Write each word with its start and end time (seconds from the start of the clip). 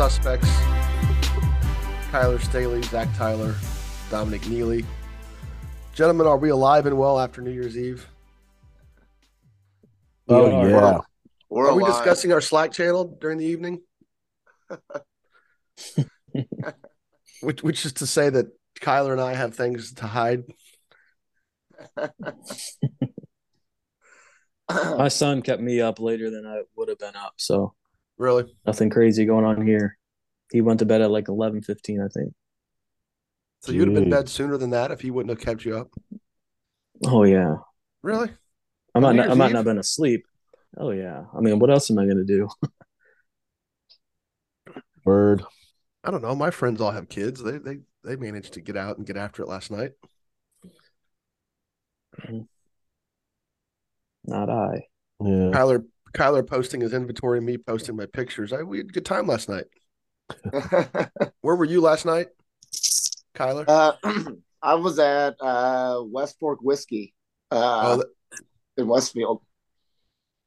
suspects 0.00 0.48
Tyler 2.10 2.38
Staley, 2.38 2.80
Zach 2.84 3.14
Tyler, 3.18 3.54
Dominic 4.10 4.48
Neely. 4.48 4.86
Gentlemen, 5.92 6.26
are 6.26 6.38
we 6.38 6.48
alive 6.48 6.86
and 6.86 6.96
well 6.96 7.20
after 7.20 7.42
New 7.42 7.50
Year's 7.50 7.76
Eve? 7.76 8.08
Oh 10.26 10.66
Yeah. 10.66 10.68
yeah. 10.70 10.98
We're 11.50 11.68
Are 11.68 11.74
we 11.76 11.84
discussing 11.84 12.32
our 12.32 12.40
Slack 12.40 12.72
channel 12.72 13.14
during 13.20 13.36
the 13.36 13.44
evening? 13.44 13.82
which, 17.42 17.62
which 17.62 17.84
is 17.84 17.92
to 17.92 18.06
say 18.06 18.30
that 18.30 18.46
Kyler 18.80 19.12
and 19.12 19.20
I 19.20 19.34
have 19.34 19.54
things 19.54 19.92
to 19.96 20.06
hide. 20.06 20.44
My 24.70 25.08
son 25.08 25.42
kept 25.42 25.60
me 25.60 25.82
up 25.82 26.00
later 26.00 26.30
than 26.30 26.46
I 26.46 26.62
would 26.74 26.88
have 26.88 26.98
been 26.98 27.16
up, 27.16 27.34
so 27.36 27.74
Really? 28.20 28.44
nothing 28.66 28.90
crazy 28.90 29.24
going 29.24 29.46
on 29.46 29.66
here. 29.66 29.96
He 30.52 30.60
went 30.60 30.80
to 30.80 30.84
bed 30.84 31.00
at 31.00 31.10
like 31.10 31.28
eleven 31.28 31.62
fifteen, 31.62 32.02
I 32.02 32.08
think. 32.08 32.34
So 33.62 33.72
you'd 33.72 33.88
have 33.88 33.94
been 33.94 34.04
in 34.04 34.10
bed 34.10 34.28
sooner 34.28 34.58
than 34.58 34.70
that 34.70 34.90
if 34.90 35.00
he 35.00 35.10
wouldn't 35.10 35.30
have 35.30 35.40
kept 35.40 35.64
you 35.64 35.78
up. 35.78 35.88
Oh 37.06 37.24
yeah. 37.24 37.56
Really? 38.02 38.28
I 38.94 38.98
might 38.98 39.16
not, 39.16 39.30
I 39.30 39.34
might 39.34 39.52
not 39.52 39.60
have 39.60 39.64
been 39.64 39.78
asleep. 39.78 40.26
Oh 40.76 40.90
yeah. 40.90 41.24
I 41.34 41.40
mean, 41.40 41.58
what 41.58 41.70
else 41.70 41.90
am 41.90 41.98
I 41.98 42.04
gonna 42.04 42.24
do? 42.24 42.46
Word. 45.06 45.42
I 46.04 46.10
don't 46.10 46.20
know. 46.20 46.34
My 46.34 46.50
friends 46.50 46.82
all 46.82 46.90
have 46.90 47.08
kids. 47.08 47.42
They 47.42 47.56
they 47.56 47.78
they 48.04 48.16
managed 48.16 48.52
to 48.52 48.60
get 48.60 48.76
out 48.76 48.98
and 48.98 49.06
get 49.06 49.16
after 49.16 49.42
it 49.42 49.48
last 49.48 49.70
night. 49.70 49.92
Not 54.24 54.50
I. 54.50 54.82
Yeah. 55.20 55.52
Kyler 55.52 55.84
Kyler 56.14 56.46
posting 56.46 56.80
his 56.80 56.92
inventory, 56.92 57.40
me 57.40 57.56
posting 57.58 57.96
my 57.96 58.06
pictures. 58.06 58.52
I 58.52 58.62
we 58.62 58.78
had 58.78 58.86
a 58.86 58.92
good 58.92 59.04
time 59.04 59.26
last 59.26 59.48
night. 59.48 59.64
Where 61.40 61.56
were 61.56 61.64
you 61.64 61.80
last 61.80 62.06
night, 62.06 62.28
Kyler? 63.34 63.64
uh, 63.68 63.92
I 64.62 64.74
was 64.74 64.98
at 64.98 65.36
uh, 65.40 66.02
West 66.04 66.38
Fork 66.38 66.60
Whiskey 66.62 67.14
oh, 67.50 67.58
uh, 67.58 67.96
that- 67.96 68.06
in 68.76 68.86
Westfield. 68.88 69.42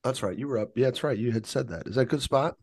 that's 0.03 0.23
right. 0.23 0.38
You 0.38 0.47
were 0.47 0.59
up. 0.59 0.72
Yeah, 0.75 0.86
that's 0.86 1.03
right. 1.03 1.17
You 1.17 1.31
had 1.31 1.45
said 1.45 1.67
that. 1.70 1.88
Is 1.88 1.95
that 1.95 2.02
a 2.02 2.05
good 2.05 2.22
spot? 2.22 2.55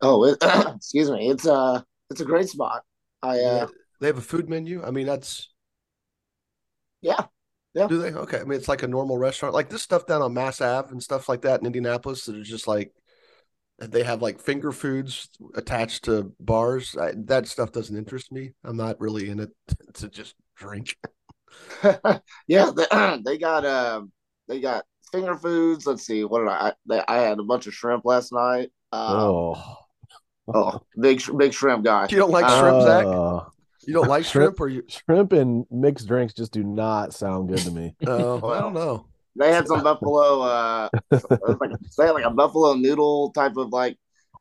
Oh, 0.00 0.24
it, 0.24 0.38
excuse 0.76 1.10
me. 1.10 1.30
It's 1.30 1.46
a 1.46 1.84
it's 2.10 2.20
a 2.20 2.24
great 2.24 2.48
spot. 2.48 2.82
I 3.22 3.38
uh, 3.38 3.66
They 4.00 4.08
have 4.08 4.18
a 4.18 4.22
food 4.22 4.48
menu. 4.48 4.82
I 4.84 4.90
mean, 4.90 5.06
that's 5.06 5.48
yeah. 7.00 7.24
Do 7.74 7.98
they? 7.98 8.12
Okay. 8.12 8.40
I 8.40 8.44
mean, 8.44 8.58
it's 8.58 8.68
like 8.68 8.82
a 8.82 8.88
normal 8.88 9.18
restaurant, 9.18 9.54
like 9.54 9.68
this 9.70 9.82
stuff 9.82 10.06
down 10.06 10.22
on 10.22 10.34
Mass 10.34 10.60
Ave 10.60 10.90
and 10.90 11.02
stuff 11.02 11.28
like 11.28 11.42
that 11.42 11.60
in 11.60 11.66
Indianapolis. 11.66 12.24
That 12.26 12.36
are 12.36 12.42
just 12.42 12.68
like 12.68 12.92
they 13.78 14.02
have 14.02 14.22
like 14.22 14.40
finger 14.40 14.72
foods 14.72 15.28
attached 15.54 16.04
to 16.04 16.32
bars. 16.38 16.96
I, 16.96 17.12
that 17.24 17.48
stuff 17.48 17.72
doesn't 17.72 17.96
interest 17.96 18.30
me. 18.30 18.52
I'm 18.64 18.76
not 18.76 19.00
really 19.00 19.28
in 19.28 19.40
it 19.40 19.50
to 19.94 20.08
just 20.08 20.34
drink. 20.56 20.96
yeah, 22.46 22.70
they, 22.76 23.18
they 23.24 23.38
got 23.38 23.64
um 23.64 24.12
they 24.48 24.60
got 24.60 24.84
finger 25.10 25.36
foods. 25.36 25.86
Let's 25.86 26.04
see, 26.06 26.24
what 26.24 26.40
did 26.40 26.48
I? 26.48 26.68
I, 26.68 26.72
they, 26.86 27.02
I 27.08 27.16
had 27.22 27.38
a 27.38 27.44
bunch 27.44 27.66
of 27.66 27.74
shrimp 27.74 28.04
last 28.04 28.32
night. 28.32 28.70
Um, 28.92 29.16
Oh. 29.16 29.76
oh, 30.54 30.80
big 31.00 31.22
big 31.38 31.52
shrimp 31.52 31.84
guy. 31.84 32.06
You 32.10 32.18
don't 32.18 32.30
like 32.30 32.44
Uh, 32.46 32.60
shrimp, 32.60 32.82
Zach? 32.82 33.52
Uh, 33.82 33.86
You 33.88 33.94
don't 33.94 34.08
like 34.16 34.24
shrimp- 34.24 34.56
shrimp, 34.56 34.60
or 34.60 34.68
you? 34.68 34.82
shrimp 34.88 35.32
and 35.32 35.66
mixed 35.70 36.06
drinks 36.08 36.34
just 36.34 36.52
do 36.52 36.62
not 36.62 37.12
sound 37.14 37.48
good 37.48 37.58
to 37.58 37.70
me. 37.70 37.94
Oh, 38.06 38.48
I 38.50 38.60
don't 38.60 38.74
know. 38.74 39.06
They 39.34 39.50
had 39.52 39.66
some 39.66 39.82
buffalo. 39.82 40.42
Uh, 40.42 40.88
like 41.10 41.70
they 41.96 42.04
had 42.06 42.10
like 42.12 42.24
a 42.26 42.30
buffalo 42.30 42.74
noodle 42.74 43.30
type 43.32 43.56
of 43.56 43.70
like 43.70 43.96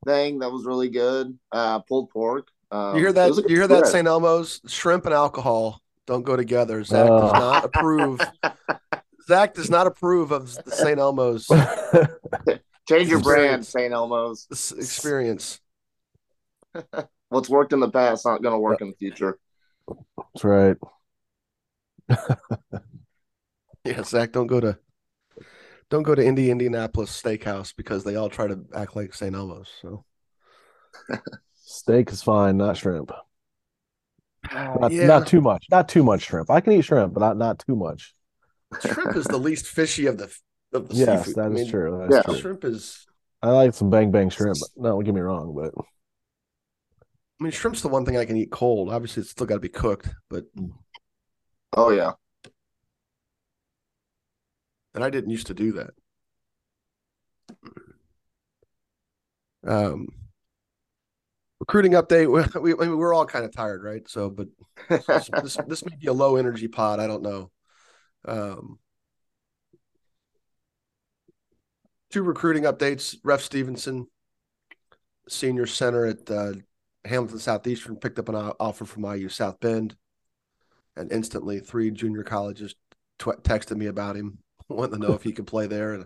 thing 0.05 0.39
that 0.39 0.51
was 0.51 0.65
really 0.65 0.89
good. 0.89 1.37
Uh, 1.51 1.79
pulled 1.79 2.09
pork. 2.09 2.47
Um, 2.71 2.95
You 2.95 3.01
hear 3.01 3.13
that? 3.13 3.29
was 3.29 3.37
a 3.37 3.41
good 3.43 3.51
You 3.51 3.57
hear 3.57 3.67
that. 3.67 3.87
St. 3.87 4.05
Elmo's? 4.07 4.59
Shrimp 4.67 5.05
and 5.05 5.13
alcohol 5.13 5.81
don't 6.07 6.23
go 6.23 6.35
together. 6.35 6.83
Zach 6.83 7.07
does 7.07 7.31
Oh. 7.33 7.39
not 7.39 7.63
approve. 7.65 8.19
Zach 9.27 9.53
does 9.53 9.69
not 9.69 9.87
approve 9.87 10.31
of 10.31 10.53
the 10.65 10.71
St. 10.71 10.99
Elmo's 10.99 11.47
Change 12.89 13.07
your 13.09 13.21
brand, 13.21 13.65
St. 13.65 13.93
Elmo's. 13.93 14.47
experience. 14.77 15.61
What's 17.31 17.47
worked 17.49 17.71
in 17.71 17.79
the 17.79 17.89
past 17.89 18.21
is 18.21 18.25
not 18.25 18.43
going 18.43 18.53
to 18.53 18.59
work 18.59 18.81
in 18.81 18.89
the 18.89 18.95
future. 18.95 19.39
That's 19.87 20.43
right. 20.43 20.77
Yeah, 23.83 24.03
Zach, 24.03 24.31
don't 24.31 24.45
go 24.45 24.59
to 24.59 24.77
don't 25.89 26.03
go 26.03 26.13
to 26.13 26.23
Indy 26.23 26.51
Indianapolis 26.51 27.19
Steakhouse 27.19 27.75
because 27.75 28.03
they 28.03 28.15
all 28.15 28.29
try 28.29 28.45
to 28.45 28.59
act 28.75 28.95
like 28.95 29.15
St. 29.15 29.33
Elmo's. 29.33 29.71
So 29.81 30.05
Steak 31.55 32.11
is 32.11 32.21
fine, 32.21 32.57
not 32.57 32.77
shrimp. 32.77 33.11
Ah, 34.51 34.77
not, 34.79 34.91
yeah, 34.91 35.07
not 35.07 35.25
too 35.25 35.41
much. 35.41 35.65
Not 35.71 35.89
too 35.89 36.03
much 36.03 36.21
shrimp. 36.21 36.51
I 36.51 36.61
can 36.61 36.73
eat 36.73 36.83
shrimp, 36.83 37.15
but 37.15 37.21
not, 37.21 37.37
not 37.37 37.63
too 37.65 37.75
much. 37.75 38.13
shrimp 38.83 39.15
is 39.15 39.25
the 39.25 39.37
least 39.39 39.65
fishy 39.65 40.05
of 40.05 40.19
the 40.19 40.31
of 40.73 40.89
the 40.89 40.95
Yes, 40.95 41.25
seafood. 41.25 41.35
that 41.37 41.45
I 41.45 41.49
mean, 41.49 41.67
true. 41.67 41.97
That's 42.03 42.15
yeah. 42.15 42.21
true. 42.33 42.41
Shrimp 42.41 42.65
is. 42.65 43.07
I 43.41 43.49
like 43.49 43.73
some 43.73 43.89
bang 43.89 44.11
bang 44.11 44.29
shrimp. 44.29 44.59
But, 44.59 44.69
no, 44.77 44.89
don't 44.89 45.03
get 45.05 45.15
me 45.15 45.21
wrong, 45.21 45.55
but 45.55 45.73
I 47.41 47.43
mean, 47.43 47.51
shrimp's 47.51 47.81
the 47.81 47.87
one 47.87 48.05
thing 48.05 48.17
I 48.17 48.25
can 48.25 48.37
eat 48.37 48.51
cold. 48.51 48.93
Obviously, 48.93 49.21
it's 49.21 49.31
still 49.31 49.47
got 49.47 49.55
to 49.55 49.59
be 49.59 49.67
cooked, 49.67 50.09
but 50.29 50.45
Oh, 51.75 51.89
yeah. 51.89 52.13
and 54.93 55.03
I 55.03 55.09
didn't 55.09 55.31
used 55.31 55.47
to 55.47 55.55
do 55.55 55.71
that. 55.71 55.89
Um, 59.65 60.07
recruiting 61.59 61.93
update. 61.93 62.27
We, 62.61 62.75
we 62.75 62.89
we're 62.89 63.13
all 63.13 63.25
kind 63.25 63.43
of 63.43 63.51
tired, 63.51 63.83
right? 63.83 64.07
So, 64.07 64.29
but 64.29 64.47
this, 64.87 65.29
this 65.41 65.57
this 65.67 65.85
may 65.85 65.95
be 65.95 66.07
a 66.07 66.13
low 66.13 66.35
energy 66.35 66.67
pod. 66.67 66.99
I 66.99 67.07
don't 67.07 67.23
know. 67.23 67.49
Um, 68.23 68.77
two 72.11 72.21
recruiting 72.21 72.63
updates. 72.65 73.15
Ref 73.23 73.41
Stevenson, 73.41 74.05
senior 75.27 75.65
center 75.65 76.05
at 76.05 76.29
uh, 76.29 76.53
Hamilton 77.05 77.39
Southeastern, 77.39 77.95
picked 77.95 78.19
up 78.19 78.29
an 78.29 78.35
offer 78.35 78.85
from 78.85 79.05
IU 79.05 79.29
South 79.29 79.59
Bend, 79.59 79.95
and 80.95 81.11
instantly 81.11 81.59
three 81.59 81.91
junior 81.91 82.23
colleges 82.23 82.75
tw- 83.17 83.43
texted 83.43 83.77
me 83.77 83.87
about 83.87 84.15
him, 84.15 84.39
wanting 84.67 84.99
to 85.01 85.07
know 85.07 85.13
if 85.13 85.23
he 85.23 85.31
could 85.31 85.47
play 85.47 85.67
there, 85.67 85.93
and 85.93 86.05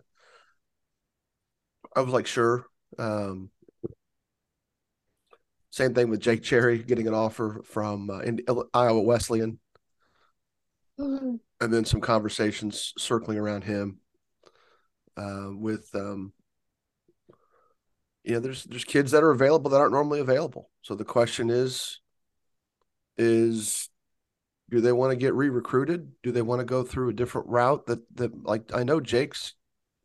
I 1.96 2.02
was 2.02 2.14
like, 2.14 2.28
sure. 2.28 2.66
Um, 2.98 3.50
same 5.72 5.94
thing 5.94 6.10
with 6.10 6.22
Jake 6.22 6.44
Cherry 6.44 6.78
getting 6.80 7.08
an 7.08 7.14
offer 7.14 7.62
from 7.66 8.10
uh, 8.10 8.20
in, 8.20 8.40
Iowa 8.74 9.02
Wesleyan 9.02 9.60
and 10.98 11.40
then 11.60 11.86
some 11.86 12.02
conversations 12.02 12.94
circling 12.98 13.38
around 13.38 13.64
him 13.64 14.00
uh, 15.18 15.50
with 15.52 15.90
um, 15.94 16.34
you 18.26 18.34
know 18.34 18.40
there's 18.40 18.64
there's 18.64 18.84
kids 18.84 19.12
that 19.12 19.24
are 19.24 19.32
available 19.32 19.70
that 19.70 19.78
aren't 19.78 19.94
normally 19.94 20.20
available. 20.20 20.70
So 20.82 20.96
the 20.96 21.06
question 21.06 21.50
is 21.50 22.00
is 23.18 23.90
do 24.70 24.82
they 24.82 24.92
want 24.92 25.12
to 25.12 25.16
get 25.16 25.36
re-recruited? 25.36 26.12
Do 26.24 26.32
they 26.32 26.42
want 26.42 26.60
to 26.60 26.66
go 26.66 26.84
through 26.84 27.10
a 27.10 27.14
different 27.14 27.48
route 27.48 27.86
that 27.86 28.00
that 28.16 28.44
like 28.44 28.74
i 28.74 28.84
know 28.84 29.00
jake's 29.00 29.54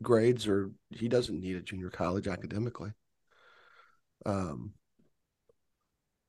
grades 0.01 0.47
or 0.47 0.71
he 0.91 1.07
doesn't 1.07 1.39
need 1.39 1.55
a 1.55 1.61
junior 1.61 1.89
college 1.89 2.27
academically. 2.27 2.91
Um 4.25 4.73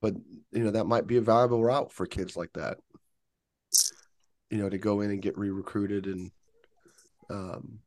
but 0.01 0.15
you 0.51 0.65
know 0.65 0.73
that 0.73 0.87
might 0.87 1.07
be 1.07 1.19
a 1.19 1.23
valuable 1.23 1.63
route 1.63 1.93
for 1.93 2.07
kids 2.07 2.37
like 2.37 2.53
that 2.55 2.79
you 4.51 4.59
know, 4.59 4.69
to 4.69 4.77
go 4.77 5.01
in 5.01 5.11
and 5.11 5.23
get 5.23 5.39
re-recruited 5.39 6.07
and 6.07 6.31
um 7.31 7.79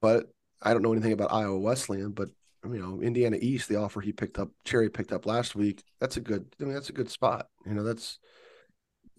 but 0.00 0.26
I 0.62 0.72
don't 0.72 0.82
know 0.82 0.92
anything 0.92 1.12
about 1.12 1.32
Iowa 1.32 1.58
Wesleyan, 1.58 2.12
but 2.12 2.30
you 2.72 2.80
know, 2.80 3.00
Indiana 3.00 3.38
East, 3.40 3.68
the 3.68 3.76
offer 3.76 4.00
he 4.00 4.12
picked 4.12 4.38
up, 4.38 4.48
Cherry 4.64 4.90
picked 4.90 5.12
up 5.12 5.26
last 5.26 5.54
week, 5.54 5.82
that's 6.00 6.16
a 6.16 6.20
good 6.20 6.46
I 6.60 6.64
mean, 6.64 6.74
that's 6.74 6.90
a 6.90 6.94
good 6.94 7.10
spot. 7.10 7.48
You 7.64 7.74
know, 7.74 7.82
that's 7.82 8.18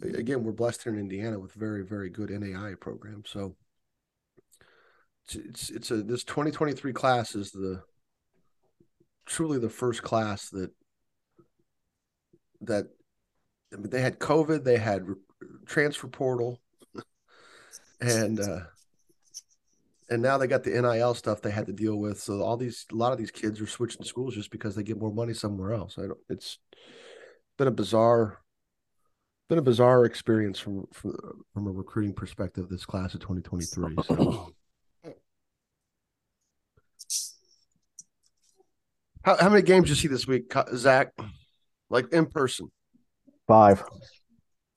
again, 0.02 0.44
we're 0.44 0.52
blessed 0.52 0.84
here 0.84 0.94
in 0.94 1.00
Indiana 1.00 1.40
with 1.40 1.54
very, 1.54 1.84
very 1.84 2.10
good 2.10 2.30
NAI 2.30 2.76
program. 2.80 3.24
So 3.26 3.56
it's 5.26 5.36
it's, 5.36 5.70
it's 5.70 5.92
a 5.92 6.04
this 6.04 6.24
2023 6.24 6.94
class 6.94 7.36
is 7.36 7.52
the 7.52 7.82
truly 9.26 9.60
the 9.60 9.70
first 9.70 10.04
class 10.04 10.50
that 10.50 10.72
that 12.62 12.88
I 13.74 13.78
mean, 13.78 13.90
they 13.90 14.02
had 14.02 14.20
COVID, 14.20 14.64
they 14.64 14.78
had 14.78 15.06
transfer 15.66 16.08
portal, 16.08 16.60
and 18.02 18.40
uh, 18.40 18.60
and 20.10 20.22
now 20.22 20.38
they 20.38 20.48
got 20.48 20.64
the 20.64 20.82
NIL 20.82 21.14
stuff 21.14 21.42
they 21.42 21.52
had 21.52 21.68
to 21.68 21.74
deal 21.74 21.98
with. 21.98 22.20
So 22.20 22.42
all 22.42 22.58
these, 22.58 22.86
a 22.92 22.96
lot 22.96 23.12
of 23.12 23.18
these 23.18 23.32
kids 23.32 23.60
are 23.60 23.68
switching 23.68 24.04
schools 24.04 24.36
just 24.36 24.52
because 24.52 24.76
they 24.76 24.84
get 24.84 25.00
more 25.00 25.14
money 25.14 25.34
somewhere 25.34 25.74
else. 25.74 25.98
I 25.98 26.04
don't. 26.04 26.18
It's 26.30 26.60
been 27.58 27.68
a 27.68 27.72
bizarre, 27.72 28.40
been 29.50 29.58
a 29.58 29.64
bizarre 29.64 30.06
experience 30.06 30.60
from 30.60 30.88
from, 30.94 31.18
from 31.54 31.68
a 31.68 31.72
recruiting 31.72 32.14
perspective. 32.14 32.70
This 32.70 32.86
class 32.86 33.14
of 33.14 33.20
2023. 33.22 33.96
So. 34.04 34.54
How, 39.24 39.36
how 39.36 39.50
many 39.50 39.62
games 39.62 39.90
you 39.90 39.96
see 39.96 40.08
this 40.08 40.26
week, 40.26 40.54
Zach? 40.74 41.12
Like 41.90 42.14
in 42.14 42.28
person? 42.28 42.72
Five. 43.46 43.84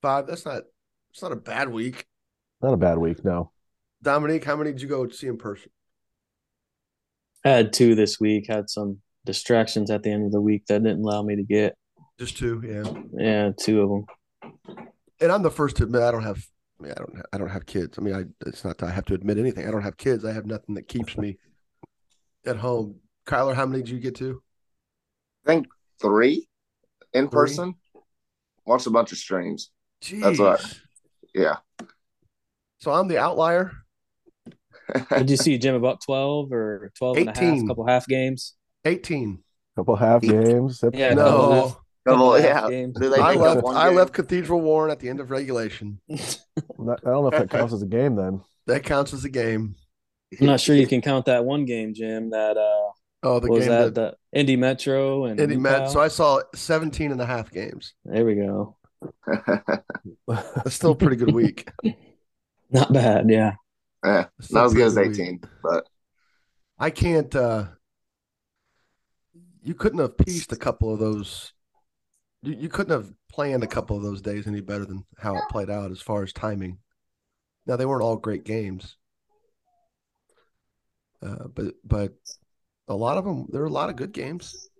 Five. 0.02 0.26
That's 0.26 0.44
not. 0.44 0.62
It's 1.12 1.22
not 1.22 1.30
a 1.30 1.36
bad 1.36 1.68
week. 1.68 2.04
Not 2.60 2.74
a 2.74 2.76
bad 2.76 2.98
week, 2.98 3.24
no. 3.24 3.52
Dominique, 4.02 4.44
how 4.44 4.56
many 4.56 4.72
did 4.72 4.82
you 4.82 4.88
go 4.88 5.08
see 5.08 5.26
in 5.26 5.36
person? 5.36 5.70
I 7.44 7.50
had 7.50 7.72
two 7.72 7.94
this 7.94 8.20
week. 8.20 8.46
Had 8.48 8.70
some 8.70 8.98
distractions 9.24 9.90
at 9.90 10.02
the 10.02 10.10
end 10.10 10.26
of 10.26 10.32
the 10.32 10.40
week 10.40 10.66
that 10.66 10.82
didn't 10.82 11.02
allow 11.02 11.22
me 11.22 11.36
to 11.36 11.42
get. 11.42 11.76
Just 12.18 12.36
two, 12.36 12.62
yeah. 12.64 12.92
Yeah, 13.14 13.50
two 13.58 13.82
of 13.82 13.88
them. 13.88 14.86
And 15.20 15.32
I'm 15.32 15.42
the 15.42 15.50
first 15.50 15.76
to 15.76 15.84
admit 15.84 16.02
I 16.02 16.10
don't 16.10 16.22
have. 16.22 16.44
I, 16.78 16.82
mean, 16.82 16.92
I 16.92 16.94
don't. 16.94 17.22
I 17.32 17.38
don't 17.38 17.48
have 17.50 17.66
kids. 17.66 17.98
I 17.98 18.02
mean, 18.02 18.14
I. 18.14 18.24
It's 18.46 18.64
not 18.64 18.78
that 18.78 18.86
I 18.86 18.92
have 18.92 19.04
to 19.06 19.14
admit 19.14 19.38
anything. 19.38 19.66
I 19.66 19.70
don't 19.70 19.82
have 19.82 19.96
kids. 19.96 20.24
I 20.24 20.32
have 20.32 20.46
nothing 20.46 20.74
that 20.76 20.88
keeps 20.88 21.16
me 21.16 21.38
at 22.46 22.56
home. 22.56 22.96
Kyler, 23.26 23.54
how 23.54 23.66
many 23.66 23.82
did 23.82 23.90
you 23.90 24.00
get 24.00 24.16
to? 24.16 24.42
I 25.46 25.52
think 25.52 25.66
three 26.00 26.48
in 27.12 27.28
three? 27.28 27.30
person. 27.30 27.74
Watched 28.66 28.86
a 28.86 28.90
bunch 28.90 29.12
of 29.12 29.18
streams. 29.18 29.70
Jeez. 30.02 30.22
That's 30.22 30.38
what. 30.38 30.80
Yeah. 31.34 31.56
So 32.80 32.92
I'm 32.92 33.08
the 33.08 33.18
outlier. 33.18 33.72
Did 35.18 35.30
you 35.30 35.36
see 35.36 35.58
Jim 35.58 35.74
about 35.74 36.00
12 36.02 36.52
or 36.52 36.92
12 36.96 37.18
18. 37.18 37.28
and 37.28 37.36
a 37.36 37.60
half, 37.60 37.66
couple 37.68 37.86
half 37.86 38.06
games? 38.06 38.54
18. 38.84 39.42
Couple 39.76 39.96
half 39.96 40.22
games. 40.22 40.82
Yeah, 40.92 41.14
no. 41.14 41.76
Couple, 42.06 42.32
half, 42.34 42.70
yeah. 42.70 42.88
I 43.20 43.34
left, 43.34 43.66
I 43.66 43.90
left 43.90 44.14
Cathedral 44.14 44.60
Warren 44.62 44.90
at 44.90 45.00
the 45.00 45.08
end 45.08 45.20
of 45.20 45.30
regulation. 45.30 46.00
I 46.10 46.16
don't 46.78 47.04
know 47.04 47.28
if 47.28 47.38
that 47.38 47.50
counts 47.58 47.74
as 47.74 47.82
a 47.82 47.86
game 47.86 48.16
then. 48.16 48.40
That 48.66 48.84
counts 48.84 49.12
as 49.12 49.24
a 49.24 49.28
game. 49.28 49.76
I'm 50.40 50.46
not 50.46 50.60
sure 50.60 50.74
you 50.74 50.86
can 50.86 51.02
count 51.02 51.26
that 51.26 51.44
one 51.44 51.66
game, 51.66 51.92
Jim, 51.92 52.30
that 52.30 52.56
uh 52.56 52.92
Oh, 53.22 53.38
the 53.38 53.48
game 53.48 53.68
that, 53.68 53.94
that, 53.94 54.16
the 54.32 54.38
Indy 54.38 54.56
Metro 54.56 55.26
and 55.26 55.38
Indy 55.38 55.56
Met. 55.56 55.90
So 55.90 56.00
I 56.00 56.08
saw 56.08 56.40
17 56.54 57.12
and 57.12 57.20
a 57.20 57.26
half 57.26 57.50
games. 57.50 57.92
There 58.04 58.24
we 58.24 58.34
go. 58.36 58.76
That's 60.26 60.74
still 60.74 60.92
a 60.92 60.96
pretty 60.96 61.16
good 61.16 61.34
week. 61.34 61.68
Not 62.70 62.92
bad, 62.92 63.28
yeah. 63.28 63.54
Yeah, 64.04 64.26
not 64.50 64.66
as 64.66 64.74
good 64.74 64.86
as 64.86 64.98
18, 64.98 65.32
week. 65.32 65.44
but 65.62 65.86
I 66.78 66.90
can't 66.90 67.34
uh 67.34 67.66
you 69.62 69.74
couldn't 69.74 69.98
have 69.98 70.16
pieced 70.16 70.52
a 70.52 70.56
couple 70.56 70.92
of 70.92 70.98
those 70.98 71.52
you, 72.42 72.54
you 72.54 72.68
couldn't 72.68 72.92
have 72.92 73.12
planned 73.30 73.62
a 73.62 73.68
couple 73.68 73.96
of 73.96 74.02
those 74.02 74.22
days 74.22 74.46
any 74.46 74.60
better 74.60 74.84
than 74.84 75.04
how 75.18 75.36
it 75.36 75.42
played 75.50 75.70
out 75.70 75.90
as 75.90 76.00
far 76.00 76.22
as 76.22 76.32
timing. 76.32 76.78
Now 77.66 77.76
they 77.76 77.86
weren't 77.86 78.02
all 78.02 78.16
great 78.16 78.44
games. 78.44 78.96
Uh, 81.22 81.48
but 81.54 81.74
but 81.84 82.14
a 82.88 82.94
lot 82.94 83.18
of 83.18 83.24
them 83.24 83.46
there 83.50 83.60
were 83.60 83.66
a 83.66 83.70
lot 83.70 83.90
of 83.90 83.96
good 83.96 84.12
games. 84.12 84.70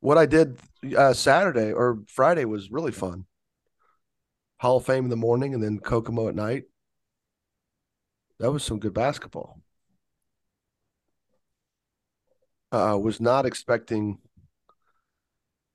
What 0.00 0.16
I 0.16 0.24
did 0.24 0.58
uh, 0.96 1.12
Saturday 1.12 1.72
or 1.72 1.98
Friday 2.08 2.46
was 2.46 2.70
really 2.70 2.92
fun. 2.92 3.26
Hall 4.58 4.78
of 4.78 4.86
Fame 4.86 5.04
in 5.04 5.10
the 5.10 5.16
morning 5.16 5.54
and 5.54 5.62
then 5.62 5.78
Kokomo 5.78 6.28
at 6.28 6.34
night. 6.34 6.64
That 8.40 8.50
was 8.50 8.64
some 8.64 8.78
good 8.78 8.94
basketball. 8.94 9.60
I 12.72 12.92
uh, 12.92 12.96
was 12.96 13.20
not 13.20 13.44
expecting 13.44 14.18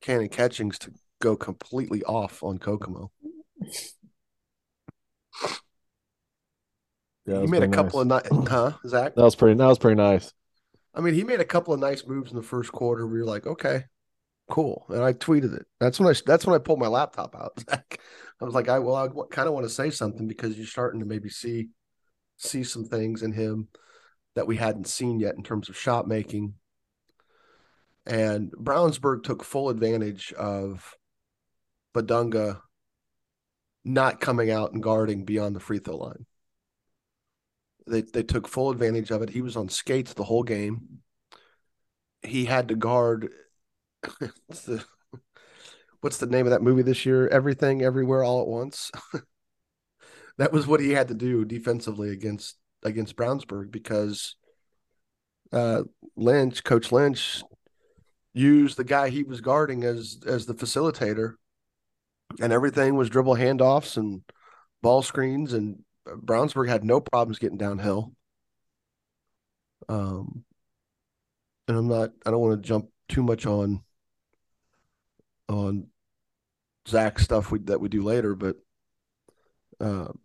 Kanon 0.01 0.31
Catchings 0.31 0.79
to 0.79 0.91
go 1.21 1.35
completely 1.35 2.03
off 2.03 2.41
on 2.41 2.57
Kokomo. 2.57 3.11
Yeah, 7.27 7.41
he 7.41 7.47
made 7.47 7.61
a 7.61 7.67
couple 7.67 8.03
nice. 8.03 8.25
of 8.25 8.31
nice, 8.31 8.49
huh, 8.49 8.71
Zach? 8.87 9.13
That 9.13 9.23
was 9.23 9.35
pretty. 9.35 9.57
That 9.57 9.67
was 9.67 9.77
pretty 9.77 9.95
nice. 9.95 10.33
I 10.95 11.01
mean, 11.01 11.13
he 11.13 11.23
made 11.23 11.41
a 11.41 11.45
couple 11.45 11.73
of 11.73 11.79
nice 11.79 12.07
moves 12.07 12.31
in 12.31 12.37
the 12.37 12.43
first 12.43 12.71
quarter. 12.71 13.05
We 13.05 13.19
were 13.19 13.25
like, 13.25 13.45
okay, 13.45 13.83
cool, 14.49 14.87
and 14.89 15.03
I 15.03 15.13
tweeted 15.13 15.55
it. 15.55 15.65
That's 15.79 15.99
when 15.99 16.09
I 16.09 16.17
that's 16.25 16.47
when 16.47 16.55
I 16.55 16.59
pulled 16.59 16.79
my 16.79 16.87
laptop 16.87 17.35
out. 17.35 17.59
Zach. 17.69 17.99
I 18.41 18.45
was 18.45 18.55
like, 18.55 18.69
I 18.69 18.79
well, 18.79 18.95
I 18.95 19.07
kind 19.33 19.47
of 19.47 19.53
want 19.53 19.67
to 19.67 19.71
say 19.71 19.91
something 19.91 20.27
because 20.27 20.57
you're 20.57 20.65
starting 20.65 20.99
to 21.01 21.05
maybe 21.05 21.29
see 21.29 21.69
see 22.37 22.63
some 22.63 22.85
things 22.85 23.23
in 23.23 23.31
him 23.31 23.67
that 24.35 24.47
we 24.47 24.57
hadn't 24.57 24.87
seen 24.87 25.19
yet 25.19 25.35
in 25.35 25.43
terms 25.43 25.69
of 25.69 25.77
shot 25.77 26.07
making. 26.07 26.55
And 28.05 28.51
Brownsburg 28.51 29.23
took 29.23 29.43
full 29.43 29.69
advantage 29.69 30.33
of 30.33 30.95
Bidunga 31.95 32.61
not 33.83 34.19
coming 34.19 34.51
out 34.51 34.73
and 34.73 34.83
guarding 34.83 35.25
beyond 35.25 35.55
the 35.55 35.59
free 35.59 35.79
throw 35.79 35.97
line. 35.97 36.25
They 37.87 38.01
they 38.01 38.23
took 38.23 38.47
full 38.47 38.71
advantage 38.71 39.11
of 39.11 39.21
it. 39.21 39.29
He 39.29 39.41
was 39.41 39.55
on 39.55 39.69
skates 39.69 40.13
the 40.13 40.23
whole 40.23 40.43
game. 40.43 40.99
He 42.23 42.45
had 42.45 42.69
to 42.69 42.75
guard 42.75 43.31
what's 44.47 44.61
the 44.65 44.83
what's 46.01 46.17
the 46.17 46.25
name 46.25 46.47
of 46.47 46.51
that 46.51 46.63
movie 46.63 46.81
this 46.81 47.05
year? 47.05 47.27
Everything 47.27 47.83
Everywhere 47.83 48.23
All 48.23 48.41
at 48.41 48.47
Once. 48.47 48.91
that 50.37 50.51
was 50.51 50.67
what 50.67 50.79
he 50.79 50.91
had 50.91 51.07
to 51.07 51.13
do 51.13 51.45
defensively 51.45 52.11
against 52.11 52.57
against 52.83 53.15
Brownsburg 53.15 53.71
because 53.71 54.35
uh, 55.51 55.83
Lynch, 56.15 56.63
Coach 56.63 56.91
Lynch, 56.91 57.43
used 58.33 58.77
the 58.77 58.83
guy 58.83 59.09
he 59.09 59.23
was 59.23 59.41
guarding 59.41 59.83
as 59.83 60.19
as 60.25 60.45
the 60.45 60.53
facilitator, 60.53 61.35
and 62.41 62.51
everything 62.51 62.95
was 62.95 63.09
dribble 63.09 63.35
handoffs 63.35 63.97
and 63.97 64.21
ball 64.81 65.01
screens, 65.01 65.53
and 65.53 65.79
Brownsburg 66.05 66.67
had 66.67 66.83
no 66.83 66.99
problems 66.99 67.39
getting 67.39 67.57
downhill. 67.57 68.11
Um, 69.87 70.43
and 71.67 71.77
I'm 71.77 71.87
not. 71.87 72.11
I 72.25 72.31
don't 72.31 72.41
want 72.41 72.61
to 72.61 72.67
jump 72.67 72.89
too 73.07 73.23
much 73.23 73.45
on 73.45 73.81
on 75.47 75.87
Zach 76.87 77.19
stuff 77.19 77.51
we, 77.51 77.59
that 77.59 77.79
we 77.79 77.89
do 77.89 78.03
later, 78.03 78.35
but 78.35 78.57
um, 79.79 80.19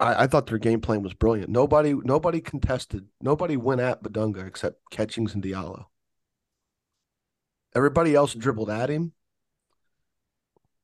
I, 0.00 0.24
I, 0.24 0.26
thought 0.26 0.46
their 0.46 0.58
game 0.58 0.80
plan 0.80 1.02
was 1.02 1.14
brilliant. 1.14 1.50
Nobody 1.50 1.94
nobody 1.94 2.40
contested. 2.40 3.06
Nobody 3.20 3.56
went 3.56 3.80
at 3.80 4.02
Bidunga 4.02 4.46
except 4.46 4.80
Catchings 4.90 5.34
and 5.34 5.42
Diallo. 5.42 5.86
Everybody 7.74 8.14
else 8.14 8.34
dribbled 8.34 8.70
at 8.70 8.90
him, 8.90 9.12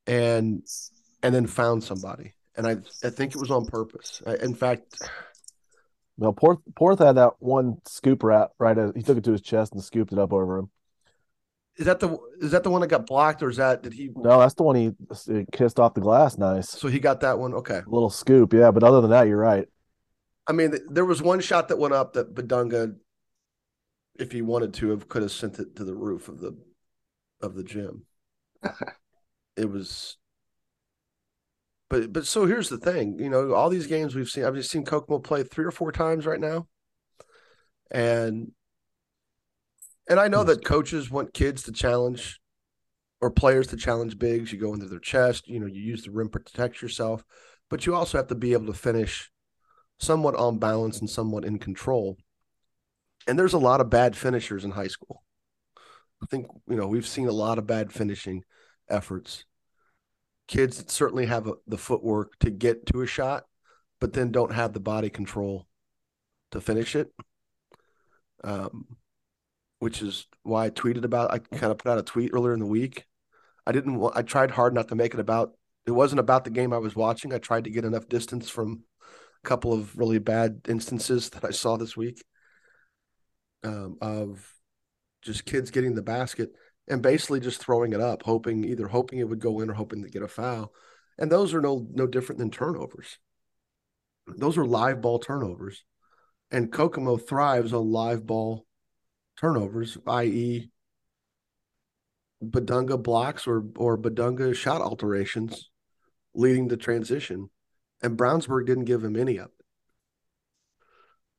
and 0.06 0.62
and 1.22 1.34
then 1.34 1.46
found 1.46 1.84
somebody 1.84 2.34
and 2.56 2.66
I 2.66 3.06
I 3.06 3.10
think 3.10 3.34
it 3.34 3.40
was 3.40 3.50
on 3.50 3.66
purpose. 3.66 4.22
I, 4.26 4.36
in 4.36 4.54
fact, 4.54 5.00
no, 6.18 6.32
Porth 6.32 6.58
Porth 6.76 6.98
had 6.98 7.16
that 7.16 7.34
one 7.38 7.78
scoop 7.86 8.22
rat 8.22 8.50
right 8.58 8.76
as 8.76 8.92
he 8.94 9.02
took 9.02 9.18
it 9.18 9.24
to 9.24 9.32
his 9.32 9.40
chest 9.40 9.72
and 9.72 9.82
scooped 9.82 10.12
it 10.12 10.18
up 10.18 10.32
over 10.32 10.58
him. 10.58 10.70
Is 11.76 11.86
that 11.86 12.00
the 12.00 12.16
is 12.40 12.50
that 12.50 12.62
the 12.62 12.70
one 12.70 12.80
that 12.82 12.88
got 12.88 13.06
blocked, 13.06 13.42
or 13.42 13.48
is 13.48 13.56
that 13.56 13.82
did 13.82 13.92
he? 13.92 14.10
No, 14.14 14.40
that's 14.40 14.54
the 14.54 14.62
one 14.62 14.76
he, 14.76 14.92
he 15.26 15.46
kissed 15.52 15.80
off 15.80 15.94
the 15.94 16.00
glass. 16.00 16.36
Nice. 16.36 16.68
So 16.68 16.88
he 16.88 16.98
got 16.98 17.20
that 17.20 17.38
one. 17.38 17.54
Okay, 17.54 17.78
a 17.78 17.90
little 17.90 18.10
scoop, 18.10 18.52
yeah. 18.52 18.70
But 18.70 18.82
other 18.82 19.00
than 19.00 19.10
that, 19.10 19.28
you're 19.28 19.38
right. 19.38 19.66
I 20.46 20.52
mean, 20.52 20.74
there 20.90 21.04
was 21.04 21.22
one 21.22 21.40
shot 21.40 21.68
that 21.68 21.78
went 21.78 21.94
up 21.94 22.14
that 22.14 22.34
Bidunga, 22.34 22.96
if 24.18 24.32
he 24.32 24.42
wanted 24.42 24.74
to, 24.74 24.90
have 24.90 25.08
could 25.08 25.22
have 25.22 25.32
sent 25.32 25.58
it 25.58 25.76
to 25.76 25.84
the 25.84 25.94
roof 25.94 26.28
of 26.28 26.40
the 26.40 26.58
of 27.40 27.54
the 27.54 27.64
gym. 27.64 28.04
it 29.56 29.70
was 29.70 30.18
but 31.90 32.12
but 32.12 32.26
so 32.26 32.46
here's 32.46 32.68
the 32.68 32.78
thing, 32.78 33.18
you 33.18 33.28
know, 33.28 33.52
all 33.52 33.68
these 33.68 33.88
games 33.88 34.14
we've 34.14 34.28
seen, 34.28 34.44
I've 34.44 34.54
just 34.54 34.70
seen 34.70 34.84
Kokomo 34.84 35.18
play 35.18 35.42
three 35.42 35.64
or 35.64 35.72
four 35.72 35.90
times 35.90 36.24
right 36.24 36.40
now, 36.40 36.68
and 37.90 38.52
and 40.10 40.20
I 40.20 40.28
know 40.28 40.44
that 40.44 40.64
coaches 40.64 41.10
want 41.10 41.32
kids 41.32 41.62
to 41.62 41.72
challenge 41.72 42.38
or 43.22 43.30
players 43.30 43.68
to 43.68 43.76
challenge 43.76 44.18
bigs. 44.18 44.52
You 44.52 44.58
go 44.58 44.74
into 44.74 44.86
their 44.86 44.98
chest, 44.98 45.48
you 45.48 45.58
know, 45.58 45.66
you 45.66 45.80
use 45.80 46.02
the 46.02 46.10
rim 46.10 46.28
to 46.28 46.40
protect 46.40 46.82
yourself, 46.82 47.24
but 47.70 47.86
you 47.86 47.94
also 47.94 48.18
have 48.18 48.26
to 48.26 48.34
be 48.34 48.52
able 48.52 48.66
to 48.66 48.74
finish 48.74 49.30
somewhat 49.98 50.34
on 50.34 50.58
balance 50.58 51.00
and 51.00 51.08
somewhat 51.08 51.46
in 51.46 51.58
control. 51.58 52.18
And 53.26 53.38
there's 53.38 53.54
a 53.54 53.58
lot 53.58 53.80
of 53.80 53.88
bad 53.88 54.16
finishers 54.16 54.64
in 54.64 54.72
high 54.72 54.88
school. 54.88 55.22
I 56.22 56.26
think 56.26 56.48
you 56.68 56.76
know 56.76 56.86
we've 56.86 57.06
seen 57.06 57.28
a 57.28 57.32
lot 57.32 57.56
of 57.56 57.66
bad 57.66 57.92
finishing 57.92 58.44
efforts 58.90 59.46
kids 60.50 60.78
that 60.78 60.90
certainly 60.90 61.26
have 61.26 61.46
a, 61.46 61.52
the 61.68 61.78
footwork 61.78 62.36
to 62.40 62.50
get 62.50 62.84
to 62.84 63.02
a 63.02 63.06
shot, 63.06 63.44
but 64.00 64.12
then 64.12 64.32
don't 64.32 64.52
have 64.52 64.72
the 64.72 64.80
body 64.80 65.08
control 65.08 65.68
to 66.50 66.60
finish 66.60 66.96
it. 66.96 67.12
Um, 68.42 68.96
which 69.80 70.02
is 70.02 70.26
why 70.42 70.66
I 70.66 70.70
tweeted 70.70 71.04
about. 71.04 71.32
I 71.32 71.38
kind 71.38 71.72
of 71.72 71.78
put 71.78 71.90
out 71.90 71.98
a 71.98 72.02
tweet 72.02 72.30
earlier 72.32 72.54
in 72.54 72.60
the 72.60 72.66
week. 72.66 73.06
I 73.66 73.72
didn't. 73.72 74.00
I 74.14 74.22
tried 74.22 74.52
hard 74.52 74.72
not 74.72 74.88
to 74.88 74.94
make 74.94 75.14
it 75.14 75.20
about. 75.20 75.52
It 75.86 75.90
wasn't 75.90 76.20
about 76.20 76.44
the 76.44 76.50
game 76.50 76.72
I 76.72 76.78
was 76.78 76.94
watching. 76.94 77.32
I 77.32 77.38
tried 77.38 77.64
to 77.64 77.70
get 77.70 77.84
enough 77.84 78.08
distance 78.08 78.48
from 78.48 78.84
a 79.42 79.48
couple 79.48 79.72
of 79.72 79.96
really 79.96 80.18
bad 80.18 80.60
instances 80.68 81.30
that 81.30 81.44
I 81.44 81.50
saw 81.50 81.76
this 81.76 81.96
week 81.96 82.22
um, 83.64 83.96
of 84.00 84.46
just 85.22 85.46
kids 85.46 85.70
getting 85.70 85.94
the 85.94 86.02
basket 86.02 86.50
and 86.86 87.02
basically 87.02 87.40
just 87.40 87.60
throwing 87.60 87.92
it 87.92 88.00
up, 88.00 88.22
hoping 88.22 88.64
either 88.64 88.86
hoping 88.86 89.18
it 89.18 89.28
would 89.28 89.40
go 89.40 89.60
in 89.60 89.70
or 89.70 89.74
hoping 89.74 90.02
to 90.02 90.10
get 90.10 90.22
a 90.22 90.28
foul. 90.28 90.72
And 91.18 91.32
those 91.32 91.54
are 91.54 91.62
no 91.62 91.86
no 91.90 92.06
different 92.06 92.38
than 92.38 92.50
turnovers. 92.50 93.18
Those 94.26 94.58
are 94.58 94.64
live 94.66 95.00
ball 95.00 95.18
turnovers. 95.18 95.84
And 96.50 96.70
Kokomo 96.70 97.16
thrives 97.16 97.72
on 97.72 97.90
live 97.90 98.26
ball 98.26 98.66
turnovers, 99.40 99.96
i.e., 100.06 100.70
Bidunga 102.42 103.02
blocks 103.02 103.46
or 103.46 103.64
or 103.76 103.98
Bidunga 103.98 104.54
shot 104.54 104.80
alterations 104.80 105.70
leading 106.34 106.70
to 106.70 106.76
transition. 106.76 107.50
And 108.02 108.16
Brownsburg 108.16 108.66
didn't 108.66 108.86
give 108.86 109.04
him 109.04 109.14
any 109.14 109.36
of 109.36 109.46
it. 109.46 109.64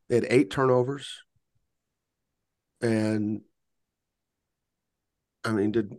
They 0.10 0.16
had 0.16 0.28
eight 0.30 0.52
turnovers. 0.52 1.24
And 2.82 3.42
I 5.44 5.52
mean, 5.54 5.72
did 5.72 5.96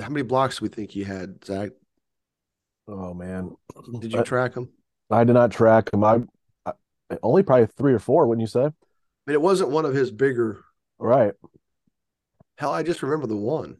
how 0.00 0.08
many 0.08 0.22
blocks 0.22 0.58
do 0.58 0.64
we 0.64 0.68
think 0.70 0.90
he 0.90 1.04
had, 1.04 1.44
Zach? 1.44 1.70
Oh 2.88 3.14
man, 3.14 3.54
Did 4.00 4.12
you 4.12 4.24
track 4.24 4.54
him? 4.54 4.70
I 5.10 5.22
did 5.24 5.34
not 5.34 5.52
track 5.52 5.92
him. 5.92 6.02
I, 6.02 6.22
I 6.66 6.72
only 7.22 7.42
probably 7.42 7.66
three 7.66 7.92
or 7.92 7.98
four, 7.98 8.26
wouldn't 8.26 8.40
you 8.40 8.48
say? 8.48 8.64
I 8.64 8.70
mean, 9.26 9.34
it 9.34 9.42
wasn't 9.42 9.70
one 9.70 9.84
of 9.84 9.94
his 9.94 10.10
bigger. 10.10 10.64
Right. 11.02 11.32
Hell, 12.58 12.72
I 12.72 12.84
just 12.84 13.02
remember 13.02 13.26
the 13.26 13.36
one. 13.36 13.76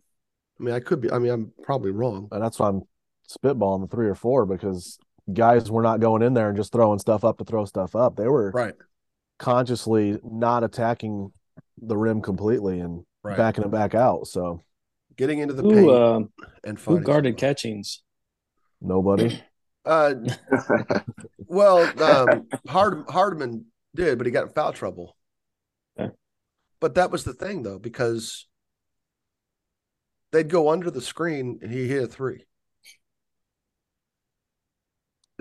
I 0.58 0.62
mean, 0.62 0.74
I 0.74 0.80
could 0.80 1.00
be. 1.00 1.10
I 1.10 1.18
mean, 1.18 1.30
I'm 1.30 1.52
probably 1.62 1.92
wrong. 1.92 2.28
And 2.32 2.42
that's 2.42 2.58
why 2.58 2.68
I'm 2.68 2.82
spitballing 3.30 3.80
the 3.82 3.94
three 3.94 4.08
or 4.08 4.16
four 4.16 4.44
because 4.44 4.98
guys 5.32 5.70
were 5.70 5.82
not 5.82 6.00
going 6.00 6.22
in 6.22 6.34
there 6.34 6.48
and 6.48 6.56
just 6.56 6.72
throwing 6.72 6.98
stuff 6.98 7.24
up 7.24 7.38
to 7.38 7.44
throw 7.44 7.64
stuff 7.64 7.94
up. 7.94 8.16
They 8.16 8.26
were 8.26 8.50
Right. 8.52 8.74
consciously 9.38 10.18
not 10.24 10.64
attacking 10.64 11.32
the 11.80 11.96
rim 11.96 12.20
completely 12.20 12.80
and 12.80 13.04
Right. 13.22 13.36
backing 13.38 13.62
it 13.62 13.70
back 13.70 13.94
out. 13.94 14.26
So 14.26 14.60
Getting 15.16 15.38
into 15.38 15.54
the 15.54 15.62
paint 15.62 15.90
uh, 15.90 16.24
and 16.64 16.78
who 16.78 17.00
guarded 17.00 17.34
someone. 17.34 17.38
Catchings? 17.38 18.02
nobody. 18.80 19.40
Uh, 19.84 20.14
well, 21.48 22.00
um, 22.00 22.46
Hard 22.68 23.04
Hardman 23.08 23.66
did, 23.96 24.16
but 24.16 24.28
he 24.28 24.30
got 24.30 24.44
in 24.44 24.50
foul 24.50 24.72
trouble. 24.72 25.16
Okay. 25.98 26.14
But 26.82 26.96
that 26.96 27.10
was 27.10 27.24
the 27.24 27.32
thing, 27.32 27.62
though, 27.62 27.78
because 27.78 28.46
they'd 30.32 30.50
go 30.50 30.68
under 30.68 30.90
the 30.90 31.00
screen 31.00 31.60
and 31.62 31.72
he 31.72 31.88
hit 31.88 32.02
a 32.02 32.06
three. 32.06 32.44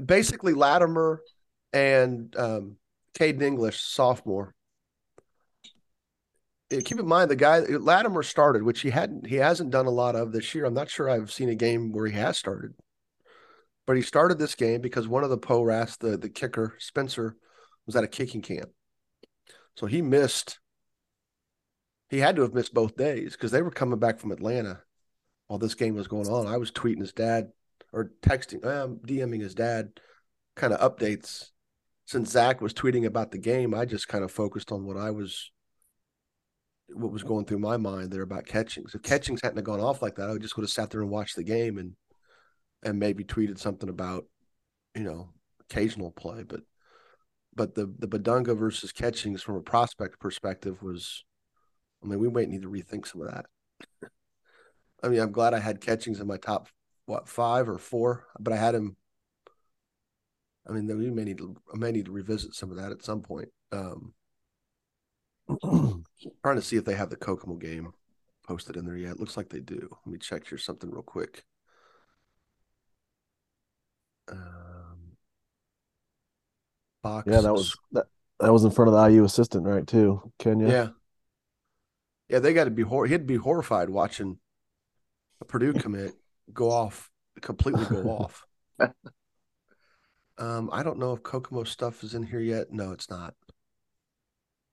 Basically, 0.03 0.53
Latimer 0.53 1.21
and 1.73 2.33
um, 2.37 2.77
Caden 3.17 3.41
English, 3.41 3.81
sophomore. 3.81 4.53
Keep 6.69 6.99
in 6.99 7.07
mind 7.07 7.29
the 7.29 7.35
guy 7.35 7.59
Latimer 7.59 8.23
started, 8.23 8.63
which 8.63 8.79
he 8.79 8.91
hadn't, 8.91 9.27
he 9.27 9.35
hasn't 9.35 9.71
done 9.71 9.87
a 9.87 9.91
lot 9.91 10.15
of 10.15 10.31
this 10.31 10.55
year. 10.55 10.63
I'm 10.63 10.73
not 10.73 10.89
sure 10.89 11.09
I've 11.09 11.31
seen 11.31 11.49
a 11.49 11.55
game 11.55 11.91
where 11.91 12.05
he 12.05 12.13
has 12.13 12.37
started 12.37 12.73
but 13.87 13.97
he 13.97 14.03
started 14.03 14.39
this 14.39 14.55
game 14.55 14.79
because 14.79 15.05
one 15.05 15.25
of 15.25 15.29
the 15.29 15.37
Poras, 15.37 15.97
the 15.97 16.15
the 16.15 16.29
kicker 16.29 16.75
Spencer, 16.79 17.35
was 17.85 17.95
at 17.97 18.05
a 18.05 18.07
kicking 18.07 18.41
camp, 18.41 18.69
so 19.75 19.85
he 19.85 20.01
missed. 20.01 20.60
He 22.11 22.19
had 22.19 22.35
to 22.35 22.41
have 22.41 22.53
missed 22.53 22.73
both 22.73 22.97
days 22.97 23.31
because 23.31 23.51
they 23.51 23.61
were 23.61 23.71
coming 23.71 23.97
back 23.97 24.19
from 24.19 24.33
Atlanta 24.33 24.81
while 25.47 25.59
this 25.59 25.75
game 25.75 25.95
was 25.95 26.09
going 26.09 26.27
on. 26.27 26.45
I 26.45 26.57
was 26.57 26.69
tweeting 26.69 26.99
his 26.99 27.13
dad 27.13 27.53
or 27.93 28.11
texting, 28.21 28.65
um, 28.65 28.97
DMing 28.97 29.39
his 29.39 29.55
dad, 29.55 29.93
kind 30.57 30.73
of 30.73 30.81
updates. 30.81 31.51
Since 32.05 32.31
Zach 32.31 32.59
was 32.59 32.73
tweeting 32.73 33.05
about 33.05 33.31
the 33.31 33.37
game, 33.37 33.73
I 33.73 33.85
just 33.85 34.09
kind 34.09 34.25
of 34.25 34.31
focused 34.31 34.73
on 34.73 34.83
what 34.83 34.97
I 34.97 35.11
was, 35.11 35.51
what 36.89 37.13
was 37.13 37.23
going 37.23 37.45
through 37.45 37.59
my 37.59 37.77
mind 37.77 38.11
there 38.11 38.23
about 38.23 38.45
Catchings. 38.45 38.93
If 38.93 39.03
Catchings 39.03 39.39
hadn't 39.41 39.57
have 39.57 39.63
gone 39.63 39.79
off 39.79 40.01
like 40.01 40.15
that, 40.15 40.27
I 40.27 40.33
would 40.33 40.41
just 40.41 40.57
would 40.57 40.63
have 40.63 40.69
sat 40.69 40.89
there 40.89 41.01
and 41.01 41.09
watched 41.09 41.37
the 41.37 41.43
game 41.43 41.77
and 41.77 41.95
and 42.83 42.99
maybe 42.99 43.23
tweeted 43.23 43.57
something 43.57 43.87
about, 43.87 44.25
you 44.95 45.03
know, 45.03 45.29
occasional 45.61 46.11
play. 46.11 46.43
But 46.43 46.63
but 47.55 47.73
the 47.73 47.89
the 47.99 48.07
Bidunga 48.07 48.57
versus 48.57 48.91
Catchings 48.91 49.41
from 49.41 49.55
a 49.55 49.61
prospect 49.61 50.19
perspective 50.19 50.83
was, 50.83 51.23
I 52.03 52.07
mean, 52.07 52.19
we 52.19 52.29
might 52.29 52.49
need 52.49 52.63
to 52.63 52.69
rethink 52.69 53.07
some 53.07 53.21
of 53.21 53.31
that. 53.31 53.45
I 55.03 55.07
mean, 55.07 55.19
I'm 55.19 55.31
glad 55.31 55.53
I 55.53 55.59
had 55.59 55.81
Catchings 55.81 56.19
in 56.19 56.27
my 56.27 56.37
top 56.37 56.67
what 57.05 57.27
five 57.27 57.67
or 57.67 57.77
four, 57.77 58.25
but 58.39 58.53
I 58.53 58.57
had 58.57 58.75
him. 58.75 58.95
I 60.67 60.73
mean, 60.73 60.87
we 60.97 61.09
may 61.09 61.23
need 61.23 61.39
to 61.39 61.55
I 61.73 61.77
may 61.77 61.91
need 61.91 62.05
to 62.05 62.11
revisit 62.11 62.53
some 62.53 62.71
of 62.71 62.77
that 62.77 62.91
at 62.91 63.03
some 63.03 63.21
point. 63.21 63.49
Um, 63.71 64.13
trying 66.43 66.55
to 66.55 66.61
see 66.61 66.77
if 66.77 66.85
they 66.85 66.95
have 66.95 67.09
the 67.09 67.15
Kokomo 67.15 67.55
game 67.55 67.91
posted 68.47 68.77
in 68.77 68.85
there 68.85 68.97
yet. 68.97 69.19
Looks 69.19 69.37
like 69.37 69.49
they 69.49 69.59
do. 69.59 69.89
Let 70.05 70.11
me 70.11 70.19
check 70.19 70.47
here 70.47 70.57
something 70.57 70.89
real 70.89 71.01
quick. 71.01 71.43
Um, 74.31 75.17
box. 77.01 77.27
yeah, 77.29 77.41
that 77.41 77.53
was 77.53 77.75
that, 77.91 78.05
that 78.39 78.53
was 78.53 78.63
in 78.63 78.71
front 78.71 78.89
of 78.89 78.95
the 78.95 79.09
IU 79.09 79.23
assistant, 79.23 79.65
right? 79.65 79.85
Too 79.85 80.31
Kenya. 80.37 80.67
yeah. 80.67 80.87
Yeah, 82.31 82.39
they 82.39 82.53
got 82.53 82.63
to 82.63 82.71
be 82.71 82.81
hor- 82.83 83.05
he'd 83.05 83.27
be 83.27 83.35
horrified 83.35 83.89
watching 83.89 84.39
a 85.41 85.45
Purdue 85.45 85.73
commit 85.83 86.13
go 86.53 86.71
off 86.71 87.09
completely 87.41 87.85
go 87.85 88.09
off. 88.09 88.45
Um, 90.37 90.69
I 90.73 90.81
don't 90.81 90.97
know 90.97 91.13
if 91.13 91.21
Kokomo 91.21 91.63
stuff 91.65 92.03
is 92.03 92.15
in 92.15 92.23
here 92.23 92.39
yet. 92.39 92.71
No, 92.71 92.93
it's 92.93 93.11
not. 93.11 93.35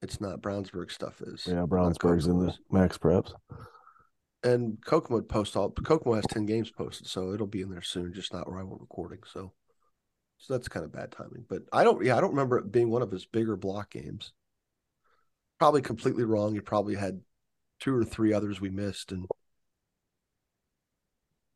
It's 0.00 0.18
not. 0.18 0.40
Brownsburg 0.40 0.90
stuff 0.90 1.20
is. 1.20 1.46
Yeah, 1.46 1.66
Brownsburg's 1.66 2.26
in 2.26 2.38
the 2.38 2.54
MaxPreps. 2.72 3.32
and 4.42 4.78
Kokomo 4.86 5.20
post 5.20 5.56
all. 5.56 5.70
Kokomo 5.70 6.14
has 6.14 6.24
ten 6.26 6.46
games 6.46 6.70
posted, 6.70 7.06
so 7.06 7.34
it'll 7.34 7.46
be 7.46 7.60
in 7.60 7.68
there 7.70 7.82
soon. 7.82 8.14
Just 8.14 8.32
not 8.32 8.48
where 8.48 8.58
I 8.58 8.62
were 8.62 8.78
recording. 8.78 9.18
So, 9.30 9.52
so 10.38 10.54
that's 10.54 10.68
kind 10.68 10.86
of 10.86 10.92
bad 10.92 11.12
timing. 11.12 11.44
But 11.46 11.64
I 11.70 11.84
don't. 11.84 12.02
Yeah, 12.02 12.16
I 12.16 12.22
don't 12.22 12.30
remember 12.30 12.56
it 12.56 12.72
being 12.72 12.88
one 12.88 13.02
of 13.02 13.10
his 13.10 13.26
bigger 13.26 13.56
block 13.56 13.90
games. 13.90 14.32
Probably 15.58 15.82
completely 15.82 16.24
wrong. 16.24 16.54
He 16.54 16.60
probably 16.60 16.94
had 16.94 17.20
two 17.80 17.94
or 17.94 18.04
three 18.04 18.32
others 18.32 18.60
we 18.60 18.70
missed, 18.70 19.12
and 19.12 19.26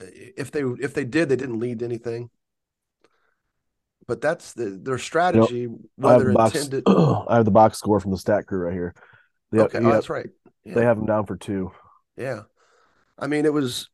if 0.00 0.50
they 0.50 0.62
if 0.62 0.95
they 0.95 1.05
did, 1.05 1.29
they 1.29 1.37
didn't 1.37 1.61
lead 1.61 1.81
to 1.81 1.85
anything. 1.85 2.31
But 4.07 4.21
that's 4.21 4.52
the 4.52 4.81
their 4.83 4.99
strategy. 4.99 5.67
I 5.67 5.69
have, 5.69 5.79
whether 5.97 6.25
the 6.25 6.33
box, 6.33 6.55
intended. 6.55 6.85
I 7.29 7.37
have 7.37 7.45
the 7.45 7.50
box 7.50 7.79
score 7.79 8.00
from 8.00 8.11
the 8.11 8.19
stat 8.19 8.47
crew 8.47 8.61
right 8.61 8.73
here. 8.73 8.95
They, 9.50 9.61
okay, 9.61 9.79
oh, 9.79 9.83
yeah, 9.83 9.91
that's 9.93 10.11
right. 10.11 10.29
Yeah. 10.64 10.75
they 10.75 10.83
have 10.83 10.99
him 10.99 11.07
down 11.07 11.26
for 11.26 11.37
two. 11.37 11.73
Yeah. 12.17 12.43
I 13.19 13.26
mean, 13.26 13.45
it 13.45 13.52
was 13.52 13.88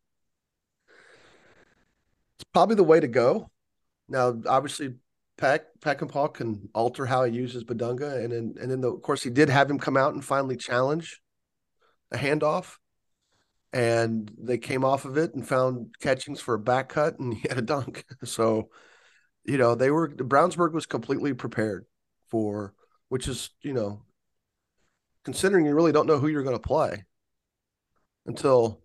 it's 2.37 2.45
probably 2.53 2.77
the 2.77 2.85
way 2.85 3.01
to 3.01 3.09
go. 3.09 3.51
Now, 4.09 4.41
obviously, 4.47 4.95
Peck 5.37 5.67
Peckinpah 5.81 6.35
can 6.35 6.69
alter 6.75 7.05
how 7.05 7.25
he 7.25 7.35
uses 7.35 7.65
Bidunga, 7.65 8.25
and 8.25 8.33
then 8.33 8.55
and 8.61 8.71
then 8.71 8.81
the, 8.81 8.93
of 8.93 9.03
course 9.03 9.23
he 9.23 9.31
did 9.31 9.49
have 9.49 9.71
him 9.71 9.79
come 9.79 9.97
out 9.97 10.15
and 10.15 10.25
finally 10.25 10.57
challenge 10.57 11.21
a 12.13 12.17
handoff, 12.17 12.77
and 13.73 14.31
they 14.39 14.59
came 14.59 14.85
off 14.85 15.05
of 15.05 15.17
it 15.17 15.35
and 15.35 15.47
found 15.47 15.95
catchings 16.01 16.41
for 16.41 16.55
a 16.55 16.59
back 16.59 16.89
cut, 16.89 17.19
and 17.19 17.35
he 17.35 17.49
had 17.49 17.59
a 17.59 17.63
dunk. 17.63 18.05
So, 18.25 18.71
you 19.45 19.59
know, 19.59 19.75
they 19.75 19.91
were 19.91 20.09
Brownsburg 20.09 20.73
was 20.73 20.87
completely 20.87 21.35
prepared 21.35 21.87
for, 22.29 22.75
which 23.09 23.29
is 23.29 23.51
you 23.63 23.73
know, 23.73 24.03
considering 25.25 25.67
you 25.67 25.75
really 25.75 25.93
don't 25.93 26.07
know 26.07 26.19
who 26.19 26.29
you're 26.29 26.43
going 26.43 26.57
to 26.57 26.61
play 26.61 27.05
until 28.27 28.83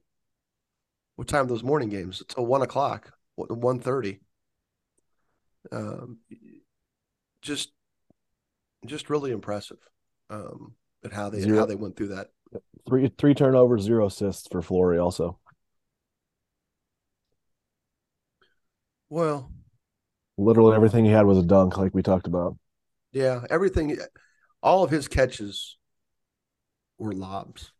what 1.15 1.27
time 1.27 1.47
those 1.47 1.63
morning 1.63 1.89
games? 1.89 2.21
Until 2.21 2.45
one 2.45 2.61
o'clock 2.61 3.11
one 3.35 3.79
thirty. 3.79 4.19
Um 5.71 6.19
just 7.41 7.71
just 8.85 9.09
really 9.09 9.31
impressive 9.31 9.77
um 10.29 10.75
at 11.03 11.13
how 11.13 11.29
they 11.29 11.47
how 11.47 11.65
they 11.65 11.75
went 11.75 11.95
through 11.95 12.09
that 12.09 12.29
Three 12.87 13.11
three 13.17 13.33
turnovers, 13.33 13.83
zero 13.83 14.07
assists 14.07 14.47
for 14.51 14.61
Flory 14.61 14.97
also. 14.99 15.39
well 19.09 19.51
Literally 20.37 20.75
everything 20.75 21.05
he 21.05 21.11
had 21.11 21.27
was 21.27 21.37
a 21.37 21.43
dunk, 21.43 21.77
like 21.77 21.93
we 21.93 22.01
talked 22.01 22.27
about. 22.27 22.57
yeah 23.11 23.43
everything 23.49 23.97
all 24.61 24.83
of 24.83 24.89
his 24.89 25.07
catches 25.07 25.77
were 26.97 27.13
lobs 27.13 27.71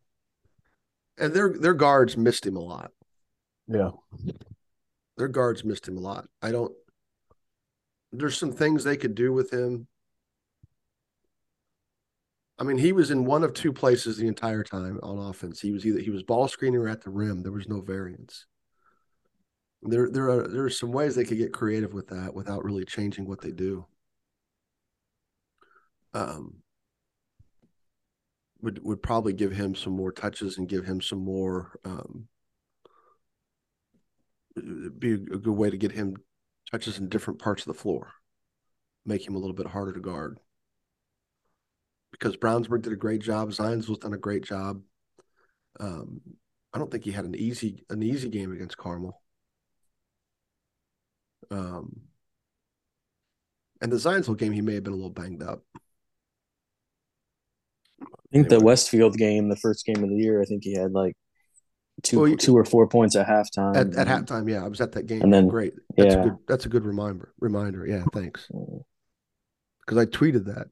and 1.18 1.34
their 1.34 1.54
their 1.58 1.74
guards 1.74 2.16
missed 2.18 2.46
him 2.46 2.56
a 2.56 2.60
lot 2.62 2.92
Yeah. 3.68 3.92
their 5.18 5.28
guards 5.28 5.64
missed 5.64 5.88
him 5.88 5.98
a 5.98 6.02
lot. 6.02 6.28
I 6.42 6.52
don't. 6.52 6.74
There's 8.12 8.38
some 8.38 8.52
things 8.52 8.84
they 8.84 8.98
could 8.98 9.16
do 9.16 9.32
with 9.34 9.52
him. 9.52 9.88
I 12.64 12.66
mean, 12.66 12.78
he 12.78 12.94
was 12.94 13.12
in 13.12 13.26
one 13.26 13.44
of 13.44 13.54
two 13.54 13.74
places 13.74 14.16
the 14.16 14.28
entire 14.28 14.64
time 14.64 14.98
on 15.04 15.18
offense. 15.20 15.60
He 15.60 15.74
was 15.74 15.86
either 15.86 16.00
he 16.00 16.10
was 16.10 16.24
ball 16.24 16.48
screening 16.48 16.80
or 16.80 16.88
at 16.88 17.02
the 17.02 17.10
rim. 17.10 17.44
There 17.44 17.52
was 17.52 17.68
no 17.68 17.82
variance. 17.82 18.46
There, 19.82 20.10
there 20.10 20.30
are 20.30 20.48
there 20.48 20.64
are 20.64 20.70
some 20.70 20.94
ways 20.94 21.14
they 21.14 21.26
could 21.26 21.38
get 21.38 21.52
creative 21.52 21.94
with 21.94 22.08
that 22.08 22.34
without 22.34 22.64
really 22.64 22.86
changing 22.86 23.28
what 23.28 23.42
they 23.42 23.52
do. 23.52 23.86
Um, 26.14 26.64
would 28.62 28.82
would 28.82 29.04
probably 29.04 29.34
give 29.34 29.52
him 29.52 29.76
some 29.76 29.92
more 29.92 30.14
touches 30.14 30.58
and 30.58 30.70
give 30.70 30.86
him 30.86 31.02
some 31.02 31.20
more 31.20 31.78
um, 31.84 32.30
be 34.98 35.12
a 35.12 35.18
good 35.18 35.48
way 35.48 35.70
to 35.70 35.78
get 35.78 35.92
him 35.92 36.16
touches 36.72 36.98
in 36.98 37.10
different 37.10 37.40
parts 37.40 37.64
of 37.64 37.68
the 37.68 37.82
floor, 37.82 38.14
make 39.06 39.28
him 39.28 39.36
a 39.36 39.40
little 39.40 39.54
bit 39.54 39.68
harder 39.68 39.92
to 39.92 40.00
guard. 40.00 40.40
Because 42.14 42.38
Brownsburg 42.38 42.84
did 42.84 42.94
a 42.94 42.96
great 42.96 43.22
job, 43.22 43.50
Zionsville's 43.50 43.98
done 43.98 44.14
a 44.14 44.18
great 44.18 44.46
job. 44.46 44.82
Um, 45.80 46.22
I 46.72 46.78
don't 46.78 46.90
think 46.90 47.04
he 47.04 47.12
had 47.12 47.26
an 47.26 47.36
easy 47.36 47.84
an 47.90 48.02
easy 48.02 48.30
game 48.30 48.52
against 48.54 48.78
Carmel. 48.78 49.20
Um, 51.52 52.02
and 53.82 53.92
the 53.92 53.98
Zionsville 53.98 54.38
game, 54.38 54.54
he 54.54 54.62
may 54.62 54.76
have 54.76 54.84
been 54.84 54.94
a 54.94 54.96
little 54.96 55.10
banged 55.12 55.44
up. 55.44 55.64
I 58.02 58.06
think 58.32 58.50
the 58.50 58.60
Westfield 58.60 59.18
game, 59.18 59.50
the 59.50 59.56
first 59.58 59.86
game 59.86 60.04
of 60.04 60.10
the 60.10 60.16
year, 60.16 60.42
I 60.42 60.46
think 60.46 60.64
he 60.64 60.74
had 60.74 60.92
like 60.92 61.16
two 62.04 62.20
Well, 62.20 62.28
you- 62.30 62.38
two 62.38 62.56
or 62.56 62.66
four 62.66 62.88
points 62.88 63.16
at 63.16 63.28
halftime. 63.28 63.76
At, 63.76 63.96
at 63.96 64.08
and- 64.08 64.28
halftime, 64.28 64.50
yeah, 64.50 64.64
I 64.64 64.68
was 64.68 64.82
at 64.82 64.94
that 64.94 65.08
game. 65.08 65.22
And 65.24 65.34
then- 65.34 65.48
great. 65.48 65.74
That's 65.98 66.14
yeah. 66.16 66.22
a 66.22 66.24
good. 66.30 66.38
That's 66.48 66.66
a 66.66 66.70
good 66.70 66.86
reminder. 66.86 67.34
Reminder, 67.40 67.86
yeah. 67.86 68.06
Thanks, 68.14 68.48
uh, 68.54 68.80
because 69.82 69.98
I 69.98 70.06
tweeted 70.06 70.46
that. 70.46 70.68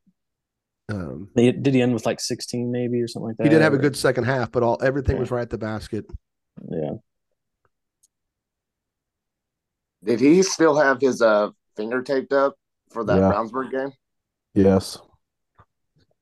Um, 0.92 1.30
Did 1.36 1.66
he 1.74 1.82
end 1.82 1.94
with 1.94 2.06
like 2.06 2.20
16 2.20 2.72
maybe 2.72 3.02
or 3.02 3.08
something 3.08 3.28
like 3.30 3.38
that? 3.38 3.44
he 3.44 3.50
did 3.50 3.62
have 3.62 3.74
a 3.74 3.78
good 3.78 3.96
second 3.96 4.26
half, 4.26 4.52
but 4.52 4.62
all 4.64 4.78
everything 4.84 5.16
Yeah. 5.16 5.22
was 5.22 5.32
right 5.32 5.42
at 5.42 5.50
the 5.50 5.58
basket. 5.58 6.06
Yeah. 6.70 6.92
Did 10.04 10.20
he 10.20 10.42
still 10.44 10.76
have 10.80 11.00
his 11.00 11.22
uh 11.22 11.50
finger 11.78 12.02
taped 12.02 12.34
up 12.34 12.56
for 12.92 13.04
that 13.06 13.18
Yeah. 13.18 13.32
Brownsburg 13.32 13.72
game? 13.72 13.92
Yes. 14.54 14.98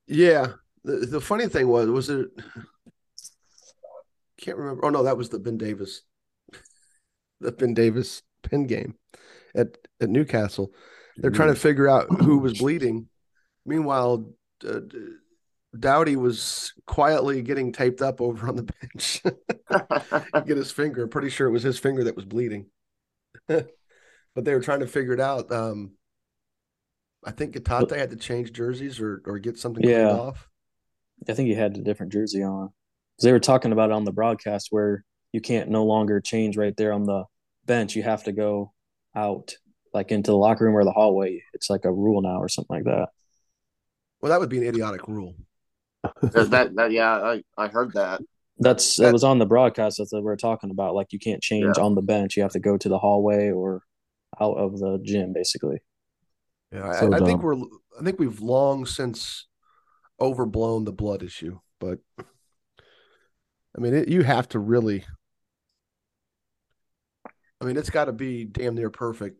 Yeah. 0.07 0.53
The 0.83 0.97
the 1.05 1.21
funny 1.21 1.47
thing 1.47 1.67
was 1.67 1.87
was 1.89 2.09
it 2.09 2.27
can't 4.37 4.57
remember. 4.57 4.85
Oh 4.85 4.89
no, 4.89 5.03
that 5.03 5.17
was 5.17 5.29
the 5.29 5.39
Ben 5.39 5.57
Davis 5.57 6.01
the 7.41 7.51
Ben 7.51 7.73
Davis 7.73 8.21
pin 8.43 8.67
game 8.67 8.95
at 9.55 9.77
at 10.01 10.09
Newcastle. 10.09 10.71
They're 11.17 11.31
trying 11.31 11.53
to 11.53 11.59
figure 11.59 11.89
out 11.89 12.07
who 12.21 12.37
was 12.37 12.57
bleeding. 12.59 13.09
Meanwhile, 13.65 14.31
uh, 14.67 14.81
Dowdy 15.77 16.15
was 16.15 16.73
quietly 16.87 17.41
getting 17.41 17.71
taped 17.71 18.01
up 18.01 18.21
over 18.21 18.47
on 18.47 18.55
the 18.55 18.63
bench. 18.63 19.21
Get 20.47 20.57
his 20.57 20.71
finger. 20.71 21.07
Pretty 21.07 21.29
sure 21.29 21.47
it 21.47 21.51
was 21.51 21.63
his 21.63 21.77
finger 21.77 22.03
that 22.05 22.15
was 22.15 22.25
bleeding. 22.25 22.65
but 23.47 23.67
they 24.35 24.53
were 24.53 24.61
trying 24.61 24.79
to 24.79 24.87
figure 24.87 25.13
it 25.13 25.19
out. 25.19 25.51
Um, 25.51 25.91
I 27.23 27.31
think 27.31 27.53
Gatate 27.53 27.97
had 27.97 28.09
to 28.11 28.15
change 28.15 28.53
jerseys 28.53 28.99
or 28.99 29.21
or 29.25 29.37
get 29.39 29.59
something 29.59 29.83
Yeah. 29.83 30.11
off. 30.11 30.47
I 31.27 31.33
think 31.33 31.47
he 31.47 31.53
had 31.53 31.77
a 31.77 31.81
different 31.81 32.13
jersey 32.13 32.43
on. 32.43 32.69
They 33.21 33.31
were 33.31 33.39
talking 33.39 33.73
about 33.73 33.89
it 33.89 33.93
on 33.93 34.05
the 34.05 34.13
broadcast 34.13 34.67
where 34.71 35.03
you 35.33 35.41
can't 35.41 35.69
no 35.69 35.83
longer 35.85 36.21
change 36.21 36.57
right 36.57 36.75
there 36.77 36.93
on 36.93 37.03
the 37.03 37.25
bench. 37.65 37.95
You 37.95 38.03
have 38.03 38.23
to 38.23 38.31
go 38.31 38.73
out 39.15 39.53
like 39.93 40.11
into 40.11 40.31
the 40.31 40.37
locker 40.37 40.63
room 40.65 40.75
or 40.75 40.85
the 40.85 40.91
hallway. 40.91 41.43
It's 41.53 41.69
like 41.69 41.83
a 41.85 41.91
rule 41.91 42.21
now 42.21 42.39
or 42.39 42.47
something 42.47 42.77
like 42.77 42.85
that. 42.85 43.09
Well, 44.21 44.29
that 44.31 44.39
would 44.39 44.49
be 44.49 44.57
an 44.57 44.63
idiotic 44.65 45.07
rule. 45.07 45.35
That, 46.21 46.71
that 46.75 46.91
yeah, 46.91 47.11
I, 47.11 47.43
I 47.57 47.67
heard 47.67 47.93
that. 47.93 48.21
That's 48.57 48.97
That- 48.97 49.09
it 49.09 49.13
was 49.13 49.23
on 49.23 49.39
the 49.39 49.45
broadcast 49.45 49.97
that 49.97 50.09
we 50.13 50.21
were 50.21 50.35
talking 50.37 50.69
about. 50.71 50.95
Like 50.95 51.13
you 51.13 51.19
can't 51.19 51.41
change 51.41 51.77
Yeah. 51.77 51.83
on 51.83 51.95
the 51.95 52.01
bench. 52.01 52.35
You 52.35 52.43
have 52.43 52.51
to 52.53 52.59
go 52.59 52.77
to 52.77 52.89
the 52.89 52.99
hallway 52.99 53.51
or 53.51 53.83
out 54.39 54.55
of 54.57 54.79
the 54.79 54.99
gym, 55.03 55.33
basically. 55.33 55.81
Yeah, 56.71 56.91
So 56.99 57.11
I, 57.11 57.17
I 57.17 57.19
think 57.19 57.41
we're 57.41 57.55
I 57.55 58.03
think 58.03 58.19
we've 58.19 58.41
long 58.41 58.85
since 58.85 59.47
overblown 60.19 60.83
the 60.85 60.91
blood 60.91 61.23
issue, 61.23 61.59
but 61.79 61.99
I 62.19 63.79
mean, 63.81 63.93
it, 63.93 64.07
you 64.09 64.23
have 64.23 64.47
to 64.49 64.59
really. 64.59 65.05
I 67.61 67.65
mean, 67.65 67.75
it's 67.77 67.89
got 67.89 68.05
to 68.05 68.13
be 68.13 68.45
damn 68.45 68.75
near 68.75 68.89
perfect 68.89 69.37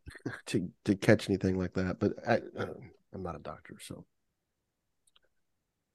to 0.46 0.68
to 0.84 0.94
catch 0.94 1.28
anything 1.28 1.58
like 1.58 1.74
that. 1.74 1.98
But 1.98 2.12
I, 2.26 2.40
uh, 2.58 2.66
I'm 3.14 3.22
not 3.22 3.36
a 3.36 3.40
doctor, 3.40 3.76
so 3.80 4.04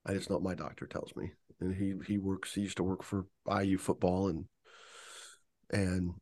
I 0.07 0.13
just 0.13 0.29
know 0.29 0.37
what 0.37 0.43
my 0.43 0.55
doctor 0.55 0.87
tells 0.87 1.15
me, 1.15 1.31
and 1.59 1.75
he 1.75 1.93
he 2.05 2.17
works. 2.17 2.53
He 2.53 2.61
used 2.61 2.77
to 2.77 2.83
work 2.83 3.03
for 3.03 3.25
IU 3.47 3.77
football 3.77 4.27
and 4.29 4.45
and 5.69 6.13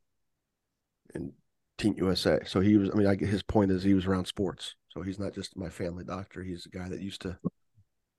and 1.13 1.31
Team 1.77 1.95
USA. 1.97 2.39
So 2.45 2.59
he 2.61 2.77
was. 2.77 2.89
I 2.89 2.95
mean, 2.95 3.07
I 3.07 3.15
his 3.15 3.43
point 3.43 3.71
is 3.71 3.83
he 3.83 3.93
was 3.93 4.05
around 4.05 4.25
sports, 4.25 4.75
so 4.89 5.01
he's 5.01 5.19
not 5.19 5.33
just 5.33 5.55
my 5.55 5.69
family 5.69 6.03
doctor. 6.03 6.43
He's 6.43 6.65
a 6.65 6.75
guy 6.75 6.89
that 6.89 7.01
used 7.01 7.21
to 7.21 7.37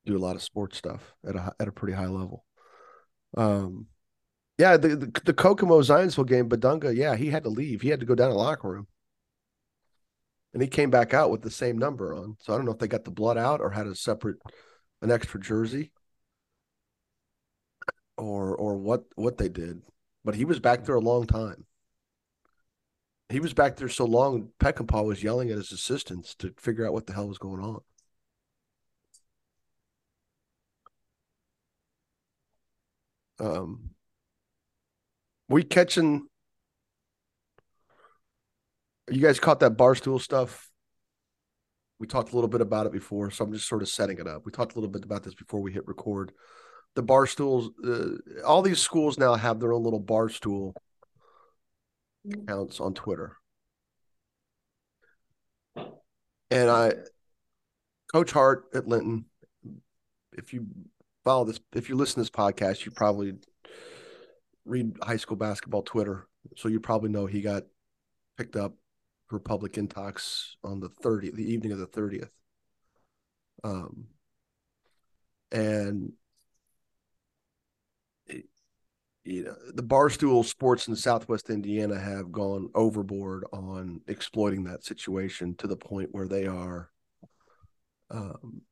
do 0.05 0.17
a 0.17 0.19
lot 0.19 0.37
of 0.37 0.43
sports 0.43 0.79
stuff 0.79 1.15
at 1.27 1.35
a 1.35 1.53
at 1.59 1.69
a 1.69 1.73
pretty 1.73 1.95
high 1.95 2.07
level. 2.07 2.45
Um, 3.37 3.87
yeah, 4.59 4.77
the 4.77 4.89
the, 4.89 5.21
the 5.25 5.35
Kokomo 5.35 5.81
Zionsville 5.81 6.29
game, 6.29 6.49
Bidunga, 6.49 6.95
yeah, 6.95 7.17
he 7.17 7.31
had 7.31 7.43
to 7.43 7.51
leave. 7.51 7.83
He 7.83 7.89
had 7.89 8.01
to 8.01 8.07
go 8.07 8.15
down 8.15 8.31
to 8.31 8.37
locker 8.37 8.69
room, 8.69 8.87
and 10.53 10.63
he 10.63 10.69
came 10.69 10.91
back 10.91 11.13
out 11.13 11.31
with 11.31 11.43
the 11.43 11.51
same 11.51 11.77
number 11.77 12.15
on. 12.15 12.37
So 12.41 12.53
I 12.53 12.57
don't 12.57 12.65
know 12.65 12.73
if 12.73 12.79
they 12.79 12.89
got 12.89 13.05
the 13.05 13.11
blood 13.11 13.37
out 13.37 13.61
or 13.61 13.71
had 13.71 13.87
a 13.87 13.95
separate, 13.95 14.37
an 15.03 15.11
extra 15.11 15.41
jersey, 15.41 15.93
or 18.17 18.57
or 18.57 18.77
what 18.77 19.05
what 19.15 19.39
they 19.39 19.49
did. 19.49 19.83
But 20.25 20.35
he 20.35 20.45
was 20.45 20.61
back 20.61 20.85
there 20.85 20.95
a 20.97 21.01
long 21.01 21.27
time. 21.27 21.67
He 23.29 23.41
was 23.41 23.55
back 23.55 23.77
there 23.77 23.89
so 23.89 24.05
long, 24.05 24.51
Peckinpah 24.61 25.05
was 25.05 25.23
yelling 25.23 25.51
at 25.51 25.57
his 25.57 25.73
assistants 25.73 26.35
to 26.37 26.55
figure 26.59 26.87
out 26.87 26.93
what 26.93 27.07
the 27.07 27.13
hell 27.13 27.29
was 27.29 27.39
going 27.39 27.61
on. 27.63 27.81
Um, 33.39 33.91
we 35.49 35.63
catching. 35.63 36.29
You 39.11 39.21
guys 39.21 39.39
caught 39.39 39.61
that 39.61 39.77
barstool 39.77 40.21
stuff. 40.21 40.69
We 41.99 42.07
talked 42.07 42.33
a 42.33 42.35
little 42.35 42.49
bit 42.49 42.61
about 42.61 42.87
it 42.87 42.93
before, 42.93 43.31
so 43.31 43.45
I'm 43.45 43.53
just 43.53 43.69
sort 43.69 43.83
of 43.83 43.89
setting 43.89 44.19
it 44.19 44.27
up. 44.27 44.45
We 44.45 44.53
talked 44.53 44.73
a 44.73 44.75
little 44.75 44.91
bit 44.91 45.05
about 45.05 45.23
this 45.23 45.35
before 45.35 45.61
we 45.61 45.73
hit 45.73 45.87
record. 45.87 46.33
The 46.95 47.03
barstools, 47.03 47.71
uh, 47.85 48.43
all 48.47 48.63
these 48.63 48.81
schools 48.81 49.19
now 49.19 49.35
have 49.35 49.61
their 49.61 49.73
own 49.73 49.83
little 49.83 50.01
barstool 50.01 50.75
accounts 52.31 52.81
on 52.81 52.95
Twitter. 52.95 53.37
And 56.51 56.71
I, 56.71 56.93
Coach 58.13 58.31
Hart 58.31 58.67
at 58.75 58.87
Linton, 58.87 59.27
if 60.33 60.53
you 60.53 60.67
follow 61.25 61.45
this, 61.45 61.61
if 61.75 61.89
you 61.89 61.97
listen 61.97 62.15
to 62.15 62.21
this 62.21 62.31
podcast, 62.31 62.85
you 62.85 62.93
probably 62.93 63.35
read 64.65 64.97
high 65.03 65.17
school 65.17 65.37
basketball 65.37 65.83
Twitter. 65.83 66.29
So 66.57 66.69
you 66.69 66.79
probably 66.79 67.11
know 67.11 67.27
he 67.27 67.41
got 67.41 67.65
picked 68.37 68.57
up 68.57 68.75
for 69.29 69.41
talks 69.89 70.57
on 70.63 70.81
the 70.81 70.89
30th, 70.89 71.35
the 71.35 71.53
evening 71.53 71.73
of 71.73 71.79
the 71.79 71.87
30th. 71.87 72.31
Um, 73.65 74.07
and 75.51 76.13
you 79.25 79.43
know, 79.45 79.57
the 79.75 79.83
barstool 79.83 80.45
sports 80.45 80.87
in 80.87 80.95
Southwest 80.95 81.51
Indiana 81.51 81.99
have 81.99 82.31
gone 82.31 82.71
overboard 82.75 83.45
on 83.53 84.01
exploiting 84.07 84.65
that 84.65 84.85
situation 84.85 85.57
to 85.57 85.67
the 85.67 85.77
point 85.77 86.11
where 86.13 86.29
they 86.29 86.47
are 86.47 86.91
um, 88.11 88.63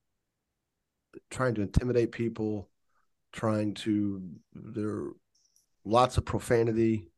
trying 1.29 1.57
to 1.57 1.63
intimidate 1.63 2.13
people, 2.13 2.69
trying 3.33 3.75
to 3.75 4.23
there 4.55 5.09
lots 5.85 6.19
of 6.19 6.25
profanity, 6.25 7.11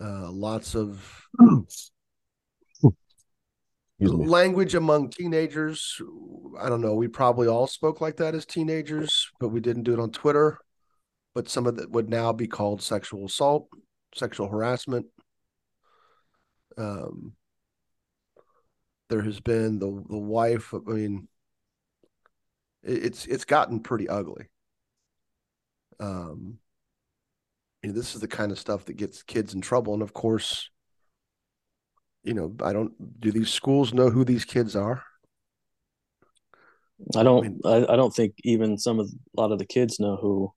uh, 0.00 0.30
lots 0.30 0.74
of. 0.74 1.26
language 4.08 4.74
among 4.74 5.10
teenagers. 5.10 6.00
I 6.58 6.68
don't 6.68 6.80
know. 6.80 6.94
We 6.94 7.08
probably 7.08 7.48
all 7.48 7.66
spoke 7.66 8.00
like 8.00 8.16
that 8.16 8.34
as 8.34 8.46
teenagers, 8.46 9.30
but 9.40 9.48
we 9.48 9.60
didn't 9.60 9.84
do 9.84 9.92
it 9.92 10.00
on 10.00 10.10
Twitter. 10.10 10.58
But 11.34 11.48
some 11.48 11.66
of 11.66 11.76
that 11.76 11.90
would 11.90 12.08
now 12.08 12.32
be 12.32 12.46
called 12.46 12.82
sexual 12.82 13.26
assault, 13.26 13.68
sexual 14.14 14.48
harassment. 14.48 15.06
Um, 16.78 17.32
there 19.08 19.22
has 19.22 19.40
been 19.40 19.78
the 19.78 20.04
the 20.08 20.18
wife. 20.18 20.72
I 20.72 20.78
mean, 20.90 21.28
it, 22.82 23.04
it's 23.04 23.26
it's 23.26 23.44
gotten 23.44 23.80
pretty 23.80 24.08
ugly. 24.08 24.46
Um, 26.00 26.58
I 27.82 27.88
mean, 27.88 27.96
this 27.96 28.14
is 28.14 28.20
the 28.20 28.28
kind 28.28 28.52
of 28.52 28.58
stuff 28.58 28.86
that 28.86 28.96
gets 28.96 29.22
kids 29.22 29.54
in 29.54 29.60
trouble, 29.60 29.94
and 29.94 30.02
of 30.02 30.12
course, 30.12 30.70
you 32.24 32.34
know, 32.34 32.54
I 32.62 32.72
don't. 32.72 32.92
Do 33.20 33.30
these 33.30 33.50
schools 33.50 33.92
know 33.92 34.10
who 34.10 34.24
these 34.24 34.44
kids 34.44 34.74
are? 34.74 35.04
I 37.14 37.22
don't. 37.22 37.60
I, 37.64 37.86
I, 37.88 37.96
don't 37.96 38.14
think 38.14 38.34
even 38.44 38.78
some 38.78 38.98
of 38.98 39.08
a 39.36 39.40
lot 39.40 39.52
of 39.52 39.58
the 39.58 39.66
kids 39.66 40.00
know 40.00 40.16
who 40.16 40.52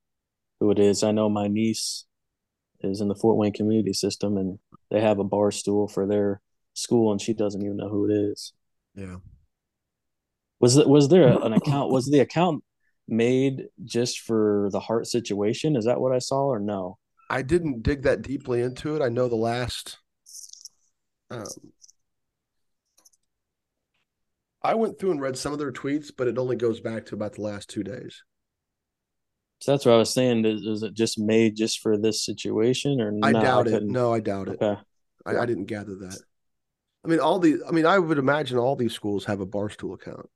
who 0.59 0.71
it 0.71 0.79
is. 0.79 1.03
I 1.03 1.11
know 1.11 1.29
my 1.29 1.47
niece 1.47 2.05
is 2.81 3.01
in 3.01 3.09
the 3.09 3.15
Fort 3.15 3.37
Wayne 3.37 3.53
community 3.53 3.93
system, 3.93 4.37
and 4.37 4.59
they 4.89 5.01
have 5.01 5.19
a 5.19 5.25
bar 5.25 5.51
stool 5.51 5.87
for 5.87 6.07
their 6.07 6.41
school, 6.73 7.11
and 7.11 7.21
she 7.21 7.33
doesn't 7.33 7.61
even 7.61 7.77
know 7.77 7.89
who 7.89 8.09
it 8.09 8.13
is. 8.13 8.53
Yeah. 8.95 9.17
Was 10.59 10.77
it 10.77 10.87
was 10.87 11.09
there 11.09 11.27
an 11.27 11.53
account? 11.53 11.91
Was 11.91 12.09
the 12.09 12.19
account 12.19 12.63
made 13.09 13.65
just 13.83 14.21
for 14.21 14.69
the 14.71 14.79
Hart 14.79 15.05
situation? 15.05 15.75
Is 15.75 15.85
that 15.85 15.99
what 15.99 16.13
I 16.13 16.19
saw, 16.19 16.45
or 16.45 16.59
no? 16.59 16.97
I 17.29 17.41
didn't 17.41 17.83
dig 17.83 18.03
that 18.03 18.21
deeply 18.21 18.61
into 18.61 18.95
it. 18.95 19.01
I 19.01 19.09
know 19.09 19.27
the 19.27 19.35
last. 19.35 19.97
Um, 21.29 21.45
I 24.61 24.75
went 24.75 24.99
through 24.99 25.11
and 25.11 25.21
read 25.21 25.37
some 25.37 25.53
of 25.53 25.59
their 25.59 25.71
tweets, 25.71 26.11
but 26.15 26.27
it 26.27 26.37
only 26.37 26.55
goes 26.55 26.79
back 26.79 27.05
to 27.07 27.15
about 27.15 27.33
the 27.33 27.41
last 27.41 27.69
two 27.69 27.83
days. 27.83 28.23
So 29.59 29.71
that's 29.71 29.85
what 29.85 29.95
I 29.95 29.97
was 29.97 30.13
saying. 30.13 30.45
Is, 30.45 30.61
is 30.61 30.83
it 30.83 30.93
just 30.93 31.19
made 31.19 31.55
just 31.55 31.79
for 31.79 31.97
this 31.97 32.23
situation, 32.23 33.01
or 33.01 33.13
I 33.23 33.31
no, 33.31 33.41
doubt 33.41 33.67
I 33.67 33.77
it? 33.77 33.83
No, 33.83 34.13
I 34.13 34.19
doubt 34.19 34.49
it. 34.49 34.61
Okay. 34.61 34.79
I, 35.25 35.37
I, 35.39 35.45
didn't 35.45 35.65
gather 35.65 35.95
that. 35.95 36.19
I 37.03 37.07
mean, 37.07 37.19
all 37.19 37.39
the. 37.39 37.61
I 37.67 37.71
mean, 37.71 37.85
I 37.85 37.97
would 37.97 38.17
imagine 38.17 38.57
all 38.57 38.75
these 38.75 38.93
schools 38.93 39.25
have 39.25 39.39
a 39.39 39.47
barstool 39.47 39.95
account. 39.95 40.29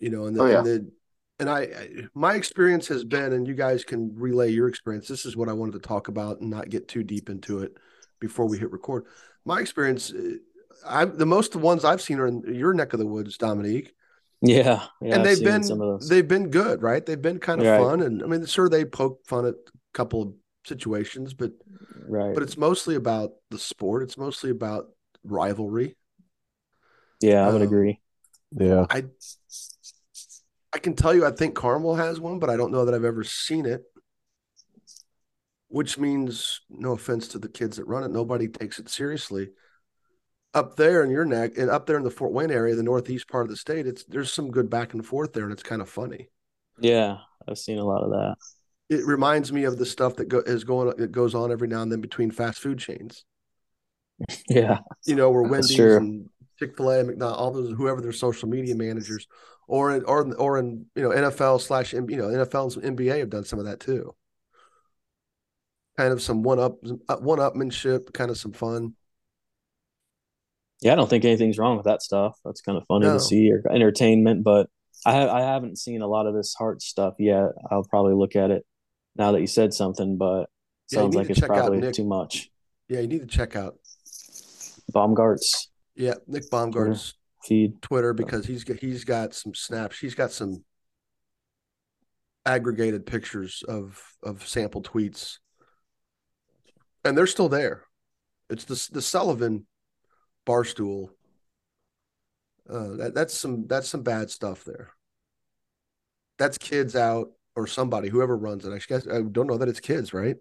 You 0.00 0.10
know, 0.10 0.26
and 0.26 0.36
the, 0.36 0.42
oh, 0.42 0.46
yeah. 0.46 0.58
and, 0.58 0.66
the, 0.66 0.90
and 1.38 1.50
I, 1.50 1.60
I, 1.60 1.88
my 2.14 2.34
experience 2.34 2.88
has 2.88 3.04
been, 3.04 3.32
and 3.32 3.46
you 3.46 3.54
guys 3.54 3.84
can 3.84 4.12
relay 4.16 4.50
your 4.50 4.68
experience. 4.68 5.06
This 5.06 5.24
is 5.24 5.36
what 5.36 5.48
I 5.48 5.52
wanted 5.52 5.72
to 5.72 5.86
talk 5.86 6.08
about 6.08 6.40
and 6.40 6.50
not 6.50 6.68
get 6.68 6.88
too 6.88 7.04
deep 7.04 7.30
into 7.30 7.60
it 7.60 7.76
before 8.26 8.46
we 8.46 8.58
hit 8.58 8.72
record. 8.72 9.04
My 9.44 9.60
experience, 9.60 10.12
uh, 10.12 10.36
I 10.86 11.04
the 11.04 11.26
most 11.26 11.54
ones 11.56 11.84
I've 11.84 12.00
seen 12.00 12.18
are 12.18 12.26
in 12.26 12.42
your 12.54 12.72
neck 12.72 12.92
of 12.92 12.98
the 12.98 13.06
woods, 13.06 13.36
Dominique. 13.36 13.92
Yeah, 14.40 14.82
yeah 15.00 15.14
and 15.14 15.24
they've 15.24 15.42
been 15.42 15.98
they've 16.08 16.26
been 16.26 16.50
good, 16.50 16.82
right? 16.82 17.04
They've 17.04 17.20
been 17.20 17.38
kind 17.38 17.60
of 17.60 17.66
right. 17.66 17.80
fun, 17.80 18.00
and 18.00 18.22
I 18.22 18.26
mean, 18.26 18.44
sure 18.46 18.68
they 18.68 18.84
poke 18.84 19.26
fun 19.26 19.46
at 19.46 19.54
a 19.54 19.72
couple 19.92 20.22
of 20.22 20.32
situations, 20.66 21.34
but 21.34 21.52
right. 22.08 22.34
But 22.34 22.42
it's 22.42 22.56
mostly 22.56 22.94
about 22.94 23.32
the 23.50 23.58
sport. 23.58 24.02
It's 24.02 24.18
mostly 24.18 24.50
about 24.50 24.86
rivalry. 25.22 25.96
Yeah, 27.20 27.46
I 27.46 27.52
would 27.52 27.62
um, 27.62 27.68
agree. 27.68 28.00
Yeah, 28.52 28.86
I 28.90 29.04
I 30.72 30.78
can 30.78 30.94
tell 30.94 31.14
you, 31.14 31.26
I 31.26 31.30
think 31.30 31.54
Carmel 31.54 31.96
has 31.96 32.20
one, 32.20 32.38
but 32.38 32.50
I 32.50 32.56
don't 32.56 32.72
know 32.72 32.84
that 32.84 32.94
I've 32.94 33.04
ever 33.04 33.24
seen 33.24 33.66
it. 33.66 33.84
Which 35.68 35.98
means, 35.98 36.60
no 36.70 36.92
offense 36.92 37.28
to 37.28 37.38
the 37.38 37.48
kids 37.48 37.78
that 37.78 37.86
run 37.86 38.04
it, 38.04 38.10
nobody 38.10 38.48
takes 38.48 38.78
it 38.78 38.88
seriously 38.88 39.48
up 40.54 40.76
there 40.76 41.02
in 41.02 41.10
your 41.10 41.24
neck 41.24 41.58
and 41.58 41.68
up 41.68 41.86
there 41.86 41.96
in 41.96 42.04
the 42.04 42.10
Fort 42.10 42.32
Wayne 42.32 42.50
area, 42.50 42.74
the 42.74 42.82
northeast 42.82 43.28
part 43.28 43.44
of 43.44 43.50
the 43.50 43.56
state, 43.56 43.86
it's 43.86 44.04
there's 44.04 44.32
some 44.32 44.50
good 44.50 44.70
back 44.70 44.94
and 44.94 45.04
forth 45.04 45.32
there, 45.32 45.44
and 45.44 45.52
it's 45.52 45.62
kind 45.62 45.82
of 45.82 45.88
funny. 45.88 46.28
Yeah, 46.78 47.18
I've 47.46 47.58
seen 47.58 47.78
a 47.78 47.84
lot 47.84 48.02
of 48.02 48.10
that. 48.10 48.36
It 48.88 49.04
reminds 49.04 49.52
me 49.52 49.64
of 49.64 49.78
the 49.78 49.86
stuff 49.86 50.16
that 50.16 50.26
go, 50.26 50.38
is 50.38 50.64
going 50.64 50.94
that 50.96 51.12
goes 51.12 51.34
on 51.34 51.50
every 51.50 51.68
now 51.68 51.82
and 51.82 51.90
then 51.90 52.00
between 52.00 52.30
fast 52.30 52.60
food 52.60 52.78
chains. 52.78 53.24
Yeah, 54.48 54.78
you 55.06 55.16
know, 55.16 55.28
where 55.32 55.42
Wendy's 55.42 55.80
and 55.80 56.30
Chick 56.60 56.76
Fil 56.76 56.92
A, 56.92 57.02
McDonald's, 57.02 57.38
all 57.40 57.50
those 57.50 57.76
whoever 57.76 58.00
their 58.00 58.12
social 58.12 58.48
media 58.48 58.76
managers, 58.76 59.26
or 59.66 59.96
in, 59.96 60.04
or 60.04 60.32
or 60.36 60.58
in 60.58 60.86
you 60.94 61.02
know 61.02 61.10
NFL 61.10 61.60
slash 61.60 61.92
you 61.92 62.00
know 62.00 62.28
NFL 62.28 62.76
and 62.80 62.96
NBA 62.96 63.18
have 63.18 63.30
done 63.30 63.44
some 63.44 63.58
of 63.58 63.64
that 63.64 63.80
too. 63.80 64.14
Kind 65.96 66.12
of 66.12 66.20
some 66.20 66.42
one 66.42 66.58
up 66.58 66.76
uh, 67.08 67.16
one 67.16 67.38
upmanship, 67.38 68.12
kind 68.12 68.30
of 68.30 68.36
some 68.36 68.52
fun 68.52 68.94
yeah, 70.84 70.92
I 70.92 70.96
don't 70.96 71.08
think 71.08 71.24
anything's 71.24 71.58
wrong 71.58 71.76
with 71.78 71.86
that 71.86 72.02
stuff. 72.02 72.38
That's 72.44 72.60
kind 72.60 72.76
of 72.76 72.84
funny 72.86 73.06
no. 73.06 73.14
to 73.14 73.20
see 73.20 73.50
or 73.50 73.62
entertainment, 73.72 74.44
but 74.44 74.68
I 75.06 75.26
I 75.26 75.40
haven't 75.40 75.78
seen 75.78 76.02
a 76.02 76.06
lot 76.06 76.26
of 76.26 76.34
this 76.34 76.54
Hart 76.54 76.82
stuff 76.82 77.14
yet. 77.18 77.52
I'll 77.70 77.84
probably 77.84 78.12
look 78.14 78.36
at 78.36 78.50
it 78.50 78.66
now 79.16 79.32
that 79.32 79.40
you 79.40 79.46
said 79.46 79.72
something, 79.72 80.18
but 80.18 80.50
yeah, 80.90 80.98
sounds 80.98 81.14
like 81.14 81.30
it's 81.30 81.40
probably 81.40 81.90
too 81.90 82.04
much. 82.04 82.50
Yeah, 82.88 83.00
you 83.00 83.06
need 83.06 83.22
to 83.22 83.26
check 83.26 83.56
out 83.56 83.76
Baumgart's. 84.92 85.70
Yeah, 85.94 86.14
Nick 86.26 86.50
Baumgart's 86.50 87.14
feed 87.44 87.80
Twitter 87.80 88.12
because 88.12 88.44
he's 88.44 88.62
got 88.62 88.76
he's 88.76 89.04
got 89.04 89.32
some 89.32 89.54
snaps. 89.54 89.98
He's 89.98 90.14
got 90.14 90.32
some 90.32 90.64
aggregated 92.44 93.06
pictures 93.06 93.64
of 93.66 94.02
of 94.22 94.46
sample 94.46 94.82
tweets, 94.82 95.38
and 97.04 97.16
they're 97.16 97.26
still 97.26 97.48
there. 97.48 97.82
It's 98.50 98.64
the 98.64 98.88
the 98.92 99.02
Sullivan 99.02 99.66
Barstool. 100.46 101.10
Uh, 102.68 102.96
that, 102.96 103.14
that's 103.14 103.34
some 103.34 103.66
that's 103.66 103.88
some 103.88 104.02
bad 104.02 104.30
stuff 104.30 104.64
there. 104.64 104.90
That's 106.38 106.58
kids 106.58 106.96
out 106.96 107.32
or 107.56 107.66
somebody 107.66 108.08
whoever 108.08 108.36
runs 108.36 108.66
it. 108.66 108.72
I 108.72 108.78
guess 108.86 109.06
I 109.06 109.22
don't 109.22 109.46
know 109.46 109.58
that 109.58 109.68
it's 109.68 109.80
kids, 109.80 110.12
right? 110.12 110.36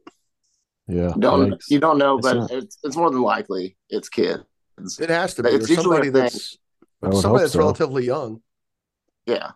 Yeah, 0.87 1.13
don't 1.17 1.61
you 1.69 1.79
don't 1.79 1.97
know, 1.97 2.19
but 2.19 2.51
it's 2.51 2.77
it's 2.83 2.95
more 2.95 3.09
than 3.09 3.21
likely 3.21 3.77
it's 3.89 4.09
kids. 4.09 4.43
It 4.99 5.09
has 5.09 5.33
to 5.35 5.43
be. 5.43 5.49
It's 5.49 5.73
somebody 5.73 6.09
that's 6.09 6.57
somebody 7.01 7.43
that's 7.43 7.53
so. 7.53 7.59
relatively 7.59 8.05
young. 8.05 8.41
Yeah, 9.25 9.51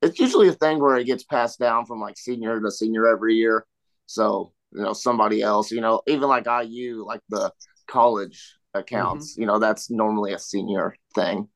it's 0.00 0.18
usually 0.18 0.48
a 0.48 0.52
thing 0.52 0.80
where 0.80 0.96
it 0.96 1.04
gets 1.04 1.22
passed 1.22 1.60
down 1.60 1.86
from 1.86 2.00
like 2.00 2.16
senior 2.18 2.60
to 2.60 2.70
senior 2.70 3.06
every 3.06 3.34
year. 3.34 3.64
So 4.06 4.52
you 4.74 4.82
know 4.82 4.92
somebody 4.92 5.42
else, 5.42 5.70
you 5.70 5.80
know, 5.80 6.02
even 6.06 6.28
like 6.28 6.46
IU, 6.46 7.04
like 7.06 7.20
the 7.28 7.52
college 7.86 8.56
accounts. 8.74 9.32
Mm-hmm. 9.32 9.40
You 9.42 9.46
know, 9.46 9.58
that's 9.58 9.90
normally 9.90 10.32
a 10.32 10.38
senior 10.38 10.94
thing. 11.14 11.48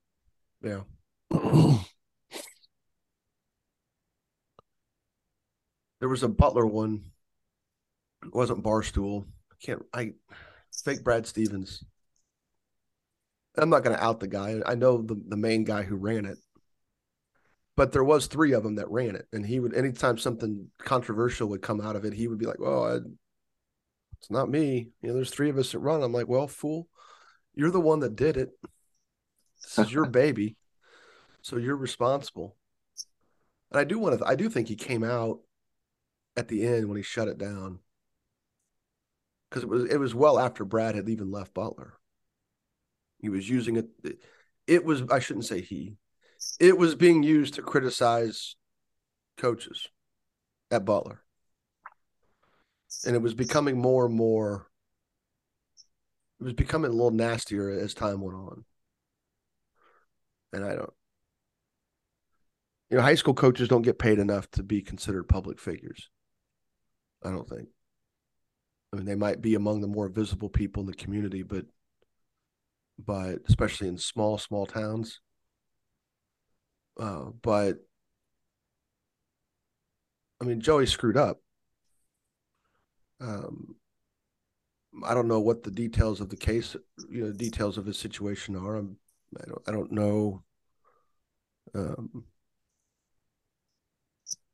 Yeah. 0.63 0.81
there 6.01 6.09
was 6.09 6.23
a 6.23 6.29
Butler 6.29 6.67
one. 6.67 7.05
It 8.25 8.35
wasn't 8.35 8.63
Barstool. 8.63 9.25
I 9.51 9.55
can't. 9.61 9.83
I 9.93 10.13
fake 10.85 11.05
Brad 11.05 11.27
Stevens. 11.27 11.85
I'm 13.57 13.71
not 13.71 13.83
going 13.83 13.97
to 13.97 14.05
out 14.05 14.21
the 14.21 14.29
guy. 14.29 14.61
I 14.67 14.75
know 14.75 15.01
the 15.01 15.21
the 15.29 15.37
main 15.37 15.65
guy 15.65 15.83
who 15.83 15.97
ran 15.97 16.27
it, 16.27 16.39
but 17.77 17.93
there 17.93 18.05
was 18.05 18.27
three 18.27 18.53
of 18.53 18.63
them 18.63 18.77
that 18.77 18.91
ran 18.91 19.15
it, 19.17 19.27
and 19.33 19.45
he 19.47 19.61
would 19.61 19.75
anytime 19.75 20.19
something 20.19 20.71
controversial 20.79 21.49
would 21.49 21.63
come 21.63 21.81
out 21.81 21.97
of 21.97 22.05
it, 22.05 22.15
he 22.15 22.29
would 22.29 22.39
be 22.39 22.47
like, 22.47 22.59
"Well, 22.59 22.85
I, 22.85 22.97
it's 24.19 24.31
not 24.31 24.49
me. 24.49 24.91
You 25.03 25.09
know, 25.09 25.15
there's 25.15 25.31
three 25.31 25.51
of 25.51 25.59
us 25.59 25.73
that 25.73 25.79
run." 25.81 26.03
I'm 26.03 26.13
like, 26.13 26.29
"Well, 26.29 26.49
fool, 26.49 26.89
you're 27.55 27.71
the 27.71 27.81
one 27.81 28.01
that 28.01 28.17
did 28.17 28.37
it. 28.37 28.51
This 29.63 29.79
is 29.79 29.93
your 29.93 30.07
baby. 30.11 30.57
So 31.43 31.57
you're 31.57 31.77
responsible. 31.77 32.57
And 33.71 33.81
I 33.81 33.85
do 33.85 33.99
want 33.99 34.19
to, 34.19 34.27
I 34.27 34.37
do 34.37 34.49
think 34.49 34.69
he 34.69 34.77
came 34.77 35.05
out 35.05 35.41
at 36.37 36.49
the 36.49 36.67
end 36.67 36.89
when 36.89 36.97
he 36.97 37.03
shut 37.03 37.29
it 37.29 37.39
down. 37.39 37.81
Because 39.49 39.63
it 39.63 39.69
was 39.69 39.85
it 39.85 39.99
was 39.99 40.15
well 40.15 40.39
after 40.39 40.65
Brad 40.65 40.95
had 40.95 41.09
even 41.09 41.31
left 41.31 41.55
Butler. 41.55 41.95
He 43.19 43.29
was 43.29 43.49
using 43.49 43.77
it. 43.77 43.89
It 44.67 44.85
was 44.85 45.03
I 45.11 45.21
shouldn't 45.21 45.47
say 45.47 45.61
he. 45.61 45.97
It 46.61 46.79
was 46.79 46.95
being 46.95 47.23
used 47.23 47.55
to 47.55 47.63
criticize 47.63 48.57
coaches 49.37 49.89
at 50.71 50.85
Butler. 50.85 51.23
And 53.05 53.15
it 53.15 53.23
was 53.23 53.35
becoming 53.35 53.79
more 53.79 54.07
and 54.07 54.15
more 54.15 54.69
it 56.41 56.45
was 56.45 56.53
becoming 56.53 56.91
a 56.91 56.95
little 56.95 57.11
nastier 57.11 57.71
as 57.71 57.95
time 57.95 58.21
went 58.21 58.37
on. 58.37 58.65
And 60.53 60.65
I 60.65 60.75
don't, 60.75 60.93
you 62.91 62.97
know, 62.97 63.03
high 63.03 63.15
school 63.15 63.35
coaches 63.35 63.69
don't 63.69 63.83
get 63.83 63.99
paid 63.99 64.19
enough 64.19 64.51
to 64.53 64.63
be 64.63 64.83
considered 64.83 65.29
public 65.29 65.59
figures. 65.59 66.11
I 67.23 67.31
don't 67.31 67.49
think. 67.49 67.69
I 68.93 68.97
mean, 68.97 69.07
they 69.07 69.15
might 69.15 69.41
be 69.41 69.55
among 69.55 69.81
the 69.81 69.89
more 69.89 70.09
visible 70.09 70.49
people 70.49 70.83
in 70.83 70.87
the 70.87 70.95
community, 70.95 71.43
but, 71.43 71.65
but 72.99 73.39
especially 73.49 73.89
in 73.89 73.99
small, 73.99 74.39
small 74.39 74.67
towns. 74.67 75.21
Uh, 76.99 77.31
but, 77.43 77.81
I 80.41 80.45
mean, 80.45 80.61
Joey 80.61 80.87
screwed 80.87 81.17
up. 81.17 81.41
Um, 83.21 83.77
I 85.05 85.15
don't 85.15 85.29
know 85.29 85.41
what 85.41 85.63
the 85.63 85.71
details 85.71 86.21
of 86.21 86.29
the 86.31 86.37
case, 86.37 86.75
you 87.11 87.25
know, 87.25 87.33
details 87.33 87.77
of 87.79 87.87
his 87.87 87.99
situation 87.99 88.57
are. 88.57 88.77
I'm, 88.77 88.97
I 89.41 89.45
don't, 89.47 89.63
I 89.69 89.73
don't 89.73 89.93
know. 89.93 90.43
Um, 91.75 92.25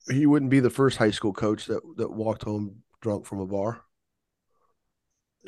he 0.08 0.26
wouldn't 0.26 0.50
be 0.50 0.60
the 0.60 0.70
first 0.70 0.98
high 0.98 1.10
school 1.10 1.32
coach 1.32 1.66
that 1.66 1.82
that 1.96 2.12
walked 2.12 2.42
home 2.44 2.82
drunk 3.00 3.26
from 3.26 3.40
a 3.40 3.46
bar. 3.46 3.84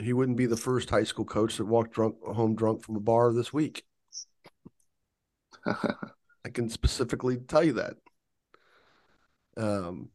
He 0.01 0.13
wouldn't 0.13 0.37
be 0.39 0.47
the 0.47 0.57
first 0.57 0.91
high 0.91 1.03
school 1.03 1.25
coach 1.25 1.57
that 1.57 1.65
walked 1.65 1.95
drunk 1.95 2.23
home 2.23 2.55
drunk 2.55 2.85
from 2.85 2.95
a 2.95 3.01
bar 3.01 3.33
this 3.33 3.53
week. 3.53 3.85
I 6.45 6.51
can 6.51 6.69
specifically 6.69 7.37
tell 7.37 7.65
you 7.65 7.75
that. 7.75 7.95
Um, 9.57 10.11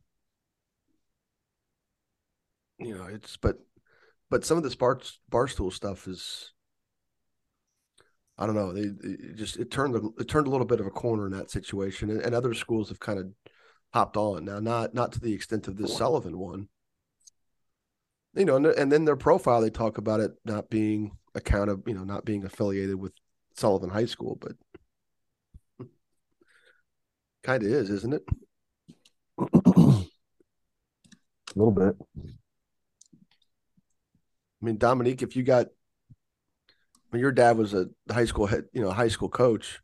you 2.78 2.96
know, 2.96 3.06
it's 3.06 3.38
but 3.38 3.58
but 4.30 4.46
some 4.46 4.58
of 4.58 4.64
this 4.64 4.76
bar 4.76 5.00
barstool 5.32 5.74
stuff 5.74 6.08
is 6.08 6.54
I 8.38 8.46
don't 8.46 8.56
know. 8.56 8.72
They, 8.72 9.34
just 9.36 9.58
it 9.58 9.70
turned 9.70 9.96
it 10.18 10.28
turned 10.28 10.48
a 10.48 10.50
little 10.50 10.66
bit 10.66 10.80
of 10.80 10.88
a 10.88 10.92
corner 10.92 11.26
in 11.26 11.34
that 11.34 11.52
situation, 11.52 12.10
and, 12.10 12.22
and 12.22 12.34
other 12.34 12.54
schools 12.54 12.90
have 12.90 13.00
kind 13.00 13.20
of 13.20 13.28
hopped 13.94 14.18
on 14.18 14.46
now. 14.46 14.60
Not 14.60 14.94
not 14.94 15.12
to 15.14 15.20
the 15.20 15.34
extent 15.34 15.68
of 15.68 15.78
this 15.78 15.96
Sullivan 15.96 16.38
one. 16.40 16.70
You 18.36 18.46
know, 18.46 18.56
and, 18.56 18.68
and 18.68 18.92
then 18.92 19.06
their 19.06 19.18
profile 19.18 19.60
they 19.60 19.70
talk 19.70 19.98
about 19.98 20.22
it 20.22 20.32
not 20.46 20.70
being 20.70 21.12
account 21.36 21.70
of 21.70 21.84
you 21.86 21.94
know 21.94 22.04
not 22.04 22.24
being 22.24 22.46
affiliated 22.46 22.96
with 22.96 23.12
Sullivan 23.56 23.90
High 23.90 24.06
School, 24.06 24.38
but 24.40 24.54
kind 27.44 27.64
of 27.64 27.70
is, 27.70 27.90
isn't 27.90 28.14
it? 28.14 28.24
a 31.56 31.56
little 31.56 31.72
bit. 31.72 31.96
I 34.62 34.66
mean, 34.66 34.78
Dominique, 34.78 35.22
if 35.22 35.36
you 35.36 35.44
got 35.44 35.68
when 37.10 37.22
your 37.22 37.32
dad 37.32 37.58
was 37.58 37.74
a 37.74 37.88
high 38.12 38.26
school 38.26 38.46
head, 38.46 38.66
you 38.74 38.82
know, 38.82 38.92
high 38.92 39.08
school 39.08 39.30
coach, 39.30 39.80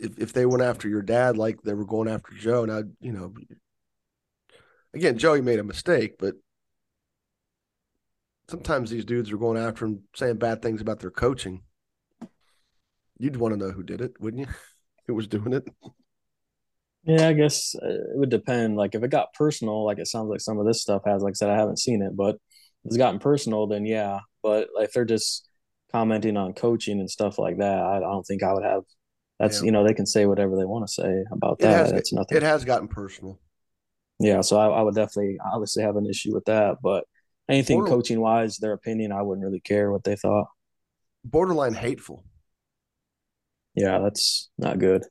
if 0.00 0.18
if 0.18 0.32
they 0.32 0.46
went 0.46 0.62
after 0.62 0.88
your 0.88 1.02
dad 1.02 1.36
like 1.36 1.62
they 1.62 1.74
were 1.74 1.86
going 1.86 2.08
after 2.08 2.34
Joe, 2.34 2.64
now 2.64 2.82
you 3.00 3.12
know, 3.12 3.34
again, 4.94 5.18
Joey 5.18 5.40
made 5.40 5.58
a 5.58 5.64
mistake, 5.64 6.16
but 6.18 6.34
sometimes 8.48 8.90
these 8.90 9.04
dudes 9.04 9.32
are 9.32 9.38
going 9.38 9.58
after 9.58 9.86
him, 9.86 10.02
saying 10.14 10.36
bad 10.36 10.62
things 10.62 10.80
about 10.80 11.00
their 11.00 11.10
coaching. 11.10 11.62
You'd 13.18 13.36
want 13.36 13.52
to 13.52 13.58
know 13.58 13.72
who 13.72 13.82
did 13.82 14.00
it, 14.00 14.20
wouldn't 14.20 14.46
you? 14.46 14.54
Who 15.06 15.14
was 15.14 15.26
doing 15.26 15.54
it? 15.54 15.66
Yeah, 17.08 17.28
I 17.28 17.32
guess 17.32 17.74
uh, 17.82 17.88
it 17.88 18.16
would 18.18 18.28
depend. 18.28 18.76
Like 18.76 18.94
if 18.94 19.02
it 19.02 19.08
got 19.10 19.32
personal, 19.32 19.84
like 19.86 19.98
it 19.98 20.06
sounds 20.08 20.28
like 20.28 20.40
some 20.40 20.58
of 20.58 20.66
this 20.66 20.82
stuff 20.82 21.02
has. 21.06 21.22
Like 21.22 21.32
I 21.32 21.34
said, 21.34 21.48
I 21.50 21.56
haven't 21.56 21.78
seen 21.78 22.02
it, 22.02 22.14
but 22.14 22.34
if 22.36 22.40
it's 22.84 22.96
gotten 22.98 23.18
personal, 23.18 23.66
then 23.66 23.86
yeah. 23.86 24.20
But 24.42 24.68
if 24.76 24.92
they're 24.92 25.06
just 25.06 25.48
commenting 25.90 26.36
on 26.36 26.52
coaching 26.52 27.00
and 27.00 27.10
stuff 27.10 27.38
like 27.38 27.58
that, 27.58 27.78
I, 27.82 27.98
don't 28.00 28.24
think 28.24 28.42
I 28.42 28.52
would 28.52 28.62
have. 28.64 28.82
That's 29.40 29.60
Yeah. 29.62 29.66
you 29.66 29.72
know 29.72 29.86
they 29.86 29.94
can 29.94 30.04
say 30.04 30.26
whatever 30.26 30.54
they 30.54 30.66
want 30.66 30.86
to 30.86 30.92
say 30.92 31.24
about 31.32 31.54
It 31.60 31.62
that. 31.62 31.76
has 31.78 31.92
That's 31.92 32.12
nothing. 32.12 32.36
it 32.36 32.42
has 32.42 32.64
gotten 32.66 32.88
personal. 32.88 33.40
Yeah, 34.20 34.42
so 34.42 34.58
I, 34.58 34.66
I 34.66 34.82
would 34.82 34.94
definitely 34.94 35.38
obviously 35.42 35.84
have 35.84 35.96
an 35.96 36.04
issue 36.06 36.34
with 36.34 36.44
that. 36.44 36.76
But 36.82 37.04
anything 37.48 37.78
Border- 37.78 37.90
coaching 37.92 38.20
wise, 38.20 38.58
their 38.58 38.72
opinion, 38.74 39.12
I 39.12 39.22
wouldn't 39.22 39.44
really 39.46 39.60
care 39.60 39.90
what 39.90 40.04
they 40.04 40.16
thought. 40.16 40.48
Borderline 41.24 41.72
hateful. 41.74 42.24
Yeah, 43.74 44.00
that's 44.00 44.50
not 44.58 44.78
good. 44.78 45.04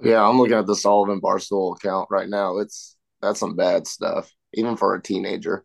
Yeah, 0.00 0.26
I'm 0.26 0.38
looking 0.38 0.56
at 0.56 0.66
the 0.66 0.76
Sullivan 0.76 1.20
Barstool 1.20 1.76
account 1.76 2.08
right 2.10 2.28
now. 2.28 2.58
It's 2.58 2.96
that's 3.22 3.40
some 3.40 3.56
bad 3.56 3.86
stuff, 3.86 4.30
even 4.52 4.76
for 4.76 4.94
a 4.94 5.02
teenager. 5.02 5.64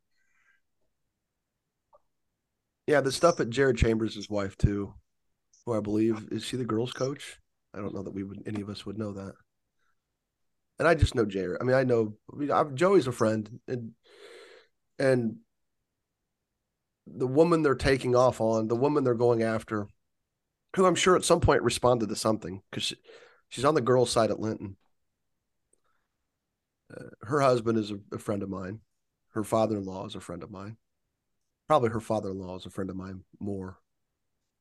Yeah, 2.88 3.02
the 3.02 3.12
stuff 3.12 3.40
at 3.40 3.50
Jared 3.50 3.78
Chambers' 3.78 4.30
wife 4.30 4.58
too, 4.58 4.94
who 5.66 5.74
I 5.76 5.80
believe 5.80 6.28
is 6.32 6.44
she 6.44 6.58
the 6.58 6.66
girls' 6.66 6.94
coach? 6.94 7.40
I 7.74 7.80
don't 7.80 7.94
know 7.94 8.04
that 8.04 8.14
we 8.14 8.24
would 8.24 8.44
any 8.46 8.62
of 8.62 8.70
us 8.70 8.86
would 8.86 8.98
know 8.98 9.14
that. 9.14 9.34
And 10.80 10.88
I 10.88 10.96
just 10.96 11.14
know 11.14 11.26
Jared. 11.26 11.58
I 11.62 11.66
mean, 11.66 11.76
I 11.76 11.84
know 11.84 12.14
I 12.34 12.36
mean, 12.38 12.52
I've, 12.52 12.74
Joey's 12.74 13.08
a 13.08 13.12
friend, 13.12 13.60
and 13.68 13.92
and 14.98 15.38
the 17.06 17.28
woman 17.28 17.62
they're 17.62 17.76
taking 17.76 18.16
off 18.16 18.40
on, 18.40 18.68
the 18.68 18.76
woman 18.76 19.04
they're 19.04 19.14
going 19.16 19.44
after, 19.44 19.88
who 20.76 20.86
I'm 20.86 20.96
sure 20.96 21.16
at 21.16 21.24
some 21.24 21.42
point 21.42 21.64
responded 21.64 22.10
to 22.10 22.16
something 22.16 22.62
because 22.70 22.94
she's 23.50 23.66
on 23.66 23.76
the 23.76 23.82
girls' 23.82 24.12
side 24.12 24.32
at 24.32 24.40
Linton. 24.40 24.78
Uh, 26.96 27.10
her 27.22 27.42
husband 27.42 27.78
is 27.78 27.92
a, 27.92 28.00
a 28.14 28.18
friend 28.18 28.42
of 28.42 28.50
mine. 28.50 28.80
Her 29.34 29.44
father-in-law 29.44 30.08
is 30.08 30.16
a 30.16 30.20
friend 30.20 30.42
of 30.42 30.50
mine 30.50 30.78
probably 31.70 31.92
her 31.92 32.02
father-in-law 32.02 32.58
is 32.58 32.66
a 32.66 32.70
friend 32.72 32.90
of 32.90 32.96
mine 32.96 33.24
more 33.40 33.78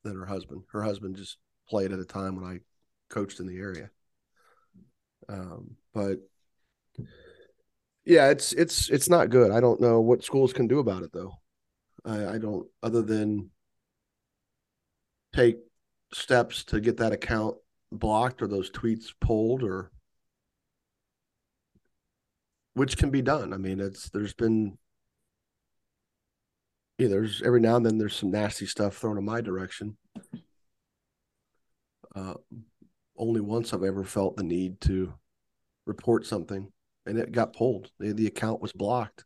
than 0.03 0.15
her 0.15 0.27
husband. 0.27 0.61
Her 0.71 0.83
husband 0.83 1.15
just 1.15 1.37
played 1.67 1.91
at 1.91 1.99
a 1.99 2.05
time 2.05 2.35
when 2.35 2.45
I 2.45 2.59
coached 3.09 3.39
in 3.39 3.47
the 3.47 3.57
area. 3.57 3.89
Um, 5.27 5.71
but 5.91 6.19
yeah, 8.05 8.29
it's 8.29 8.53
it's 8.53 8.91
it's 8.91 9.09
not 9.09 9.31
good. 9.31 9.49
I 9.49 9.59
don't 9.59 9.81
know 9.81 9.99
what 10.01 10.23
schools 10.23 10.53
can 10.53 10.67
do 10.67 10.77
about 10.77 11.01
it 11.01 11.11
though. 11.11 11.33
I, 12.05 12.35
I 12.35 12.37
don't 12.37 12.67
other 12.83 13.01
than 13.01 13.49
take 15.33 15.57
steps 16.13 16.63
to 16.65 16.79
get 16.79 16.97
that 16.97 17.11
account 17.11 17.55
blocked 17.91 18.41
or 18.41 18.47
those 18.47 18.71
tweets 18.71 19.07
pulled 19.19 19.63
or 19.63 19.91
which 22.73 22.97
can 22.97 23.09
be 23.09 23.21
done. 23.21 23.53
I 23.53 23.57
mean, 23.57 23.79
it's 23.79 24.09
there's 24.09 24.33
been 24.33 24.77
yeah, 26.97 27.07
there's 27.07 27.41
every 27.41 27.61
now 27.61 27.77
and 27.77 27.85
then 27.85 27.97
there's 27.97 28.15
some 28.15 28.31
nasty 28.31 28.65
stuff 28.65 28.97
thrown 28.97 29.17
in 29.17 29.25
my 29.25 29.41
direction. 29.41 29.97
Uh, 32.15 32.33
only 33.17 33.41
once 33.41 33.73
I've 33.73 33.83
ever 33.83 34.03
felt 34.03 34.35
the 34.35 34.43
need 34.43 34.81
to 34.81 35.13
report 35.85 36.25
something, 36.25 36.71
and 37.05 37.17
it 37.17 37.31
got 37.31 37.55
pulled. 37.55 37.89
The, 37.99 38.13
the 38.13 38.27
account 38.27 38.61
was 38.61 38.73
blocked. 38.73 39.23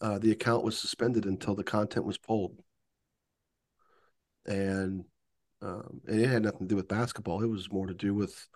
Uh, 0.00 0.18
the 0.18 0.32
account 0.32 0.64
was 0.64 0.78
suspended 0.78 1.26
until 1.26 1.54
the 1.54 1.62
content 1.62 2.06
was 2.06 2.18
pulled, 2.18 2.60
and 4.46 5.04
um, 5.62 6.00
and 6.06 6.20
it 6.20 6.28
had 6.28 6.42
nothing 6.42 6.60
to 6.60 6.66
do 6.66 6.76
with 6.76 6.88
basketball. 6.88 7.42
It 7.42 7.48
was 7.48 7.70
more 7.70 7.86
to 7.86 7.94
do 7.94 8.14
with 8.14 8.46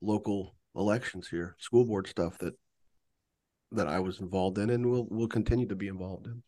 local 0.00 0.54
elections 0.76 1.28
here, 1.28 1.56
school 1.58 1.84
board 1.84 2.06
stuff 2.06 2.38
that 2.38 2.54
that 3.72 3.86
I 3.86 4.00
was 4.00 4.20
involved 4.20 4.58
in, 4.58 4.70
and 4.70 4.86
will 4.86 5.06
will 5.08 5.28
continue 5.28 5.66
to 5.66 5.76
be 5.76 5.88
involved 5.88 6.26
in 6.26 6.42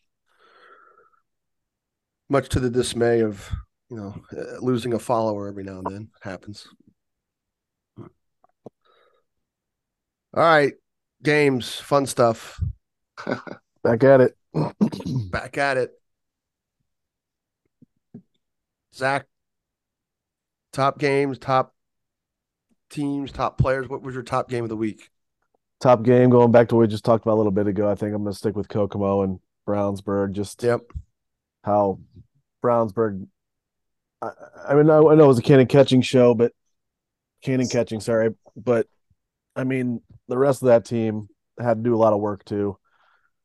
much 2.33 2.49
to 2.49 2.61
the 2.61 2.71
dismay 2.71 3.21
of 3.21 3.51
you 3.91 3.97
know 3.97 4.15
uh, 4.37 4.59
losing 4.61 4.95
a 4.95 4.99
follower 4.99 5.49
every 5.49 5.63
now 5.63 5.79
and 5.79 5.87
then 5.87 6.09
happens 6.23 6.67
all 7.99 8.09
right 10.35 10.73
games 11.23 11.75
fun 11.75 12.07
stuff 12.07 12.59
Back 13.85 14.05
at 14.05 14.21
it. 14.21 14.37
back 15.31 15.59
at 15.59 15.77
it 15.77 15.91
zach 18.95 19.27
top 20.73 20.99
games 20.99 21.39
top 21.39 21.75
teams 22.91 23.33
top 23.33 23.59
players 23.59 23.89
what 23.89 24.03
was 24.03 24.15
your 24.15 24.23
top 24.23 24.49
game 24.49 24.63
of 24.63 24.69
the 24.69 24.77
week 24.77 25.11
Top 25.83 26.05
game, 26.05 26.31
going 26.31 26.53
back 26.53 26.69
to 26.69 26.77
what 26.77 26.83
we 26.83 26.87
just 26.87 27.05
talked 27.05 27.25
about 27.25 27.35
a 27.35 27.41
little 27.41 27.51
bit 27.51 27.67
ago. 27.67 27.91
I 27.91 27.97
think 27.97 28.15
I'm 28.15 28.23
going 28.23 28.33
to 28.33 28.39
stick 28.39 28.55
with 28.55 28.69
Kokomo 28.69 29.23
and 29.23 29.41
Brownsburg. 29.67 30.31
Just 30.31 30.63
yep 30.63 30.83
how 31.65 31.99
Brownsburg. 32.65 33.27
I, 34.23 34.31
I 34.69 34.75
mean, 34.75 34.89
I, 34.89 34.99
I 34.99 35.17
know 35.17 35.25
it 35.25 35.27
was 35.27 35.41
a 35.41 35.43
Kanon 35.43 35.69
Catching 35.69 36.01
show, 36.01 36.37
but 36.37 36.53
Kanon 37.45 37.69
Catching, 37.69 37.99
sorry, 37.99 38.33
but 38.55 38.87
I 39.57 39.65
mean, 39.65 40.01
the 40.29 40.39
rest 40.39 40.63
of 40.63 40.67
that 40.67 40.85
team 40.85 41.29
had 41.59 41.79
to 41.79 41.83
do 41.83 41.97
a 41.97 41.99
lot 41.99 42.13
of 42.13 42.21
work 42.21 42.45
too. 42.45 42.79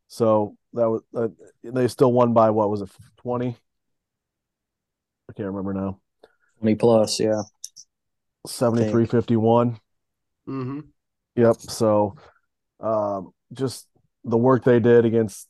So 0.07 0.57
that 0.73 0.87
was 0.87 1.01
uh, 1.15 1.29
they 1.63 1.87
still 1.87 2.13
won 2.13 2.33
by 2.33 2.51
what 2.51 2.69
was 2.69 2.83
it, 2.83 2.89
twenty? 3.17 3.57
I 5.27 5.33
can't 5.33 5.47
remember 5.47 5.73
now. 5.73 5.99
Me 6.61 6.75
plus, 6.75 7.19
yeah. 7.19 7.41
73 8.45 9.05
51. 9.05 9.79
mm-hmm. 10.47 10.79
Yep. 11.35 11.55
So, 11.59 12.15
um, 12.79 13.31
just 13.53 13.87
the 14.23 14.37
work 14.37 14.63
they 14.63 14.79
did 14.79 15.05
against 15.05 15.47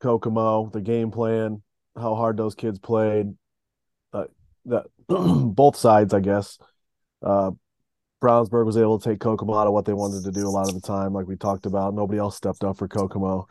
Kokomo, 0.00 0.70
the 0.70 0.80
game 0.80 1.10
plan, 1.10 1.62
how 1.96 2.14
hard 2.14 2.36
those 2.36 2.54
kids 2.54 2.78
played, 2.78 3.34
uh, 4.12 4.24
that 4.66 4.86
both 5.08 5.76
sides, 5.76 6.14
I 6.14 6.20
guess. 6.20 6.58
Uh, 7.22 7.52
Brownsburg 8.22 8.66
was 8.66 8.76
able 8.76 8.98
to 8.98 9.08
take 9.08 9.20
Kokomo 9.20 9.54
out 9.54 9.66
of 9.66 9.72
what 9.72 9.86
they 9.86 9.94
wanted 9.94 10.24
to 10.24 10.30
do 10.30 10.46
a 10.46 10.50
lot 10.50 10.68
of 10.68 10.74
the 10.74 10.86
time, 10.86 11.14
like 11.14 11.26
we 11.26 11.36
talked 11.36 11.66
about. 11.66 11.94
Nobody 11.94 12.18
else 12.18 12.36
stepped 12.36 12.64
up 12.64 12.76
for 12.76 12.86
Kokomo. 12.86 13.48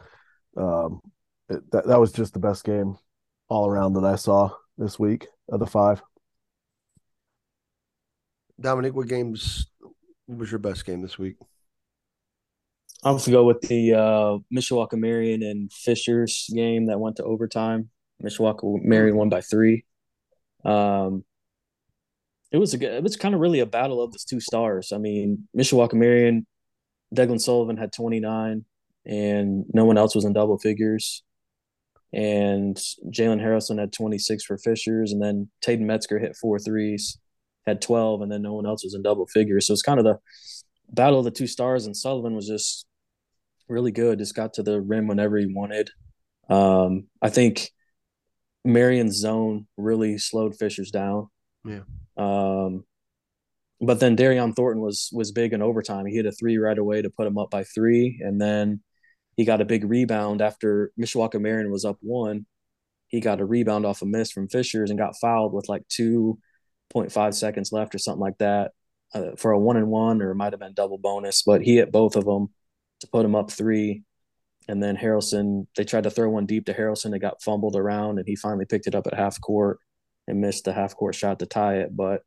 Um, 0.56 1.02
it, 1.50 1.70
that 1.72 1.88
that 1.88 2.00
was 2.00 2.12
just 2.12 2.34
the 2.34 2.40
best 2.40 2.64
game 2.64 2.98
all 3.48 3.68
around 3.68 3.94
that 3.94 4.06
I 4.06 4.16
saw 4.16 4.52
this 4.78 5.00
week 5.00 5.28
of 5.50 5.60
the 5.60 5.66
five. 5.66 6.04
Dominic 8.60 8.94
what 8.94 9.08
games 9.08 9.68
what 10.26 10.40
was 10.40 10.52
your 10.52 10.60
best 10.60 10.86
game 10.86 11.02
this 11.02 11.18
week 11.18 11.38
I'm 13.04 13.14
going 13.14 13.24
to 13.24 13.32
go 13.32 13.46
with 13.46 13.62
the 13.62 13.94
uh, 13.94 14.38
Mishawaka 14.54 14.94
Marian 14.94 15.42
and 15.42 15.72
Fishers 15.72 16.50
game 16.54 16.88
that 16.88 17.00
went 17.00 17.16
to 17.16 17.24
overtime. 17.24 17.90
Mishawaka 18.22 18.84
Marian 18.84 19.16
won 19.16 19.30
by 19.30 19.40
three. 19.40 19.86
Um, 20.66 21.24
it 22.52 22.58
was 22.58 22.74
a 22.74 22.78
good, 22.78 22.92
it 22.92 23.04
was 23.04 23.16
kind 23.16 23.34
of 23.34 23.40
really 23.40 23.62
a 23.62 23.66
battle 23.66 24.02
of 24.02 24.12
the 24.12 24.20
two 24.28 24.42
stars. 24.42 24.92
I 24.92 24.98
mean, 24.98 25.48
Mishawaka 25.58 25.94
Marian, 25.94 26.46
Declan 27.16 27.40
Sullivan 27.40 27.78
had 27.78 27.94
29, 27.94 28.66
and 29.06 29.66
no 29.74 29.86
one 29.86 29.98
else 29.98 30.14
was 30.14 30.26
in 30.26 30.34
double 30.34 30.58
figures. 30.58 31.24
And 32.12 32.76
Jalen 33.12 33.40
Harrison 33.40 33.78
had 33.78 33.94
26 33.94 34.44
for 34.44 34.58
Fishers, 34.58 35.14
and 35.14 35.22
then 35.22 35.50
Taden 35.64 35.82
Metzger 35.82 36.20
hit 36.20 36.36
four 36.36 36.60
threes, 36.60 37.18
had 37.70 37.82
12, 37.82 38.22
and 38.22 38.32
then 38.32 38.42
no 38.42 38.54
one 38.54 38.66
else 38.66 38.84
was 38.84 38.94
in 38.94 39.02
double 39.02 39.28
figures. 39.28 39.68
So 39.68 39.74
it's 39.74 39.82
kind 39.82 40.00
of 40.00 40.06
the 40.06 40.18
battle 40.92 41.20
of 41.20 41.26
the 41.26 41.32
two 41.32 41.48
stars, 41.48 41.86
and 41.86 41.96
Sullivan 41.96 42.36
was 42.36 42.48
just 42.48 42.86
really 43.68 43.92
good. 43.92 44.20
Just 44.20 44.36
got 44.36 44.54
to 44.56 44.64
the 44.64 44.82
rim 44.82 45.08
whenever 45.08 45.38
he 45.38 45.46
wanted. 45.46 45.90
Um, 46.50 47.08
I 47.22 47.30
think 47.30 47.70
Marian's 48.66 49.16
zone 49.16 49.68
really 49.78 50.18
slowed 50.18 50.56
Fishers 50.58 50.92
down. 50.92 51.30
Yeah. 51.64 51.82
Um, 52.18 52.84
but 53.82 54.00
then 54.00 54.16
Darian 54.16 54.54
Thornton 54.54 54.82
was 54.84 55.10
was 55.14 55.32
big 55.32 55.54
in 55.54 55.62
overtime. 55.62 56.06
He 56.06 56.16
hit 56.16 56.26
a 56.26 56.32
three 56.32 56.58
right 56.58 56.78
away 56.78 57.02
to 57.02 57.10
put 57.10 57.28
him 57.28 57.38
up 57.38 57.50
by 57.50 57.64
three, 57.64 58.20
and 58.24 58.42
then 58.42 58.82
he 59.38 59.46
got 59.46 59.62
a 59.62 59.66
big 59.66 59.86
rebound 59.86 60.42
after 60.42 60.92
Mishawaka 61.00 61.40
Marian 61.40 61.72
was 61.72 61.86
up 61.86 61.98
one. 62.02 62.46
He 63.08 63.22
got 63.22 63.40
a 63.40 63.46
rebound 63.46 63.86
off 63.86 64.02
a 64.02 64.06
miss 64.06 64.32
from 64.32 64.50
Fishers 64.50 64.90
and 64.90 65.00
got 65.00 65.16
fouled 65.20 65.54
with 65.54 65.70
like 65.70 65.88
two 65.88 66.40
point 66.90 67.12
five 67.12 67.36
seconds 67.36 67.72
left 67.72 67.94
or 67.94 68.00
something 68.00 68.22
like 68.22 68.38
that 68.40 68.72
uh, 69.14 69.32
for 69.38 69.52
a 69.52 69.60
one 69.60 69.78
and 69.78 69.88
one, 69.88 70.22
or 70.22 70.32
it 70.32 70.36
might 70.36 70.54
have 70.54 70.60
been 70.60 70.74
double 70.74 70.98
bonus. 70.98 71.44
But 71.44 71.62
he 71.62 71.76
hit 71.76 71.92
both 71.92 72.16
of 72.16 72.26
them 72.26 72.50
to 73.02 73.08
put 73.08 73.26
him 73.26 73.36
up 73.36 73.52
three. 73.52 74.04
And 74.68 74.84
then 74.84 74.96
Harrelson, 74.96 75.66
they 75.76 75.84
tried 75.84 76.04
to 76.04 76.12
throw 76.12 76.30
one 76.30 76.46
deep 76.46 76.66
to 76.66 76.74
Harrelson. 76.74 77.16
It 77.16 77.20
got 77.20 77.42
fumbled 77.42 77.76
around, 77.76 78.20
and 78.20 78.28
he 78.28 78.36
finally 78.36 78.66
picked 78.66 78.86
it 78.86 78.94
up 78.94 79.08
at 79.08 79.16
half 79.16 79.42
court 79.42 79.80
and 80.28 80.42
missed 80.42 80.66
the 80.66 80.74
half 80.74 80.96
court 80.96 81.16
shot 81.16 81.40
to 81.40 81.48
tie 81.48 81.78
it. 81.78 81.96
But 81.96 82.22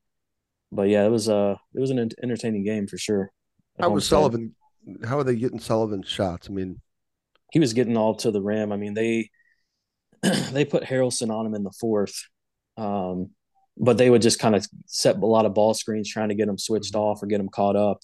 but 0.73 0.89
yeah, 0.89 1.05
it 1.05 1.11
was 1.11 1.29
uh 1.29 1.57
it 1.75 1.81
was 1.81 1.91
an 1.91 2.11
entertaining 2.23 2.65
game 2.65 2.87
for 2.89 2.99
sure. 2.99 3.31
How 3.79 3.91
was 3.91 4.07
Sullivan? 4.07 4.55
How 5.05 5.19
are 5.19 5.25
they 5.25 5.37
getting 5.37 5.61
Sullivan 5.61 6.03
shots? 6.03 6.49
I 6.49 6.53
mean, 6.53 6.81
he 7.53 7.61
was 7.61 7.75
getting 7.75 7.97
all 7.97 8.17
to 8.17 8.31
the 8.31 8.43
rim. 8.43 8.73
I 8.73 8.77
mean, 8.77 8.95
they 8.95 9.31
they 10.23 10.65
put 10.65 10.85
Harrelson 10.85 11.31
on 11.31 11.47
him 11.47 11.55
in 11.55 11.63
the 11.63 11.73
fourth, 11.79 12.29
um, 12.77 13.31
but 13.77 13.99
they 13.99 14.11
would 14.11 14.23
just 14.23 14.39
kind 14.39 14.55
of 14.55 14.67
set 14.87 15.17
a 15.17 15.27
lot 15.27 15.47
of 15.47 15.55
ball 15.55 15.75
screens 15.75 16.09
trying 16.09 16.29
to 16.29 16.35
get 16.35 16.49
him 16.49 16.59
switched 16.59 16.93
mm-hmm. 16.93 17.03
off 17.03 17.23
or 17.23 17.27
get 17.27 17.41
him 17.41 17.49
caught 17.49 17.77
up, 17.77 18.01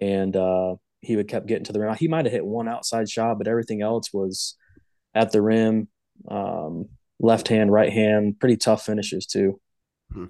and 0.00 0.36
uh, 0.36 0.76
he 1.00 1.16
would 1.16 1.28
kept 1.28 1.46
getting 1.46 1.64
to 1.64 1.72
the 1.72 1.80
rim. 1.80 1.94
He 1.94 2.08
might 2.08 2.24
have 2.24 2.32
hit 2.32 2.44
one 2.44 2.68
outside 2.68 3.08
shot, 3.08 3.38
but 3.38 3.48
everything 3.48 3.82
else 3.82 4.12
was 4.12 4.56
at 5.14 5.32
the 5.32 5.42
rim. 5.42 5.88
Um, 6.28 6.88
left 7.18 7.48
hand, 7.48 7.72
right 7.72 7.92
hand, 7.92 8.38
pretty 8.40 8.56
tough 8.56 8.84
finishes 8.84 9.26
too. 9.26 9.60
Hmm. 10.12 10.26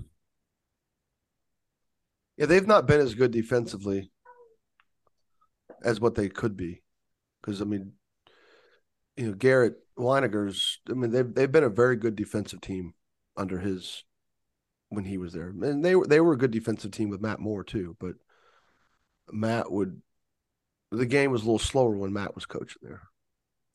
Yeah, 2.36 2.46
they've 2.46 2.66
not 2.66 2.86
been 2.86 3.00
as 3.00 3.14
good 3.14 3.32
defensively 3.32 4.10
as 5.82 6.00
what 6.00 6.14
they 6.14 6.28
could 6.28 6.56
be. 6.56 6.82
Because 7.40 7.60
I 7.60 7.64
mean, 7.64 7.92
you 9.16 9.28
know, 9.28 9.34
Garrett 9.34 9.74
Winegar's. 9.98 10.78
I 10.88 10.94
mean, 10.94 11.10
they've 11.10 11.34
they've 11.34 11.50
been 11.50 11.64
a 11.64 11.70
very 11.70 11.96
good 11.96 12.16
defensive 12.16 12.60
team 12.60 12.94
under 13.36 13.58
his 13.58 14.04
when 14.90 15.04
he 15.04 15.18
was 15.18 15.32
there, 15.32 15.48
and 15.48 15.84
they 15.84 15.94
were 15.94 16.06
they 16.06 16.20
were 16.20 16.34
a 16.34 16.38
good 16.38 16.50
defensive 16.50 16.90
team 16.90 17.08
with 17.08 17.22
Matt 17.22 17.40
Moore 17.40 17.64
too. 17.64 17.96
But 17.98 18.16
Matt 19.32 19.72
would 19.72 20.02
the 20.90 21.06
game 21.06 21.30
was 21.30 21.42
a 21.42 21.44
little 21.44 21.58
slower 21.58 21.96
when 21.96 22.12
Matt 22.12 22.34
was 22.34 22.44
coaching 22.44 22.82
there. 22.82 23.02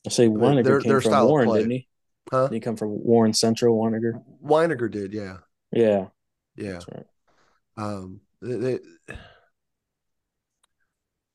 I 0.06 0.10
say 0.10 0.28
Winegar 0.28 0.64
their, 0.64 0.80
came 0.80 0.88
their 0.90 1.00
from 1.00 1.26
Warren, 1.26 1.52
didn't 1.52 1.70
he? 1.70 1.88
Huh? 2.30 2.48
Did 2.48 2.54
he 2.54 2.60
come 2.60 2.76
from 2.76 2.90
Warren 3.02 3.32
Central? 3.32 3.76
Winegar. 3.78 4.22
Winegar 4.44 4.90
did, 4.90 5.12
yeah. 5.12 5.38
Yeah. 5.72 6.08
Yeah. 6.56 6.80
Right. 6.92 7.06
Um, 7.76 8.20
they, 8.40 8.56
they, 8.56 8.78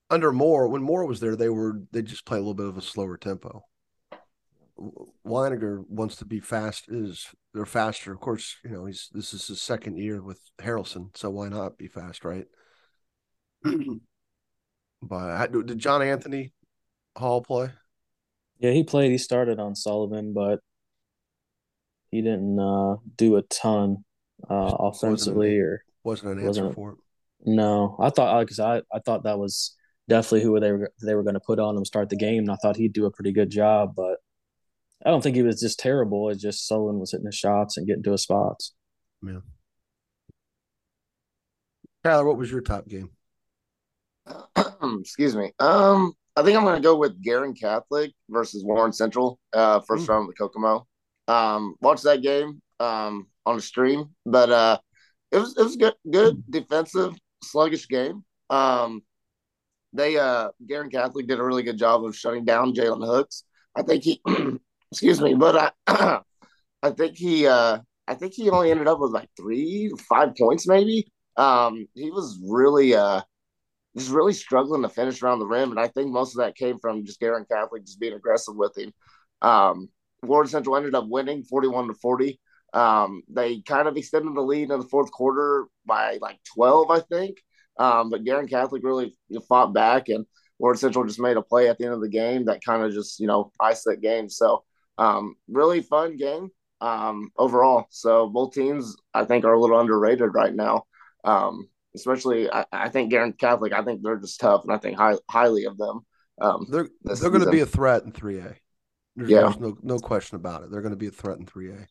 under 0.09 0.31
Moore, 0.31 0.67
when 0.67 0.83
Moore 0.83 1.05
was 1.05 1.19
there, 1.19 1.35
they 1.35 1.49
were 1.49 1.81
they 1.91 2.01
just 2.01 2.25
play 2.25 2.37
a 2.37 2.41
little 2.41 2.53
bit 2.53 2.67
of 2.67 2.77
a 2.77 2.81
slower 2.81 3.17
tempo. 3.17 3.63
Winegar 5.25 5.83
wants 5.87 6.17
to 6.17 6.25
be 6.25 6.39
fast. 6.39 6.85
Is 6.89 7.27
they're 7.53 7.65
faster? 7.65 8.11
Of 8.11 8.19
course, 8.19 8.57
you 8.63 8.71
know 8.71 8.85
he's 8.85 9.09
this 9.11 9.33
is 9.33 9.47
his 9.47 9.61
second 9.61 9.97
year 9.97 10.21
with 10.21 10.39
Harrelson, 10.59 11.15
so 11.15 11.29
why 11.29 11.49
not 11.49 11.77
be 11.77 11.87
fast, 11.87 12.25
right? 12.25 12.45
but 15.01 15.47
did 15.47 15.79
John 15.79 16.01
Anthony 16.01 16.53
Hall 17.15 17.41
play? 17.41 17.69
Yeah, 18.59 18.71
he 18.71 18.83
played. 18.83 19.11
He 19.11 19.17
started 19.17 19.59
on 19.59 19.75
Sullivan, 19.75 20.33
but 20.33 20.59
he 22.11 22.21
didn't 22.21 22.59
uh, 22.59 22.97
do 23.15 23.37
a 23.37 23.41
ton 23.43 24.03
uh, 24.49 24.75
offensively 24.79 25.57
or 25.57 25.83
wasn't 26.03 26.31
an 26.31 26.37
answer 26.39 26.47
wasn't, 26.47 26.75
for 26.75 26.91
it. 26.91 26.97
No, 27.45 27.97
I 27.99 28.09
thought 28.09 28.41
because 28.41 28.59
I, 28.59 28.81
I 28.93 28.99
thought 28.99 29.23
that 29.23 29.39
was 29.39 29.75
definitely 30.07 30.43
who 30.43 30.59
they 30.59 30.71
were 30.71 30.91
they 31.01 31.15
were 31.15 31.23
going 31.23 31.35
to 31.35 31.39
put 31.39 31.59
on 31.59 31.75
him 31.75 31.85
start 31.85 32.09
the 32.09 32.17
game, 32.17 32.39
and 32.39 32.51
I 32.51 32.55
thought 32.55 32.75
he'd 32.75 32.93
do 32.93 33.05
a 33.05 33.11
pretty 33.11 33.31
good 33.31 33.49
job. 33.49 33.93
But 33.95 34.17
I 35.05 35.09
don't 35.09 35.21
think 35.21 35.35
he 35.35 35.41
was 35.41 35.59
just 35.59 35.79
terrible. 35.79 36.29
It's 36.29 36.41
just 36.41 36.67
Sullivan 36.67 36.99
was 36.99 37.11
hitting 37.11 37.25
his 37.25 37.35
shots 37.35 37.77
and 37.77 37.87
getting 37.87 38.03
to 38.03 38.11
his 38.11 38.23
spots. 38.23 38.73
Yeah. 39.25 39.39
Tyler, 42.03 42.25
what 42.25 42.37
was 42.37 42.51
your 42.51 42.61
top 42.61 42.87
game? 42.87 43.09
Excuse 44.99 45.35
me. 45.35 45.51
Um, 45.59 46.13
I 46.35 46.43
think 46.43 46.57
I'm 46.57 46.63
going 46.63 46.75
to 46.75 46.81
go 46.81 46.95
with 46.95 47.21
Guerin 47.21 47.53
Catholic 47.53 48.13
versus 48.29 48.63
Warren 48.63 48.93
Central. 48.93 49.39
Uh, 49.53 49.79
first 49.81 50.05
mm. 50.05 50.09
round 50.09 50.23
of 50.23 50.27
the 50.27 50.33
Kokomo. 50.33 50.87
Um, 51.27 51.75
watch 51.81 52.01
that 52.01 52.21
game 52.21 52.61
um 52.79 53.27
on 53.45 53.55
the 53.55 53.61
stream, 53.61 54.09
but 54.25 54.49
uh, 54.49 54.77
it 55.31 55.37
was 55.37 55.57
it 55.57 55.63
was 55.63 55.75
good, 55.75 55.93
good 56.09 56.43
defensive, 56.49 57.15
sluggish 57.43 57.87
game. 57.87 58.23
Um, 58.49 59.01
they 59.93 60.17
uh, 60.17 60.49
Guerin 60.67 60.89
Catholic 60.89 61.27
did 61.27 61.39
a 61.39 61.43
really 61.43 61.63
good 61.63 61.77
job 61.77 62.03
of 62.05 62.15
shutting 62.15 62.45
down 62.45 62.73
Jalen 62.73 63.05
Hooks. 63.05 63.43
I 63.75 63.83
think 63.83 64.03
he, 64.03 64.21
excuse 64.91 65.21
me, 65.21 65.33
but 65.33 65.73
I, 65.87 66.21
I 66.83 66.91
think 66.91 67.17
he, 67.17 67.47
uh, 67.47 67.79
I 68.07 68.15
think 68.15 68.33
he 68.33 68.49
only 68.49 68.71
ended 68.71 68.87
up 68.87 68.99
with 68.99 69.11
like 69.11 69.29
three, 69.37 69.91
five 70.09 70.35
points 70.37 70.67
maybe. 70.67 71.11
Um, 71.37 71.87
he 71.95 72.11
was 72.11 72.39
really, 72.47 72.95
uh, 72.95 73.21
just 73.97 74.11
really 74.11 74.33
struggling 74.33 74.83
to 74.83 74.89
finish 74.89 75.21
around 75.21 75.39
the 75.39 75.47
rim, 75.47 75.71
and 75.71 75.79
I 75.79 75.87
think 75.87 76.11
most 76.11 76.35
of 76.35 76.39
that 76.43 76.55
came 76.55 76.79
from 76.79 77.05
just 77.05 77.19
Guerin 77.19 77.45
Catholic 77.51 77.85
just 77.85 77.99
being 77.99 78.13
aggressive 78.13 78.55
with 78.55 78.77
him. 78.77 78.93
Um, 79.41 79.89
Warren 80.23 80.47
Central 80.47 80.77
ended 80.77 80.95
up 80.95 81.07
winning 81.07 81.43
forty-one 81.43 81.87
to 81.87 81.93
forty. 81.95 82.39
Um, 82.73 83.23
they 83.29 83.61
kind 83.61 83.87
of 83.87 83.97
extended 83.97 84.35
the 84.35 84.41
lead 84.41 84.71
in 84.71 84.79
the 84.79 84.87
fourth 84.87 85.11
quarter 85.11 85.65
by 85.85 86.19
like 86.21 86.39
12, 86.55 86.89
I 86.91 86.99
think. 87.01 87.37
Um, 87.77 88.09
but 88.09 88.23
Guerin 88.23 88.47
Catholic 88.47 88.83
really 88.83 89.15
fought 89.49 89.73
back, 89.73 90.09
and 90.09 90.25
Warren 90.59 90.77
Central 90.77 91.05
just 91.05 91.19
made 91.19 91.37
a 91.37 91.41
play 91.41 91.67
at 91.69 91.77
the 91.77 91.85
end 91.85 91.93
of 91.93 92.01
the 92.01 92.09
game 92.09 92.45
that 92.45 92.63
kind 92.63 92.83
of 92.83 92.93
just, 92.93 93.19
you 93.19 93.27
know, 93.27 93.51
iced 93.59 93.85
that 93.85 94.01
game. 94.01 94.29
So, 94.29 94.63
um, 94.97 95.35
really 95.47 95.81
fun 95.81 96.17
game 96.17 96.49
um, 96.79 97.29
overall. 97.37 97.85
So, 97.89 98.27
both 98.27 98.53
teams, 98.53 98.95
I 99.13 99.25
think, 99.25 99.45
are 99.45 99.53
a 99.53 99.59
little 99.59 99.79
underrated 99.79 100.33
right 100.33 100.53
now. 100.53 100.83
Um, 101.23 101.69
especially, 101.95 102.51
I, 102.51 102.65
I 102.71 102.89
think 102.89 103.11
Guerin 103.11 103.33
Catholic, 103.33 103.73
I 103.73 103.83
think 103.83 104.01
they're 104.01 104.17
just 104.17 104.39
tough, 104.39 104.63
and 104.63 104.73
I 104.73 104.77
think 104.77 104.97
high, 104.97 105.17
highly 105.29 105.65
of 105.65 105.77
them. 105.77 106.01
Um, 106.39 106.65
they're 106.69 106.89
they're 107.03 107.29
going 107.29 107.45
to 107.45 107.51
be 107.51 107.59
a 107.59 107.65
threat 107.65 108.03
in 108.03 108.11
3A. 108.11 108.55
There's, 109.15 109.29
yeah. 109.29 109.41
There's 109.41 109.59
no, 109.59 109.77
no 109.83 109.99
question 109.99 110.37
about 110.37 110.63
it. 110.63 110.71
They're 110.71 110.81
going 110.81 110.93
to 110.93 110.97
be 110.97 111.07
a 111.07 111.11
threat 111.11 111.37
in 111.37 111.45
3A. 111.45 111.85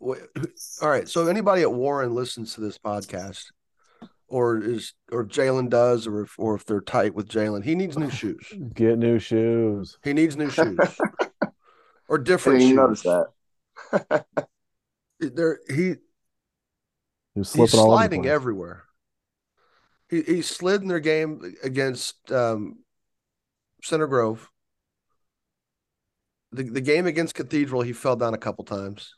All 0.00 0.88
right. 0.88 1.08
So 1.08 1.26
anybody 1.26 1.62
at 1.62 1.72
Warren 1.72 2.14
listens 2.14 2.54
to 2.54 2.60
this 2.60 2.78
podcast, 2.78 3.44
or 4.28 4.58
is 4.58 4.94
or 5.12 5.24
Jalen 5.24 5.70
does, 5.70 6.06
or 6.06 6.22
if 6.22 6.38
or 6.38 6.54
if 6.54 6.66
they're 6.66 6.80
tight 6.80 7.14
with 7.14 7.28
Jalen, 7.28 7.64
he 7.64 7.74
needs 7.74 7.96
new 7.96 8.10
shoes. 8.10 8.52
Get 8.74 8.98
new 8.98 9.18
shoes. 9.18 9.98
He 10.02 10.12
needs 10.12 10.36
new 10.36 10.50
shoes, 10.50 10.78
or 12.08 12.18
different. 12.18 12.62
shoes. 12.62 12.72
notice 12.72 13.02
that. 13.02 14.24
there 15.20 15.60
he. 15.68 15.94
He's, 17.34 17.52
he's 17.52 17.70
sliding 17.70 18.26
everywhere. 18.26 18.84
He 20.08 20.22
he 20.22 20.42
slid 20.42 20.82
in 20.82 20.88
their 20.88 21.00
game 21.00 21.54
against 21.62 22.32
um, 22.32 22.78
Center 23.82 24.06
Grove. 24.06 24.48
The 26.52 26.62
the 26.64 26.80
game 26.80 27.06
against 27.06 27.34
Cathedral, 27.34 27.82
he 27.82 27.92
fell 27.92 28.16
down 28.16 28.34
a 28.34 28.38
couple 28.38 28.64
times 28.64 29.12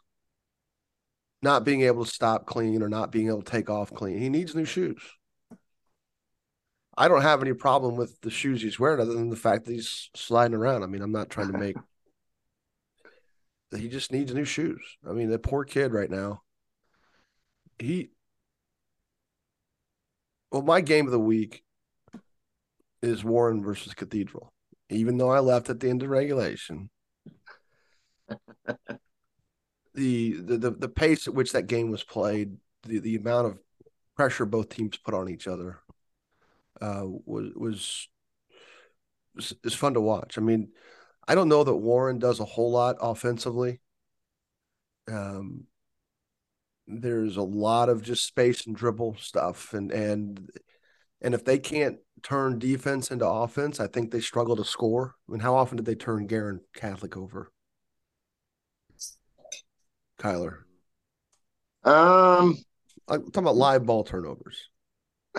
not 1.43 1.65
being 1.65 1.83
able 1.83 2.05
to 2.05 2.11
stop 2.11 2.47
clean 2.47 2.83
or 2.83 2.89
not 2.89 3.13
being 3.13 3.29
able 3.29 3.43
to 3.43 3.51
take 3.51 3.71
off 3.71 3.93
clean. 3.93 4.19
He 4.19 4.29
needs 4.29 4.55
new 4.55 4.65
shoes. 4.65 5.01
I 6.97 7.07
don't 7.07 7.23
have 7.23 7.43
any 7.43 7.53
problem 7.53 7.97
with 7.97 8.21
the 8.23 8.31
shoes 8.31 8.61
he's 8.61 8.81
wearing 8.81 9.01
other 9.01 9.13
than 9.13 9.31
the 9.31 9.37
fact 9.37 9.67
that 9.67 9.73
he's 9.73 10.11
sliding 10.17 10.57
around. 10.57 10.83
I 10.83 10.87
mean, 10.87 11.01
I'm 11.01 11.13
not 11.13 11.31
trying 11.31 11.53
to 11.53 11.59
make 11.59 11.77
he 13.77 13.89
just 13.89 14.13
needs 14.13 14.33
new 14.33 14.45
shoes. 14.45 14.81
I 15.09 15.13
mean, 15.13 15.31
that 15.31 15.43
poor 15.43 15.65
kid 15.65 15.93
right 15.93 16.11
now. 16.11 16.43
He 17.79 18.11
well, 20.51 20.63
my 20.63 20.81
game 20.81 21.07
of 21.07 21.13
the 21.13 21.19
week 21.19 21.63
is 23.03 23.23
Warren 23.23 23.63
versus 23.63 23.95
Cathedral. 23.95 24.53
Even 24.91 25.19
though 25.19 25.31
I 25.31 25.41
left 25.41 25.69
at 25.69 25.81
the 25.81 25.91
end 25.91 26.03
of 26.03 26.09
regulation. 26.09 26.89
the, 29.95 30.33
the 30.33 30.71
the 30.71 30.89
pace 30.89 31.29
at 31.29 31.35
which 31.35 31.53
that 31.53 31.67
game 31.67 31.91
was 31.91 32.05
played, 32.05 32.57
the 32.85 32.99
the 33.01 33.17
amount 33.17 33.47
of 33.49 33.59
pressure 34.17 34.47
both 34.47 34.71
teams 34.71 34.97
put 34.97 35.15
on 35.15 35.29
each 35.29 35.47
other, 35.47 35.81
uh, 36.81 37.03
was 37.05 37.53
was 37.55 38.09
is 39.65 39.75
fun 39.75 39.95
to 39.95 40.01
watch. 40.01 40.39
I 40.39 40.41
mean, 40.41 40.69
I 41.29 41.35
don't 41.35 41.51
know 41.51 41.63
that 41.63 41.77
Warren 41.77 42.19
does 42.19 42.41
a 42.41 42.45
whole 42.47 42.73
lot 42.73 42.97
offensively. 43.03 43.81
Um, 45.07 45.65
there's 46.87 47.37
a 47.37 47.43
lot 47.43 47.91
of 47.91 48.03
just 48.03 48.25
space 48.25 48.67
and 48.67 48.75
dribble 48.75 49.17
stuff, 49.21 49.75
and 49.75 49.93
and 49.93 50.51
and 51.21 51.35
if 51.35 51.45
they 51.45 51.59
can't 51.59 51.99
turn 52.23 52.59
defense 52.59 53.11
into 53.11 53.29
offense, 53.29 53.79
I 53.79 53.89
think 53.89 54.11
they 54.11 54.21
struggle 54.21 54.57
to 54.57 54.65
score. 54.65 55.17
I 55.29 55.33
mean, 55.33 55.41
how 55.41 55.55
often 55.55 55.77
did 55.77 55.85
they 55.85 55.95
turn 55.95 56.27
Guerin 56.27 56.61
Catholic 56.75 57.15
over? 57.15 57.53
Kyler? 60.19 60.61
Um, 61.85 62.57
I'm 63.07 63.25
talking 63.27 63.45
about 63.45 63.57
live 63.57 63.85
ball 63.85 64.03
turnovers. 64.03 64.71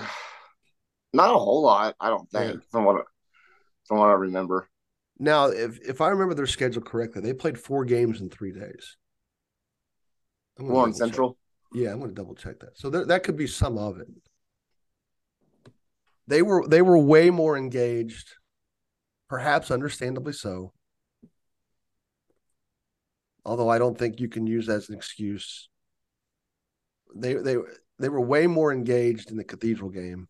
not 1.14 1.32
a 1.32 1.38
whole 1.38 1.64
lot, 1.64 1.96
I 2.00 2.10
don't 2.10 2.30
think, 2.30 2.54
Yeah. 2.56 2.60
from 2.70 2.86
what 2.86 3.06
from 3.88 3.98
what 3.98 4.10
I 4.10 4.14
remember. 4.14 4.69
Now, 5.20 5.48
if 5.48 5.80
if 5.82 6.02
I 6.02 6.10
remember 6.10 6.34
their 6.34 6.48
schedule 6.48 6.82
correctly, 6.82 7.22
they 7.22 7.34
played 7.34 7.60
four 7.60 7.84
games 7.84 8.22
in 8.22 8.30
three 8.30 8.54
days. 8.54 8.96
Warren 10.58 10.92
double 10.92 10.94
check. 10.94 10.98
Central. 10.98 11.38
Yeah, 11.74 11.92
I'm 11.92 12.00
going 12.00 12.10
to 12.10 12.16
double 12.16 12.36
check 12.36 12.60
that. 12.62 12.78
So 12.78 12.90
there, 12.90 13.06
that 13.06 13.24
could 13.24 13.38
be 13.38 13.48
some 13.48 13.78
of 13.78 14.00
it. 14.00 14.08
They 16.28 16.42
were 16.42 16.68
they 16.68 16.82
were 16.82 16.98
way 16.98 17.30
more 17.30 17.58
engaged, 17.58 18.36
perhaps 19.28 19.72
understandably 19.72 20.34
so. 20.34 20.74
Although 23.46 23.70
I 23.70 23.80
don't 23.80 23.98
think 23.98 24.20
you 24.20 24.30
can 24.30 24.48
use 24.48 24.68
that 24.68 24.76
as 24.76 24.90
an 24.90 24.96
excuse. 24.96 25.70
They 27.16 27.34
they 27.34 27.58
they 27.98 28.10
were 28.10 28.22
way 28.22 28.48
more 28.48 28.72
engaged 28.72 29.32
in 29.32 29.38
the 29.38 29.44
Cathedral 29.44 29.90
game. 29.90 30.28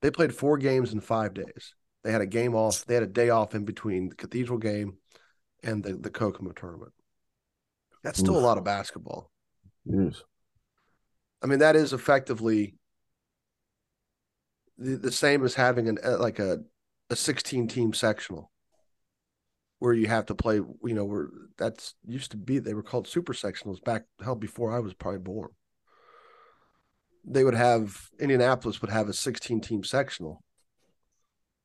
They 0.00 0.10
played 0.10 0.34
four 0.34 0.56
games 0.56 0.92
in 0.92 1.00
five 1.00 1.34
days. 1.34 1.74
They 2.04 2.12
had 2.12 2.20
a 2.20 2.26
game 2.26 2.54
off. 2.54 2.84
They 2.84 2.94
had 2.94 3.02
a 3.02 3.08
day 3.08 3.30
off 3.30 3.54
in 3.54 3.64
between 3.64 4.08
the 4.08 4.14
Cathedral 4.14 4.58
game 4.58 4.98
and 5.62 5.82
the 5.82 5.94
the 5.94 6.10
Kokomo 6.10 6.52
tournament. 6.52 6.92
That's 8.02 8.18
still 8.18 8.36
a 8.36 8.40
lot 8.40 8.58
of 8.58 8.64
basketball. 8.64 9.30
Jeez. 9.88 10.22
I 11.42 11.46
mean, 11.46 11.60
that 11.60 11.76
is 11.76 11.92
effectively 11.92 12.74
the, 14.78 14.96
the 14.96 15.12
same 15.12 15.44
as 15.44 15.54
having 15.54 15.88
an 15.88 15.98
uh, 16.04 16.18
like 16.18 16.38
a 16.38 16.60
a 17.10 17.16
16 17.16 17.68
team 17.68 17.92
sectional 17.92 18.50
where 19.78 19.92
you 19.92 20.06
have 20.06 20.26
to 20.26 20.34
play, 20.34 20.56
you 20.56 20.94
know, 20.94 21.04
where 21.04 21.28
that's 21.58 21.94
used 22.06 22.30
to 22.30 22.36
be 22.36 22.58
they 22.58 22.74
were 22.74 22.82
called 22.82 23.06
super 23.06 23.32
sectionals 23.32 23.82
back 23.82 24.04
hell 24.22 24.36
before 24.36 24.72
I 24.72 24.78
was 24.78 24.94
probably 24.94 25.18
born. 25.18 25.50
They 27.24 27.44
would 27.44 27.54
have 27.54 28.08
Indianapolis 28.18 28.80
would 28.80 28.90
have 28.90 29.08
a 29.08 29.12
16 29.12 29.60
team 29.60 29.84
sectional. 29.84 30.42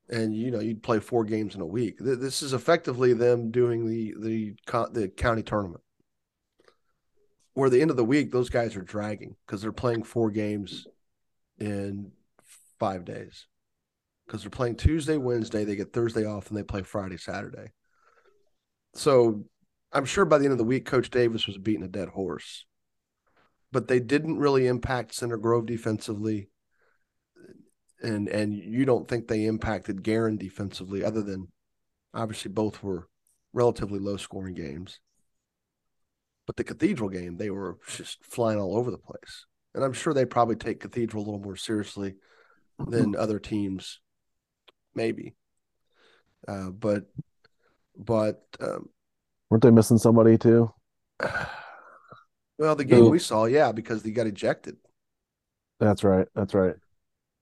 And 0.10 0.36
you 0.36 0.52
know, 0.52 0.60
you'd 0.60 0.84
play 0.84 1.00
four 1.00 1.26
games 1.26 1.56
in 1.56 1.62
a 1.62 1.66
week. 1.66 1.98
This 2.00 2.42
is 2.42 2.54
effectively 2.54 3.14
them 3.14 3.52
doing 3.52 3.88
the 3.88 4.14
the 4.20 4.56
the 4.92 5.10
county 5.10 5.44
tournament. 5.44 5.84
Where 7.54 7.70
the 7.70 7.82
end 7.82 7.92
of 7.92 7.98
the 7.98 8.06
week 8.06 8.32
those 8.32 8.50
guys 8.50 8.76
are 8.76 8.82
dragging 8.82 9.36
because 9.46 9.62
they're 9.62 9.72
playing 9.72 10.04
four 10.04 10.32
games 10.32 10.88
in 11.60 12.12
five 12.80 13.04
days. 13.04 13.48
Because 14.26 14.42
they're 14.42 14.50
playing 14.50 14.76
tuesday 14.76 15.18
wednesday 15.18 15.64
they 15.64 15.76
get 15.76 15.92
thursday 15.94 16.26
off 16.26 16.50
and 16.50 16.58
they 16.58 16.64
play 16.64 16.84
friday 16.84 17.18
saturday. 17.18 17.72
So 18.94 19.46
i'm 19.92 20.06
sure 20.06 20.26
by 20.26 20.38
the 20.38 20.46
end 20.46 20.52
of 20.54 20.58
the 20.58 20.64
week 20.64 20.86
coach 20.86 21.10
davis 21.10 21.48
was 21.48 21.58
beating 21.58 21.84
a 21.84 21.90
dead 21.90 22.10
horse. 22.10 22.66
But 23.74 23.90
they 23.90 24.00
didn't 24.00 24.38
really 24.38 24.68
impact 24.68 25.16
center 25.16 25.36
grove 25.36 25.66
defensively 25.66 26.50
and 28.02 28.28
and 28.28 28.54
you 28.54 28.86
don't 28.86 29.08
think 29.08 29.28
they 29.28 29.46
impacted 29.46 30.04
Guerin 30.04 30.38
defensively 30.38 31.04
other 31.04 31.22
than 31.22 31.48
obviously 32.14 32.52
both 32.52 32.84
were 32.84 33.08
relatively 33.54 34.00
low 34.00 34.18
scoring 34.18 34.54
games 34.54 35.00
but 36.48 36.56
the 36.56 36.64
Cathedral 36.64 37.10
game, 37.10 37.36
they 37.38 37.52
were 37.52 37.78
just 37.88 38.26
flying 38.26 38.58
all 38.58 38.78
over 38.78 38.90
the 38.90 38.98
place. 38.98 39.46
And 39.76 39.84
I'm 39.84 39.94
sure 39.94 40.14
they 40.14 40.26
probably 40.26 40.56
take 40.56 40.80
Cathedral 40.80 41.22
a 41.22 41.26
little 41.26 41.42
more 41.42 41.58
seriously 41.58 42.16
than 42.88 43.16
other 43.16 43.38
teams, 43.38 44.00
maybe. 44.96 45.36
Uh, 46.48 46.70
but, 46.70 47.04
but, 47.96 48.48
um, 48.62 48.90
Weren't 49.50 49.62
they 49.62 49.72
missing 49.72 49.98
somebody 49.98 50.38
too? 50.38 50.72
well, 52.58 52.76
the 52.76 52.86
game 52.86 53.04
Who? 53.04 53.10
we 53.10 53.20
saw, 53.20 53.46
yeah, 53.46 53.72
because 53.74 54.02
they 54.02 54.12
got 54.12 54.26
ejected. 54.26 54.78
That's 55.80 56.04
right. 56.04 56.28
That's 56.34 56.54
right. 56.54 56.76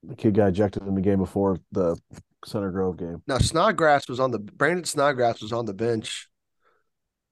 The 0.08 0.16
kid 0.16 0.36
got 0.36 0.50
ejected 0.50 0.84
in 0.84 0.96
the 0.96 1.02
game 1.02 1.20
before 1.20 1.58
the 1.72 1.98
Center 2.46 2.72
Grove 2.72 2.98
game. 2.98 3.22
Now, 3.28 3.38
Snodgrass 3.38 4.08
was 4.08 4.20
on 4.20 4.32
the 4.32 4.40
Brandon 4.40 4.86
Snodgrass 4.86 5.42
was 5.42 5.52
on 5.52 5.66
the 5.66 5.74
bench 5.74 6.28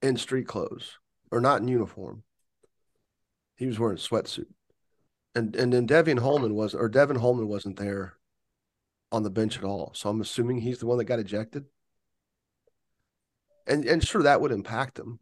in 0.02 0.16
street 0.16 0.46
clothes 0.46 0.98
or 1.30 1.40
not 1.40 1.60
in 1.60 1.68
uniform. 1.68 2.22
He 3.56 3.66
was 3.66 3.78
wearing 3.78 3.96
a 3.96 4.00
sweatsuit. 4.00 4.46
And 5.34 5.54
and 5.56 5.72
then 5.72 5.86
Devian 5.86 6.20
Holman 6.20 6.54
was 6.54 6.74
or 6.74 6.88
Devin 6.88 7.16
Holman 7.16 7.48
wasn't 7.48 7.76
there 7.76 8.14
on 9.10 9.22
the 9.22 9.30
bench 9.30 9.56
at 9.56 9.64
all. 9.64 9.92
So 9.94 10.08
I'm 10.08 10.20
assuming 10.20 10.58
he's 10.58 10.78
the 10.78 10.86
one 10.86 10.98
that 10.98 11.04
got 11.04 11.18
ejected. 11.18 11.64
And 13.66 13.84
and 13.84 14.06
sure 14.06 14.22
that 14.22 14.40
would 14.40 14.52
impact 14.52 14.98
him. 14.98 15.20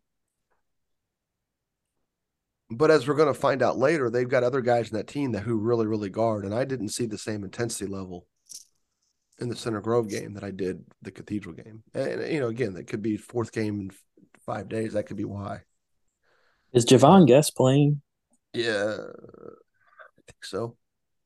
But 2.70 2.90
as 2.90 3.06
we're 3.06 3.14
going 3.14 3.32
to 3.32 3.38
find 3.38 3.62
out 3.62 3.76
later, 3.76 4.08
they've 4.08 4.28
got 4.28 4.44
other 4.44 4.62
guys 4.62 4.90
in 4.90 4.96
that 4.96 5.06
team 5.06 5.32
that 5.32 5.42
who 5.42 5.56
really, 5.56 5.86
really 5.86 6.08
guard. 6.08 6.44
And 6.44 6.54
I 6.54 6.64
didn't 6.64 6.88
see 6.88 7.06
the 7.06 7.18
same 7.18 7.44
intensity 7.44 7.90
level 7.90 8.26
in 9.38 9.48
the 9.48 9.56
Center 9.56 9.80
Grove 9.80 10.08
game 10.08 10.34
that 10.34 10.44
I 10.44 10.50
did 10.50 10.84
the 11.02 11.10
Cathedral 11.10 11.54
game. 11.54 11.82
And, 11.92 12.32
you 12.32 12.40
know, 12.40 12.48
again, 12.48 12.74
that 12.74 12.86
could 12.86 13.02
be 13.02 13.16
fourth 13.16 13.52
game 13.52 13.80
in 13.80 13.90
f- 13.90 14.02
five 14.46 14.68
days. 14.68 14.94
That 14.94 15.04
could 15.04 15.16
be 15.18 15.24
why. 15.24 15.62
Is 16.72 16.86
Javon 16.86 17.26
Guest 17.26 17.54
playing? 17.56 18.00
Yeah, 18.54 18.96
I 18.98 20.22
think 20.26 20.44
so. 20.44 20.76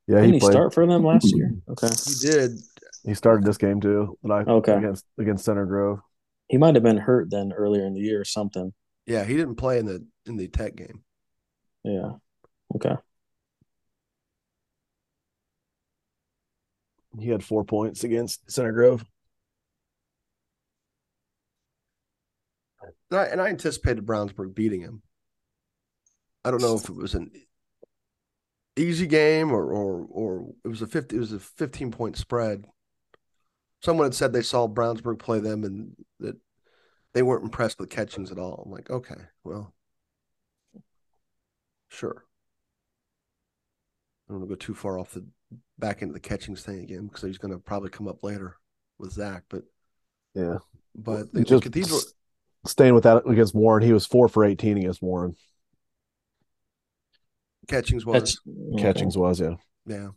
Yeah, 0.08 0.16
Didn't 0.16 0.34
he 0.34 0.38
he, 0.40 0.46
start 0.46 0.74
for 0.74 0.86
them 0.86 1.04
last 1.04 1.26
mm-hmm. 1.26 1.36
year? 1.36 1.54
Okay. 1.70 1.88
He 1.88 2.14
did. 2.30 2.58
He 3.04 3.14
started 3.14 3.44
this 3.44 3.58
game 3.58 3.80
too. 3.80 4.18
But 4.22 4.32
I 4.32 4.50
Okay. 4.50 4.74
against 4.74 5.04
against 5.18 5.44
Center 5.44 5.66
Grove. 5.66 6.00
He 6.48 6.58
might 6.58 6.74
have 6.74 6.84
been 6.84 6.96
hurt 6.96 7.30
then 7.30 7.52
earlier 7.52 7.84
in 7.84 7.94
the 7.94 8.00
year 8.00 8.20
or 8.20 8.24
something. 8.24 8.72
Yeah, 9.06 9.24
he 9.24 9.36
didn't 9.36 9.56
play 9.56 9.78
in 9.78 9.86
the 9.86 10.04
in 10.26 10.36
the 10.36 10.48
Tech 10.48 10.76
game. 10.76 11.02
Yeah. 11.86 12.12
Okay. 12.76 12.96
He 17.18 17.30
had 17.30 17.42
four 17.44 17.64
points 17.64 18.04
against 18.04 18.48
Center 18.50 18.72
Grove. 18.72 19.04
And 23.10 23.20
I, 23.20 23.24
and 23.26 23.40
I 23.40 23.48
anticipated 23.48 24.06
Brownsburg 24.06 24.54
beating 24.54 24.80
him. 24.80 25.02
I 26.44 26.50
don't 26.50 26.62
know 26.62 26.76
if 26.76 26.88
it 26.88 26.94
was 26.94 27.14
an 27.14 27.30
easy 28.76 29.06
game 29.06 29.52
or 29.52 29.72
or 29.72 30.06
or 30.10 30.54
it 30.64 30.68
was 30.68 30.82
a 30.82 30.86
fifty 30.86 31.16
it 31.16 31.20
was 31.20 31.32
a 31.32 31.38
fifteen 31.40 31.90
point 31.90 32.16
spread. 32.16 32.66
Someone 33.82 34.06
had 34.06 34.14
said 34.14 34.32
they 34.32 34.42
saw 34.42 34.66
Brownsburg 34.68 35.18
play 35.18 35.38
them 35.38 35.64
and 35.64 35.96
that 36.20 36.36
they 37.14 37.22
weren't 37.22 37.44
impressed 37.44 37.80
with 37.80 37.90
catchings 37.90 38.32
at 38.32 38.38
all. 38.38 38.62
I'm 38.66 38.72
like, 38.72 38.90
okay, 38.90 39.16
well, 39.44 39.74
sure. 41.88 42.24
I 44.28 44.32
don't 44.32 44.40
want 44.40 44.50
to 44.50 44.54
go 44.56 44.58
too 44.58 44.74
far 44.74 44.98
off 44.98 45.12
the 45.12 45.24
back 45.78 46.02
into 46.02 46.12
the 46.14 46.20
catchings 46.20 46.62
thing 46.62 46.80
again 46.80 47.06
because 47.06 47.22
he's 47.22 47.38
going 47.38 47.52
to 47.52 47.58
probably 47.60 47.90
come 47.90 48.08
up 48.08 48.22
later 48.24 48.56
with 48.98 49.12
Zach, 49.12 49.44
but 49.48 49.62
Yeah. 50.34 50.58
but 50.94 51.32
the, 51.32 51.40
the 51.40 51.44
Just 51.44 51.62
cathedral. 51.62 51.98
s- 51.98 52.12
staying 52.66 52.94
with 52.94 53.04
that 53.04 53.26
against 53.28 53.54
Warren, 53.54 53.84
he 53.84 53.92
was 53.92 54.06
four 54.06 54.28
for 54.28 54.44
eighteen 54.44 54.78
against 54.78 55.00
Warren. 55.02 55.36
Catchings 57.68 58.06
was 58.06 58.22
Catch, 58.22 58.36
okay. 58.74 58.82
Catchings 58.82 59.16
was, 59.18 59.40
yeah. 59.40 59.54
yeah. 59.86 60.08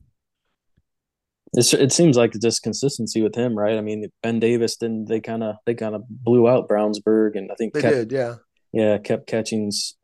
It's, 1.54 1.74
it 1.74 1.92
seems 1.92 2.16
like 2.16 2.34
just 2.40 2.62
consistency 2.62 3.24
with 3.24 3.34
him, 3.34 3.58
right? 3.58 3.76
I 3.78 3.82
mean, 3.82 4.08
Ben 4.22 4.40
Davis 4.40 4.76
didn't 4.78 5.06
they 5.06 5.20
kind 5.20 5.44
of 5.44 5.56
they 5.66 5.74
kind 5.74 5.96
of 5.96 6.04
blew 6.08 6.48
out 6.48 6.70
Brownsburg, 6.70 7.36
and 7.36 7.52
I 7.52 7.56
think 7.56 7.74
They 7.74 7.82
kept, 7.82 7.96
did, 7.96 8.12
yeah. 8.12 8.36
yeah 8.72 8.98
kept 9.00 9.26
catchings, 9.26 9.96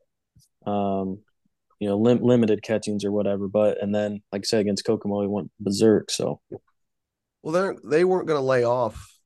um, 0.66 1.20
you 1.80 1.88
know, 1.89 1.97
lim- 1.97 2.23
limited 2.23 2.63
catchings 2.63 3.03
or 3.05 3.11
whatever. 3.11 3.47
But 3.47 3.82
and 3.82 3.93
then 3.93 4.21
like 4.32 4.41
I 4.43 4.45
said 4.45 4.61
against 4.61 4.86
Kokomo, 4.86 5.21
he 5.21 5.28
went 5.28 5.51
berserk. 5.59 6.11
So 6.11 6.41
Well, 7.43 7.53
they 7.84 7.97
they 7.97 8.03
weren't 8.05 8.28
going 8.28 8.39
to 8.39 8.45
lay 8.45 8.63
off 8.65 9.19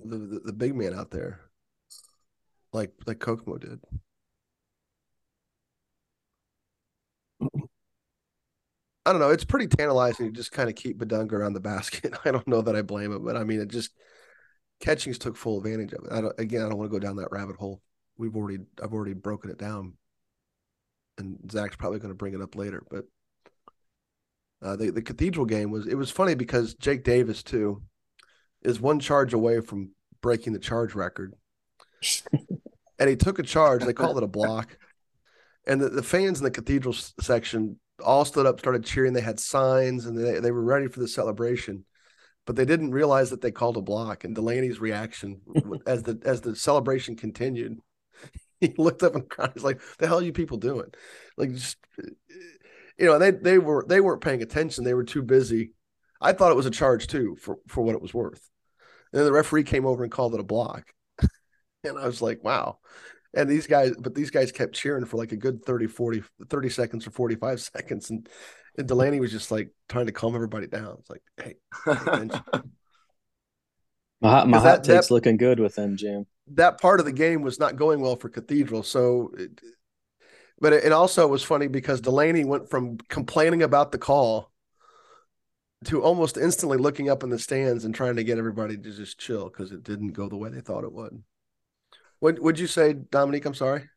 the, 0.00 0.18
the 0.18 0.40
the 0.46 0.52
big 0.52 0.74
man 0.74 0.94
out 0.94 1.10
there, 1.10 1.40
like 2.72 2.92
like 3.06 3.18
Kokomo 3.18 3.58
did. 3.58 3.80
I 9.06 9.12
don't 9.12 9.20
know. 9.20 9.30
It's 9.30 9.44
pretty 9.44 9.68
tantalizing 9.68 10.26
to 10.26 10.32
just 10.32 10.52
kind 10.52 10.68
of 10.68 10.74
keep 10.76 10.98
Bidunga 10.98 11.32
around 11.32 11.54
the 11.54 11.60
basket. 11.60 12.14
I 12.24 12.30
don't 12.30 12.46
know 12.46 12.60
that 12.62 12.76
I 12.76 12.82
blame 12.82 13.12
him, 13.12 13.24
but 13.24 13.36
I 13.36 13.44
mean, 13.44 13.60
it 13.60 13.68
just 13.68 13.90
catchings 14.80 15.18
took 15.18 15.36
full 15.36 15.58
advantage 15.58 15.92
of 15.94 16.04
it. 16.04 16.12
I 16.12 16.42
again, 16.42 16.62
I 16.64 16.68
don't 16.68 16.78
want 16.78 16.90
to 16.90 16.98
go 16.98 17.04
down 17.04 17.16
that 17.16 17.32
rabbit 17.32 17.56
hole. 17.56 17.82
We've 18.18 18.36
already, 18.36 18.64
I've 18.82 18.92
already 18.92 19.14
broken 19.14 19.50
it 19.50 19.58
down, 19.58 19.94
and 21.18 21.38
Zach's 21.50 21.76
probably 21.76 21.98
going 21.98 22.10
to 22.10 22.16
bring 22.16 22.34
it 22.34 22.40
up 22.40 22.54
later. 22.54 22.82
But 22.90 23.04
uh, 24.62 24.76
the 24.76 24.90
the 24.90 25.02
Cathedral 25.02 25.46
game 25.46 25.70
was 25.70 25.86
it 25.86 25.94
was 25.94 26.10
funny 26.10 26.34
because 26.34 26.74
Jake 26.74 27.04
Davis 27.04 27.42
too 27.42 27.82
is 28.62 28.80
one 28.80 28.98
charge 29.00 29.32
away 29.32 29.60
from 29.60 29.92
breaking 30.20 30.52
the 30.52 30.58
charge 30.58 30.94
record, 30.94 31.34
and 32.98 33.08
he 33.08 33.16
took 33.16 33.38
a 33.38 33.44
charge. 33.44 33.84
They 33.84 33.92
called 33.92 34.16
it 34.16 34.24
a 34.24 34.28
block, 34.28 34.76
and 35.66 35.80
the, 35.80 35.88
the 35.88 36.02
fans 36.02 36.38
in 36.38 36.44
the 36.44 36.50
Cathedral 36.50 36.94
s- 36.94 37.14
section 37.20 37.78
all 38.04 38.24
stood 38.24 38.46
up, 38.46 38.58
started 38.58 38.84
cheering. 38.84 39.12
They 39.12 39.20
had 39.20 39.40
signs, 39.40 40.06
and 40.06 40.16
they 40.16 40.40
they 40.40 40.50
were 40.50 40.62
ready 40.62 40.88
for 40.88 41.00
the 41.00 41.08
celebration, 41.08 41.84
but 42.46 42.56
they 42.56 42.64
didn't 42.64 42.90
realize 42.90 43.30
that 43.30 43.40
they 43.40 43.52
called 43.52 43.76
a 43.76 43.82
block. 43.82 44.24
And 44.24 44.34
Delaney's 44.34 44.80
reaction 44.80 45.40
as 45.86 46.02
the 46.02 46.20
as 46.24 46.40
the 46.40 46.56
celebration 46.56 47.14
continued 47.14 47.78
he 48.68 48.74
looked 48.78 49.02
up 49.02 49.14
and 49.14 49.28
cried. 49.28 49.52
He's 49.54 49.64
like, 49.64 49.80
"The 49.98 50.06
hell 50.06 50.18
are 50.18 50.22
you 50.22 50.32
people 50.32 50.58
doing?" 50.58 50.90
Like, 51.36 51.52
just 51.52 51.76
you 52.98 53.06
know, 53.06 53.18
they 53.18 53.30
they 53.30 53.58
were 53.58 53.84
they 53.88 54.00
weren't 54.00 54.20
paying 54.20 54.42
attention. 54.42 54.84
They 54.84 54.94
were 54.94 55.04
too 55.04 55.22
busy. 55.22 55.72
I 56.20 56.32
thought 56.32 56.50
it 56.50 56.56
was 56.56 56.66
a 56.66 56.70
charge 56.70 57.06
too 57.06 57.36
for 57.40 57.58
for 57.68 57.82
what 57.82 57.94
it 57.94 58.02
was 58.02 58.12
worth. 58.14 58.48
And 59.12 59.20
then 59.20 59.26
the 59.26 59.32
referee 59.32 59.64
came 59.64 59.86
over 59.86 60.02
and 60.02 60.12
called 60.12 60.34
it 60.34 60.40
a 60.40 60.44
block, 60.44 60.92
and 61.84 61.98
I 61.98 62.06
was 62.06 62.20
like, 62.20 62.42
"Wow." 62.42 62.78
And 63.34 63.48
these 63.48 63.66
guys, 63.66 63.92
but 63.98 64.14
these 64.14 64.30
guys 64.30 64.52
kept 64.52 64.74
cheering 64.74 65.04
for 65.04 65.18
like 65.18 65.32
a 65.32 65.36
good 65.36 65.62
30, 65.64 65.86
40, 65.86 66.22
30 66.48 66.68
seconds 66.70 67.06
or 67.06 67.10
45 67.10 67.60
seconds. 67.60 68.08
And, 68.08 68.26
and 68.78 68.88
Delaney 68.88 69.20
was 69.20 69.30
just 69.30 69.50
like 69.50 69.70
trying 69.88 70.06
to 70.06 70.12
calm 70.12 70.34
everybody 70.34 70.66
down. 70.66 70.96
It's 70.98 71.10
like, 71.10 71.22
hey, 71.36 71.56
my 74.20 74.30
hot, 74.30 74.48
my 74.48 74.58
hot 74.58 74.82
take's 74.82 75.10
looking 75.10 75.36
good 75.36 75.60
with 75.60 75.74
them, 75.74 75.96
Jim. 75.96 76.26
That 76.54 76.80
part 76.80 77.00
of 77.00 77.06
the 77.06 77.12
game 77.12 77.42
was 77.42 77.58
not 77.58 77.76
going 77.76 78.00
well 78.00 78.16
for 78.16 78.28
Cathedral. 78.28 78.82
So, 78.82 79.32
it, 79.36 79.60
but 80.60 80.72
it, 80.72 80.84
it 80.84 80.92
also 80.92 81.26
was 81.26 81.42
funny 81.42 81.68
because 81.68 82.00
Delaney 82.00 82.44
went 82.44 82.68
from 82.68 82.98
complaining 83.08 83.62
about 83.62 83.92
the 83.92 83.98
call 83.98 84.50
to 85.84 86.02
almost 86.02 86.36
instantly 86.36 86.78
looking 86.78 87.08
up 87.08 87.22
in 87.22 87.30
the 87.30 87.38
stands 87.38 87.84
and 87.84 87.94
trying 87.94 88.16
to 88.16 88.24
get 88.24 88.38
everybody 88.38 88.76
to 88.76 88.92
just 88.92 89.18
chill 89.18 89.44
because 89.44 89.70
it 89.70 89.84
didn't 89.84 90.12
go 90.12 90.28
the 90.28 90.36
way 90.36 90.50
they 90.50 90.60
thought 90.60 90.84
it 90.84 90.92
would. 90.92 91.22
What 92.20 92.40
would 92.40 92.58
you 92.58 92.66
say, 92.66 92.94
Dominique? 92.94 93.46
I'm 93.46 93.54
sorry. 93.54 93.88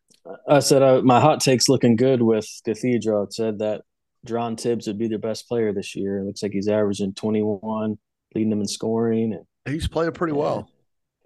I 0.48 0.60
said 0.60 0.84
uh, 0.84 1.02
my 1.02 1.20
hot 1.20 1.42
take's 1.42 1.68
looking 1.68 1.96
good 1.96 2.22
with 2.22 2.48
Cathedral. 2.64 3.24
It 3.24 3.34
said 3.34 3.60
that 3.60 3.82
John 4.26 4.56
Tibbs 4.56 4.86
would 4.88 5.00
be 5.00 5.08
their 5.08 5.18
best 5.18 5.48
player 5.48 5.74
this 5.74 5.96
year. 5.96 6.20
It 6.20 6.26
looks 6.26 6.44
like 6.44 6.52
he's 6.52 6.68
averaging 6.68 7.16
21, 7.16 7.98
leading 8.36 8.50
them 8.52 8.62
in 8.62 8.68
scoring, 8.68 9.34
and 9.34 9.74
he's 9.74 9.88
playing 9.88 10.12
pretty 10.12 10.34
well. 10.34 10.70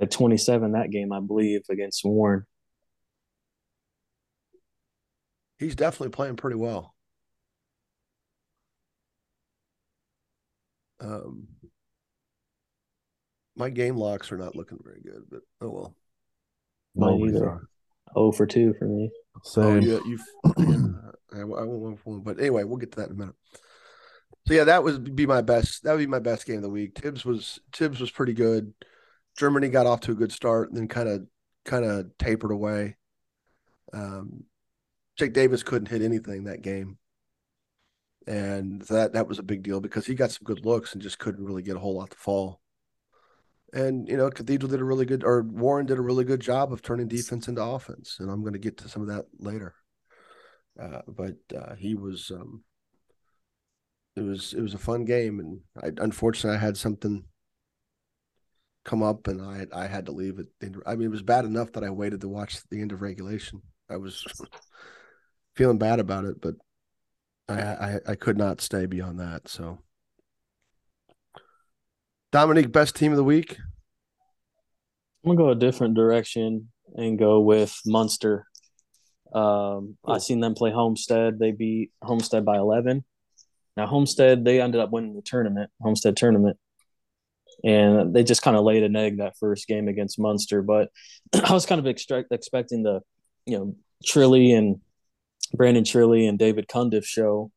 At 0.02 0.12
27 0.12 0.74
that 0.74 0.92
game, 0.92 1.14
I 1.14 1.20
believe, 1.20 1.62
against 1.70 2.04
Warren. 2.04 2.46
He's 5.58 5.76
definitely 5.76 6.10
playing 6.10 6.36
pretty 6.36 6.58
well. 6.58 6.94
Um, 11.00 11.48
my 13.56 13.70
game 13.70 13.96
locks 13.96 14.32
are 14.32 14.38
not 14.38 14.56
looking 14.56 14.80
very 14.84 15.02
good, 15.02 15.24
but 15.30 15.42
oh 15.62 15.70
well. 15.70 15.96
Mine 16.96 17.30
either. 17.30 17.62
Oh 18.16 18.32
for 18.32 18.46
two 18.46 18.74
for 18.78 18.86
me. 18.86 19.12
Same. 19.44 19.64
Oh, 19.64 19.76
yeah, 19.76 20.00
you. 20.06 20.20
I, 21.34 21.42
I 21.42 21.44
won't 21.44 22.00
one, 22.06 22.22
but 22.22 22.40
anyway, 22.40 22.64
we'll 22.64 22.78
get 22.78 22.92
to 22.94 23.00
that 23.00 23.10
in 23.10 23.16
a 23.16 23.20
minute. 23.20 23.36
So 24.48 24.54
yeah, 24.54 24.66
that 24.66 24.84
would 24.84 25.16
be 25.16 25.26
my 25.26 25.42
best. 25.42 25.84
That 25.84 25.92
would 25.92 26.00
be 26.00 26.08
my 26.08 26.20
best 26.20 26.46
game 26.46 26.58
of 26.58 26.64
the 26.64 26.70
week. 26.70 26.96
Tibbs 26.96 27.26
was 27.26 27.60
Tibbs 27.72 28.00
was 28.00 28.12
pretty 28.12 28.34
good. 28.34 28.74
Germany 29.38 29.70
got 29.70 29.86
off 29.86 30.02
to 30.02 30.12
a 30.12 30.16
good 30.16 30.32
start, 30.32 30.70
and 30.70 30.78
then 30.78 30.88
kind 30.88 31.10
of 31.10 31.28
kind 31.66 31.86
of 31.86 32.18
tapered 32.18 32.52
away. 32.52 32.98
Um, 33.94 34.46
Jake 35.18 35.34
Davis 35.34 35.64
couldn't 35.64 35.90
hit 35.90 36.02
anything 36.02 36.44
that 36.44 36.62
game, 36.62 36.98
and 38.28 38.82
that 38.84 39.14
that 39.14 39.28
was 39.28 39.40
a 39.40 39.44
big 39.44 39.64
deal 39.64 39.80
because 39.80 40.06
he 40.06 40.16
got 40.16 40.32
some 40.32 40.44
good 40.44 40.66
looks 40.66 40.94
and 40.94 41.02
just 41.02 41.20
couldn't 41.20 41.46
really 41.46 41.64
get 41.64 41.76
a 41.76 41.80
whole 41.80 41.96
lot 41.96 42.12
to 42.12 42.18
fall. 42.18 42.62
And 43.74 44.08
you 44.08 44.16
know, 44.16 44.30
Cathedral 44.30 44.72
did 44.72 44.80
a 44.80 44.86
really 44.86 45.06
good, 45.06 45.24
or 45.24 45.42
Warren 45.42 45.86
did 45.86 45.98
a 45.98 46.02
really 46.02 46.24
good 46.24 46.40
job 46.40 46.72
of 46.72 46.82
turning 46.82 47.08
defense 47.08 47.48
into 47.48 47.64
offense, 47.64 48.18
and 48.20 48.32
I'm 48.32 48.42
going 48.42 48.54
to 48.54 48.60
get 48.60 48.78
to 48.78 48.90
some 48.90 49.02
of 49.02 49.10
that 49.10 49.26
later. 49.38 49.74
Uh, 50.82 51.02
but 51.08 51.36
uh, 51.56 51.76
he 51.76 51.96
was, 51.96 52.32
um, 52.32 52.64
it 54.16 54.22
was, 54.22 54.54
it 54.54 54.62
was 54.62 54.74
a 54.74 54.78
fun 54.78 55.04
game, 55.04 55.40
and 55.40 55.60
I 55.82 56.02
unfortunately 56.02 56.58
I 56.58 56.62
had 56.62 56.78
something 56.78 57.26
come 58.86 59.04
up, 59.04 59.28
and 59.28 59.42
I 59.42 59.66
I 59.74 59.88
had 59.88 60.06
to 60.06 60.12
leave 60.12 60.40
it. 60.40 60.48
I 60.86 60.96
mean, 60.96 61.08
it 61.08 61.12
was 61.12 61.22
bad 61.22 61.44
enough 61.44 61.74
that 61.74 61.84
I 61.84 61.90
waited 61.90 62.22
to 62.22 62.30
watch 62.30 62.58
the 62.70 62.82
end 62.82 62.92
of 62.92 63.02
regulation. 63.02 63.62
I 63.90 63.98
was 63.98 64.26
feeling 65.56 65.78
bad 65.78 66.00
about 66.00 66.26
it, 66.26 66.40
but 66.40 66.56
I, 67.50 67.62
I 67.62 68.00
I 68.10 68.16
could 68.16 68.38
not 68.38 68.62
stay 68.62 68.86
beyond 68.86 69.20
that. 69.20 69.48
So 69.48 69.80
Dominique, 72.32 72.72
best 72.72 72.96
team 72.96 73.12
of 73.12 73.18
the 73.18 73.24
week? 73.24 73.58
I'm 75.24 75.36
gonna 75.36 75.38
go 75.38 75.50
a 75.52 75.56
different 75.56 75.96
direction 75.96 76.70
and 76.96 77.18
go 77.18 77.40
with 77.40 77.80
Munster. 77.86 78.46
Um, 79.34 79.98
cool. 80.06 80.16
I 80.16 80.18
seen 80.18 80.40
them 80.40 80.54
play 80.54 80.72
Homestead. 80.72 81.40
They 81.40 81.52
beat 81.52 81.92
Homestead 82.02 82.46
by 82.46 82.58
11. 82.58 83.04
Now 83.78 83.88
Homestead, 83.88 84.46
they 84.46 84.62
ended 84.62 84.82
up 84.82 84.92
winning 84.92 85.16
the 85.16 85.22
tournament, 85.22 85.72
Homestead 85.82 86.18
tournament, 86.18 86.58
and 87.66 88.14
they 88.14 88.24
just 88.24 88.42
kind 88.42 88.56
of 88.56 88.64
laid 88.64 88.84
an 88.84 88.96
egg 88.96 89.18
that 89.18 89.38
first 89.40 89.68
game 89.68 89.88
against 89.88 90.20
Munster. 90.20 90.62
But 90.62 90.90
I 91.34 91.52
was 91.52 91.66
kind 91.66 91.80
of 91.80 91.88
extract, 91.88 92.32
expecting 92.32 92.84
the, 92.84 93.02
you 93.46 93.58
know, 93.58 93.76
Trilly 94.06 94.58
and 94.58 94.80
Brandon 95.54 95.84
Trilly 95.84 96.30
and 96.30 96.40
David 96.40 96.68
Cundiff 96.68 97.06
show 97.06 97.52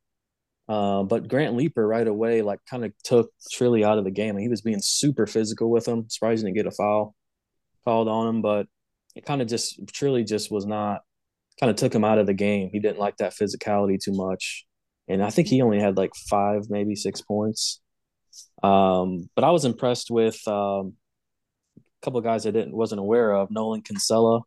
uh, 0.69 1.03
but 1.03 1.29
Grant 1.29 1.57
Leeper 1.57 1.87
right 1.87 2.07
away, 2.07 2.43
like, 2.43 2.61
kind 2.69 2.85
of 2.85 2.93
took 3.03 3.31
Trilly 3.53 3.85
out 3.85 3.99
of 3.99 4.05
the 4.05 4.11
game. 4.11 4.37
He 4.37 4.49
was 4.49 4.61
being 4.61 4.81
super 4.83 5.27
physical 5.27 5.71
with 5.71 5.89
him. 5.89 6.09
Surprising 6.09 6.53
to 6.53 6.59
get 6.59 6.67
a 6.67 6.71
foul 6.71 7.15
called 7.87 8.09
on 8.09 8.29
him, 8.29 8.43
but 8.43 8.67
it 9.17 9.25
kind 9.25 9.41
of 9.41 9.49
just 9.49 9.85
Trilly 9.87 10.27
just 10.27 10.51
was 10.51 10.67
not 10.67 11.01
kind 11.59 11.71
of 11.71 11.77
took 11.77 11.95
him 11.95 12.05
out 12.05 12.19
of 12.19 12.27
the 12.27 12.35
game. 12.35 12.69
He 12.71 12.81
didn't 12.81 12.99
like 12.99 13.17
that 13.17 13.35
physicality 13.35 13.99
too 13.99 14.13
much, 14.13 14.67
and 15.09 15.25
I 15.25 15.31
think 15.31 15.49
he 15.49 15.63
only 15.63 15.81
had 15.81 15.97
like 15.97 16.15
five, 16.29 16.67
maybe 16.69 16.95
six 16.95 17.23
points. 17.23 17.81
Um, 18.63 19.29
but 19.35 19.45
I 19.45 19.51
was 19.51 19.65
impressed 19.65 20.11
with 20.11 20.41
um, 20.47 20.95
a 21.77 22.01
couple 22.03 22.19
of 22.19 22.25
guys 22.25 22.47
I 22.47 22.51
didn't 22.51 22.75
wasn't 22.75 23.01
aware 23.01 23.33
of. 23.33 23.51
Nolan 23.51 23.83
Kinsella, 23.83 24.41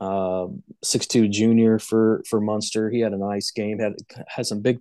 uh, 0.00 0.46
six 0.82 1.06
two 1.06 1.28
junior 1.28 1.78
for 1.78 2.22
for 2.28 2.40
Munster. 2.40 2.90
He 2.90 3.00
had 3.00 3.12
a 3.12 3.18
nice 3.18 3.50
game. 3.50 3.78
had 3.78 3.94
had 4.28 4.46
some 4.46 4.60
big 4.60 4.80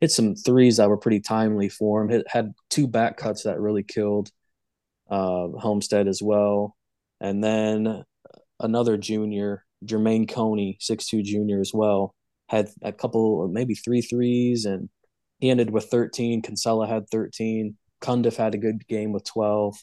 hit 0.00 0.10
some 0.10 0.34
threes 0.34 0.76
that 0.76 0.88
were 0.88 0.96
pretty 0.96 1.20
timely 1.20 1.68
for 1.68 2.02
him. 2.02 2.08
Hit, 2.08 2.26
had 2.28 2.54
two 2.70 2.86
back 2.86 3.16
cuts 3.16 3.44
that 3.44 3.60
really 3.60 3.82
killed 3.82 4.30
uh, 5.10 5.48
Homestead 5.48 6.08
as 6.08 6.22
well. 6.22 6.76
And 7.20 7.42
then 7.42 8.04
another 8.60 8.96
junior, 8.96 9.64
Jermaine 9.84 10.28
Coney, 10.28 10.76
six 10.80 11.08
two 11.08 11.22
junior 11.22 11.60
as 11.60 11.72
well, 11.72 12.14
had 12.48 12.68
a 12.82 12.92
couple, 12.92 13.48
maybe 13.48 13.74
three 13.74 14.02
threes, 14.02 14.64
and 14.66 14.88
he 15.38 15.50
ended 15.50 15.70
with 15.70 15.84
13. 15.86 16.42
Kinsella 16.42 16.86
had 16.86 17.08
13. 17.10 17.76
Cundiff 18.00 18.36
had 18.36 18.54
a 18.54 18.58
good 18.58 18.86
game 18.88 19.12
with 19.12 19.24
12. 19.24 19.76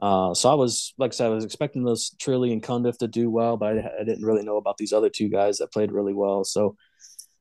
Uh, 0.00 0.34
so 0.34 0.50
I 0.50 0.54
was, 0.54 0.92
like 0.98 1.12
I 1.12 1.14
said, 1.14 1.26
I 1.26 1.34
was 1.34 1.44
expecting 1.44 1.84
those 1.84 2.10
Trilly 2.18 2.52
and 2.52 2.62
Cundiff 2.62 2.98
to 2.98 3.08
do 3.08 3.30
well, 3.30 3.56
but 3.56 3.78
I, 3.78 3.90
I, 4.00 4.04
didn't 4.04 4.26
really 4.26 4.44
know 4.44 4.58
about 4.58 4.76
these 4.76 4.92
other 4.92 5.08
two 5.08 5.30
guys 5.30 5.58
that 5.58 5.72
played 5.72 5.90
really 5.90 6.12
well. 6.12 6.44
So 6.44 6.76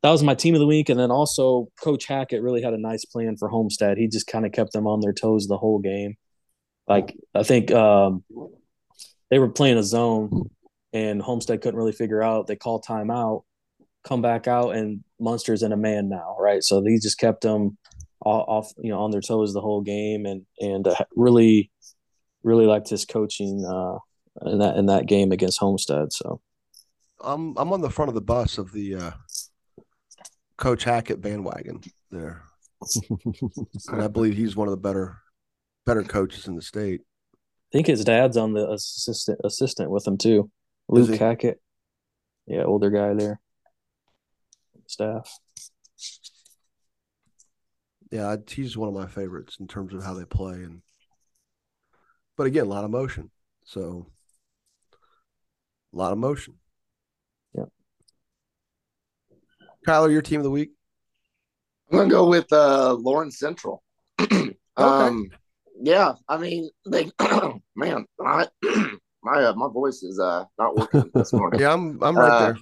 that 0.02 0.12
was 0.12 0.24
my 0.24 0.36
team 0.36 0.54
of 0.54 0.60
the 0.60 0.68
week. 0.68 0.88
And 0.88 0.98
then 0.98 1.12
also 1.12 1.68
Coach 1.82 2.06
Hackett 2.06 2.42
really 2.42 2.62
had 2.62 2.74
a 2.74 2.78
nice 2.78 3.04
plan 3.04 3.36
for 3.36 3.50
Homestead. 3.50 3.98
He 3.98 4.08
just 4.08 4.28
kind 4.28 4.46
of 4.46 4.54
kept 4.54 4.72
them 4.72 4.88
on 4.88 5.02
their 5.02 5.12
toes 5.12 5.48
the 5.48 5.58
whole 5.58 5.80
game. 5.80 6.16
Like 6.88 7.18
I 7.34 7.44
think 7.44 7.72
um, 7.72 8.24
they 9.30 9.40
were 9.40 9.50
playing 9.50 9.78
a 9.78 9.84
zone 9.84 10.50
and 10.94 11.22
Homestead 11.22 11.62
couldn't 11.62 11.78
really 11.78 11.92
figure 11.92 12.24
out. 12.24 12.48
They 12.48 12.56
call 12.56 12.82
timeout, 12.82 13.44
come 14.06 14.22
back 14.22 14.48
out, 14.48 14.76
and 14.76 15.04
Munster's 15.20 15.64
in 15.64 15.72
a 15.72 15.78
man 15.78 16.08
now, 16.08 16.38
right? 16.40 16.64
So 16.64 16.82
he 16.84 17.00
just 17.00 17.18
kept 17.18 17.42
them 17.42 17.78
off, 18.24 18.72
you 18.78 18.92
know, 18.92 19.00
on 19.00 19.12
their 19.12 19.22
toes 19.22 19.54
the 19.54 19.62
whole 19.62 19.82
game, 19.82 20.26
and 20.26 20.46
and 20.60 20.88
uh, 20.88 20.96
really, 21.16 21.72
really 22.44 22.66
liked 22.66 22.90
his 22.90 23.06
coaching 23.06 23.66
uh, 23.66 23.98
in 24.50 24.60
that 24.60 24.78
in 24.78 24.86
that 24.88 25.08
game 25.08 25.32
against 25.32 25.60
Homestead. 25.60 26.14
So, 26.14 26.42
I'm 27.22 27.58
I'm 27.58 27.74
on 27.74 27.82
the 27.82 27.90
front 27.90 28.10
of 28.10 28.16
the 28.16 28.22
bus 28.22 28.58
of 28.58 28.72
the 28.72 28.96
uh, 28.96 29.12
Coach 30.58 30.84
Hackett 30.84 31.22
bandwagon 31.22 31.82
there. 32.12 32.44
and 33.90 34.02
I 34.02 34.08
believe 34.08 34.36
he's 34.36 34.56
one 34.56 34.68
of 34.68 34.72
the 34.72 34.78
better 34.78 35.18
better 35.86 36.04
coaches 36.04 36.48
in 36.48 36.56
the 36.56 36.62
state. 36.62 37.02
I 37.34 37.78
think 37.78 37.88
his 37.88 38.06
dad's 38.06 38.38
on 38.38 38.54
the 38.54 38.70
assistant 38.70 39.40
assistant 39.44 39.90
with 39.90 40.08
him 40.08 40.18
too. 40.18 40.50
Luke 40.88 41.18
Hackett. 41.18 41.60
Yeah, 42.48 42.64
older 42.64 42.92
guy 42.92 43.14
there. 43.16 43.42
Staff. 44.88 45.40
Yeah, 48.12 48.36
he's 48.48 48.78
one 48.78 48.88
of 48.88 48.96
my 48.96 49.08
favorites 49.08 49.58
in 49.60 49.68
terms 49.68 49.94
of 49.94 50.04
how 50.04 50.14
they 50.14 50.26
play 50.26 50.56
and 50.56 50.82
but 52.38 52.48
again, 52.48 52.66
a 52.66 52.70
lot 52.70 52.84
of 52.84 52.92
motion. 52.92 53.32
So 53.64 54.08
a 55.94 55.98
lot 55.98 56.12
of 56.12 56.18
motion. 56.18 56.56
Yeah. 57.54 57.66
Kyler, 59.88 60.12
your 60.12 60.22
team 60.22 60.42
of 60.42 60.44
the 60.44 60.52
week? 60.52 60.72
I'm 61.92 61.98
gonna 62.00 62.10
go 62.10 62.28
with 62.28 62.52
uh 62.52 62.94
Lawrence 62.94 63.40
Central. 63.40 63.84
okay. 64.20 64.56
Um, 64.76 65.30
yeah, 65.82 66.14
I 66.28 66.38
mean, 66.38 66.70
they, 66.88 67.12
man, 67.76 68.06
my 68.20 68.48
my 69.24 69.44
uh, 69.44 69.54
my 69.54 69.68
voice 69.72 70.04
is 70.04 70.20
uh 70.20 70.46
not 70.58 70.76
working 70.76 71.12
this 71.14 71.34
morning. 71.34 71.60
yeah, 71.60 71.74
I'm 71.74 72.02
I'm 72.04 72.18
right 72.18 72.32
uh, 72.32 72.40
there. 72.40 72.58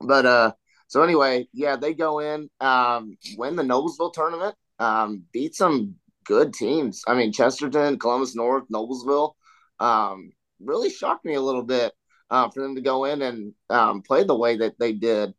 But 0.00 0.26
uh, 0.26 0.52
so 0.88 1.02
anyway, 1.02 1.48
yeah, 1.52 1.76
they 1.76 1.94
go 1.94 2.20
in, 2.20 2.48
um, 2.60 3.16
win 3.36 3.56
the 3.56 3.62
Noblesville 3.62 4.12
tournament, 4.12 4.54
um, 4.78 5.24
beat 5.32 5.54
some 5.54 5.96
good 6.24 6.52
teams. 6.52 7.02
I 7.06 7.14
mean, 7.14 7.32
Chesterton, 7.32 7.98
Columbus 7.98 8.34
North, 8.36 8.64
Noblesville, 8.72 9.32
um, 9.80 10.32
really 10.60 10.90
shocked 10.90 11.24
me 11.24 11.34
a 11.34 11.40
little 11.40 11.62
bit. 11.62 11.92
uh, 12.30 12.48
for 12.50 12.62
them 12.62 12.74
to 12.74 12.80
go 12.80 13.04
in 13.04 13.22
and 13.22 13.54
um, 13.70 14.02
play 14.02 14.24
the 14.24 14.36
way 14.36 14.56
that 14.58 14.78
they 14.78 14.92
did. 14.92 15.34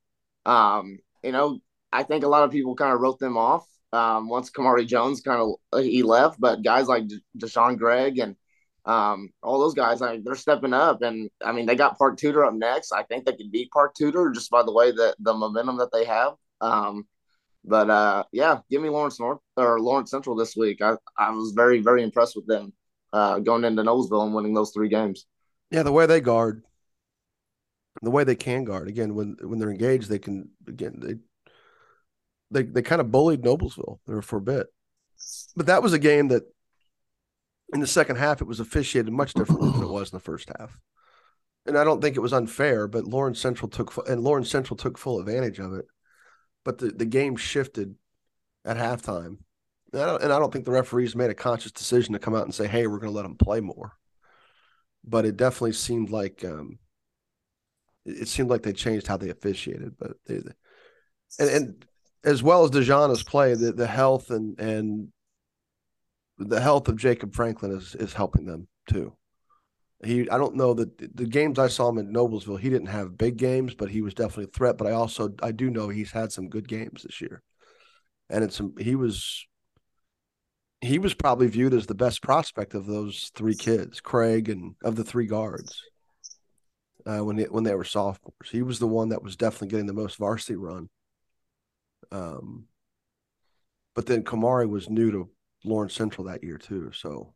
Um, 0.45 0.99
you 1.23 1.31
know, 1.31 1.59
I 1.91 2.03
think 2.03 2.23
a 2.23 2.27
lot 2.27 2.43
of 2.43 2.51
people 2.51 2.75
kind 2.75 2.93
of 2.93 3.01
wrote 3.01 3.19
them 3.19 3.37
off 3.37 3.67
um, 3.93 4.29
once 4.29 4.49
Kamari 4.51 4.87
Jones 4.87 5.21
kind 5.21 5.41
of 5.41 5.83
he 5.83 6.03
left, 6.03 6.39
but 6.39 6.63
guys 6.63 6.87
like 6.87 7.03
Deshaun 7.37 7.77
Gregg 7.77 8.19
and 8.19 8.35
um, 8.87 9.33
all 9.43 9.59
those 9.59 9.73
guys, 9.73 10.01
I 10.01 10.13
mean, 10.13 10.23
they're 10.23 10.35
stepping 10.35 10.73
up, 10.73 11.01
and 11.01 11.29
I 11.43 11.51
mean 11.51 11.65
they 11.65 11.75
got 11.75 11.97
Park 11.97 12.17
Tudor 12.17 12.45
up 12.45 12.53
next. 12.53 12.93
I 12.93 13.03
think 13.03 13.25
they 13.25 13.33
could 13.33 13.51
beat 13.51 13.69
Park 13.71 13.93
Tudor 13.95 14.31
just 14.31 14.49
by 14.49 14.63
the 14.63 14.71
way 14.71 14.91
that 14.91 15.15
the 15.19 15.33
momentum 15.33 15.77
that 15.77 15.91
they 15.91 16.05
have. 16.05 16.35
Um, 16.61 17.05
but 17.65 17.89
uh, 17.89 18.23
yeah, 18.31 18.59
give 18.71 18.81
me 18.81 18.87
Lawrence 18.87 19.19
North 19.19 19.39
or 19.57 19.81
Lawrence 19.81 20.09
Central 20.09 20.37
this 20.37 20.55
week. 20.55 20.81
I, 20.81 20.95
I 21.17 21.31
was 21.31 21.51
very 21.51 21.81
very 21.81 22.01
impressed 22.01 22.37
with 22.37 22.47
them 22.47 22.71
uh, 23.11 23.39
going 23.39 23.65
into 23.65 23.83
Noblesville 23.83 24.23
and 24.23 24.33
winning 24.33 24.53
those 24.53 24.71
three 24.71 24.87
games. 24.87 25.25
Yeah, 25.69 25.83
the 25.83 25.91
way 25.91 26.05
they 26.05 26.21
guard, 26.21 26.63
the 28.01 28.11
way 28.11 28.23
they 28.23 28.37
can 28.37 28.63
guard. 28.63 28.87
Again, 28.87 29.15
when 29.15 29.35
when 29.41 29.59
they're 29.59 29.69
engaged, 29.69 30.07
they 30.07 30.19
can 30.19 30.49
again 30.65 30.99
they 31.03 31.15
they 32.51 32.63
they 32.63 32.81
kind 32.81 33.01
of 33.01 33.11
bullied 33.11 33.41
Noblesville 33.41 33.99
there 34.07 34.21
for 34.21 34.37
a 34.37 34.41
bit. 34.41 34.67
But 35.57 35.65
that 35.65 35.83
was 35.83 35.91
a 35.91 35.99
game 35.99 36.29
that 36.29 36.43
in 37.73 37.79
the 37.79 37.87
second 37.87 38.15
half 38.17 38.41
it 38.41 38.47
was 38.47 38.59
officiated 38.59 39.11
much 39.11 39.33
differently 39.33 39.71
than 39.71 39.83
it 39.83 39.89
was 39.89 40.11
in 40.11 40.17
the 40.17 40.23
first 40.23 40.49
half. 40.57 40.79
And 41.65 41.77
I 41.77 41.83
don't 41.83 42.01
think 42.01 42.15
it 42.15 42.21
was 42.21 42.33
unfair, 42.33 42.87
but 42.87 43.05
Lawrence 43.05 43.39
Central 43.39 43.69
took 43.69 44.07
and 44.07 44.23
Lawrence 44.23 44.49
Central 44.49 44.77
took 44.77 44.97
full 44.97 45.19
advantage 45.19 45.59
of 45.59 45.73
it. 45.73 45.85
But 46.63 46.77
the, 46.77 46.87
the 46.87 47.05
game 47.05 47.35
shifted 47.35 47.95
at 48.65 48.77
halftime. 48.77 49.37
And 49.93 50.01
I, 50.01 50.05
don't, 50.05 50.23
and 50.23 50.33
I 50.33 50.39
don't 50.39 50.51
think 50.51 50.65
the 50.65 50.71
referees 50.71 51.15
made 51.15 51.29
a 51.29 51.35
conscious 51.35 51.71
decision 51.71 52.13
to 52.13 52.19
come 52.19 52.35
out 52.35 52.43
and 52.43 52.53
say, 52.53 52.67
"Hey, 52.67 52.87
we're 52.87 52.99
going 52.99 53.11
to 53.11 53.15
let 53.15 53.23
them 53.23 53.35
play 53.35 53.61
more." 53.61 53.93
But 55.03 55.25
it 55.25 55.37
definitely 55.37 55.73
seemed 55.73 56.09
like 56.09 56.43
um, 56.43 56.79
it 58.05 58.27
seemed 58.27 58.49
like 58.49 58.63
they 58.63 58.73
changed 58.73 59.07
how 59.07 59.17
they 59.17 59.29
officiated. 59.29 59.97
But 59.97 60.13
they, 60.25 60.41
and, 61.39 61.49
and 61.49 61.85
as 62.23 62.43
well 62.43 62.63
as 62.63 62.71
DeJohna's 62.71 63.23
play, 63.23 63.53
the, 63.55 63.71
the 63.71 63.87
health 63.87 64.29
and 64.29 64.59
and 64.59 65.09
the 66.37 66.61
health 66.61 66.87
of 66.87 66.97
Jacob 66.97 67.33
Franklin 67.33 67.71
is 67.71 67.95
is 67.95 68.13
helping 68.13 68.45
them 68.45 68.67
too. 68.89 69.15
He 70.03 70.29
I 70.29 70.37
don't 70.37 70.55
know 70.55 70.73
that 70.75 71.15
the 71.15 71.25
games 71.25 71.57
I 71.57 71.67
saw 71.67 71.89
him 71.89 71.97
in 71.97 72.13
Noblesville, 72.13 72.59
he 72.59 72.69
didn't 72.69 72.87
have 72.87 73.17
big 73.17 73.37
games, 73.37 73.73
but 73.73 73.89
he 73.89 74.01
was 74.01 74.13
definitely 74.13 74.45
a 74.45 74.57
threat. 74.57 74.77
But 74.77 74.87
I 74.87 74.91
also 74.91 75.33
I 75.41 75.51
do 75.51 75.69
know 75.69 75.89
he's 75.89 76.11
had 76.11 76.31
some 76.31 76.49
good 76.49 76.67
games 76.67 77.03
this 77.03 77.21
year. 77.21 77.41
And 78.29 78.43
it's 78.43 78.61
he 78.79 78.95
was 78.95 79.47
he 80.81 80.99
was 80.99 81.13
probably 81.13 81.47
viewed 81.47 81.73
as 81.73 81.87
the 81.87 81.95
best 81.95 82.21
prospect 82.21 82.75
of 82.75 82.85
those 82.85 83.31
three 83.33 83.55
kids, 83.55 83.99
Craig 83.99 84.49
and 84.49 84.75
of 84.83 84.95
the 84.95 85.03
three 85.03 85.25
guards. 85.25 85.81
Uh, 87.05 87.23
when 87.23 87.37
they, 87.37 87.45
when 87.45 87.63
they 87.63 87.73
were 87.73 87.85
sophomores, 87.85 88.51
he 88.51 88.61
was 88.61 88.79
the 88.79 88.87
one 88.87 89.09
that 89.09 89.23
was 89.23 89.37
definitely 89.37 89.69
getting 89.69 89.85
the 89.85 89.93
most 89.93 90.17
varsity 90.17 90.57
run. 90.57 90.89
Um, 92.11 92.65
but 93.95 94.05
then 94.05 94.23
Kamari 94.23 94.69
was 94.69 94.89
new 94.89 95.11
to 95.11 95.29
Lawrence 95.63 95.93
Central 95.93 96.27
that 96.27 96.43
year 96.43 96.57
too, 96.57 96.91
so 96.93 97.33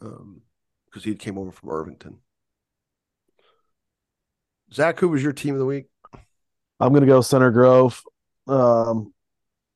um, 0.00 0.42
because 0.86 1.04
he 1.04 1.14
came 1.14 1.38
over 1.38 1.52
from 1.52 1.70
Irvington. 1.70 2.18
Zach, 4.72 4.98
who 5.00 5.08
was 5.08 5.22
your 5.22 5.32
team 5.32 5.54
of 5.54 5.60
the 5.60 5.66
week? 5.66 5.86
I'm 6.80 6.92
gonna 6.92 7.06
go 7.06 7.20
Center 7.20 7.50
Grove. 7.50 8.02
Um, 8.46 9.12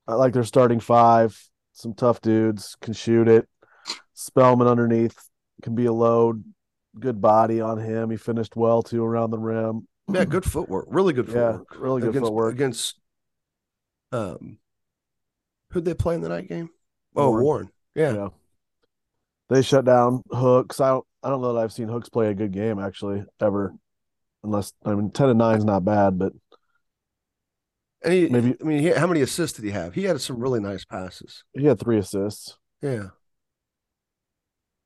I 0.07 0.15
like 0.15 0.33
their 0.33 0.45
starting 0.45 0.81
five. 0.81 1.39
Some 1.73 1.95
tough 1.95 2.21
dudes 2.21 2.77
can 2.81 2.95
shoot 2.95 3.29
it. 3.29 3.47
Spellman 4.15 4.67
underneath 4.67 5.17
can 5.63 5.75
be 5.75 5.87
a 5.87 5.93
load. 5.93 6.43
Good 6.99 7.21
body 7.21 7.61
on 7.61 7.79
him. 7.79 8.11
He 8.11 8.17
finished 8.17 8.57
well 8.57 8.83
too 8.83 9.05
around 9.05 9.31
the 9.31 9.39
rim. 9.39 9.87
Yeah, 10.09 10.25
good 10.25 10.45
footwork. 10.45 10.87
Really 10.89 11.13
good 11.13 11.27
footwork. 11.27 11.67
Yeah, 11.73 11.79
really 11.79 12.01
good 12.01 12.11
against, 12.11 12.27
footwork 12.27 12.55
against 12.55 13.01
um 14.13 14.59
who'd 15.71 15.85
they 15.85 15.95
play 15.95 16.15
in 16.15 16.21
the 16.21 16.29
night 16.29 16.49
game? 16.49 16.71
Oh, 17.15 17.31
Warren. 17.31 17.45
Warren. 17.45 17.71
Yeah. 17.95 18.15
Yeah. 18.15 18.29
They 19.49 19.63
shut 19.63 19.85
down 19.85 20.23
Hooks. 20.31 20.81
I 20.81 20.89
don't 20.91 21.05
I 21.23 21.29
don't 21.31 21.41
know 21.41 21.53
that 21.55 21.61
I've 21.61 21.73
seen 21.73 21.89
Hooks 21.89 22.09
play 22.09 22.29
a 22.31 22.35
good 22.35 22.53
game 22.53 22.79
actually 22.79 23.25
ever. 23.41 23.75
Unless 24.43 24.73
I 24.85 24.95
mean 24.95 25.11
ten 25.11 25.29
and 25.29 25.39
nine 25.39 25.59
is 25.59 25.65
not 25.65 25.85
bad, 25.85 26.19
but 26.19 26.33
And 28.03 28.13
he 28.13 28.29
Maybe- 28.29 28.57
I 28.61 28.65
mean 28.65 28.81
he, 28.83 28.89
how 28.91 29.07
many 29.07 29.21
assists 29.23 29.57
did 29.57 29.65
he 29.65 29.71
have? 29.73 29.95
He 29.95 30.05
had 30.05 30.21
some 30.21 30.39
really 30.39 30.61
nice 30.61 30.85
passes. 30.85 31.45
he 31.53 31.65
had 31.65 31.79
three 31.81 31.99
assists. 31.99 32.59
Yeah. 32.83 33.09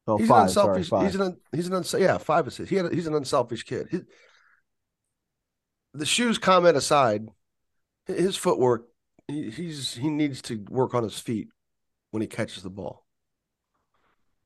Oh, 0.07 0.19
he's 0.19 0.29
five. 0.29 0.43
an 0.45 0.49
Sorry, 0.49 0.69
unselfish 0.79 0.89
five. 0.89 1.03
he's 1.07 1.15
an 1.15 1.21
un, 1.23 1.37
he's 1.53 1.67
an 1.67 1.75
uns, 1.75 1.95
yeah, 1.99 2.19
five 2.19 2.47
assists. 2.47 2.71
He 2.71 2.77
had 2.77 2.87
a, 2.87 2.95
he's 2.95 3.07
an 3.07 3.15
unselfish 3.15 3.63
kid. 3.65 3.89
His, 3.91 4.03
the 5.95 6.07
shoes 6.07 6.39
comment 6.39 6.77
aside, 6.77 7.27
his 8.07 8.37
footwork 8.37 8.87
he, 9.31 9.51
he's 9.51 9.95
he 9.95 10.09
needs 10.09 10.43
to 10.43 10.65
work 10.69 10.95
on 10.95 11.03
his 11.03 11.19
feet 11.19 11.49
when 12.11 12.21
he 12.21 12.27
catches 12.27 12.63
the 12.63 12.71
ball. 12.71 13.07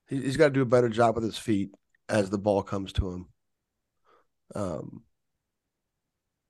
He, 0.09 0.21
he's 0.21 0.37
got 0.37 0.47
to 0.47 0.53
do 0.55 0.63
a 0.63 0.67
better 0.67 0.89
job 0.89 1.15
with 1.15 1.25
his 1.25 1.39
feet 1.39 1.71
as 2.09 2.31
the 2.31 2.39
ball 2.39 2.63
comes 2.63 2.93
to 2.95 3.11
him. 3.11 3.29
Um, 4.55 5.03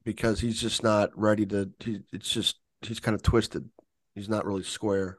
because 0.05 0.41
he's 0.41 0.61
just 0.61 0.83
not 0.83 1.11
ready 1.19 1.47
to. 1.47 1.71
He, 1.81 2.01
it's 2.13 2.31
just 2.31 2.57
he's 2.83 3.01
kind 3.01 3.15
of 3.15 3.23
twisted. 3.23 3.69
He's 4.15 4.29
not 4.29 4.45
really 4.45 4.63
square, 4.63 5.19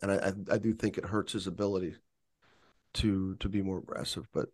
and 0.00 0.10
I, 0.10 0.16
I 0.16 0.54
I 0.54 0.58
do 0.58 0.72
think 0.74 0.98
it 0.98 1.04
hurts 1.06 1.32
his 1.32 1.46
ability 1.46 1.96
to 2.94 3.36
to 3.36 3.48
be 3.48 3.62
more 3.62 3.78
aggressive. 3.78 4.26
But 4.32 4.48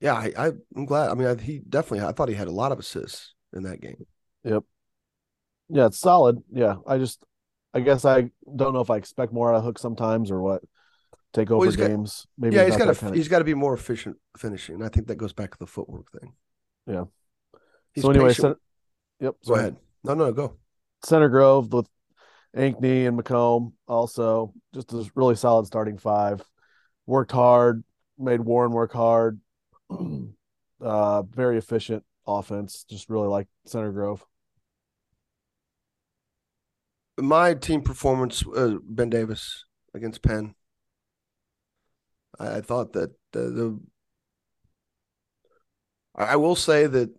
yeah, 0.00 0.14
I, 0.14 0.32
I 0.36 0.46
I'm 0.74 0.84
glad. 0.86 1.10
I 1.10 1.14
mean, 1.14 1.28
I, 1.28 1.40
he 1.40 1.58
definitely. 1.58 2.06
I 2.06 2.12
thought 2.12 2.28
he 2.28 2.34
had 2.34 2.48
a 2.48 2.52
lot 2.52 2.72
of 2.72 2.78
assists 2.78 3.34
in 3.52 3.62
that 3.64 3.80
game. 3.80 4.06
Yeah, 5.68 5.86
it's 5.86 5.98
solid. 5.98 6.42
Yeah. 6.52 6.76
I 6.86 6.98
just 6.98 7.22
I 7.74 7.80
guess 7.80 8.04
I 8.04 8.30
don't 8.54 8.72
know 8.72 8.80
if 8.80 8.90
I 8.90 8.96
expect 8.96 9.32
more 9.32 9.52
out 9.52 9.58
of 9.58 9.64
Hook 9.64 9.78
sometimes 9.78 10.30
or 10.30 10.40
what. 10.40 10.62
Take 11.32 11.50
over 11.50 11.70
got- 11.70 11.88
games. 11.88 12.26
Maybe 12.38 12.56
yeah, 12.56 12.64
he's 12.64 12.76
got 12.76 12.94
to 12.94 13.12
he's 13.12 13.28
got 13.28 13.40
to 13.40 13.44
be 13.44 13.54
more 13.54 13.74
efficient 13.74 14.16
finishing. 14.38 14.82
I 14.82 14.88
think 14.88 15.08
that 15.08 15.16
goes 15.16 15.34
back 15.34 15.50
to 15.50 15.58
the 15.58 15.66
footwork 15.66 16.10
thing. 16.10 16.32
Yeah. 16.86 17.04
He's 17.92 18.02
so 18.02 18.10
anyway, 18.10 18.32
center, 18.32 18.58
yep. 19.20 19.34
go 19.46 19.54
ahead. 19.54 19.76
No, 20.04 20.14
no, 20.14 20.32
go. 20.32 20.56
Center 21.04 21.28
Grove 21.28 21.72
with 21.72 21.88
Ankney 22.56 23.06
and 23.06 23.18
McComb 23.18 23.72
also 23.86 24.54
just 24.74 24.92
a 24.92 25.10
really 25.14 25.34
solid 25.34 25.66
starting 25.66 25.98
five. 25.98 26.42
Worked 27.06 27.32
hard, 27.32 27.84
made 28.18 28.40
Warren 28.40 28.72
work 28.72 28.92
hard. 28.92 29.40
uh, 30.80 31.22
very 31.22 31.58
efficient 31.58 32.04
offense. 32.26 32.84
Just 32.88 33.10
really 33.10 33.28
like 33.28 33.48
Center 33.66 33.92
Grove. 33.92 34.24
My 37.18 37.54
team 37.54 37.80
performance, 37.82 38.44
uh, 38.46 38.76
Ben 38.82 39.10
Davis 39.10 39.64
against 39.94 40.22
Penn. 40.22 40.54
I, 42.38 42.56
I 42.56 42.60
thought 42.60 42.92
that 42.92 43.10
the, 43.32 43.40
the 43.40 43.80
I 46.14 46.36
will 46.36 46.56
say 46.56 46.86
that 46.86 47.10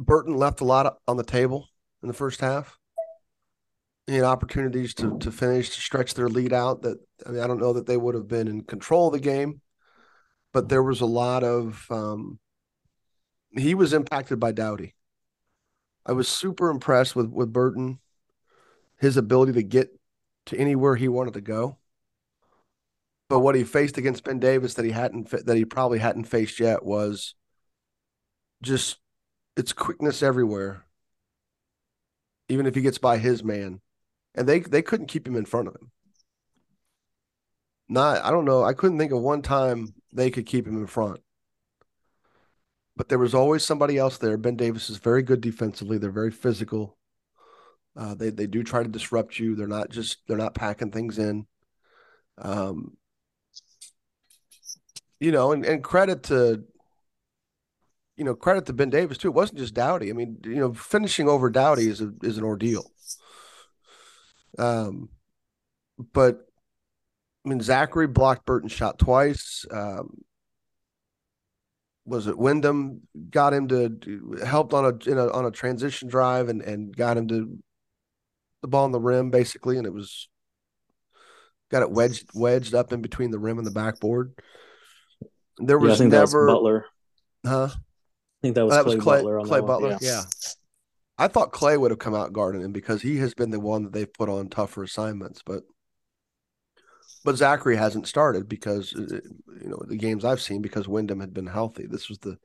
Burton 0.00 0.36
left 0.36 0.60
a 0.60 0.64
lot 0.64 0.98
on 1.06 1.16
the 1.16 1.24
table 1.24 1.68
in 2.02 2.08
the 2.08 2.14
first 2.14 2.40
half. 2.40 2.78
He 4.06 4.16
had 4.16 4.24
opportunities 4.24 4.94
to 4.94 5.18
to 5.18 5.32
finish 5.32 5.70
to 5.70 5.80
stretch 5.80 6.14
their 6.14 6.28
lead 6.28 6.52
out. 6.52 6.82
That 6.82 6.98
I 7.26 7.30
mean, 7.30 7.40
I 7.40 7.46
don't 7.46 7.60
know 7.60 7.72
that 7.72 7.86
they 7.86 7.96
would 7.96 8.14
have 8.14 8.28
been 8.28 8.46
in 8.46 8.62
control 8.62 9.08
of 9.08 9.12
the 9.12 9.20
game, 9.20 9.60
but 10.52 10.68
there 10.68 10.82
was 10.82 11.00
a 11.00 11.06
lot 11.06 11.42
of. 11.42 11.86
Um, 11.90 12.38
he 13.50 13.74
was 13.74 13.92
impacted 13.92 14.38
by 14.38 14.52
Dowdy. 14.52 14.94
I 16.04 16.12
was 16.12 16.28
super 16.28 16.70
impressed 16.70 17.16
with 17.16 17.30
with 17.30 17.52
Burton, 17.52 17.98
his 18.98 19.16
ability 19.16 19.52
to 19.52 19.62
get 19.62 19.90
to 20.46 20.56
anywhere 20.56 20.96
he 20.96 21.08
wanted 21.08 21.34
to 21.34 21.40
go. 21.40 21.78
But 23.28 23.40
what 23.40 23.54
he 23.56 23.64
faced 23.64 23.98
against 23.98 24.24
Ben 24.24 24.38
Davis 24.38 24.74
that 24.74 24.84
he 24.84 24.92
hadn't 24.92 25.30
that 25.30 25.56
he 25.56 25.64
probably 25.64 25.98
hadn't 25.98 26.24
faced 26.24 26.60
yet 26.60 26.84
was 26.84 27.34
just 28.62 28.98
it's 29.56 29.72
quickness 29.72 30.22
everywhere. 30.22 30.84
Even 32.48 32.66
if 32.66 32.76
he 32.76 32.82
gets 32.82 32.98
by 32.98 33.18
his 33.18 33.42
man, 33.42 33.80
and 34.34 34.48
they 34.48 34.60
they 34.60 34.82
couldn't 34.82 35.08
keep 35.08 35.26
him 35.26 35.36
in 35.36 35.44
front 35.44 35.66
of 35.66 35.74
him. 35.74 35.90
Not 37.88 38.24
I 38.24 38.30
don't 38.30 38.44
know. 38.44 38.62
I 38.64 38.74
couldn't 38.74 38.98
think 38.98 39.12
of 39.12 39.20
one 39.20 39.42
time 39.42 39.94
they 40.12 40.30
could 40.30 40.46
keep 40.46 40.66
him 40.66 40.76
in 40.76 40.86
front. 40.86 41.20
But 42.96 43.08
there 43.08 43.18
was 43.18 43.34
always 43.34 43.64
somebody 43.64 43.98
else 43.98 44.18
there. 44.18 44.36
Ben 44.38 44.56
Davis 44.56 44.88
is 44.88 44.96
very 44.96 45.22
good 45.22 45.40
defensively. 45.40 45.98
They're 45.98 46.10
very 46.10 46.30
physical. 46.30 46.95
Uh, 47.96 48.14
they 48.14 48.30
they 48.30 48.46
do 48.46 48.62
try 48.62 48.82
to 48.82 48.88
disrupt 48.88 49.38
you. 49.38 49.54
They're 49.54 49.66
not 49.66 49.90
just 49.90 50.18
they're 50.26 50.36
not 50.36 50.54
packing 50.54 50.90
things 50.90 51.18
in. 51.18 51.46
Um, 52.38 52.96
you 55.18 55.32
know, 55.32 55.52
and, 55.52 55.64
and 55.64 55.82
credit 55.82 56.24
to 56.24 56.64
you 58.16 58.24
know 58.24 58.34
credit 58.34 58.66
to 58.66 58.72
Ben 58.72 58.90
Davis 58.90 59.18
too. 59.18 59.28
It 59.28 59.34
wasn't 59.34 59.58
just 59.58 59.74
Dowdy. 59.74 60.10
I 60.10 60.12
mean, 60.12 60.38
you 60.44 60.56
know, 60.56 60.74
finishing 60.74 61.28
over 61.28 61.48
Dowdy 61.48 61.88
is 61.88 62.00
a 62.00 62.12
is 62.22 62.38
an 62.38 62.44
ordeal. 62.44 62.90
Um, 64.58 65.08
but 66.12 66.46
I 67.44 67.48
mean, 67.48 67.60
Zachary 67.60 68.06
blocked 68.06 68.44
Burton's 68.44 68.72
shot 68.72 68.98
twice. 68.98 69.64
Um, 69.70 70.22
was 72.04 72.26
it 72.26 72.38
Wyndham 72.38 73.00
got 73.30 73.52
him 73.52 73.68
to 73.68 74.38
helped 74.44 74.72
on 74.72 74.84
a, 74.84 75.10
a 75.10 75.32
on 75.32 75.44
a 75.44 75.50
transition 75.50 76.08
drive 76.08 76.48
and 76.48 76.62
and 76.62 76.96
got 76.96 77.16
him 77.16 77.28
to 77.28 77.58
the 78.66 78.70
ball 78.70 78.84
on 78.84 78.92
the 78.92 79.00
rim 79.00 79.30
basically, 79.30 79.78
and 79.78 79.86
it 79.86 79.92
was 79.92 80.28
got 81.70 81.82
it 81.82 81.90
wedged 81.90 82.28
wedged 82.34 82.74
up 82.74 82.92
in 82.92 83.00
between 83.00 83.30
the 83.30 83.38
rim 83.38 83.58
and 83.58 83.66
the 83.66 83.72
backboard. 83.72 84.32
There 85.58 85.78
was 85.78 86.00
yeah, 86.00 86.06
never 86.06 86.46
was 86.46 86.54
Butler. 86.54 86.86
Huh? 87.44 87.68
I 87.72 87.78
think 88.42 88.56
that 88.56 88.66
was, 88.66 88.74
that 88.74 88.84
Clay, 88.84 88.96
was 88.96 89.04
Clay 89.04 89.16
Butler. 89.18 89.40
Clay 89.40 89.60
Butler. 89.60 89.90
Yeah. 89.90 89.98
yeah. 90.00 90.22
I 91.18 91.28
thought 91.28 91.52
Clay 91.52 91.78
would 91.78 91.90
have 91.90 91.98
come 91.98 92.14
out 92.14 92.34
guarding 92.34 92.60
him 92.60 92.72
because 92.72 93.00
he 93.00 93.16
has 93.18 93.32
been 93.32 93.50
the 93.50 93.60
one 93.60 93.84
that 93.84 93.92
they've 93.92 94.12
put 94.12 94.28
on 94.28 94.48
tougher 94.48 94.82
assignments, 94.82 95.42
but 95.44 95.62
but 97.24 97.36
Zachary 97.36 97.76
hasn't 97.76 98.06
started 98.06 98.48
because 98.48 98.94
uh, 98.94 99.20
you 99.62 99.68
know 99.68 99.82
the 99.86 99.96
games 99.96 100.24
I've 100.24 100.42
seen 100.42 100.60
because 100.60 100.86
Wyndham 100.86 101.20
had 101.20 101.32
been 101.32 101.46
healthy. 101.46 101.86
This 101.86 102.08
was 102.08 102.18
the 102.18 102.36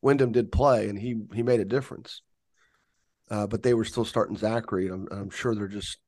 Wyndham 0.00 0.32
did 0.32 0.52
play 0.52 0.88
and 0.88 0.98
he 0.98 1.16
he 1.34 1.42
made 1.42 1.60
a 1.60 1.64
difference, 1.64 2.22
uh, 3.30 3.46
but 3.46 3.62
they 3.62 3.74
were 3.74 3.84
still 3.84 4.04
starting 4.04 4.36
Zachary. 4.36 4.88
I'm, 4.88 5.06
I'm 5.10 5.30
sure 5.30 5.54
they're 5.54 5.68
just 5.68 5.98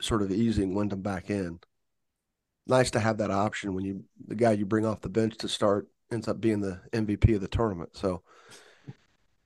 sort 0.00 0.22
of 0.22 0.30
easing 0.30 0.74
Wyndham 0.74 1.02
back 1.02 1.30
in. 1.30 1.60
Nice 2.66 2.90
to 2.92 3.00
have 3.00 3.18
that 3.18 3.30
option 3.30 3.74
when 3.74 3.84
you 3.84 4.04
the 4.26 4.34
guy 4.34 4.52
you 4.52 4.66
bring 4.66 4.84
off 4.84 5.00
the 5.00 5.08
bench 5.08 5.38
to 5.38 5.48
start 5.48 5.88
ends 6.12 6.28
up 6.28 6.40
being 6.40 6.60
the 6.60 6.80
MVP 6.92 7.34
of 7.34 7.40
the 7.40 7.48
tournament. 7.48 7.96
So 7.96 8.22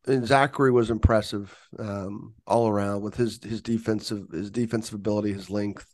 and 0.06 0.26
Zachary 0.26 0.72
was 0.72 0.90
impressive 0.90 1.56
um, 1.78 2.34
all 2.46 2.68
around 2.68 3.02
with 3.02 3.14
his 3.14 3.38
his 3.42 3.62
defensive 3.62 4.26
his 4.32 4.50
defensive 4.50 4.94
ability, 4.94 5.32
his 5.32 5.50
length. 5.50 5.86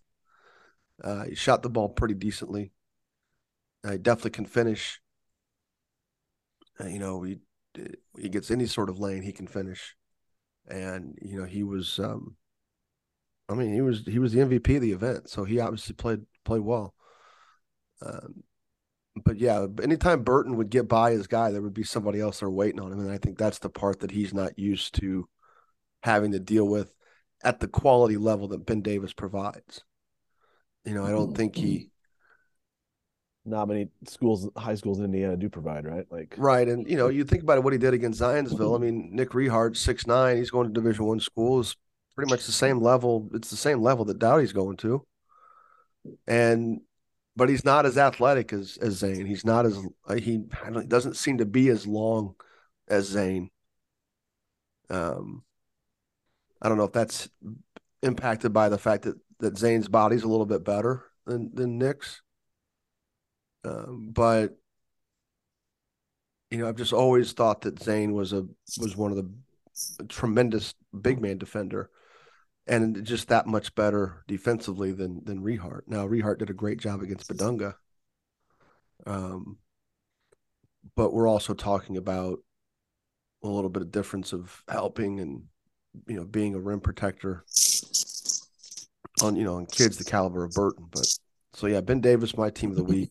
Uh, 1.05 1.25
he 1.25 1.35
shot 1.35 1.63
the 1.63 1.71
ball 1.71 1.91
pretty 1.91 2.15
decently. 2.15 2.73
Uh, 3.85 3.93
he 3.93 3.99
definitely 3.99 4.31
can 4.31 4.47
finish. 4.47 5.01
Uh, 6.81 6.87
you 6.87 6.99
know, 6.99 7.23
he 7.23 7.39
he 8.19 8.31
gets 8.31 8.51
any 8.51 8.67
sort 8.67 8.89
of 8.89 8.99
lane, 8.99 9.23
he 9.23 9.33
can 9.33 9.47
finish. 9.47 9.95
And 10.69 11.19
you 11.23 11.39
know, 11.39 11.47
he 11.47 11.63
was. 11.63 11.99
Um, 11.99 12.37
I 13.49 13.55
mean, 13.55 13.73
he 13.73 13.81
was 13.81 14.05
he 14.07 14.19
was 14.19 14.33
the 14.33 14.41
MVP 14.41 14.77
of 14.77 14.83
the 14.83 14.93
event, 14.93 15.31
so 15.31 15.45
he 15.45 15.59
obviously 15.61 15.95
played 15.95 16.21
played 16.45 16.61
well. 16.61 16.95
Um, 18.03 18.45
but 19.25 19.39
yeah, 19.39 19.67
anytime 19.83 20.23
Burton 20.23 20.57
would 20.57 20.71
get 20.71 20.89
by 20.89 21.13
his 21.13 21.27
guy, 21.27 21.51
there 21.51 21.63
would 21.63 21.75
be 21.75 21.83
somebody 21.83 22.21
else 22.21 22.41
there 22.41 22.51
waiting 22.51 22.81
on 22.81 22.93
him, 22.93 23.01
and 23.01 23.11
I 23.11 23.19
think 23.19 23.39
that's 23.39 23.59
the 23.59 23.71
part 23.71 24.01
that 24.01 24.11
he's 24.11 24.35
not 24.35 24.59
used 24.59 24.95
to 25.01 25.29
having 26.03 26.33
to 26.33 26.41
deal 26.41 26.69
with 26.69 26.93
at 27.43 27.61
the 27.61 27.69
quality 27.69 28.17
level 28.17 28.49
that 28.49 28.67
Ben 28.67 28.83
Davis 28.83 29.13
provides. 29.13 29.83
You 30.85 30.95
know, 30.95 31.05
I 31.05 31.11
don't 31.11 31.37
think 31.37 31.57
he. 31.57 31.91
Not 33.49 33.69
many 33.69 33.89
schools, 34.07 34.49
high 34.57 34.75
schools 34.75 34.99
in 34.99 35.07
Indiana 35.07 35.37
do 35.37 35.49
provide, 35.49 35.87
right? 35.87 36.07
Like 36.11 36.35
right, 36.39 36.69
and 36.69 36.89
you 36.89 36.97
know, 36.97 37.09
you 37.09 37.25
think 37.25 37.43
about 37.43 37.63
what 37.63 37.73
he 37.73 37.79
did 37.79 37.95
against 37.95 38.21
Zionsville. 38.21 38.77
I 38.77 38.79
mean, 38.85 39.11
Nick 39.13 39.31
Rehard, 39.31 39.77
six 39.77 40.07
nine, 40.07 40.37
he's 40.37 40.51
going 40.51 40.67
to 40.67 40.73
Division 40.73 41.07
One 41.07 41.21
schools, 41.21 41.77
pretty 42.15 42.31
much 42.31 42.47
the 42.47 42.53
same 42.53 42.81
level. 42.81 43.29
It's 43.33 43.51
the 43.51 43.57
same 43.57 43.81
level 43.81 44.05
that 44.07 44.19
Dowdy's 44.19 44.53
going 44.53 44.77
to, 44.79 45.07
and 46.27 46.81
but 47.37 47.49
he's 47.49 47.65
not 47.65 47.87
as 47.87 47.97
athletic 47.97 48.53
as 48.53 48.77
as 48.83 48.95
Zane. 48.95 49.25
He's 49.25 49.45
not 49.45 49.65
as 49.65 49.79
he 50.19 50.41
doesn't 50.89 51.17
seem 51.17 51.39
to 51.39 51.47
be 51.47 51.69
as 51.69 51.87
long 51.87 52.35
as 52.89 53.07
Zane. 53.07 53.51
Um, 54.91 55.45
I 56.61 56.69
don't 56.69 56.79
know 56.79 56.85
if 56.85 56.93
that's 56.93 57.29
impacted 58.03 58.53
by 58.53 58.69
the 58.69 58.79
fact 58.79 59.05
that 59.05 59.17
that 59.39 59.57
Zane's 59.57 59.89
body's 59.89 60.25
a 60.25 60.29
little 60.29 60.47
bit 60.47 60.65
better 60.65 61.05
than 61.27 61.55
than 61.55 61.79
Nick's. 61.79 62.23
Um, 63.65 64.11
but 64.13 64.57
you 66.51 66.59
know, 66.59 66.69
I've 66.69 66.77
just 66.77 66.93
always 66.93 67.33
thought 67.33 67.63
that 67.63 67.83
Zane 67.83 68.13
was 68.13 68.33
a 68.33 68.47
was 68.79 68.97
one 68.97 69.11
of 69.11 69.17
the 69.17 70.07
tremendous 70.09 70.75
big 71.01 71.21
man 71.21 71.39
defender 71.39 71.91
and 72.67 73.05
just 73.05 73.29
that 73.29 73.47
much 73.47 73.75
better 73.75 74.23
defensively 74.29 74.93
than 74.93 75.25
than 75.25 75.43
Rehart. 75.43 75.83
Now 75.87 76.07
Rehart 76.07 76.39
did 76.39 76.51
a 76.51 76.55
great 76.55 76.79
job 76.79 77.03
against 77.03 77.29
Bidunga. 77.29 77.75
Um, 79.07 79.59
but 80.95 81.13
we're 81.13 81.29
also 81.29 81.55
talking 81.55 81.97
about 81.97 82.41
a 83.43 83.49
little 83.49 83.71
bit 83.71 83.83
of 83.83 83.91
difference 83.91 84.33
of 84.33 84.63
helping 84.69 85.21
and 85.21 85.45
you 86.07 86.17
know 86.17 86.25
being 86.25 86.55
a 86.55 86.61
rim 86.61 86.81
protector 86.81 87.45
on 89.23 89.37
you 89.37 89.45
know 89.45 89.57
on 89.57 89.67
kids 89.67 89.97
the 89.97 90.05
caliber 90.05 90.45
of 90.45 90.53
Burton. 90.53 90.87
But 90.91 91.07
so 91.55 91.67
yeah, 91.67 91.81
Ben 91.81 92.01
Davis, 92.01 92.37
my 92.37 92.51
team 92.51 92.71
of 92.71 92.77
the 92.77 92.85
week. 92.85 93.11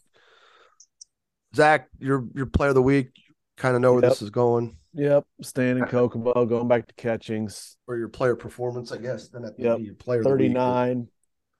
Zach, 1.55 1.87
your 1.99 2.25
your 2.35 2.45
player 2.45 2.69
of 2.69 2.75
the 2.75 2.81
week. 2.81 3.11
Kind 3.57 3.75
of 3.75 3.81
know 3.81 3.93
where 3.93 4.03
Yep. 4.03 4.11
this 4.11 4.21
is 4.21 4.29
going, 4.29 4.77
Yep, 4.93 5.25
staying 5.41 5.77
in 5.79 5.85
Kokomo, 5.87 6.45
going 6.45 6.67
back 6.67 6.87
to 6.87 6.93
catchings. 6.93 7.75
or 7.87 7.97
your 7.97 8.09
player 8.09 8.35
performance, 8.35 8.91
I 8.91 8.97
guess. 8.97 9.29
Then 9.29 9.45
at 9.45 9.57
the 9.57 9.63
Yep. 9.63 9.79
your 9.79 9.95
player 9.95 10.19
of 10.19 10.25
the 10.25 10.29
week. 10.31 10.39
39, 10.53 11.07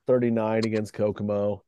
39 0.05 0.65
against 0.65 0.93
Kokomo. 0.93 1.63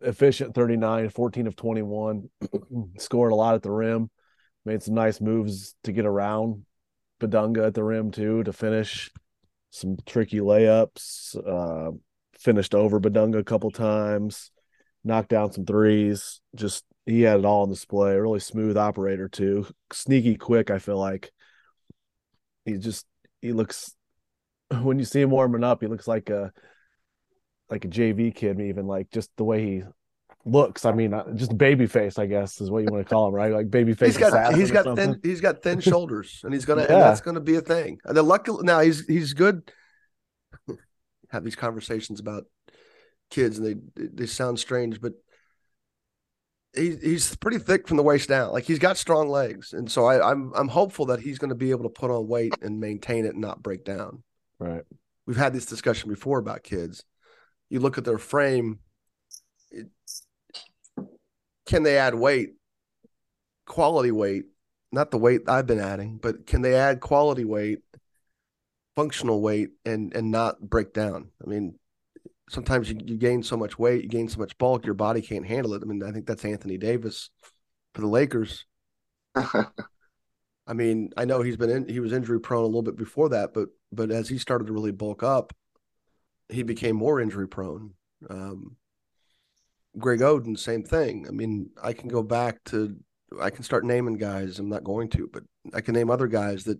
Efficient 0.00 0.54
39, 0.54 1.08
14 1.08 1.46
of 1.46 1.56
21. 1.56 2.28
Scored 2.98 3.32
a 3.32 3.34
lot 3.34 3.54
at 3.54 3.62
the 3.62 3.70
rim. 3.70 4.10
Made 4.64 4.82
some 4.82 4.94
nice 4.94 5.20
moves 5.20 5.74
to 5.84 5.92
get 5.92 6.06
around 6.06 6.64
Bidunga 7.20 7.66
at 7.66 7.74
the 7.74 7.84
rim, 7.84 8.10
too, 8.10 8.42
to 8.44 8.52
finish 8.52 9.10
some 9.70 9.96
tricky 10.06 10.38
layups. 10.38 11.36
Uh, 11.36 11.92
finished 12.38 12.74
over 12.74 13.00
Bidunga 13.00 13.38
a 13.38 13.44
couple 13.44 13.70
times. 13.70 14.50
Knocked 15.04 15.28
down 15.30 15.52
some 15.52 15.64
threes. 15.66 16.40
Just, 16.54 16.84
he 17.06 17.22
had 17.22 17.38
it 17.38 17.44
all 17.44 17.62
on 17.62 17.68
display. 17.68 18.16
Really 18.16 18.40
smooth 18.40 18.76
operator, 18.76 19.28
too. 19.28 19.66
Sneaky 19.92 20.36
quick, 20.36 20.70
I 20.70 20.78
feel 20.78 20.98
like. 20.98 21.30
He 22.64 22.78
just, 22.78 23.06
he 23.42 23.52
looks 23.52 23.94
when 24.82 24.98
you 24.98 25.04
see 25.04 25.20
him 25.20 25.30
warming 25.30 25.64
up, 25.64 25.80
he 25.80 25.86
looks 25.86 26.08
like 26.08 26.30
a 26.30 26.52
like 27.70 27.84
a 27.84 27.88
JV 27.88 28.34
kid, 28.34 28.60
even 28.60 28.86
like 28.86 29.10
just 29.10 29.30
the 29.36 29.44
way 29.44 29.64
he 29.64 29.82
looks. 30.44 30.84
I 30.84 30.92
mean, 30.92 31.14
uh, 31.14 31.32
just 31.34 31.56
baby 31.56 31.86
face, 31.86 32.18
I 32.18 32.26
guess, 32.26 32.60
is 32.60 32.70
what 32.70 32.82
you 32.82 32.88
want 32.90 33.06
to 33.06 33.14
call 33.14 33.28
him, 33.28 33.34
right? 33.34 33.52
Like 33.52 33.70
baby 33.70 33.94
face. 33.94 34.16
He's 34.16 34.30
got 34.30 34.54
he's 34.54 34.70
got 34.70 34.96
thin 34.96 35.20
he's 35.22 35.40
got 35.40 35.62
thin 35.62 35.80
shoulders, 35.80 36.40
and 36.44 36.52
he's 36.52 36.64
gonna 36.64 36.82
and 36.82 37.00
that's 37.00 37.20
gonna 37.20 37.40
be 37.40 37.56
a 37.56 37.60
thing. 37.60 37.98
And 38.04 38.16
then 38.16 38.26
luckily 38.26 38.64
now 38.64 38.80
he's 38.80 39.06
he's 39.06 39.32
good. 39.32 39.70
Have 41.30 41.44
these 41.44 41.56
conversations 41.56 42.20
about 42.20 42.44
kids, 43.30 43.58
and 43.58 43.66
they 43.96 44.06
they 44.06 44.26
sound 44.26 44.58
strange, 44.58 45.00
but 45.00 45.14
he, 46.76 46.96
he's 47.02 47.36
pretty 47.36 47.58
thick 47.58 47.86
from 47.86 47.96
the 47.96 48.02
waist 48.02 48.28
down. 48.28 48.52
Like 48.52 48.64
he's 48.64 48.78
got 48.78 48.96
strong 48.96 49.28
legs, 49.28 49.72
and 49.72 49.90
so 49.90 50.06
I, 50.06 50.30
I'm 50.30 50.52
I'm 50.54 50.68
hopeful 50.68 51.06
that 51.06 51.20
he's 51.20 51.38
going 51.38 51.50
to 51.50 51.54
be 51.54 51.70
able 51.70 51.84
to 51.84 51.88
put 51.88 52.10
on 52.10 52.26
weight 52.26 52.54
and 52.62 52.80
maintain 52.80 53.24
it 53.24 53.32
and 53.32 53.40
not 53.40 53.62
break 53.62 53.84
down. 53.84 54.22
Right. 54.58 54.82
We've 55.26 55.36
had 55.36 55.52
this 55.52 55.66
discussion 55.66 56.10
before 56.10 56.38
about 56.38 56.62
kids. 56.62 57.04
You 57.70 57.80
look 57.80 57.98
at 57.98 58.04
their 58.04 58.18
frame. 58.18 58.80
It, 59.70 59.88
can 61.66 61.82
they 61.82 61.98
add 61.98 62.14
weight? 62.14 62.50
Quality 63.66 64.10
weight, 64.10 64.44
not 64.92 65.10
the 65.10 65.18
weight 65.18 65.42
I've 65.48 65.66
been 65.66 65.80
adding, 65.80 66.18
but 66.20 66.46
can 66.46 66.60
they 66.60 66.74
add 66.74 67.00
quality 67.00 67.44
weight, 67.44 67.78
functional 68.94 69.40
weight, 69.40 69.70
and 69.84 70.14
and 70.14 70.30
not 70.30 70.60
break 70.60 70.92
down? 70.92 71.30
I 71.42 71.48
mean, 71.48 71.78
sometimes 72.48 72.90
you, 72.90 72.98
you 73.04 73.16
gain 73.16 73.42
so 73.42 73.56
much 73.56 73.78
weight, 73.78 74.02
you 74.02 74.08
gain 74.08 74.28
so 74.28 74.38
much 74.38 74.56
bulk, 74.58 74.84
your 74.84 74.94
body 74.94 75.22
can't 75.22 75.46
handle 75.46 75.74
it. 75.74 75.82
I 75.82 75.86
mean, 75.86 76.02
I 76.02 76.12
think 76.12 76.26
that's 76.26 76.44
Anthony 76.44 76.78
Davis 76.78 77.30
for 77.94 78.00
the 78.00 78.08
Lakers. 78.08 78.66
I 80.66 80.72
mean, 80.72 81.10
I 81.16 81.24
know 81.24 81.42
he's 81.42 81.56
been 81.56 81.70
in, 81.70 81.88
he 81.88 82.00
was 82.00 82.12
injury 82.12 82.40
prone 82.40 82.62
a 82.62 82.66
little 82.66 82.82
bit 82.82 82.96
before 82.96 83.30
that, 83.30 83.52
but 83.52 83.68
but 83.92 84.10
as 84.10 84.28
he 84.28 84.38
started 84.38 84.66
to 84.66 84.72
really 84.72 84.92
bulk 84.92 85.22
up, 85.22 85.52
he 86.48 86.62
became 86.62 86.96
more 86.96 87.20
injury 87.20 87.48
prone. 87.48 87.94
Um, 88.28 88.76
Greg 89.98 90.20
Oden, 90.20 90.58
same 90.58 90.82
thing. 90.82 91.26
I 91.28 91.30
mean, 91.30 91.70
I 91.82 91.92
can 91.92 92.08
go 92.08 92.22
back 92.22 92.64
to 92.66 92.96
I 93.40 93.50
can 93.50 93.62
start 93.62 93.84
naming 93.84 94.16
guys. 94.16 94.58
I'm 94.58 94.68
not 94.68 94.84
going 94.84 95.08
to, 95.10 95.28
but 95.32 95.42
I 95.72 95.80
can 95.80 95.94
name 95.94 96.10
other 96.10 96.28
guys 96.28 96.64
that 96.64 96.78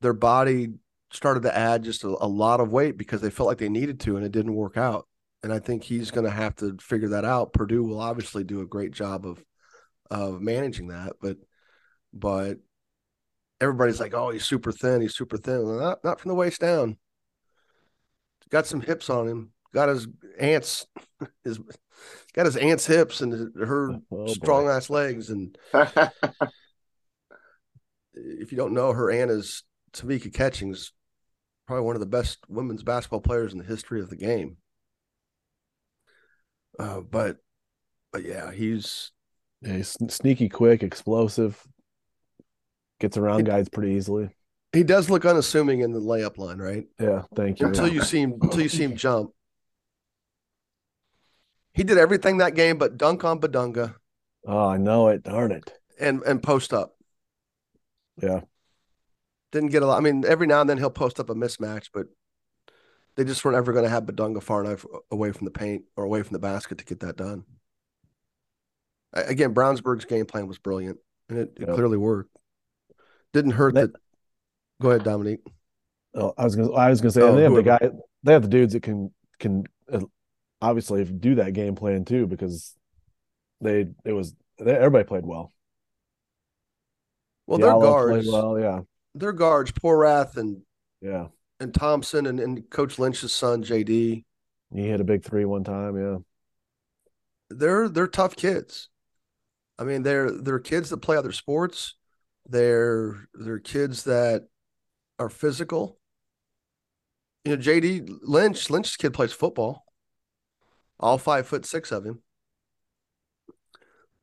their 0.00 0.12
body 0.12 0.74
started 1.14 1.44
to 1.44 1.56
add 1.56 1.84
just 1.84 2.04
a, 2.04 2.08
a 2.08 2.26
lot 2.26 2.60
of 2.60 2.72
weight 2.72 2.98
because 2.98 3.20
they 3.20 3.30
felt 3.30 3.46
like 3.46 3.58
they 3.58 3.68
needed 3.68 4.00
to, 4.00 4.16
and 4.16 4.24
it 4.24 4.32
didn't 4.32 4.54
work 4.54 4.76
out. 4.76 5.06
And 5.42 5.52
I 5.52 5.58
think 5.58 5.84
he's 5.84 6.10
going 6.10 6.24
to 6.24 6.30
have 6.30 6.56
to 6.56 6.76
figure 6.80 7.10
that 7.10 7.24
out. 7.24 7.52
Purdue 7.52 7.84
will 7.84 8.00
obviously 8.00 8.44
do 8.44 8.60
a 8.60 8.66
great 8.66 8.92
job 8.92 9.26
of 9.26 9.44
of 10.10 10.40
managing 10.40 10.88
that, 10.88 11.14
but 11.20 11.38
but 12.12 12.58
everybody's 13.60 14.00
like, 14.00 14.14
"Oh, 14.14 14.30
he's 14.30 14.44
super 14.44 14.72
thin. 14.72 15.00
He's 15.00 15.16
super 15.16 15.36
thin." 15.36 15.66
Well, 15.66 15.78
not 15.78 16.04
not 16.04 16.20
from 16.20 16.30
the 16.30 16.34
waist 16.34 16.60
down. 16.60 16.96
Got 18.50 18.66
some 18.66 18.80
hips 18.80 19.10
on 19.10 19.26
him. 19.26 19.50
Got 19.72 19.88
his 19.88 20.06
ants, 20.38 20.86
his 21.44 21.58
got 22.34 22.46
his 22.46 22.56
aunt's 22.56 22.86
hips 22.86 23.20
and 23.20 23.54
her 23.56 23.92
oh, 23.92 24.02
oh, 24.12 24.26
boy. 24.26 24.32
strong 24.32 24.68
ass 24.68 24.90
legs. 24.90 25.30
And 25.30 25.58
if 28.14 28.52
you 28.52 28.56
don't 28.56 28.74
know, 28.74 28.92
her 28.92 29.10
aunt 29.10 29.30
is 29.30 29.64
Tamika 29.92 30.32
Catchings, 30.32 30.92
probably 31.66 31.84
one 31.84 31.96
of 31.96 32.00
the 32.00 32.06
best 32.06 32.38
women's 32.48 32.82
basketball 32.82 33.20
players 33.20 33.52
in 33.52 33.58
the 33.58 33.64
history 33.64 34.00
of 34.00 34.10
the 34.10 34.16
game. 34.16 34.56
Uh, 36.78 37.00
but 37.00 37.38
but 38.12 38.24
yeah, 38.24 38.50
he's 38.52 39.12
Yeah, 39.62 39.74
he's 39.76 39.96
sneaky, 40.08 40.48
quick, 40.48 40.82
explosive. 40.82 41.62
Gets 43.00 43.16
around 43.16 43.40
It- 43.40 43.46
guys 43.46 43.68
pretty 43.68 43.94
easily. 43.94 44.30
He 44.72 44.82
does 44.82 45.08
look 45.08 45.24
unassuming 45.24 45.80
in 45.82 45.92
the 45.92 46.00
layup 46.00 46.36
line, 46.36 46.58
right? 46.58 46.84
Yeah, 46.98 47.22
thank 47.36 47.60
you. 47.60 47.68
Until 47.68 47.86
you 47.86 48.02
see 48.02 48.18
him 48.20 48.38
until 48.42 48.60
you 48.60 48.68
see 48.68 48.82
him 48.82 48.96
jump. 48.96 49.30
He 51.74 51.84
did 51.84 51.96
everything 51.98 52.38
that 52.38 52.54
game 52.56 52.78
but 52.78 52.96
dunk 52.96 53.24
on 53.24 53.40
Bidunga 53.40 53.94
Oh, 54.46 54.66
I 54.68 54.76
know 54.76 55.08
it. 55.08 55.22
Darn 55.22 55.52
it. 55.52 55.72
and 56.00 56.22
and 56.24 56.42
post 56.42 56.72
up. 56.72 56.96
Yeah. 58.20 58.40
Didn't 59.54 59.70
get 59.70 59.84
a 59.84 59.86
lot. 59.86 59.96
I 59.96 60.00
mean, 60.00 60.24
every 60.26 60.48
now 60.48 60.60
and 60.60 60.68
then 60.68 60.78
he'll 60.78 60.90
post 60.90 61.20
up 61.20 61.30
a 61.30 61.34
mismatch, 61.34 61.90
but 61.94 62.08
they 63.14 63.22
just 63.22 63.44
weren't 63.44 63.56
ever 63.56 63.72
going 63.72 63.84
to 63.84 63.88
have 63.88 64.02
Bidunga 64.02 64.42
far 64.42 64.64
enough 64.64 64.84
away 65.12 65.30
from 65.30 65.44
the 65.44 65.52
paint 65.52 65.84
or 65.96 66.02
away 66.02 66.24
from 66.24 66.32
the 66.32 66.40
basket 66.40 66.78
to 66.78 66.84
get 66.84 66.98
that 67.00 67.16
done. 67.16 67.44
Again, 69.12 69.54
Brownsburg's 69.54 70.06
game 70.06 70.26
plan 70.26 70.48
was 70.48 70.58
brilliant, 70.58 70.98
and 71.28 71.38
it, 71.38 71.52
it 71.54 71.68
Yep. 71.68 71.74
clearly 71.76 71.96
worked. 71.96 72.36
Didn't 73.32 73.52
hurt 73.52 73.74
That-. 73.74 73.92
Go 74.82 74.90
ahead, 74.90 75.04
Dominique. 75.04 75.46
Oh, 76.14 76.34
I 76.36 76.42
was 76.42 76.56
gonna. 76.56 76.72
I 76.72 76.90
was 76.90 77.00
gonna 77.00 77.12
say 77.12 77.22
Oh, 77.22 77.36
they 77.36 77.44
have 77.44 77.54
the 77.54 77.62
guy. 77.62 77.90
They 78.24 78.32
have 78.32 78.42
the 78.42 78.48
dudes 78.48 78.72
that 78.72 78.82
can 78.82 79.14
can 79.38 79.64
uh, 79.92 80.00
obviously 80.60 81.04
do 81.04 81.36
that 81.36 81.52
game 81.52 81.76
plan 81.76 82.04
too 82.04 82.26
because 82.26 82.74
they 83.60 83.86
it 84.04 84.12
was 84.12 84.34
they, 84.58 84.74
everybody 84.74 85.04
played 85.04 85.24
well. 85.24 85.52
Well, 87.46 87.58
their 87.58 87.70
Diallo 87.70 87.82
guards, 87.82 88.26
played 88.26 88.32
well. 88.32 88.58
Yeah, 88.58 88.80
their 89.14 89.32
guards, 89.32 89.72
Porath 89.72 90.36
and 90.36 90.62
yeah. 91.00 91.28
and 91.60 91.72
Thompson 91.72 92.26
and, 92.26 92.40
and 92.40 92.68
Coach 92.70 92.98
Lynch's 92.98 93.32
son 93.32 93.62
JD. 93.62 94.24
He 94.74 94.88
hit 94.88 95.00
a 95.00 95.04
big 95.04 95.22
three 95.22 95.44
one 95.44 95.64
time. 95.64 95.96
Yeah, 95.96 96.18
They're 97.50 97.88
they're 97.88 98.08
tough 98.08 98.36
kids. 98.36 98.88
I 99.78 99.84
mean, 99.84 100.02
they're 100.02 100.30
they're 100.30 100.58
kids 100.58 100.90
that 100.90 100.98
play 100.98 101.16
other 101.16 101.32
sports. 101.32 101.94
They're 102.46 103.28
they're 103.34 103.60
kids 103.60 104.04
that 104.04 104.48
are 105.18 105.30
physical. 105.30 105.98
You 107.44 107.56
know, 107.56 107.62
JD 107.62 108.08
Lynch, 108.22 108.70
Lynch's 108.70 108.96
kid 108.96 109.14
plays 109.14 109.32
football. 109.32 109.84
All 110.98 111.18
five 111.18 111.46
foot 111.46 111.66
six 111.66 111.92
of 111.92 112.04
him. 112.04 112.22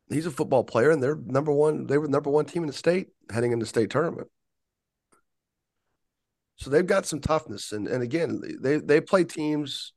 He's 0.10 0.26
a 0.26 0.32
football 0.32 0.64
player, 0.64 0.92
and 0.92 1.02
they're 1.02 1.16
number 1.16 1.52
one. 1.52 1.88
They 1.88 1.98
were 1.98 2.08
the 2.08 2.12
number 2.12 2.30
one 2.30 2.46
team 2.46 2.64
in 2.64 2.68
the 2.68 2.74
state 2.74 3.10
heading 3.30 3.54
into 3.54 3.66
state 3.66 3.90
tournament. 3.90 4.28
So 6.62 6.70
they've 6.70 6.86
got 6.86 7.08
some 7.08 7.22
toughness, 7.22 7.72
and 7.72 7.88
and 7.88 8.04
again, 8.04 8.40
they 8.62 8.78
they 8.78 9.02
play 9.02 9.24
teams. 9.24 9.94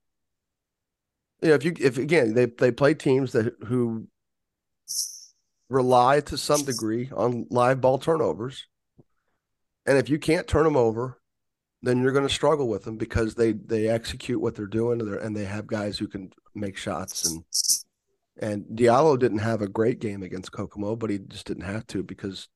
You 1.42 1.48
know, 1.48 1.54
if 1.56 1.64
you 1.64 1.74
if 1.78 1.98
again 1.98 2.32
they 2.32 2.46
they 2.46 2.70
play 2.70 2.94
teams 2.94 3.32
that 3.32 3.54
who 3.66 4.08
rely 5.68 6.20
to 6.20 6.38
some 6.38 6.64
degree 6.64 7.10
on 7.14 7.46
live 7.50 7.82
ball 7.82 7.98
turnovers, 7.98 8.66
and 9.84 9.98
if 9.98 10.08
you 10.08 10.18
can't 10.18 10.48
turn 10.48 10.64
them 10.64 10.74
over, 10.76 11.20
then 11.82 12.00
you're 12.00 12.12
going 12.12 12.26
to 12.26 12.32
struggle 12.32 12.66
with 12.66 12.84
them 12.84 12.96
because 12.96 13.34
they 13.34 13.52
they 13.52 13.88
execute 13.88 14.40
what 14.40 14.54
they're 14.54 14.66
doing 14.66 15.00
and, 15.00 15.12
they're, 15.12 15.18
and 15.18 15.36
they 15.36 15.44
have 15.44 15.66
guys 15.66 15.98
who 15.98 16.08
can 16.08 16.30
make 16.54 16.78
shots 16.78 17.30
and 17.30 17.44
and 18.38 18.64
Diallo 18.74 19.18
didn't 19.18 19.38
have 19.38 19.60
a 19.60 19.68
great 19.68 20.00
game 20.00 20.22
against 20.22 20.50
Kokomo, 20.50 20.96
but 20.96 21.10
he 21.10 21.18
just 21.18 21.46
didn't 21.46 21.64
have 21.64 21.86
to 21.88 22.02
because 22.02 22.48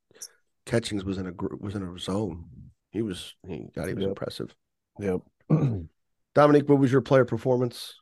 Catchings 0.64 1.04
was 1.04 1.18
in 1.18 1.26
a 1.26 1.32
was 1.60 1.74
in 1.74 1.82
a 1.82 1.98
zone. 1.98 2.46
He 2.90 3.02
was 3.02 3.34
he 3.46 3.68
God 3.74 3.88
he 3.88 3.94
was 3.94 4.02
Yep. 4.02 4.08
impressive. 4.08 4.54
yep. 4.98 5.20
Dominique, 6.34 6.68
what 6.68 6.78
was 6.78 6.92
your 6.92 7.00
player 7.00 7.24
performance? 7.24 7.94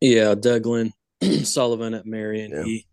Yeah, 0.00 0.34
Douglin, 0.34 0.92
Sullivan 1.44 1.94
at 1.94 2.06
Marian. 2.06 2.50
Yeah. 2.52 2.62
He 2.64 2.86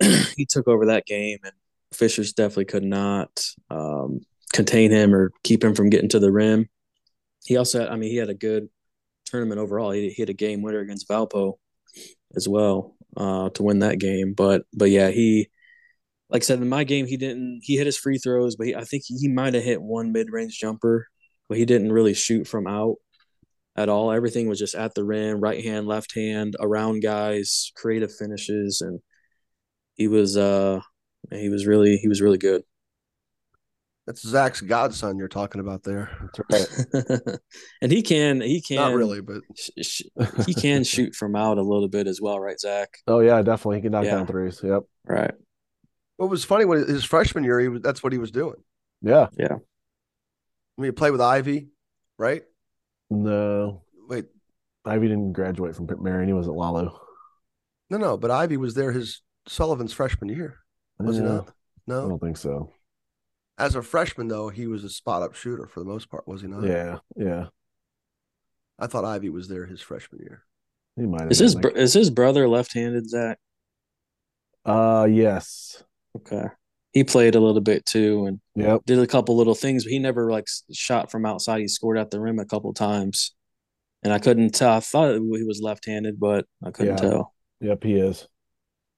he 0.36 0.46
took 0.48 0.68
over 0.68 0.86
that 0.86 1.06
game, 1.06 1.38
and 1.44 1.52
Fishers 1.92 2.32
definitely 2.32 2.66
could 2.66 2.84
not 2.84 3.30
um, 3.70 4.20
contain 4.52 4.90
him 4.90 5.14
or 5.14 5.32
keep 5.42 5.64
him 5.64 5.74
from 5.74 5.90
getting 5.90 6.08
to 6.10 6.18
the 6.18 6.30
rim. 6.32 6.68
He 7.44 7.56
also, 7.56 7.80
had, 7.80 7.88
I 7.88 7.96
mean, 7.96 8.10
he 8.10 8.16
had 8.16 8.28
a 8.30 8.34
good 8.34 8.68
tournament 9.24 9.60
overall. 9.60 9.92
He, 9.92 10.10
he 10.10 10.22
had 10.22 10.30
a 10.30 10.34
game 10.34 10.62
winner 10.62 10.80
against 10.80 11.08
Valpo 11.08 11.54
as 12.34 12.48
well 12.48 12.94
uh, 13.16 13.50
to 13.50 13.62
win 13.62 13.80
that 13.80 13.98
game. 13.98 14.34
But 14.34 14.62
but 14.74 14.90
yeah, 14.90 15.10
he 15.10 15.48
like 16.28 16.42
I 16.42 16.44
said 16.44 16.60
in 16.60 16.68
my 16.68 16.84
game, 16.84 17.06
he 17.06 17.16
didn't. 17.16 17.60
He 17.62 17.76
hit 17.76 17.86
his 17.86 17.96
free 17.96 18.18
throws, 18.18 18.56
but 18.56 18.66
he, 18.66 18.74
I 18.74 18.84
think 18.84 19.04
he 19.06 19.28
might 19.28 19.54
have 19.54 19.62
hit 19.62 19.80
one 19.80 20.12
mid 20.12 20.28
range 20.30 20.58
jumper, 20.58 21.06
but 21.48 21.58
he 21.58 21.64
didn't 21.64 21.92
really 21.92 22.14
shoot 22.14 22.46
from 22.46 22.66
out 22.66 22.96
at 23.76 23.88
all. 23.88 24.10
Everything 24.10 24.48
was 24.48 24.58
just 24.58 24.74
at 24.74 24.94
the 24.94 25.04
rim, 25.04 25.40
right 25.40 25.62
hand, 25.64 25.86
left 25.86 26.14
hand, 26.14 26.56
around 26.60 27.02
guys, 27.02 27.70
creative 27.76 28.12
finishes, 28.14 28.80
and 28.80 29.00
he 29.94 30.08
was 30.08 30.36
uh 30.36 30.80
he 31.30 31.48
was 31.48 31.66
really 31.66 31.96
he 31.96 32.08
was 32.08 32.20
really 32.20 32.38
good. 32.38 32.62
That's 34.06 34.22
Zach's 34.26 34.60
godson 34.60 35.18
you're 35.18 35.26
talking 35.26 35.60
about 35.60 35.82
there. 35.82 36.30
That's 36.50 36.88
right. 36.94 37.38
and 37.82 37.90
he 37.90 38.02
can 38.02 38.40
he 38.40 38.60
can 38.60 38.76
Not 38.76 38.94
really, 38.94 39.20
but 39.20 39.42
sh- 39.56 39.70
sh- 39.82 40.02
he 40.46 40.54
can 40.54 40.84
shoot 40.84 41.14
from 41.16 41.34
out 41.34 41.58
a 41.58 41.62
little 41.62 41.88
bit 41.88 42.06
as 42.06 42.20
well, 42.20 42.38
right, 42.38 42.58
Zach? 42.58 42.88
Oh 43.08 43.18
yeah, 43.18 43.42
definitely. 43.42 43.78
He 43.78 43.82
can 43.82 43.92
knock 43.92 44.04
Yeah. 44.04 44.12
down 44.12 44.26
threes. 44.28 44.60
Yep. 44.62 44.82
Right. 45.06 45.34
What 46.16 46.30
was 46.30 46.44
funny 46.44 46.64
when 46.64 46.86
his 46.86 47.04
freshman 47.04 47.44
year, 47.44 47.60
he 47.60 47.68
was 47.68 47.82
that's 47.82 48.02
what 48.02 48.12
he 48.12 48.18
was 48.18 48.30
doing. 48.30 48.56
Yeah. 49.02 49.26
Yeah. 49.38 49.54
I 49.54 50.80
mean, 50.82 50.88
he 50.88 50.92
played 50.92 51.12
with 51.12 51.20
Ivy, 51.20 51.68
right? 52.18 52.42
No, 53.10 53.82
Wait, 54.08 54.26
Ivy 54.84 55.08
didn't 55.08 55.32
graduate 55.32 55.74
from 55.76 55.88
Marian. 56.00 56.28
He 56.28 56.34
was 56.34 56.48
at 56.48 56.54
Lalo. 56.54 57.00
no, 57.90 57.98
no, 57.98 58.16
but 58.16 58.30
Ivy 58.30 58.56
was 58.56 58.74
there 58.74 58.92
his 58.92 59.22
Sullivan's 59.46 59.92
freshman 59.92 60.28
year, 60.28 60.58
was 60.98 61.16
he 61.16 61.22
not? 61.22 61.52
No, 61.86 62.04
I 62.04 62.08
don't 62.08 62.20
think 62.20 62.36
so. 62.36 62.72
as 63.58 63.74
a 63.76 63.82
freshman 63.82 64.26
though, 64.28 64.48
he 64.48 64.66
was 64.66 64.82
a 64.84 64.88
spot 64.88 65.22
up 65.22 65.34
shooter 65.34 65.66
for 65.66 65.80
the 65.80 65.86
most 65.86 66.10
part, 66.10 66.26
was 66.26 66.42
he 66.42 66.48
not? 66.48 66.64
Yeah, 66.64 66.98
yeah. 67.16 67.46
I 68.78 68.86
thought 68.88 69.04
Ivy 69.04 69.30
was 69.30 69.48
there 69.48 69.66
his 69.66 69.80
freshman 69.80 70.20
year. 70.22 70.42
He 70.96 71.06
might 71.06 71.22
have. 71.22 71.30
Is 71.30 71.38
been, 71.38 71.44
his 71.44 71.54
like- 71.54 71.62
br- 71.62 71.68
is 71.78 71.92
his 71.94 72.10
brother 72.10 72.48
left 72.48 72.72
handed, 72.74 73.08
Zach? 73.08 73.38
Uh, 74.64 75.06
yes. 75.08 75.82
Okay. 76.16 76.46
He 76.92 77.04
played 77.04 77.34
a 77.34 77.40
little 77.40 77.60
bit 77.60 77.84
too 77.84 78.26
and 78.26 78.40
Yep. 78.54 78.82
did 78.86 78.98
a 78.98 79.06
couple 79.06 79.36
little 79.36 79.54
things, 79.54 79.84
but 79.84 79.90
he 79.92 79.98
never 79.98 80.30
like 80.30 80.46
shot 80.72 81.10
from 81.10 81.26
outside. 81.26 81.60
He 81.60 81.68
scored 81.68 81.98
at 81.98 82.10
the 82.10 82.20
rim 82.20 82.38
a 82.38 82.44
couple 82.46 82.72
times. 82.72 83.34
And 84.02 84.12
I 84.12 84.18
couldn't 84.18 84.54
tell. 84.54 84.72
I 84.72 84.80
thought 84.80 85.14
he 85.14 85.44
was 85.44 85.60
left 85.60 85.84
handed, 85.86 86.18
but 86.20 86.46
I 86.64 86.70
couldn't 86.70 87.02
Yeah. 87.02 87.10
tell. 87.10 87.34
Yep. 87.60 87.84
He 87.84 87.94
is 87.94 88.28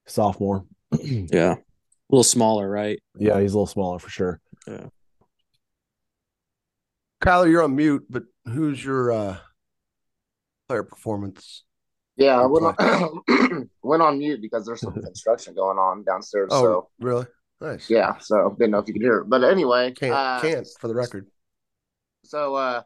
sophomore. 0.07 0.64
Yeah. 1.03 1.55
A 1.55 2.14
little 2.14 2.25
smaller, 2.25 2.69
right? 2.71 2.99
yeah, 3.19 3.39
he's 3.41 3.53
a 3.53 3.57
little 3.57 3.66
smaller 3.66 3.99
for 3.99 4.09
sure. 4.09 4.41
Yeah. 4.66 4.87
Kyler, 7.23 7.51
you're 7.51 7.62
on 7.62 7.75
mute, 7.77 8.05
but 8.09 8.23
who's 8.47 8.83
your 8.83 9.12
uh 9.12 9.37
player 10.69 10.85
performance? 10.85 11.64
Yeah, 12.16 12.41
I 12.43 12.49
Good 12.49 13.23
went 13.89 14.03
on, 14.03 14.18
mute 14.18 14.41
because 14.41 14.64
there's 14.66 14.80
some 14.80 14.93
construction 15.11 15.55
going 15.55 15.78
on 15.78 16.05
downstairs. 16.05 16.51
Oh, 16.53 16.62
So 16.62 16.89
really? 17.01 17.26
Nice. 17.61 17.91
yeah, 17.91 18.18
so 18.18 18.55
didn't 18.59 18.70
know 18.70 18.78
if 18.78 18.86
you 18.86 18.95
could 18.95 19.03
hear 19.03 19.18
it, 19.18 19.28
but 19.28 19.43
anyway, 19.43 19.91
Can't 19.93 20.14
uh, 20.14 20.39
can't 20.41 20.66
for 20.80 20.86
the 20.89 20.95
record. 20.95 21.26
So 22.24 22.55
uh 22.55 22.82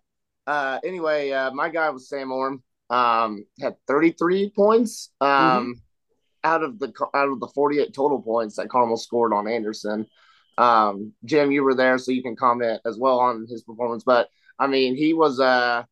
uh 0.47 0.79
anyway, 0.85 1.31
uh 1.31 1.51
my 1.51 1.69
guy 1.69 1.91
was 1.91 2.09
Sam 2.09 2.33
Orme. 2.33 2.63
Um 2.89 3.45
had 3.61 3.77
33 3.87 4.51
points. 4.57 5.11
Um 5.21 5.83
out 6.45 6.63
of 6.63 6.79
the 6.79 6.93
out 7.15 7.29
of 7.29 7.39
the 7.41 7.49
48 7.49 7.93
total 7.95 8.21
points 8.21 8.57
that 8.57 8.69
Carmel 8.71 8.97
scored 8.97 9.33
on 9.33 9.47
Anderson. 9.47 10.07
Um 10.59 11.13
Jim, 11.25 11.51
you 11.53 11.65
were 11.65 11.75
there 11.75 11.99
so 11.99 12.13
you 12.13 12.23
can 12.23 12.37
comment 12.37 12.81
as 12.87 12.99
well 12.99 13.19
on 13.21 13.47
his 13.49 13.63
performance, 13.63 14.05
but 14.05 14.29
I 14.59 14.67
mean, 14.69 14.97
he 14.97 15.13
was 15.13 15.39
uh 15.41 15.83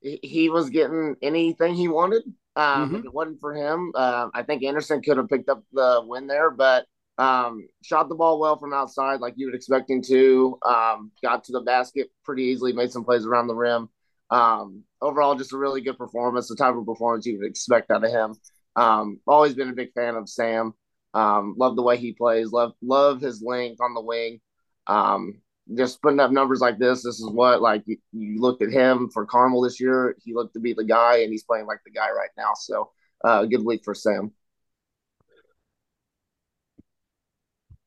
he 0.00 0.48
was 0.48 0.70
getting 0.70 1.16
anything 1.22 1.74
he 1.74 1.88
wanted. 1.88 2.22
Um 2.56 2.94
if 2.96 3.04
it 3.04 3.12
wasn't 3.14 3.40
for 3.40 3.54
him, 3.54 3.92
uh, 3.94 4.28
I 4.34 4.42
think 4.42 4.64
Anderson 4.64 5.02
could 5.02 5.16
have 5.16 5.28
picked 5.28 5.48
up 5.48 5.62
the 5.72 6.02
win 6.04 6.26
there, 6.26 6.50
but 6.50 6.86
um, 7.20 7.68
shot 7.82 8.08
the 8.08 8.14
ball 8.14 8.40
well 8.40 8.58
from 8.58 8.72
outside, 8.72 9.20
like 9.20 9.34
you 9.36 9.46
would 9.46 9.54
expect 9.54 9.90
him 9.90 10.00
to. 10.02 10.58
Um, 10.66 11.12
got 11.22 11.44
to 11.44 11.52
the 11.52 11.60
basket 11.60 12.08
pretty 12.24 12.44
easily, 12.44 12.72
made 12.72 12.90
some 12.90 13.04
plays 13.04 13.26
around 13.26 13.46
the 13.46 13.54
rim. 13.54 13.90
Um, 14.30 14.84
overall, 15.02 15.34
just 15.34 15.52
a 15.52 15.58
really 15.58 15.82
good 15.82 15.98
performance, 15.98 16.48
the 16.48 16.56
type 16.56 16.74
of 16.74 16.86
performance 16.86 17.26
you 17.26 17.38
would 17.38 17.46
expect 17.46 17.90
out 17.90 18.04
of 18.04 18.10
him. 18.10 18.34
Um, 18.74 19.20
always 19.26 19.54
been 19.54 19.68
a 19.68 19.74
big 19.74 19.92
fan 19.92 20.14
of 20.14 20.30
Sam. 20.30 20.72
Um, 21.12 21.56
love 21.58 21.76
the 21.76 21.82
way 21.82 21.98
he 21.98 22.12
plays. 22.12 22.52
Love 22.52 22.72
love 22.80 23.20
his 23.20 23.42
length 23.42 23.80
on 23.82 23.92
the 23.92 24.00
wing. 24.00 24.40
Um, 24.86 25.42
just 25.76 26.02
putting 26.02 26.20
up 26.20 26.30
numbers 26.30 26.60
like 26.60 26.78
this. 26.78 27.02
This 27.02 27.20
is 27.20 27.30
what 27.30 27.62
like 27.62 27.82
you, 27.86 27.96
you 28.12 28.40
looked 28.40 28.62
at 28.62 28.70
him 28.70 29.08
for 29.10 29.26
Carmel 29.26 29.62
this 29.62 29.80
year. 29.80 30.16
He 30.24 30.34
looked 30.34 30.54
to 30.54 30.60
be 30.60 30.72
the 30.72 30.84
guy, 30.84 31.18
and 31.18 31.30
he's 31.30 31.44
playing 31.44 31.66
like 31.66 31.80
the 31.84 31.90
guy 31.90 32.10
right 32.10 32.30
now. 32.36 32.52
So, 32.54 32.90
uh, 33.24 33.44
good 33.44 33.64
week 33.64 33.82
for 33.84 33.94
Sam. 33.94 34.32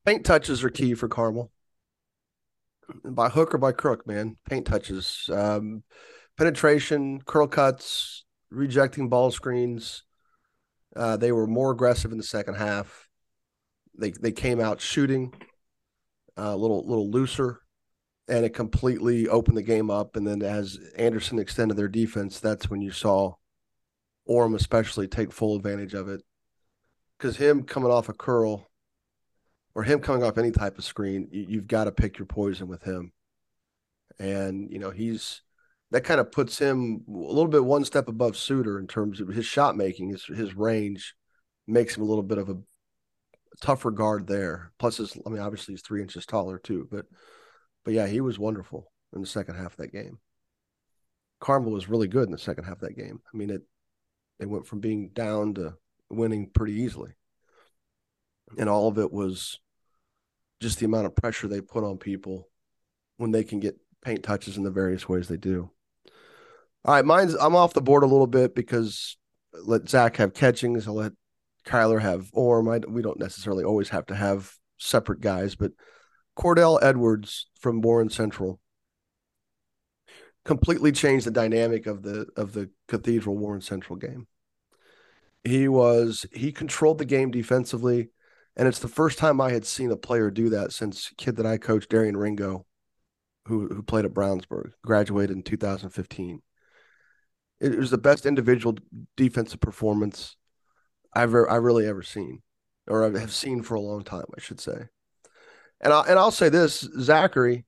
Paint 0.04 0.24
touches 0.24 0.62
are 0.62 0.70
key 0.70 0.94
for 0.94 1.08
Carmel. 1.08 1.50
By 3.04 3.30
hook 3.30 3.54
or 3.54 3.58
by 3.58 3.72
crook, 3.72 4.06
man. 4.06 4.36
Paint 4.48 4.66
touches. 4.66 5.30
Um, 5.32 5.82
penetration, 6.36 7.22
curl 7.22 7.46
cuts, 7.46 8.24
rejecting 8.50 9.08
ball 9.08 9.30
screens. 9.30 10.02
Uh, 10.94 11.16
they 11.16 11.32
were 11.32 11.46
more 11.46 11.70
aggressive 11.70 12.12
in 12.12 12.18
the 12.18 12.24
second 12.24 12.54
half. 12.54 13.08
They 13.98 14.10
they 14.10 14.32
came 14.32 14.60
out 14.60 14.80
shooting 14.80 15.32
uh, 16.36 16.52
a 16.52 16.56
little 16.56 16.86
little 16.86 17.10
looser, 17.10 17.60
and 18.28 18.44
it 18.44 18.54
completely 18.54 19.28
opened 19.28 19.56
the 19.56 19.62
game 19.62 19.90
up. 19.90 20.16
And 20.16 20.26
then 20.26 20.42
as 20.42 20.78
Anderson 20.96 21.38
extended 21.38 21.76
their 21.76 21.88
defense, 21.88 22.40
that's 22.40 22.70
when 22.70 22.80
you 22.80 22.90
saw 22.90 23.34
Orme 24.26 24.54
especially 24.54 25.08
take 25.08 25.32
full 25.32 25.56
advantage 25.56 25.94
of 25.94 26.08
it. 26.08 26.22
Because 27.18 27.36
him 27.36 27.62
coming 27.62 27.90
off 27.90 28.08
a 28.08 28.14
curl 28.14 28.68
or 29.74 29.82
him 29.82 30.00
coming 30.00 30.22
off 30.22 30.38
any 30.38 30.50
type 30.50 30.78
of 30.78 30.84
screen, 30.84 31.28
you, 31.30 31.58
have 31.58 31.68
got 31.68 31.84
to 31.84 31.92
pick 31.92 32.18
your 32.18 32.26
poison 32.26 32.68
with 32.68 32.82
him. 32.82 33.12
And, 34.18 34.70
you 34.70 34.78
know, 34.78 34.90
he's 34.90 35.42
that 35.90 36.02
kind 36.02 36.20
of 36.20 36.32
puts 36.32 36.58
him 36.58 37.04
a 37.08 37.12
little 37.12 37.48
bit 37.48 37.64
one 37.64 37.84
step 37.84 38.08
above 38.08 38.36
Suter 38.36 38.78
in 38.78 38.86
terms 38.86 39.20
of 39.20 39.28
his 39.28 39.46
shot 39.46 39.76
making, 39.76 40.10
his, 40.10 40.24
his 40.24 40.54
range 40.56 41.14
makes 41.66 41.96
him 41.96 42.02
a 42.02 42.06
little 42.06 42.22
bit 42.22 42.38
of 42.38 42.48
a 42.48 42.56
tougher 43.60 43.90
guard 43.90 44.26
there. 44.26 44.72
Plus, 44.78 44.96
his, 44.96 45.16
I 45.24 45.30
mean, 45.30 45.40
obviously 45.40 45.74
he's 45.74 45.82
three 45.82 46.02
inches 46.02 46.26
taller 46.26 46.58
too, 46.58 46.88
but, 46.90 47.06
but 47.84 47.94
yeah, 47.94 48.06
he 48.06 48.20
was 48.20 48.38
wonderful 48.38 48.90
in 49.14 49.20
the 49.20 49.26
second 49.26 49.56
half 49.56 49.72
of 49.72 49.76
that 49.78 49.92
game. 49.92 50.18
Carmel 51.40 51.72
was 51.72 51.88
really 51.88 52.08
good 52.08 52.26
in 52.26 52.32
the 52.32 52.38
second 52.38 52.64
half 52.64 52.74
of 52.74 52.88
that 52.88 52.96
game. 52.96 53.20
I 53.32 53.36
mean, 53.36 53.50
it, 53.50 53.62
they 54.38 54.46
went 54.46 54.66
from 54.66 54.80
being 54.80 55.10
down 55.10 55.54
to 55.54 55.74
winning 56.10 56.50
pretty 56.50 56.74
easily. 56.74 57.12
And 58.58 58.68
all 58.68 58.88
of 58.88 58.98
it 58.98 59.12
was 59.12 59.58
just 60.60 60.78
the 60.78 60.86
amount 60.86 61.06
of 61.06 61.16
pressure 61.16 61.48
they 61.48 61.60
put 61.60 61.84
on 61.84 61.98
people 61.98 62.48
when 63.16 63.30
they 63.30 63.44
can 63.44 63.60
get 63.60 63.76
paint 64.02 64.22
touches 64.22 64.56
in 64.56 64.64
the 64.64 64.70
various 64.70 65.08
ways 65.08 65.28
they 65.28 65.36
do. 65.36 65.70
All 66.84 66.94
right, 66.94 67.04
mine's 67.04 67.34
I'm 67.34 67.56
off 67.56 67.72
the 67.72 67.80
board 67.80 68.02
a 68.02 68.06
little 68.06 68.26
bit 68.26 68.54
because 68.54 69.16
let 69.52 69.88
Zach 69.88 70.16
have 70.16 70.34
catchings. 70.34 70.86
I'll 70.86 70.94
let 70.94 71.12
Kyler 71.66 72.00
have 72.00 72.28
Orme. 72.32 72.68
I, 72.68 72.80
we 72.86 73.02
don't 73.02 73.18
necessarily 73.18 73.64
always 73.64 73.88
have 73.88 74.06
to 74.06 74.14
have 74.14 74.52
separate 74.78 75.20
guys, 75.20 75.54
but 75.54 75.72
Cordell 76.36 76.78
Edwards 76.82 77.46
from 77.60 77.80
Warren 77.80 78.10
Central 78.10 78.60
completely 80.44 80.92
changed 80.92 81.26
the 81.26 81.30
dynamic 81.30 81.86
of 81.86 82.02
the 82.02 82.26
of 82.36 82.52
the 82.52 82.70
Cathedral 82.88 83.36
Warren 83.36 83.60
Central 83.60 83.96
game. 83.96 84.26
He 85.42 85.68
was 85.68 86.26
he 86.32 86.52
controlled 86.52 86.98
the 86.98 87.04
game 87.04 87.30
defensively, 87.30 88.10
and 88.56 88.68
it's 88.68 88.78
the 88.78 88.88
first 88.88 89.18
time 89.18 89.40
I 89.40 89.50
had 89.50 89.64
seen 89.64 89.90
a 89.90 89.96
player 89.96 90.30
do 90.30 90.50
that 90.50 90.72
since 90.72 91.12
kid 91.16 91.36
that 91.36 91.46
I 91.46 91.58
coached, 91.58 91.90
Darian 91.90 92.16
Ringo, 92.16 92.66
who 93.46 93.68
who 93.68 93.82
played 93.82 94.04
at 94.04 94.14
Brownsburg, 94.14 94.72
graduated 94.82 95.36
in 95.36 95.42
2015. 95.42 96.42
It 97.60 97.78
was 97.78 97.90
the 97.90 97.98
best 97.98 98.26
individual 98.26 98.76
defensive 99.16 99.60
performance 99.60 100.36
I've 101.14 101.34
I 101.34 101.56
really 101.56 101.86
ever 101.86 102.02
seen, 102.02 102.42
or 102.86 103.04
I 103.04 103.18
have 103.18 103.32
seen 103.32 103.62
for 103.62 103.74
a 103.74 103.80
long 103.80 104.02
time, 104.02 104.26
I 104.36 104.40
should 104.40 104.60
say. 104.60 104.88
And 105.80 105.92
I 105.92 106.02
and 106.02 106.18
I'll 106.18 106.30
say 106.30 106.48
this: 106.48 106.80
Zachary 107.00 107.64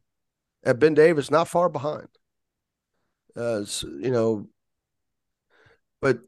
at 0.65 0.79
Ben 0.79 0.95
Davis 0.95 1.31
not 1.31 1.49
far 1.49 1.69
behind. 1.69 2.09
Uh, 3.37 3.65
you 3.83 4.11
know, 4.11 4.49
but 6.01 6.21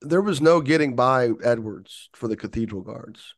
there 0.00 0.22
was 0.22 0.40
no 0.40 0.60
getting 0.60 0.94
by 0.94 1.30
Edwards 1.42 2.08
for 2.14 2.28
the 2.28 2.36
Cathedral 2.36 2.82
guards. 2.82 3.34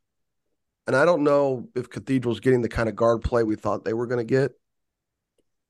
And 0.86 0.96
I 0.96 1.04
don't 1.04 1.24
know 1.24 1.68
if 1.74 1.90
Cathedral's 1.90 2.40
getting 2.40 2.62
the 2.62 2.68
kind 2.68 2.88
of 2.88 2.96
guard 2.96 3.22
play 3.22 3.42
we 3.44 3.56
thought 3.56 3.84
they 3.84 3.92
were 3.92 4.06
going 4.06 4.18
to 4.18 4.24
get 4.24 4.52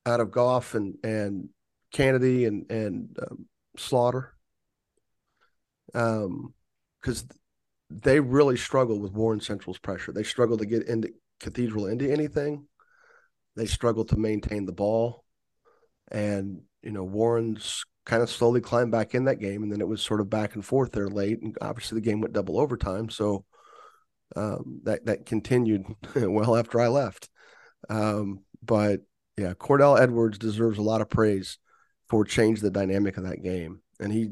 out 0.05 0.19
of 0.19 0.31
Goff 0.31 0.75
and 0.75 0.95
and 1.03 1.49
Kennedy 1.91 2.45
and 2.45 2.69
and 2.71 3.17
um, 3.21 3.45
Slaughter. 3.77 4.33
Um, 5.93 6.53
because 7.01 7.25
they 7.89 8.19
really 8.19 8.57
struggle 8.57 8.99
with 8.99 9.13
Warren 9.13 9.39
Central's 9.39 9.79
pressure. 9.79 10.11
They 10.11 10.23
struggle 10.23 10.57
to 10.57 10.65
get 10.65 10.87
into 10.87 11.09
Cathedral 11.39 11.87
into 11.87 12.11
anything. 12.11 12.67
They 13.55 13.65
struggled 13.65 14.09
to 14.09 14.17
maintain 14.17 14.65
the 14.65 14.71
ball, 14.71 15.23
and 16.11 16.61
you 16.81 16.91
know 16.91 17.03
Warren's 17.03 17.83
kind 18.05 18.23
of 18.23 18.29
slowly 18.29 18.61
climbed 18.61 18.91
back 18.91 19.13
in 19.13 19.25
that 19.25 19.39
game, 19.39 19.63
and 19.63 19.71
then 19.71 19.81
it 19.81 19.87
was 19.87 20.01
sort 20.01 20.21
of 20.21 20.29
back 20.29 20.55
and 20.55 20.65
forth 20.65 20.91
there 20.91 21.09
late, 21.09 21.41
and 21.41 21.57
obviously 21.61 21.95
the 21.95 22.05
game 22.05 22.21
went 22.21 22.33
double 22.33 22.59
overtime, 22.59 23.09
so 23.09 23.45
um, 24.35 24.81
that 24.83 25.05
that 25.05 25.25
continued 25.25 25.85
well 26.15 26.55
after 26.55 26.79
I 26.79 26.87
left. 26.87 27.29
Um, 27.89 28.43
but 28.63 29.01
yeah, 29.37 29.53
Cordell 29.53 29.99
Edwards 29.99 30.37
deserves 30.37 30.77
a 30.77 30.83
lot 30.83 31.01
of 31.01 31.09
praise 31.09 31.57
for 32.09 32.25
changing 32.25 32.63
the 32.63 32.71
dynamic 32.71 33.17
of 33.17 33.23
that 33.23 33.43
game, 33.43 33.81
and 33.99 34.11
he 34.11 34.31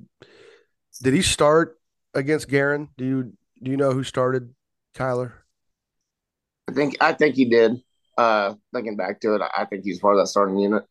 did 1.01 1.13
he 1.13 1.21
start 1.21 1.79
against 2.13 2.49
Guerin? 2.49 2.89
Do 2.97 3.05
you 3.05 3.33
do 3.63 3.71
you 3.71 3.77
know 3.77 3.91
who 3.91 4.03
started, 4.03 4.53
Kyler? 4.95 5.33
I 6.67 6.73
think 6.73 6.97
I 7.01 7.13
think 7.13 7.35
he 7.35 7.45
did. 7.45 7.81
Uh, 8.17 8.55
thinking 8.73 8.95
back 8.95 9.21
to 9.21 9.35
it, 9.35 9.41
I 9.55 9.65
think 9.65 9.83
he's 9.83 9.99
part 9.99 10.15
of 10.15 10.21
that 10.21 10.27
starting 10.27 10.57
unit. 10.57 10.83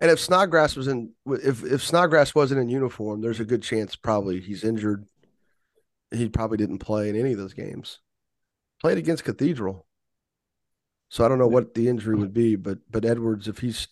And 0.00 0.10
if 0.10 0.20
Snodgrass 0.20 0.76
was 0.76 0.88
in, 0.88 1.12
if 1.26 1.64
if 1.64 1.82
Snodgrass 1.82 2.34
wasn't 2.34 2.60
in 2.60 2.68
uniform, 2.68 3.20
there's 3.20 3.40
a 3.40 3.44
good 3.44 3.62
chance 3.62 3.96
probably 3.96 4.40
he's 4.40 4.64
injured. 4.64 5.06
He 6.10 6.28
probably 6.28 6.58
didn't 6.58 6.78
play 6.78 7.08
in 7.08 7.16
any 7.16 7.32
of 7.32 7.38
those 7.38 7.54
games. 7.54 8.00
Played 8.80 8.98
against 8.98 9.24
Cathedral, 9.24 9.86
so 11.08 11.24
I 11.24 11.28
don't 11.28 11.38
know 11.38 11.48
what 11.48 11.74
the 11.74 11.88
injury 11.88 12.16
would 12.16 12.34
be. 12.34 12.56
But 12.56 12.78
but 12.90 13.04
Edwards, 13.04 13.48
if 13.48 13.58
he's 13.58 13.88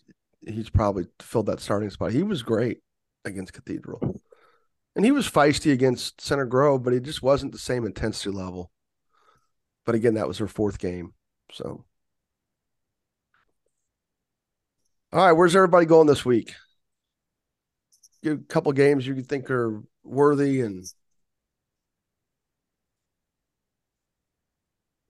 he's 0.46 0.70
probably 0.70 1.06
filled 1.20 1.46
that 1.46 1.60
starting 1.60 1.90
spot. 1.90 2.12
He 2.12 2.22
was 2.22 2.42
great 2.42 2.80
against 3.24 3.52
Cathedral, 3.52 4.20
and 4.94 5.04
he 5.04 5.12
was 5.12 5.30
feisty 5.30 5.72
against 5.72 6.20
Center 6.20 6.44
Grove, 6.44 6.82
but 6.82 6.92
he 6.92 7.00
just 7.00 7.22
wasn't 7.22 7.52
the 7.52 7.58
same 7.58 7.86
intensity 7.86 8.30
level. 8.30 8.70
But 9.86 9.94
again, 9.94 10.14
that 10.14 10.28
was 10.28 10.38
her 10.38 10.48
fourth 10.48 10.78
game, 10.78 11.14
so 11.52 11.84
All 15.12 15.26
right, 15.26 15.32
where's 15.32 15.54
everybody 15.54 15.84
going 15.84 16.06
this 16.06 16.24
week? 16.24 16.54
Give 18.22 18.38
a 18.38 18.42
couple 18.44 18.72
games 18.72 19.06
you 19.06 19.20
think 19.22 19.50
are 19.50 19.82
worthy 20.02 20.62
and 20.62 20.86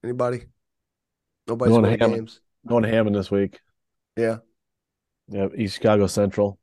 anybody? 0.03 0.47
Nobody's 1.47 1.72
going, 1.72 1.84
to 1.84 1.97
games. 1.97 2.40
Going 2.66 2.82
to 2.82 2.88
Hammond 2.88 3.14
this 3.14 3.30
week. 3.30 3.61
Yeah. 4.16 4.38
Yeah, 5.28 5.49
East 5.57 5.76
Chicago 5.76 6.09
Central. 6.09 6.59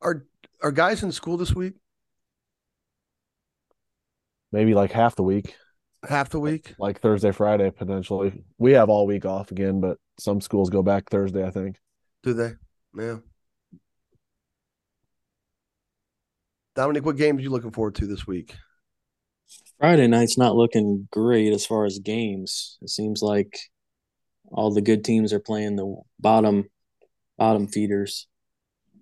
Are 0.00 0.24
are 0.62 0.70
guys 0.70 1.02
in 1.02 1.10
school 1.10 1.36
this 1.36 1.54
week? 1.54 1.74
Maybe 4.52 4.74
like 4.74 4.92
half 4.92 5.16
the 5.16 5.24
week. 5.24 5.56
Half 6.08 6.30
the 6.30 6.40
week? 6.40 6.74
Like 6.78 7.00
Thursday, 7.00 7.30
Friday, 7.30 7.70
potentially. 7.70 8.42
We 8.58 8.72
have 8.72 8.88
all 8.88 9.06
week 9.06 9.24
off 9.24 9.52
again, 9.52 9.80
but 9.80 9.98
some 10.18 10.40
schools 10.40 10.68
go 10.68 10.82
back 10.82 11.08
Thursday, 11.08 11.46
I 11.46 11.50
think. 11.50 11.76
Do 12.22 12.34
they? 12.34 12.52
Yeah. 12.96 13.18
Dominic, 16.74 17.04
what 17.04 17.16
games 17.16 17.38
are 17.38 17.42
you 17.42 17.50
looking 17.50 17.70
forward 17.70 17.94
to 17.96 18.06
this 18.06 18.26
week? 18.26 18.54
Friday 19.78 20.06
night's 20.06 20.38
not 20.38 20.56
looking 20.56 21.08
great 21.10 21.52
as 21.52 21.66
far 21.66 21.84
as 21.84 21.98
games. 21.98 22.78
It 22.82 22.88
seems 22.88 23.20
like 23.20 23.58
all 24.50 24.72
the 24.72 24.80
good 24.80 25.04
teams 25.04 25.32
are 25.32 25.40
playing 25.40 25.76
the 25.76 25.96
bottom 26.20 26.64
bottom 27.36 27.66
feeders. 27.66 28.28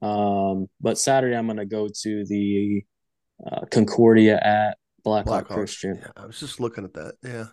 Um, 0.03 0.68
but 0.80 0.98
Saturday 0.98 1.36
I'm 1.36 1.46
going 1.46 1.59
to 1.59 1.66
go 1.66 1.88
to 1.88 2.24
the 2.24 2.82
uh, 3.46 3.66
Concordia 3.70 4.38
at 4.38 4.78
Blackhawk, 5.03 5.26
Blackhawk 5.26 5.57
Christian. 5.57 5.98
Yeah, 6.01 6.11
I 6.16 6.26
was 6.26 6.40
just 6.40 6.61
looking 6.61 6.84
at 6.84 6.94
that. 6.94 7.14
Yeah. 7.22 7.46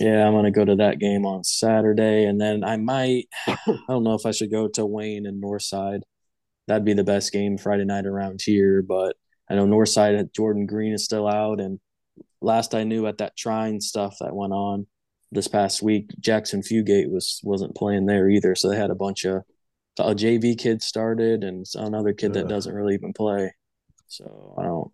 Yeah, 0.00 0.26
I'm 0.26 0.32
gonna 0.32 0.50
go 0.50 0.64
to 0.64 0.76
that 0.76 0.98
game 0.98 1.26
on 1.26 1.44
Saturday, 1.44 2.24
and 2.24 2.40
then 2.40 2.64
I 2.64 2.76
might. 2.76 3.28
I 3.46 3.56
don't 3.88 4.04
know 4.04 4.14
if 4.14 4.24
I 4.24 4.30
should 4.30 4.50
go 4.50 4.68
to 4.68 4.86
Wayne 4.86 5.26
and 5.26 5.42
Northside. 5.42 6.00
That'd 6.66 6.86
be 6.86 6.94
the 6.94 7.04
best 7.04 7.32
game 7.32 7.58
Friday 7.58 7.84
night 7.84 8.06
around 8.06 8.40
here, 8.42 8.82
but 8.82 9.16
I 9.50 9.54
know 9.54 9.66
Northside 9.66 10.18
at 10.18 10.32
Jordan 10.32 10.64
Green 10.64 10.94
is 10.94 11.04
still 11.04 11.28
out, 11.28 11.60
and 11.60 11.80
last 12.40 12.74
I 12.74 12.84
knew 12.84 13.06
at 13.06 13.18
that 13.18 13.36
Trine 13.36 13.80
stuff 13.80 14.16
that 14.20 14.34
went 14.34 14.54
on 14.54 14.86
this 15.30 15.48
past 15.48 15.82
week, 15.82 16.10
Jackson 16.18 16.62
Fugate 16.62 17.10
was 17.10 17.40
wasn't 17.44 17.74
playing 17.74 18.06
there 18.06 18.30
either, 18.30 18.54
so 18.54 18.70
they 18.70 18.76
had 18.76 18.90
a 18.90 18.94
bunch 18.94 19.24
of 19.24 19.42
a 19.98 20.14
JV 20.14 20.58
kid 20.58 20.82
started 20.82 21.44
and 21.44 21.66
another 21.74 22.12
kid 22.12 22.32
that 22.34 22.48
doesn't 22.48 22.74
really 22.74 22.94
even 22.94 23.12
play. 23.12 23.52
So 24.08 24.54
I 24.58 24.62
don't. 24.62 24.90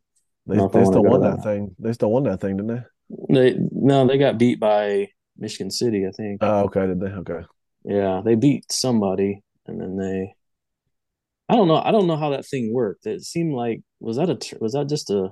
They, 0.46 0.56
they 0.56 0.84
still 0.84 1.04
won 1.04 1.20
that, 1.22 1.36
that 1.36 1.42
thing. 1.44 1.74
They 1.78 1.92
still 1.92 2.10
won 2.10 2.24
that 2.24 2.40
thing, 2.40 2.56
didn't 2.56 2.74
they? 3.28 3.32
They 3.34 3.58
no, 3.72 4.06
they 4.06 4.18
got 4.18 4.38
beat 4.38 4.58
by 4.58 5.08
Michigan 5.36 5.70
City, 5.70 6.06
I 6.06 6.10
think. 6.10 6.38
Oh, 6.42 6.64
okay. 6.64 6.86
Did 6.86 7.00
they? 7.00 7.06
Okay. 7.06 7.46
Yeah, 7.84 8.22
they 8.24 8.34
beat 8.34 8.70
somebody, 8.70 9.42
and 9.66 9.80
then 9.80 9.96
they. 9.96 10.34
I 11.48 11.56
don't 11.56 11.68
know. 11.68 11.76
I 11.76 11.90
don't 11.90 12.06
know 12.06 12.16
how 12.16 12.30
that 12.30 12.46
thing 12.46 12.72
worked. 12.72 13.06
It 13.06 13.22
seemed 13.22 13.54
like 13.54 13.80
was 13.98 14.16
that 14.16 14.30
a 14.30 14.58
was 14.60 14.72
that 14.72 14.88
just 14.88 15.10
a. 15.10 15.30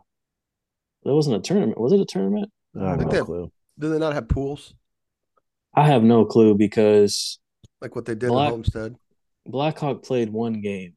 That 1.05 1.15
wasn't 1.15 1.37
a 1.37 1.41
tournament. 1.41 1.81
Was 1.81 1.93
it 1.93 2.01
a 2.01 2.05
tournament? 2.05 2.51
I 2.79 2.91
have 2.91 3.01
no 3.01 3.25
clue. 3.25 3.53
Do 3.79 3.91
they 3.91 3.99
not 3.99 4.15
have 4.15 4.29
pools? 4.29 4.75
I 5.75 5.87
have 5.87 6.03
no 6.03 6.25
clue 6.25 6.55
because. 6.55 7.39
Like 7.81 7.95
what 7.95 8.07
they 8.07 8.17
did 8.17 8.31
Black, 8.31 8.49
at 8.49 8.51
Homestead. 8.51 8.97
Blackhawk 9.47 10.03
played 10.03 10.31
one 10.31 10.61
game, 10.61 10.97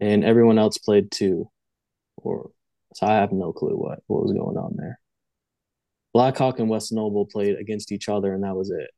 and 0.00 0.24
everyone 0.24 0.58
else 0.58 0.78
played 0.78 1.10
two, 1.10 1.50
or 2.16 2.52
So 2.94 3.06
I 3.06 3.14
have 3.14 3.32
no 3.32 3.52
clue 3.52 3.76
what 3.76 4.00
what 4.06 4.22
was 4.22 4.32
going 4.32 4.56
on 4.56 4.76
there. 4.76 5.00
Blackhawk 6.14 6.60
and 6.60 6.70
West 6.70 6.92
Noble 6.92 7.26
played 7.26 7.56
against 7.58 7.90
each 7.92 8.08
other, 8.08 8.32
and 8.32 8.44
that 8.44 8.54
was 8.54 8.70
it. 8.70 8.90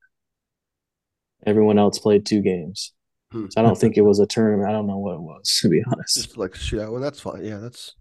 Everyone 1.47 1.79
else 1.79 1.99
played 1.99 2.27
two 2.27 2.43
games. 2.43 2.93
Hmm. 3.33 3.47
So 3.51 3.61
I 3.61 3.65
don't 3.65 3.79
think 3.79 3.97
it 3.97 4.03
was 4.03 4.21
a 4.21 4.27
tournament. 4.27 4.69
I 4.69 4.73
don't 4.73 4.87
know 4.87 4.99
what 4.99 5.15
it 5.15 5.23
was, 5.23 5.59
to 5.63 5.69
be 5.71 5.83
honest. 5.91 6.15
Just 6.15 6.37
like 6.37 6.53
shootout. 6.53 6.93
Well, 6.93 7.01
that's 7.01 7.21
fine. 7.21 7.43
Yeah, 7.43 7.59
that's 7.59 7.95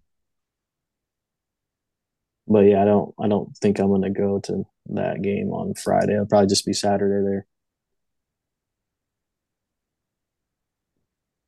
But 2.46 2.60
yeah, 2.60 2.82
I 2.82 2.84
don't 2.84 3.14
I 3.18 3.28
don't 3.28 3.56
think 3.56 3.78
I'm 3.78 3.90
gonna 3.90 4.10
go 4.10 4.38
to 4.40 4.64
that 4.90 5.22
game 5.22 5.50
on 5.50 5.74
Friday. 5.74 6.12
It'll 6.12 6.26
probably 6.26 6.48
just 6.48 6.66
be 6.66 6.74
Saturday 6.74 7.24
there. 7.26 7.46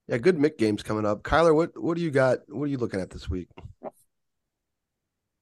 yeah. 0.09 0.16
Good 0.16 0.38
Mick 0.38 0.57
games 0.59 0.82
coming 0.82 1.05
up. 1.05 1.22
Kyler, 1.22 1.55
what 1.55 1.80
what 1.80 1.96
do 1.99 2.03
you 2.03 2.11
got? 2.11 2.38
What 2.49 2.64
are 2.64 2.68
you 2.68 2.78
looking 2.78 3.01
at 3.01 3.11
this 3.11 3.28
week? 3.28 3.49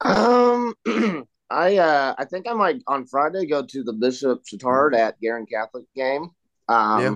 Um, 0.01 0.74
I 1.51 1.76
uh, 1.76 2.14
I 2.18 2.24
think 2.24 2.47
I 2.49 2.53
might 2.53 2.82
on 2.86 3.07
Friday 3.07 3.47
go 3.47 3.64
to 3.64 3.82
the 3.82 3.92
Bishop 3.92 4.42
Chatard 4.44 4.94
at 4.94 5.20
Guerin 5.20 5.47
Catholic 5.47 5.84
game. 5.94 6.30
Um, 6.68 7.03
Yeah. 7.03 7.14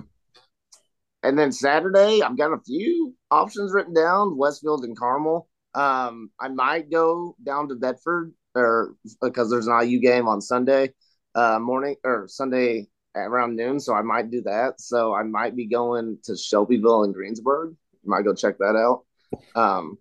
and 1.23 1.37
then 1.37 1.51
Saturday 1.51 2.21
I've 2.21 2.37
got 2.37 2.53
a 2.53 2.61
few 2.65 3.13
options 3.29 3.73
written 3.73 3.93
down: 3.93 4.37
Westfield 4.37 4.83
and 4.85 4.97
Carmel. 4.97 5.47
Um, 5.73 6.31
I 6.39 6.47
might 6.49 6.89
go 6.89 7.35
down 7.43 7.69
to 7.69 7.75
Bedford 7.75 8.33
or 8.55 8.95
because 9.21 9.49
there's 9.49 9.67
an 9.67 9.87
IU 9.87 9.99
game 9.99 10.27
on 10.27 10.41
Sunday 10.41 10.93
uh, 11.35 11.59
morning 11.59 11.95
or 12.03 12.27
Sunday 12.27 12.87
around 13.15 13.55
noon, 13.55 13.79
so 13.79 13.93
I 13.93 14.01
might 14.01 14.31
do 14.31 14.41
that. 14.43 14.79
So 14.81 15.13
I 15.13 15.23
might 15.23 15.55
be 15.55 15.67
going 15.67 16.17
to 16.23 16.35
Shelbyville 16.35 17.03
and 17.03 17.13
Greensburg. 17.13 17.75
Might 18.05 18.23
go 18.23 18.33
check 18.33 18.57
that 18.57 18.75
out. 18.75 19.03
Um, 19.55 19.97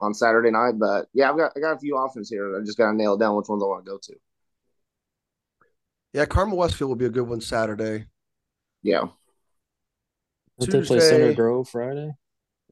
on 0.00 0.14
Saturday 0.14 0.50
night. 0.50 0.74
But 0.78 1.06
yeah, 1.12 1.30
I've 1.30 1.36
got 1.36 1.52
I 1.56 1.60
got 1.60 1.76
a 1.76 1.78
few 1.78 1.96
options 1.96 2.28
here. 2.28 2.56
I 2.56 2.64
just 2.64 2.78
got 2.78 2.90
to 2.90 2.96
nail 2.96 3.16
down 3.16 3.36
which 3.36 3.48
ones 3.48 3.62
I 3.62 3.66
want 3.66 3.84
to 3.84 3.90
go 3.90 3.98
to. 4.02 4.14
Yeah, 6.12 6.24
Carmel 6.24 6.56
Westfield 6.56 6.88
will 6.88 6.96
be 6.96 7.04
a 7.06 7.10
good 7.10 7.28
one 7.28 7.40
Saturday. 7.40 8.06
Yeah, 8.82 9.08
Did 10.60 10.70
they 10.70 10.82
play 10.82 11.00
Center 11.00 11.32
Grove 11.34 11.68
Friday? 11.68 12.12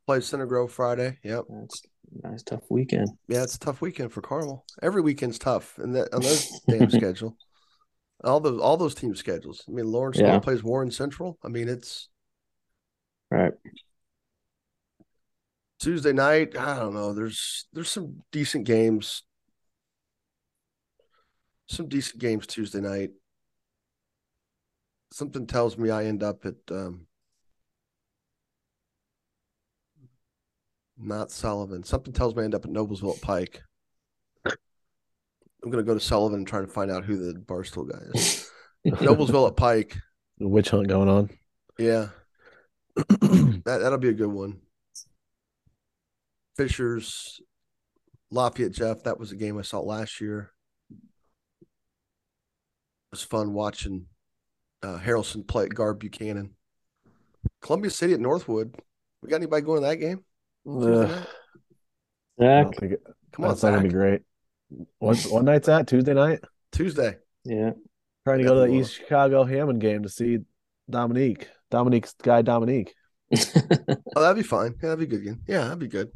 Play 0.07 0.21
Center 0.21 0.47
Grove 0.47 0.71
Friday. 0.73 1.19
Yep. 1.25 1.45
That's 1.49 1.83
a 2.25 2.29
nice 2.29 2.43
tough 2.43 2.63
weekend. 2.71 3.09
Yeah, 3.27 3.43
it's 3.43 3.57
a 3.57 3.59
tough 3.59 3.81
weekend 3.81 4.13
for 4.13 4.21
Carmel. 4.23 4.65
Every 4.83 5.03
weekend's 5.03 5.39
tough, 5.39 5.77
and 5.79 5.95
that 5.97 6.15
on 6.15 6.23
those 6.23 6.61
damn 6.69 6.91
schedule. 6.91 7.37
All 8.23 8.41
those 8.41 8.61
all 8.61 8.77
those 8.77 8.95
team 8.95 9.15
schedules. 9.17 9.65
I 9.69 9.73
mean, 9.73 9.87
Lawrence 9.87 10.19
Yeah. 10.19 10.39
plays 10.39 10.63
Warren 10.63 10.91
Central. 10.91 11.39
I 11.45 11.49
mean, 11.49 11.69
it's 11.69 12.09
Right. 13.31 13.53
Tuesday 15.85 16.15
night. 16.15 16.57
I 16.57 16.79
don't 16.79 16.95
know. 16.95 17.13
There's 17.13 17.67
there's 17.75 17.91
some 17.91 18.23
decent 18.33 18.65
games. 18.65 19.23
Some 21.67 21.89
decent 21.89 22.23
games 22.23 22.47
Tuesday 22.47 22.81
night. 22.81 23.11
Something 25.13 25.47
tells 25.47 25.77
me 25.77 25.91
I 25.91 26.07
end 26.07 26.23
up 26.23 26.47
at 26.47 26.55
um 26.71 27.07
not 30.97 31.31
Sullivan. 31.31 31.85
Something 31.85 32.15
tells 32.15 32.35
me 32.35 32.41
I 32.41 32.45
end 32.47 32.55
up 32.55 32.65
at 32.65 32.71
Noblesville 32.71 33.17
at 33.17 33.23
Pike. 33.23 33.63
I'm 34.47 35.71
gonna 35.71 35.83
go 35.83 35.93
to 35.93 36.01
Sullivan 36.01 36.39
and 36.39 36.47
try 36.47 36.63
to 36.63 36.67
find 36.67 36.91
out 36.91 37.05
who 37.05 37.17
the 37.17 37.39
Barstool 37.39 37.91
guy 37.91 37.99
is. 38.15 38.51
Noblesville 38.87 39.49
at 39.49 39.57
Pike. 39.57 39.99
The 40.39 40.49
witch 40.49 40.71
hunt 40.71 40.89
going 40.89 41.11
on. 41.11 41.29
Yeah. 41.79 42.09
that 42.97 43.63
that'll 43.65 43.99
be 43.99 44.09
a 44.09 44.15
good 44.15 44.29
one. 44.29 44.63
Fishers, 46.57 47.41
Lafayette 48.31 48.73
Jeff. 48.73 49.03
That 49.05 49.19
was 49.19 49.33
a 49.33 49.37
game 49.37 49.59
I 49.59 49.63
saw 49.63 49.81
last 49.81 50.21
year. 50.21 50.53
It 50.91 51.67
was 53.13 53.23
fun 53.23 53.53
watching 53.53 54.07
uh, 54.83 54.99
Harrelson 54.99 55.47
play 55.47 55.65
at 55.65 55.75
guard 55.75 55.99
Buchanan. 55.99 56.55
Columbia 57.61 57.91
City 57.91 58.15
at 58.15 58.21
Northwood. 58.21 58.75
We 59.23 59.29
got 59.29 59.37
anybody 59.37 59.63
going 59.63 59.83
to 59.83 59.89
that 59.89 59.97
game? 59.97 60.25
Tuesday 60.81 61.03
Ugh, 61.03 61.09
night? 61.09 61.27
Zach. 62.41 62.65
don't 62.65 62.77
think 62.77 62.93
it, 62.93 63.03
Come 63.33 63.45
on, 63.45 63.51
that's 63.51 63.63
not 63.63 63.71
gonna 63.71 63.83
be 63.83 63.89
great. 63.89 64.23
What 64.99 65.19
what 65.29 65.45
night's 65.45 65.67
that? 65.67 65.87
Tuesday 65.87 66.15
night. 66.15 66.41
Tuesday. 66.73 67.17
Yeah. 67.45 67.73
Trying 68.25 68.39
to 68.39 68.45
go 68.45 68.55
to 68.55 68.61
the 68.61 68.67
Definitely. 68.67 68.81
East 68.81 68.95
Chicago 68.95 69.45
Hammond 69.45 69.81
game 69.81 70.03
to 70.03 70.09
see 70.09 70.39
Dominique. 70.89 71.49
Dominique's 71.71 72.15
guy 72.23 72.43
Dominique. 72.43 72.95
Oh, 74.17 74.23
that'd 74.23 74.37
be 74.37 74.45
fine. 74.45 74.75
Yeah, 74.81 74.91
that'd 74.91 74.99
be 75.01 75.07
good 75.07 75.23
again. 75.23 75.43
Yeah, 75.49 75.65
that'd 75.65 75.79
be 75.81 75.89
good. 75.89 76.13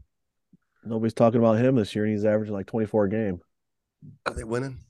Nobody's 0.84 1.14
talking 1.14 1.40
about 1.40 1.58
him 1.58 1.76
this 1.76 1.94
year, 1.94 2.04
and 2.04 2.12
he's 2.12 2.24
averaging 2.24 2.54
like 2.54 2.66
24 2.66 3.04
a 3.04 3.10
game. 3.10 3.40
Are 4.26 4.34
they 4.34 4.44
winning? 4.44 4.80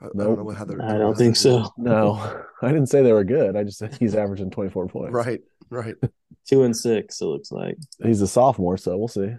I, 0.00 0.06
I 0.06 0.08
don't 0.14 0.36
know 0.36 0.50
how 0.50 0.64
they're. 0.64 0.82
I 0.82 0.98
don't 0.98 1.16
think 1.16 1.36
so. 1.36 1.70
No, 1.76 2.42
I 2.62 2.68
didn't 2.68 2.88
say 2.88 3.02
they 3.02 3.12
were 3.12 3.24
good. 3.24 3.56
I 3.56 3.64
just 3.64 3.78
said 3.78 3.96
he's 3.98 4.14
averaging 4.14 4.50
24 4.50 4.88
points. 4.88 5.12
Right, 5.12 5.40
right. 5.70 5.94
Two 6.48 6.62
and 6.62 6.76
six, 6.76 7.20
it 7.20 7.24
looks 7.24 7.50
like. 7.50 7.76
He's 8.02 8.22
a 8.22 8.28
sophomore, 8.28 8.76
so 8.76 8.96
we'll 8.96 9.08
see. 9.08 9.34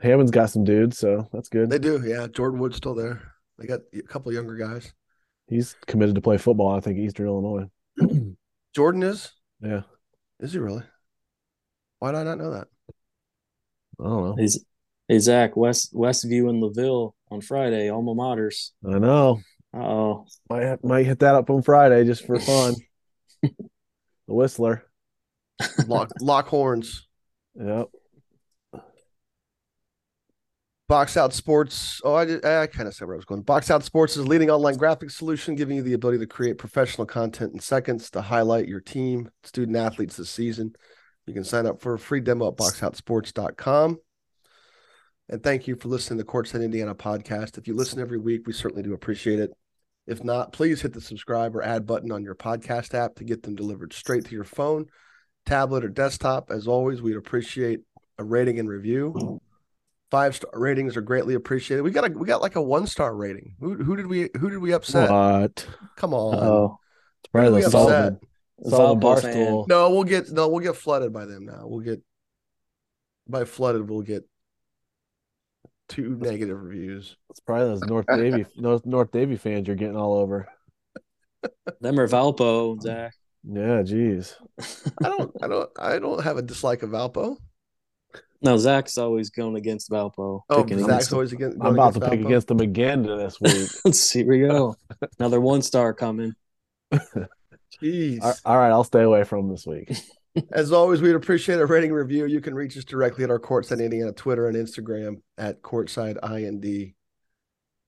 Hammond's 0.00 0.30
got 0.30 0.50
some 0.50 0.64
dudes, 0.64 0.96
so 0.98 1.28
that's 1.32 1.48
good. 1.48 1.68
They 1.68 1.78
do. 1.78 2.02
Yeah, 2.06 2.28
Jordan 2.28 2.60
Wood's 2.60 2.76
still 2.76 2.94
there. 2.94 3.34
They 3.58 3.66
got 3.66 3.80
a 3.92 4.02
couple 4.02 4.30
of 4.30 4.34
younger 4.34 4.56
guys. 4.56 4.92
He's 5.48 5.74
committed 5.86 6.14
to 6.14 6.20
play 6.20 6.38
football. 6.38 6.76
I 6.76 6.80
think 6.80 6.98
Eastern 6.98 7.26
Illinois. 7.26 7.66
Jordan 8.74 9.02
is. 9.02 9.32
Yeah, 9.60 9.82
Is 10.38 10.52
he 10.52 10.60
really? 10.60 10.84
Why 11.98 12.12
did 12.12 12.18
I 12.18 12.22
not 12.22 12.38
know 12.38 12.52
that? 12.52 12.68
I 14.00 14.04
don't 14.04 14.24
know. 14.24 14.36
Hey, 14.36 14.48
hey 15.08 15.18
Zach, 15.18 15.56
West 15.56 15.94
Westview 15.94 16.48
and 16.48 16.62
Laville 16.62 17.12
on 17.30 17.40
Friday, 17.40 17.90
alma 17.90 18.14
maters. 18.14 18.70
I 18.86 18.98
know. 18.98 19.40
Uh 19.74 19.78
oh. 19.78 20.26
Might 20.48 20.82
might 20.84 21.06
hit 21.06 21.18
that 21.20 21.34
up 21.34 21.50
on 21.50 21.62
Friday 21.62 22.04
just 22.04 22.26
for 22.26 22.38
fun. 22.38 22.74
the 23.42 23.54
Whistler. 24.26 24.84
Lock 25.86 26.10
lock 26.20 26.46
horns. 26.48 27.06
Yep. 27.54 27.88
Box 30.88 31.18
Out 31.18 31.34
Sports. 31.34 32.00
Oh, 32.02 32.14
I 32.14 32.24
did, 32.24 32.44
I 32.46 32.66
kind 32.66 32.88
of 32.88 32.94
said 32.94 33.06
where 33.06 33.14
I 33.14 33.18
was 33.18 33.26
going. 33.26 33.42
Box 33.42 33.70
Out 33.70 33.84
Sports 33.84 34.16
is 34.16 34.24
a 34.24 34.26
leading 34.26 34.48
online 34.48 34.76
graphics 34.76 35.12
solution, 35.12 35.54
giving 35.54 35.76
you 35.76 35.82
the 35.82 35.92
ability 35.92 36.18
to 36.20 36.26
create 36.26 36.56
professional 36.56 37.06
content 37.06 37.52
in 37.52 37.60
seconds 37.60 38.08
to 38.10 38.22
highlight 38.22 38.68
your 38.68 38.80
team, 38.80 39.28
student 39.44 39.76
athletes 39.76 40.16
this 40.16 40.30
season. 40.30 40.74
You 41.28 41.34
can 41.34 41.44
sign 41.44 41.66
up 41.66 41.80
for 41.80 41.94
a 41.94 41.98
free 41.98 42.20
demo 42.20 42.48
at 42.48 42.56
boxoutsports.com. 42.56 43.98
And 45.28 45.42
thank 45.42 45.68
you 45.68 45.76
for 45.76 45.88
listening 45.88 46.18
to 46.18 46.24
the 46.24 46.30
Courtside 46.30 46.64
Indiana 46.64 46.94
podcast. 46.94 47.58
If 47.58 47.68
you 47.68 47.74
listen 47.74 48.00
every 48.00 48.18
week, 48.18 48.46
we 48.46 48.54
certainly 48.54 48.82
do 48.82 48.94
appreciate 48.94 49.38
it. 49.38 49.50
If 50.06 50.24
not, 50.24 50.54
please 50.54 50.80
hit 50.80 50.94
the 50.94 51.02
subscribe 51.02 51.54
or 51.54 51.62
add 51.62 51.86
button 51.86 52.10
on 52.10 52.22
your 52.22 52.34
podcast 52.34 52.94
app 52.94 53.16
to 53.16 53.24
get 53.24 53.42
them 53.42 53.54
delivered 53.54 53.92
straight 53.92 54.24
to 54.24 54.34
your 54.34 54.44
phone, 54.44 54.86
tablet, 55.44 55.84
or 55.84 55.90
desktop. 55.90 56.50
As 56.50 56.66
always, 56.66 57.02
we'd 57.02 57.16
appreciate 57.16 57.80
a 58.16 58.24
rating 58.24 58.58
and 58.58 58.70
review. 58.70 59.38
Five 60.10 60.34
star 60.34 60.50
ratings 60.54 60.96
are 60.96 61.02
greatly 61.02 61.34
appreciated. 61.34 61.82
We 61.82 61.90
got 61.90 62.10
a 62.10 62.18
we 62.18 62.26
got 62.26 62.40
like 62.40 62.56
a 62.56 62.62
one 62.62 62.86
star 62.86 63.14
rating. 63.14 63.54
Who 63.60 63.74
who 63.74 63.96
did 63.96 64.06
we 64.06 64.30
who 64.40 64.48
did 64.48 64.60
we 64.60 64.72
upset? 64.72 65.10
What? 65.10 65.66
Come 65.96 66.14
on. 66.14 66.36
Oh, 66.36 66.78
It's 67.20 67.28
probably 67.30 67.50
Who 67.50 67.56
did 67.56 67.60
we 67.60 67.64
upset? 67.66 67.72
Sullivan 67.72 68.20
Valpo 68.64 69.20
fan. 69.20 69.34
Barstool. 69.34 69.68
No, 69.68 69.90
we'll 69.90 70.04
get 70.04 70.30
no, 70.30 70.48
we'll 70.48 70.60
get 70.60 70.76
flooded 70.76 71.12
by 71.12 71.24
them 71.24 71.46
now. 71.46 71.62
We'll 71.64 71.80
get 71.80 72.02
by 73.28 73.44
flooded. 73.44 73.88
We'll 73.88 74.02
get 74.02 74.24
two 75.88 76.16
negative 76.16 76.60
reviews. 76.60 77.16
It's 77.30 77.40
probably 77.40 77.66
those 77.68 77.82
North 77.82 78.06
Daviess 78.10 78.48
North 78.56 78.84
North 78.86 79.10
Daviess 79.10 79.40
fans 79.40 79.66
you're 79.66 79.76
getting 79.76 79.96
all 79.96 80.14
over. 80.14 80.48
them 81.80 82.00
are 82.00 82.08
Valpo, 82.08 82.80
Zach. 82.80 83.14
Yeah, 83.44 83.82
geez. 83.82 84.36
I 85.02 85.08
don't 85.08 85.32
I 85.42 85.46
don't 85.46 85.70
I 85.78 85.98
don't 85.98 86.22
have 86.22 86.36
a 86.36 86.42
dislike 86.42 86.82
of 86.82 86.90
Valpo. 86.90 87.36
No, 88.40 88.56
Zach's 88.56 88.98
always 88.98 89.30
going 89.30 89.56
against 89.56 89.90
Valpo. 89.90 90.42
Oh, 90.48 90.62
picking 90.62 90.78
Zach's 90.78 90.88
against 90.88 91.10
them. 91.10 91.16
always 91.16 91.32
against. 91.32 91.56
I'm 91.60 91.74
about 91.74 91.94
to 91.94 91.98
against 91.98 92.10
pick 92.10 92.20
Valpo. 92.20 92.26
against 92.26 92.48
them 92.48 92.60
again 92.60 93.02
this 93.02 93.40
week. 93.40 93.68
Let's 93.84 94.00
see. 94.00 94.20
Here 94.20 94.28
we 94.28 94.40
go. 94.40 94.76
Another 95.18 95.40
one 95.40 95.62
star 95.62 95.92
coming. 95.92 96.34
Jeez. 97.82 98.22
all 98.22 98.34
all 98.44 98.56
right, 98.56 98.70
I'll 98.70 98.84
stay 98.84 99.02
away 99.02 99.24
from 99.24 99.42
them 99.42 99.50
this 99.50 99.66
week. 99.66 99.92
As 100.52 100.72
always, 100.72 101.00
we'd 101.00 101.14
appreciate 101.14 101.58
a 101.58 101.66
rating 101.66 101.92
review. 101.92 102.26
You 102.26 102.40
can 102.40 102.54
reach 102.54 102.76
us 102.76 102.84
directly 102.84 103.24
at 103.24 103.30
our 103.30 103.38
Courtside 103.40 103.82
Indiana 103.82 104.12
Twitter 104.12 104.46
and 104.46 104.56
Instagram 104.56 105.20
at 105.36 105.62
Courtside 105.62 106.16
IND. 106.22 106.92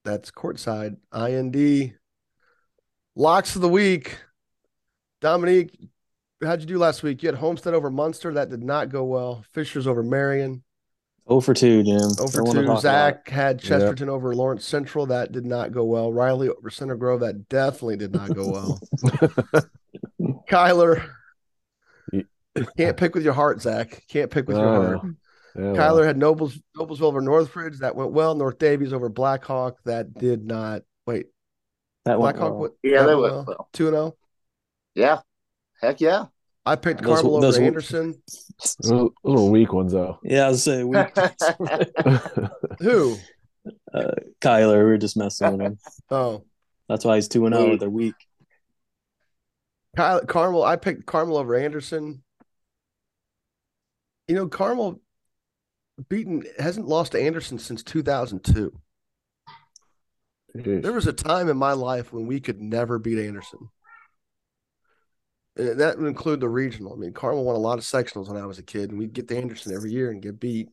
That's 0.04 0.30
Courtside 0.30 0.96
IND. 1.14 1.94
Locks 3.14 3.54
of 3.56 3.62
the 3.62 3.68
week. 3.68 4.18
Dominique, 5.20 5.76
how'd 6.42 6.60
you 6.60 6.66
do 6.66 6.78
last 6.78 7.02
week? 7.02 7.22
You 7.22 7.28
had 7.28 7.38
Homestead 7.38 7.74
over 7.74 7.90
Munster. 7.90 8.32
That 8.32 8.48
did 8.48 8.62
not 8.62 8.88
go 8.88 9.04
well. 9.04 9.44
Fishers 9.52 9.86
over 9.86 10.02
Marion. 10.02 10.62
Oh 11.26 11.40
for 11.40 11.54
two, 11.54 11.82
Jim. 11.82 12.00
Oh 12.18 12.24
over 12.24 12.38
Don't 12.38 12.46
two. 12.46 12.52
talk 12.54 12.64
about 12.64 12.82
Zach 12.82 13.28
had 13.28 13.60
Chesterton 13.60 14.08
over 14.08 14.34
Lawrence 14.34 14.64
Central. 14.64 15.06
That 15.06 15.30
did 15.32 15.44
not 15.44 15.72
go 15.72 15.84
well. 15.84 16.12
Riley 16.12 16.48
over 16.48 16.70
Center 16.70 16.96
Grove. 16.96 17.20
That 17.20 17.48
definitely 17.48 17.98
did 17.98 18.12
not 18.12 18.34
go 18.34 18.50
well. 18.50 18.80
Kyler. 20.50 21.08
Can't 22.76 22.96
pick 22.96 23.14
with 23.14 23.24
your 23.24 23.32
heart, 23.32 23.62
Zach. 23.62 24.02
Can't 24.08 24.30
pick 24.30 24.48
with 24.48 24.56
I 24.56 24.60
your 24.60 24.68
oh, 24.68 24.98
heart. 24.98 25.14
Yeah, 25.56 25.62
Kyler 25.62 25.96
well, 25.96 26.02
had 26.04 26.16
Nobles 26.18 26.58
Noblesville 26.76 27.02
over 27.02 27.20
Northridge. 27.20 27.78
That 27.78 27.96
went 27.96 28.12
well. 28.12 28.34
North 28.34 28.58
Daviess 28.58 28.92
over 28.92 29.08
Blackhawk. 29.08 29.76
That 29.84 30.14
did 30.14 30.44
not. 30.44 30.82
Wait, 31.06 31.26
That 32.04 32.20
went 32.20 32.36
Blackhawk 32.36 32.52
well. 32.52 32.60
went. 32.60 32.74
Yeah, 32.82 33.00
that 33.00 33.06
they 33.06 33.14
went 33.14 33.34
went 33.34 33.48
well. 33.48 33.68
Two 33.72 33.86
and 33.86 33.94
zero. 33.94 34.16
Yeah. 34.94 35.20
Heck 35.80 36.00
yeah. 36.00 36.26
I 36.66 36.76
picked 36.76 37.02
Those- 37.02 37.20
Carmel 37.22 37.40
those- 37.40 37.56
over 37.56 37.66
Anderson. 37.66 38.22
those 38.82 39.10
those 39.24 39.50
weak 39.50 39.72
ones 39.72 39.92
though. 39.92 40.18
Yeah, 40.22 40.46
I 40.46 40.48
was 40.50 40.62
saying 40.62 40.88
we 40.88 40.98
Who? 42.80 43.16
Uh, 43.92 44.12
Kyler, 44.40 44.78
we 44.78 44.84
were 44.84 44.98
just 44.98 45.16
messing 45.16 45.52
with 45.52 45.60
him. 45.60 45.78
Oh, 46.10 46.44
That's 46.88 47.04
why 47.04 47.16
he's 47.16 47.28
two 47.28 47.46
and 47.46 47.54
oh, 47.54 47.64
zero. 47.64 47.76
They're 47.76 47.90
weak. 47.90 48.14
Kyle, 49.96 50.20
Carmel. 50.24 50.62
I 50.62 50.76
picked 50.76 51.06
Carmel 51.06 51.36
over 51.36 51.56
Anderson. 51.56 52.22
You 54.28 54.36
know, 54.36 54.48
Carmel 54.48 55.00
beaten 56.08 56.44
hasn't 56.58 56.88
lost 56.88 57.12
to 57.12 57.20
Anderson 57.20 57.58
since 57.58 57.82
2002. 57.82 58.72
There 60.54 60.92
was 60.92 61.06
a 61.06 61.12
time 61.12 61.48
in 61.48 61.56
my 61.56 61.72
life 61.72 62.12
when 62.12 62.26
we 62.26 62.40
could 62.40 62.60
never 62.60 62.98
beat 62.98 63.18
Anderson. 63.18 63.68
And 65.56 65.80
that 65.80 65.98
would 65.98 66.08
include 66.08 66.40
the 66.40 66.48
regional. 66.48 66.92
I 66.92 66.96
mean, 66.96 67.12
Carmel 67.12 67.44
won 67.44 67.56
a 67.56 67.58
lot 67.58 67.78
of 67.78 67.84
sectionals 67.84 68.28
when 68.28 68.40
I 68.40 68.46
was 68.46 68.58
a 68.58 68.62
kid, 68.62 68.90
and 68.90 68.98
we'd 68.98 69.12
get 69.12 69.28
to 69.28 69.36
Anderson 69.36 69.74
every 69.74 69.92
year 69.92 70.10
and 70.10 70.22
get 70.22 70.40
beat, 70.40 70.68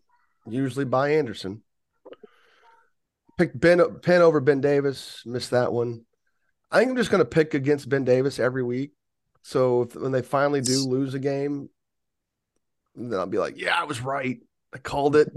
usually 0.48 0.86
by 0.86 1.14
Anderson. 1.14 1.62
Picked 3.38 3.60
Ben 3.60 4.00
Penn 4.00 4.22
over 4.22 4.40
Ben 4.40 4.62
Davis, 4.62 5.22
missed 5.26 5.52
that 5.52 5.72
one. 5.72 6.06
I 6.72 6.80
think 6.80 6.92
I'm 6.92 6.98
just 6.98 7.12
going 7.12 7.20
to 7.20 7.26
pick 7.26 7.54
against 7.54 7.90
Ben 7.90 8.04
Davis 8.04 8.40
every 8.40 8.64
week. 8.64 8.94
So 9.48 9.84
if, 9.84 9.96
when 9.96 10.12
they 10.12 10.22
finally 10.24 10.60
do 10.60 10.80
lose 10.80 11.14
a 11.14 11.20
game, 11.20 11.70
then 12.96 13.18
I'll 13.18 13.28
be 13.28 13.38
like, 13.38 13.58
"Yeah, 13.58 13.80
I 13.80 13.86
was 13.86 14.02
right. 14.02 14.42
I 14.74 14.78
called 14.78 15.16
it." 15.16 15.32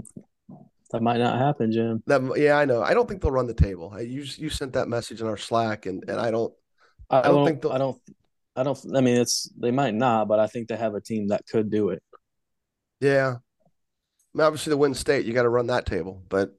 That 0.91 1.01
might 1.01 1.19
not 1.19 1.39
happen, 1.39 1.71
Jim. 1.71 2.03
That 2.07 2.21
yeah, 2.35 2.57
I 2.57 2.65
know. 2.65 2.81
I 2.83 2.93
don't 2.93 3.07
think 3.07 3.21
they'll 3.21 3.31
run 3.31 3.47
the 3.47 3.53
table. 3.53 3.93
I, 3.95 4.01
you 4.01 4.23
you 4.35 4.49
sent 4.49 4.73
that 4.73 4.89
message 4.89 5.21
in 5.21 5.27
our 5.27 5.37
Slack, 5.37 5.85
and 5.85 6.03
and 6.09 6.19
I 6.19 6.29
don't. 6.29 6.53
I, 7.09 7.21
don't 7.21 7.35
don't 7.35 7.45
think 7.47 7.61
they'll- 7.61 7.71
I 7.71 7.77
don't. 7.77 7.97
I 8.53 8.63
don't. 8.63 8.77
I 8.93 8.99
mean, 8.99 9.15
it's 9.15 9.49
they 9.57 9.71
might 9.71 9.93
not, 9.93 10.27
but 10.27 10.39
I 10.39 10.47
think 10.47 10.67
they 10.67 10.75
have 10.75 10.93
a 10.93 10.99
team 10.99 11.29
that 11.29 11.47
could 11.49 11.71
do 11.71 11.87
it. 11.91 12.03
Yeah, 12.99 13.35
I 13.37 14.37
mean, 14.37 14.45
obviously 14.45 14.71
the 14.71 14.77
win 14.77 14.93
state, 14.93 15.25
you 15.25 15.31
got 15.31 15.43
to 15.43 15.49
run 15.49 15.67
that 15.67 15.85
table, 15.85 16.21
but 16.27 16.53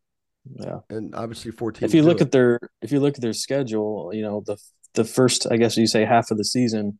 Yeah. 0.59 0.79
and 0.89 1.15
obviously 1.15 1.51
fourteen. 1.51 1.85
If 1.85 1.93
you 1.95 2.03
look 2.03 2.23
at 2.23 2.33
their 2.33 2.61
if 2.81 2.93
you 2.93 3.01
look 3.01 3.16
at 3.16 3.20
their 3.20 3.35
schedule, 3.35 4.11
you 4.15 4.23
know 4.23 4.43
the 4.47 4.57
the 4.95 5.05
first 5.05 5.47
I 5.51 5.59
guess 5.59 5.77
you 5.77 5.87
say 5.87 6.07
half 6.07 6.31
of 6.31 6.39
the 6.39 6.47
season, 6.47 6.99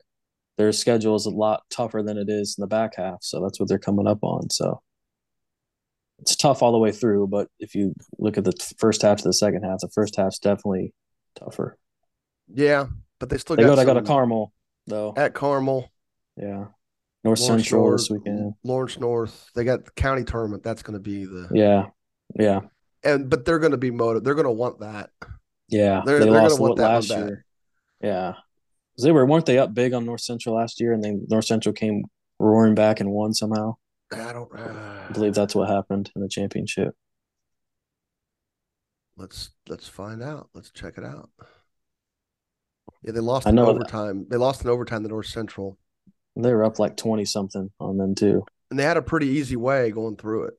their 0.59 0.73
schedule 0.73 1.15
is 1.17 1.27
a 1.27 1.31
lot 1.31 1.63
tougher 1.71 2.03
than 2.03 2.19
it 2.19 2.29
is 2.29 2.57
in 2.59 2.63
the 2.63 2.67
back 2.69 2.97
half. 2.97 3.19
So 3.23 3.41
that's 3.43 3.59
what 3.59 3.69
they're 3.69 3.79
coming 3.79 4.07
up 4.07 4.19
on. 4.23 4.51
So 4.51 4.83
it's 6.19 6.37
tough 6.37 6.63
all 6.63 6.73
the 6.73 6.79
way 6.79 6.93
through. 6.93 7.27
But 7.29 7.49
if 7.59 7.75
you 7.75 7.95
look 8.19 8.39
at 8.39 8.45
the 8.45 8.53
first 8.79 9.03
half 9.03 9.19
to 9.19 9.25
the 9.25 9.33
second 9.33 9.63
half, 9.65 9.79
the 9.81 9.89
first 9.89 10.17
half's 10.17 10.39
definitely 10.39 10.93
tougher. 11.37 11.79
yeah, 12.53 12.87
but 13.19 13.29
they 13.31 13.39
still 13.39 13.57
They 13.57 13.63
got 13.63 13.71
go. 13.71 13.77
They 13.77 13.85
got 13.85 13.97
a 13.97 14.03
Carmel 14.03 14.53
though. 14.87 15.15
at 15.17 15.35
Carmel, 15.35 15.91
Yeah. 16.37 16.67
North 17.25 17.39
Lawrence 17.41 17.63
Central 17.69 17.83
North, 17.85 18.01
this 18.01 18.11
weekend. 18.11 18.55
Lawrence 18.65 18.99
North. 18.99 19.51
They 19.55 19.63
got 19.65 19.85
the 19.85 19.91
county 19.93 20.25
tournament. 20.25 20.65
That's 20.65 20.83
going 20.83 20.95
to 20.95 21.01
be 21.01 21.25
the 21.25 21.49
Yeah. 21.55 21.87
Yeah. 22.39 22.61
and 23.05 23.31
but 23.31 23.45
they're 23.45 23.61
going 23.61 23.71
to 23.73 23.79
be 23.79 23.91
motivated. 23.93 24.25
They're 24.25 24.35
going 24.35 24.45
to 24.47 24.51
want 24.51 24.81
that. 24.81 25.11
Yeah, 25.69 26.03
They're- 26.05 26.19
they 26.19 26.25
they're 26.27 26.35
gonna 26.35 26.49
want 26.57 26.61
what 26.61 26.77
that 26.79 26.89
last 26.95 27.09
year. 27.11 27.45
Yeah, 28.03 28.35
they 29.01 29.13
were 29.13 29.25
weren't 29.27 29.47
they 29.47 29.59
up 29.59 29.73
big 29.75 29.93
on 29.95 30.05
North 30.05 30.21
Central 30.21 30.55
last 30.57 30.81
year, 30.81 30.93
and 30.93 31.03
then 31.03 31.27
North 31.29 31.45
Central 31.47 31.73
came 31.73 32.05
roaring 32.39 32.75
back 32.75 33.01
and 33.01 33.11
won 33.11 33.33
somehow. 33.35 33.77
I 34.13 34.33
don't. 34.33 34.51
Uh, 34.55 35.05
I 35.09 35.13
believe 35.13 35.35
that's 35.35 35.55
what 35.55 35.69
happened 35.69 36.11
in 36.15 36.23
the 36.23 36.29
championship. 36.29 36.95
Let's 39.17 39.51
let's 39.69 39.89
find 39.89 40.23
out. 40.23 40.49
Let's 40.55 40.71
check 40.71 40.95
it 40.99 41.05
out. 41.05 41.31
Yeah, 43.03 43.13
they 43.13 43.21
lost 43.21 43.47
I 43.47 43.51
in 43.51 43.57
know 43.57 43.67
that- 43.67 43.71
overtime. 43.73 44.27
They 44.31 44.37
lost 44.37 44.63
in 44.65 44.71
overtime 44.71 45.03
to 45.03 45.09
North 45.09 45.27
Central, 45.27 45.79
They 46.37 46.53
were 46.53 46.65
up 46.65 46.79
like 46.79 46.97
twenty 46.97 47.25
something 47.25 47.71
on 47.81 47.99
them 47.99 48.15
too. 48.15 48.45
and 48.71 48.79
they 48.79 48.85
had 48.85 48.97
a 48.97 49.03
pretty 49.03 49.29
easy 49.29 49.57
way 49.57 49.91
going 49.91 50.17
through 50.17 50.45
it. 50.45 50.55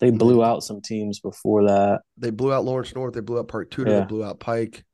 They 0.00 0.10
blew 0.10 0.44
out 0.44 0.62
some 0.62 0.80
teams 0.80 1.18
before 1.18 1.64
that. 1.64 2.02
They 2.16 2.30
blew 2.30 2.52
out 2.52 2.64
Lawrence 2.64 2.94
North. 2.94 3.14
They 3.14 3.20
blew 3.20 3.40
out 3.40 3.48
Park 3.48 3.70
Tudor. 3.70 3.90
Yeah. 3.90 4.00
They 4.00 4.06
blew 4.06 4.24
out 4.24 4.38
Pike, 4.38 4.84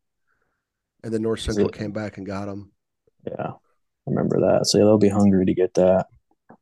and 1.05 1.13
then 1.13 1.23
North 1.23 1.41
Central 1.41 1.69
came 1.69 1.93
back 1.93 2.17
and 2.17 2.27
got 2.27 2.47
them. 2.47 2.73
Yeah, 3.27 3.51
I 3.51 4.07
remember 4.07 4.41
that. 4.41 4.67
So 4.67 4.79
they'll 4.79 4.99
be 4.99 5.11
hungry 5.11 5.45
to 5.45 5.55
get 5.55 5.75
that. 5.75 6.07
I 6.51 6.55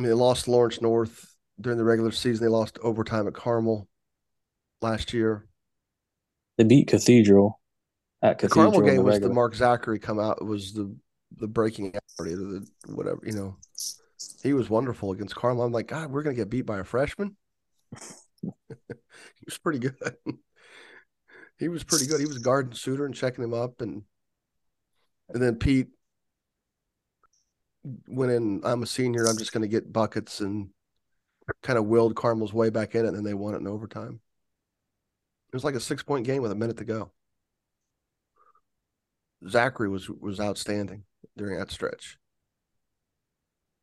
mean, 0.00 0.08
they 0.08 0.12
lost 0.12 0.46
Lawrence 0.46 0.80
North 0.80 1.34
during 1.60 1.78
the 1.78 1.84
regular 1.84 2.12
season. 2.12 2.44
They 2.44 2.50
lost 2.50 2.78
overtime 2.82 3.26
at 3.26 3.34
Carmel 3.34 3.88
last 4.82 5.12
year. 5.12 5.46
They 6.58 6.64
beat 6.64 6.88
Cathedral 6.88 7.60
at 8.20 8.38
The 8.38 8.48
Cathedral. 8.48 8.72
Carmel 8.72 8.80
in 8.80 8.86
the 8.86 8.92
game 8.92 9.04
was 9.04 9.20
the. 9.20 9.30
Mark 9.30 9.54
Zachary 9.54 9.98
come 9.98 10.20
out. 10.20 10.38
It 10.40 10.44
was 10.44 10.74
the 10.74 10.94
the 11.38 11.48
breaking 11.48 11.96
out 11.96 12.02
party, 12.18 12.34
or 12.34 12.36
the 12.36 12.66
whatever 12.88 13.20
you 13.24 13.32
know. 13.32 13.56
He 14.42 14.52
was 14.52 14.68
wonderful 14.68 15.12
against 15.12 15.34
Carmel. 15.34 15.64
I'm 15.64 15.72
like, 15.72 15.88
God, 15.88 16.10
we're 16.10 16.22
gonna 16.22 16.36
get 16.36 16.50
beat 16.50 16.66
by 16.66 16.78
a 16.78 16.84
freshman. 16.84 17.36
he 18.42 19.44
was 19.46 19.58
pretty 19.58 19.78
good. 19.78 19.96
He 21.62 21.68
was 21.68 21.84
pretty 21.84 22.06
good. 22.06 22.18
He 22.18 22.26
was 22.26 22.38
guarding 22.38 22.74
Suter 22.74 23.06
and 23.06 23.14
checking 23.14 23.44
him 23.44 23.54
up, 23.54 23.80
and 23.80 24.02
and 25.28 25.40
then 25.40 25.54
Pete 25.54 25.90
went 28.08 28.32
in. 28.32 28.62
I'm 28.64 28.82
a 28.82 28.86
senior. 28.86 29.26
I'm 29.26 29.38
just 29.38 29.52
gonna 29.52 29.68
get 29.68 29.92
buckets 29.92 30.40
and 30.40 30.70
kind 31.62 31.78
of 31.78 31.86
willed 31.86 32.16
Carmel's 32.16 32.52
way 32.52 32.70
back 32.70 32.96
in 32.96 33.04
it, 33.04 33.08
and 33.08 33.16
then 33.16 33.22
they 33.22 33.32
won 33.32 33.54
it 33.54 33.58
in 33.58 33.68
overtime. 33.68 34.18
It 35.52 35.56
was 35.56 35.62
like 35.62 35.76
a 35.76 35.80
six 35.80 36.02
point 36.02 36.26
game 36.26 36.42
with 36.42 36.50
a 36.50 36.56
minute 36.56 36.78
to 36.78 36.84
go. 36.84 37.12
Zachary 39.48 39.88
was 39.88 40.10
was 40.10 40.40
outstanding 40.40 41.04
during 41.36 41.60
that 41.60 41.70
stretch. 41.70 42.18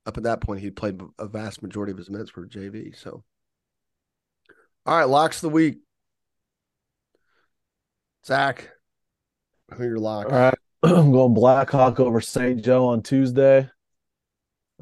Up 0.05 0.17
at 0.17 0.23
that 0.23 0.41
point, 0.41 0.59
he'd 0.59 0.75
played 0.75 0.99
a 1.17 1.27
vast 1.27 1.61
majority 1.61 1.93
of 1.93 1.97
his 1.97 2.09
minutes 2.09 2.29
for 2.29 2.45
JV. 2.45 2.93
So, 2.93 3.23
all 4.85 4.97
right, 4.97 5.05
locks 5.05 5.37
of 5.37 5.43
the 5.43 5.49
week. 5.55 5.77
Zach, 8.29 8.69
who 9.73 9.81
are 9.81 9.87
your 9.87 9.97
locks? 9.97 10.31
All 10.31 10.37
right. 10.37 10.53
I'm 10.83 11.11
going 11.11 11.33
Blackhawk 11.33 11.99
over 11.99 12.21
St. 12.21 12.63
Joe 12.63 12.85
on 12.89 13.01
Tuesday. 13.01 13.57
And 13.57 13.67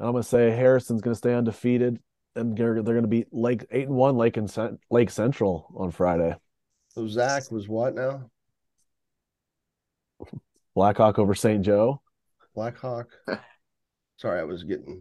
I'm 0.06 0.12
going 0.12 0.22
to 0.22 0.28
say 0.28 0.50
Harrison's 0.50 1.00
going 1.00 1.14
to 1.14 1.18
stay 1.18 1.32
undefeated, 1.34 1.98
and 2.36 2.54
they're, 2.54 2.74
they're 2.82 2.94
going 2.94 3.04
to 3.04 3.08
beat 3.08 3.28
Lake 3.32 3.64
eight 3.70 3.86
and 3.86 3.96
one 3.96 4.18
Lake 4.18 4.36
and 4.36 4.50
Cent- 4.50 4.80
Lake 4.90 5.08
Central 5.08 5.66
on 5.78 5.92
Friday. 5.92 6.36
So 6.90 7.08
Zach 7.08 7.50
was 7.50 7.66
what 7.70 7.94
now? 7.94 8.28
Blackhawk 10.74 11.18
over 11.18 11.34
St. 11.34 11.64
Joe. 11.64 12.02
Blackhawk. 12.54 13.08
Sorry, 14.18 14.40
I 14.40 14.44
was 14.44 14.62
getting. 14.62 15.00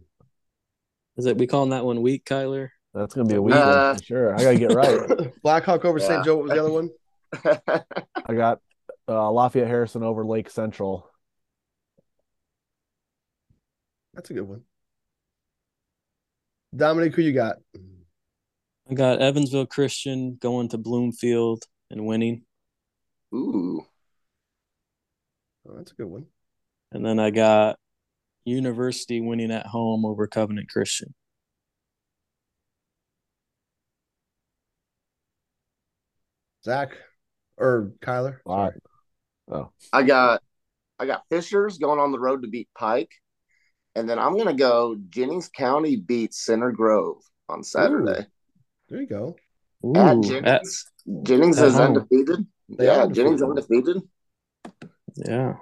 Is 1.18 1.26
it 1.26 1.38
we 1.38 1.48
calling 1.48 1.72
that 1.72 1.84
one 1.84 2.02
weak, 2.02 2.24
Kyler? 2.24 2.70
That's 2.94 3.14
going 3.14 3.28
to 3.28 3.34
be 3.34 3.38
a 3.38 3.42
week 3.42 3.56
Uh, 3.56 3.96
for 3.96 4.04
sure. 4.04 4.36
I 4.36 4.42
got 4.42 4.52
to 4.52 4.58
get 4.58 4.74
right. 4.74 5.34
Blackhawk 5.44 5.84
over 5.84 6.00
Yeah. 6.00 6.08
St. 6.08 6.24
Joe. 6.24 6.38
What 6.38 6.44
was 6.46 6.54
the 6.54 6.62
other 6.62 6.72
one? 6.72 6.90
I 7.34 8.34
got 8.34 8.60
uh, 9.08 9.32
Lafayette 9.32 9.68
Harrison 9.68 10.04
over 10.04 10.26
Lake 10.26 10.50
Central. 10.50 11.10
That's 14.14 14.30
a 14.30 14.34
good 14.34 14.48
one. 14.48 14.64
Dominic, 16.76 17.16
who 17.16 17.22
you 17.22 17.34
got? 17.34 17.58
I 18.90 18.94
got 18.94 19.22
Evansville 19.22 19.66
Christian 19.66 20.38
going 20.40 20.70
to 20.70 20.78
Bloomfield 20.78 21.64
and 21.92 22.06
winning, 22.06 22.44
Ooh. 23.34 23.86
Oh, 25.68 25.76
that's 25.78 25.92
a 25.92 25.96
good 25.96 26.08
one. 26.08 26.26
and 26.94 27.06
then 27.06 27.20
I 27.20 27.30
got 27.30 27.78
University 28.46 29.20
winning 29.20 29.52
at 29.52 29.66
home 29.68 30.06
over 30.06 30.26
Covenant 30.28 30.70
Christian. 30.70 31.14
Zach 36.64 36.98
or 37.58 37.92
Kyler? 38.02 38.38
All 38.46 38.64
right. 38.66 38.74
Oh, 39.50 39.72
I 39.94 40.04
got 40.04 40.42
I 41.00 41.06
got 41.06 41.24
Fishers 41.30 41.78
going 41.78 42.00
on 42.00 42.12
the 42.12 42.20
road 42.20 42.42
to 42.42 42.48
beat 42.48 42.70
Pike. 42.78 43.12
And 43.96 44.08
then 44.10 44.20
I'm 44.20 44.38
gonna 44.38 44.54
go 44.54 44.96
Jennings 45.10 45.50
County 45.50 45.96
beats 45.96 46.46
Center 46.46 46.72
Grove 46.72 47.18
on 47.50 47.64
Saturday. 47.64 48.28
There 48.90 49.02
you 49.02 49.08
go. 49.08 49.36
At 49.96 50.18
Ooh, 50.18 50.22
Jennings. 50.22 50.86
Jennings 51.24 51.58
at 51.60 51.68
is 51.68 51.74
home. 51.76 51.98
undefeated. 51.98 52.46
They 52.70 52.86
yeah, 52.86 53.04
are 53.04 53.08
Jennings 53.08 53.42
undefeated. 53.42 54.02
undefeated. 54.66 55.28
yeah. 55.28 55.54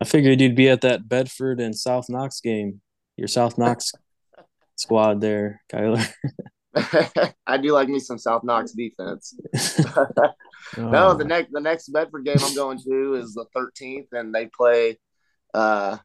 I 0.00 0.06
figured 0.06 0.40
you'd 0.40 0.56
be 0.56 0.68
at 0.68 0.80
that 0.80 1.08
Bedford 1.08 1.60
and 1.60 1.76
South 1.76 2.08
Knox 2.08 2.40
game. 2.40 2.80
Your 3.16 3.28
South 3.28 3.58
Knox 3.58 3.92
squad 4.76 5.20
there, 5.20 5.62
Kyler. 5.70 6.06
I 7.46 7.56
do 7.56 7.72
like 7.72 7.88
me 7.88 7.98
some 7.98 8.18
South 8.18 8.44
Knox 8.44 8.72
defense. 8.72 9.34
Oh. 10.76 10.88
No, 10.88 11.14
the 11.14 11.24
next 11.24 11.52
the 11.52 11.60
next 11.60 11.88
Bedford 11.88 12.24
game 12.24 12.36
I'm 12.40 12.54
going 12.54 12.78
to 12.78 13.14
is 13.14 13.34
the 13.34 13.46
13th, 13.56 14.06
and 14.12 14.32
they 14.32 14.46
play 14.46 14.98
uh 15.52 15.98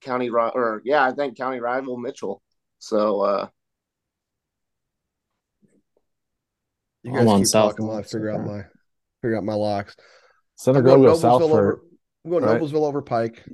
county 0.00 0.28
or 0.30 0.82
yeah, 0.84 1.04
I 1.04 1.12
think 1.12 1.36
county 1.36 1.60
rival 1.60 1.96
Mitchell. 1.96 2.42
So 2.80 3.20
uh 3.20 3.48
You 7.04 7.12
I'm 7.12 7.18
guys 7.18 7.28
on 7.28 7.38
keep 7.40 7.46
South 7.46 7.70
talking 7.72 7.86
while 7.86 7.98
I 7.98 8.02
figure 8.02 8.30
out 8.30 8.44
my 8.44 8.64
figure 9.22 9.36
out 9.36 9.44
my 9.44 9.54
locks. 9.54 9.94
Center 10.56 10.78
I'm 10.78 10.84
Grove 10.84 10.96
going 10.98 11.08
goes 11.10 11.20
south 11.20 11.42
Noblesville 11.42 11.50
for 11.50 11.72
over. 11.72 11.82
I'm 12.24 12.30
going 12.32 12.44
right? 12.44 12.60
Noblesville 12.60 12.88
over 12.88 13.02
Pike. 13.02 13.44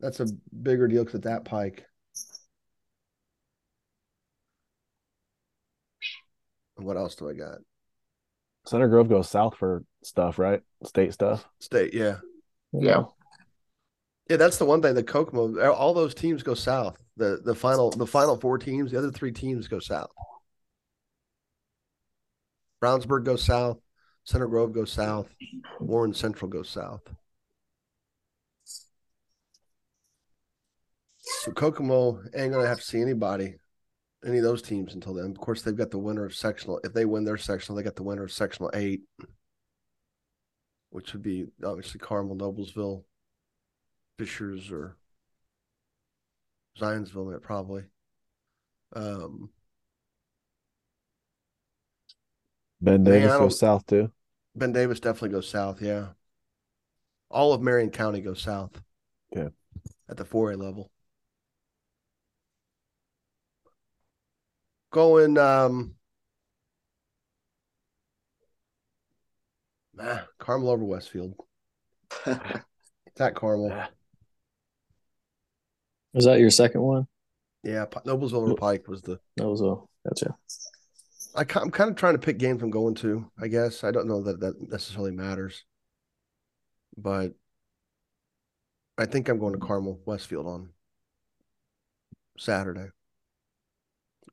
That's 0.00 0.20
a 0.20 0.26
bigger 0.62 0.88
deal 0.88 1.04
because 1.04 1.18
it's 1.18 1.26
at 1.26 1.44
Pike. 1.44 1.84
What 6.80 6.96
else 6.96 7.14
do 7.14 7.28
I 7.28 7.34
got? 7.34 7.58
Center 8.66 8.88
Grove 8.88 9.08
goes 9.08 9.28
south 9.28 9.56
for 9.56 9.84
stuff, 10.02 10.38
right? 10.38 10.60
State 10.84 11.12
stuff. 11.12 11.46
State, 11.60 11.94
yeah, 11.94 12.16
Yeah. 12.72 13.04
yeah. 14.28 14.36
That's 14.36 14.58
the 14.58 14.64
one 14.64 14.82
thing. 14.82 14.94
The 14.94 15.02
Kokomo, 15.02 15.70
all 15.72 15.94
those 15.94 16.14
teams 16.14 16.42
go 16.42 16.54
south. 16.54 17.02
The 17.16 17.40
the 17.44 17.54
final 17.54 17.90
the 17.90 18.06
final 18.06 18.36
four 18.36 18.58
teams, 18.58 18.90
the 18.92 18.98
other 18.98 19.10
three 19.10 19.32
teams 19.32 19.66
go 19.68 19.78
south. 19.78 20.10
Brownsburg 22.82 23.24
goes 23.24 23.44
south. 23.44 23.78
Center 24.24 24.46
Grove 24.46 24.72
goes 24.72 24.92
south. 24.92 25.28
Warren 25.80 26.14
Central 26.14 26.50
goes 26.50 26.68
south. 26.68 27.02
So 31.42 31.52
Kokomo 31.52 32.22
ain't 32.34 32.52
gonna 32.52 32.66
have 32.66 32.78
to 32.80 32.84
see 32.84 33.00
anybody, 33.00 33.56
any 34.24 34.38
of 34.38 34.44
those 34.44 34.62
teams 34.62 34.94
until 34.94 35.14
then. 35.14 35.30
Of 35.30 35.38
course, 35.38 35.62
they've 35.62 35.76
got 35.76 35.90
the 35.90 35.98
winner 35.98 36.24
of 36.24 36.34
sectional. 36.34 36.80
If 36.84 36.92
they 36.92 37.04
win 37.04 37.24
their 37.24 37.38
sectional, 37.38 37.76
they 37.76 37.82
got 37.82 37.96
the 37.96 38.02
winner 38.02 38.24
of 38.24 38.32
sectional 38.32 38.70
eight, 38.74 39.02
which 40.90 41.12
would 41.12 41.22
be 41.22 41.46
obviously 41.64 42.00
Carmel, 42.00 42.36
Noblesville, 42.36 43.04
Fishers, 44.18 44.70
or 44.70 44.96
Zionsville, 46.78 47.40
probably. 47.40 47.84
Um, 48.94 49.50
Ben 52.80 53.04
Davis 53.04 53.32
goes 53.32 53.58
south 53.58 53.86
too. 53.86 54.10
Ben 54.54 54.72
Davis 54.72 55.00
definitely 55.00 55.30
goes 55.30 55.48
south. 55.48 55.80
Yeah, 55.80 56.08
all 57.30 57.52
of 57.52 57.62
Marion 57.62 57.90
County 57.90 58.20
goes 58.20 58.42
south. 58.42 58.82
Okay. 59.36 59.48
at 60.08 60.16
the 60.16 60.24
four 60.24 60.50
A 60.50 60.56
level. 60.56 60.90
Going 64.90 65.38
um, 65.38 65.94
ah, 70.00 70.26
Carmel 70.38 70.70
over 70.70 70.84
Westfield. 70.84 71.34
It's 73.06 73.20
at 73.20 73.34
Carmel. 73.34 73.72
Was 76.14 76.26
that 76.26 76.38
your 76.38 76.50
second 76.50 76.82
one? 76.82 77.08
Yeah, 77.64 77.84
P- 77.86 78.00
Noblesville 78.00 78.34
over 78.34 78.54
Pike 78.54 78.86
was 78.86 79.02
the. 79.02 79.18
That 79.36 79.48
was 79.48 79.60
a 79.60 79.76
gotcha. 80.08 80.36
I, 81.34 81.44
ki- 81.44 81.60
I'm 81.60 81.70
kind 81.70 81.90
of 81.90 81.96
trying 81.96 82.14
to 82.14 82.18
pick 82.18 82.38
games 82.38 82.62
I'm 82.62 82.70
going 82.70 82.94
to. 82.96 83.30
I 83.40 83.48
guess 83.48 83.82
I 83.84 83.90
don't 83.90 84.06
know 84.06 84.22
that 84.22 84.40
that 84.40 84.70
necessarily 84.70 85.10
matters, 85.10 85.64
but 86.96 87.34
I 88.96 89.06
think 89.06 89.28
I'm 89.28 89.38
going 89.38 89.54
to 89.54 89.58
Carmel 89.66 90.00
Westfield 90.04 90.46
on 90.46 90.70
Saturday. 92.38 92.90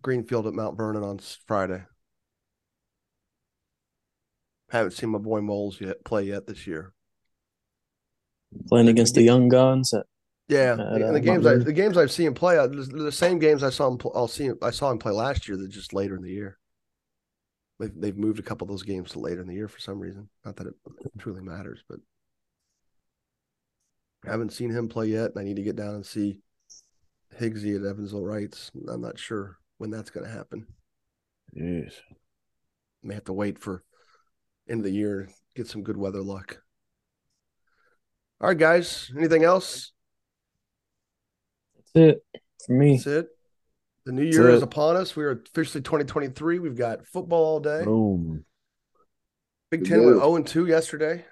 Greenfield 0.07 0.47
at 0.47 0.53
Mount 0.53 0.77
Vernon 0.77 1.03
on 1.03 1.19
Friday. 1.47 1.84
Haven't 4.69 4.91
seen 4.91 5.09
my 5.09 5.17
boy 5.17 5.41
Moles 5.41 5.81
yet 5.81 6.05
play 6.05 6.23
yet 6.23 6.47
this 6.47 6.65
year. 6.65 6.93
Playing 8.69 8.88
against 8.88 9.15
the 9.15 9.21
young 9.21 9.49
guns. 9.49 9.93
At, 9.93 10.05
Yeah, 10.47 10.77
Uh, 10.79 10.93
and 10.93 11.03
the 11.03 11.09
Mount 11.09 11.25
games 11.25 11.45
I, 11.45 11.55
the 11.57 11.73
games 11.73 11.97
I've 11.97 12.13
seen 12.13 12.27
him 12.27 12.35
play, 12.35 12.57
uh, 12.57 12.67
the 12.67 12.84
the 12.84 13.11
same 13.11 13.38
games 13.38 13.63
I 13.63 13.69
saw 13.69 13.89
him. 13.89 13.97
pl- 13.97 14.13
I'll 14.15 14.29
see. 14.29 14.49
I 14.61 14.69
saw 14.71 14.91
him 14.91 14.97
play 14.97 15.11
last 15.11 15.45
year. 15.45 15.57
That 15.57 15.67
just 15.67 15.91
later 15.91 16.15
in 16.15 16.21
the 16.21 16.31
year. 16.31 16.57
They've 17.77 17.91
they've 17.93 18.17
moved 18.17 18.39
a 18.39 18.43
couple 18.43 18.63
of 18.63 18.69
those 18.69 18.84
games 18.84 19.11
to 19.11 19.19
later 19.19 19.41
in 19.41 19.47
the 19.47 19.55
year 19.55 19.67
for 19.67 19.81
some 19.81 19.99
reason. 19.99 20.29
Not 20.45 20.55
that 20.55 20.67
it 20.67 20.75
truly 21.17 21.41
matters, 21.41 21.84
but 21.89 21.99
I 24.25 24.31
haven't 24.31 24.53
seen 24.53 24.69
him 24.69 24.88
play 24.88 25.07
yet, 25.07 25.31
and 25.31 25.39
I 25.39 25.43
need 25.43 25.57
to 25.57 25.63
get 25.63 25.75
down 25.75 25.95
and 25.95 26.05
see 26.05 26.39
Higgsy 27.38 27.75
at 27.75 27.85
Evansville 27.85 28.21
Reitz. 28.21 28.71
I'm 28.88 29.01
not 29.01 29.19
sure 29.19 29.59
when 29.78 29.90
that's 29.90 30.10
going 30.10 30.26
to 30.26 30.32
happen. 30.32 30.68
Yes. 31.54 31.94
May 33.04 33.14
have 33.14 33.26
to 33.26 33.34
wait 33.34 33.60
for 33.60 33.84
end 34.70 34.82
of 34.82 34.86
the 34.86 34.91
year, 34.91 35.30
get 35.56 35.68
some 35.68 35.84
good 35.84 35.98
weather 35.98 36.22
luck. 36.22 36.62
All 38.41 38.49
right, 38.49 38.58
guys. 38.58 39.12
Anything 39.18 39.44
else? 39.44 39.91
that's 41.76 41.91
it 41.95 42.24
for 42.66 42.74
me. 42.74 42.98
That's 42.98 43.08
it. 43.08 43.28
The 44.06 44.12
new 44.14 44.24
year 44.24 44.49
is 44.49 44.62
upon 44.62 44.95
us. 44.95 45.16
We 45.16 45.26
are 45.26 45.32
officially 45.32 45.82
2023. 45.82 46.60
We've 46.60 46.78
got 46.78 47.06
football 47.08 47.44
all 47.44 47.60
day. 47.60 47.84
Boom. 47.84 48.45
Big 49.70 49.86
Ten 49.86 50.06
went 50.06 50.18
0 50.18 50.38
and 50.38 50.48
2 50.48 50.66
yesterday. 50.66 51.26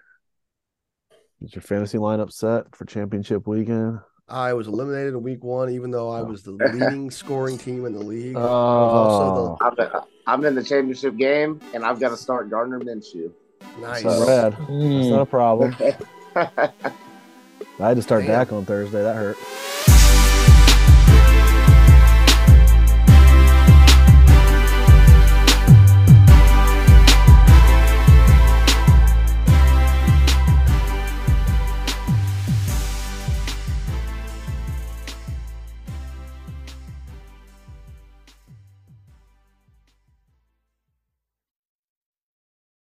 Is 1.41 1.55
your 1.55 1.61
fantasy 1.61 1.97
lineup 1.97 2.33
set 2.33 2.75
for 2.75 2.83
championship 2.83 3.47
weekend. 3.47 3.99
I 4.27 4.53
was 4.53 4.67
eliminated 4.67 5.13
in 5.13 5.21
week 5.21 5.43
one, 5.43 5.69
even 5.69 5.91
though 5.91 6.09
I 6.09 6.21
was 6.21 6.41
the 6.41 6.51
leading 6.51 7.11
scoring 7.11 7.57
team 7.57 7.85
in 7.85 7.93
the 7.93 7.99
league. 8.03 8.35
I 8.35 8.39
was 8.39 8.93
Oh, 8.93 9.57
also 9.57 9.57
I'm, 9.61 10.01
I'm 10.25 10.45
in 10.45 10.55
the 10.55 10.63
championship 10.63 11.15
game, 11.15 11.61
and 11.73 11.85
I've 11.85 11.99
got 11.99 12.09
to 12.09 12.17
start 12.17 12.49
Gardner 12.49 12.79
Minshew. 12.79 13.31
the 13.59 13.81
nice. 13.81 14.03
that's 14.03 14.19
not 14.19 14.25
bad. 14.25 14.53
That's 14.53 14.69
Mm. 14.69 15.09
not 15.11 15.21
a 15.21 15.25
problem. 15.25 15.75
I 16.35 17.87
had 17.89 17.97
to 17.97 18.01
start 18.01 18.23
Damn. 18.23 18.31
Dak 18.31 18.51
on 18.53 18.65
Thursday. 18.65 19.03
That 19.03 19.15
hurt. 19.15 19.37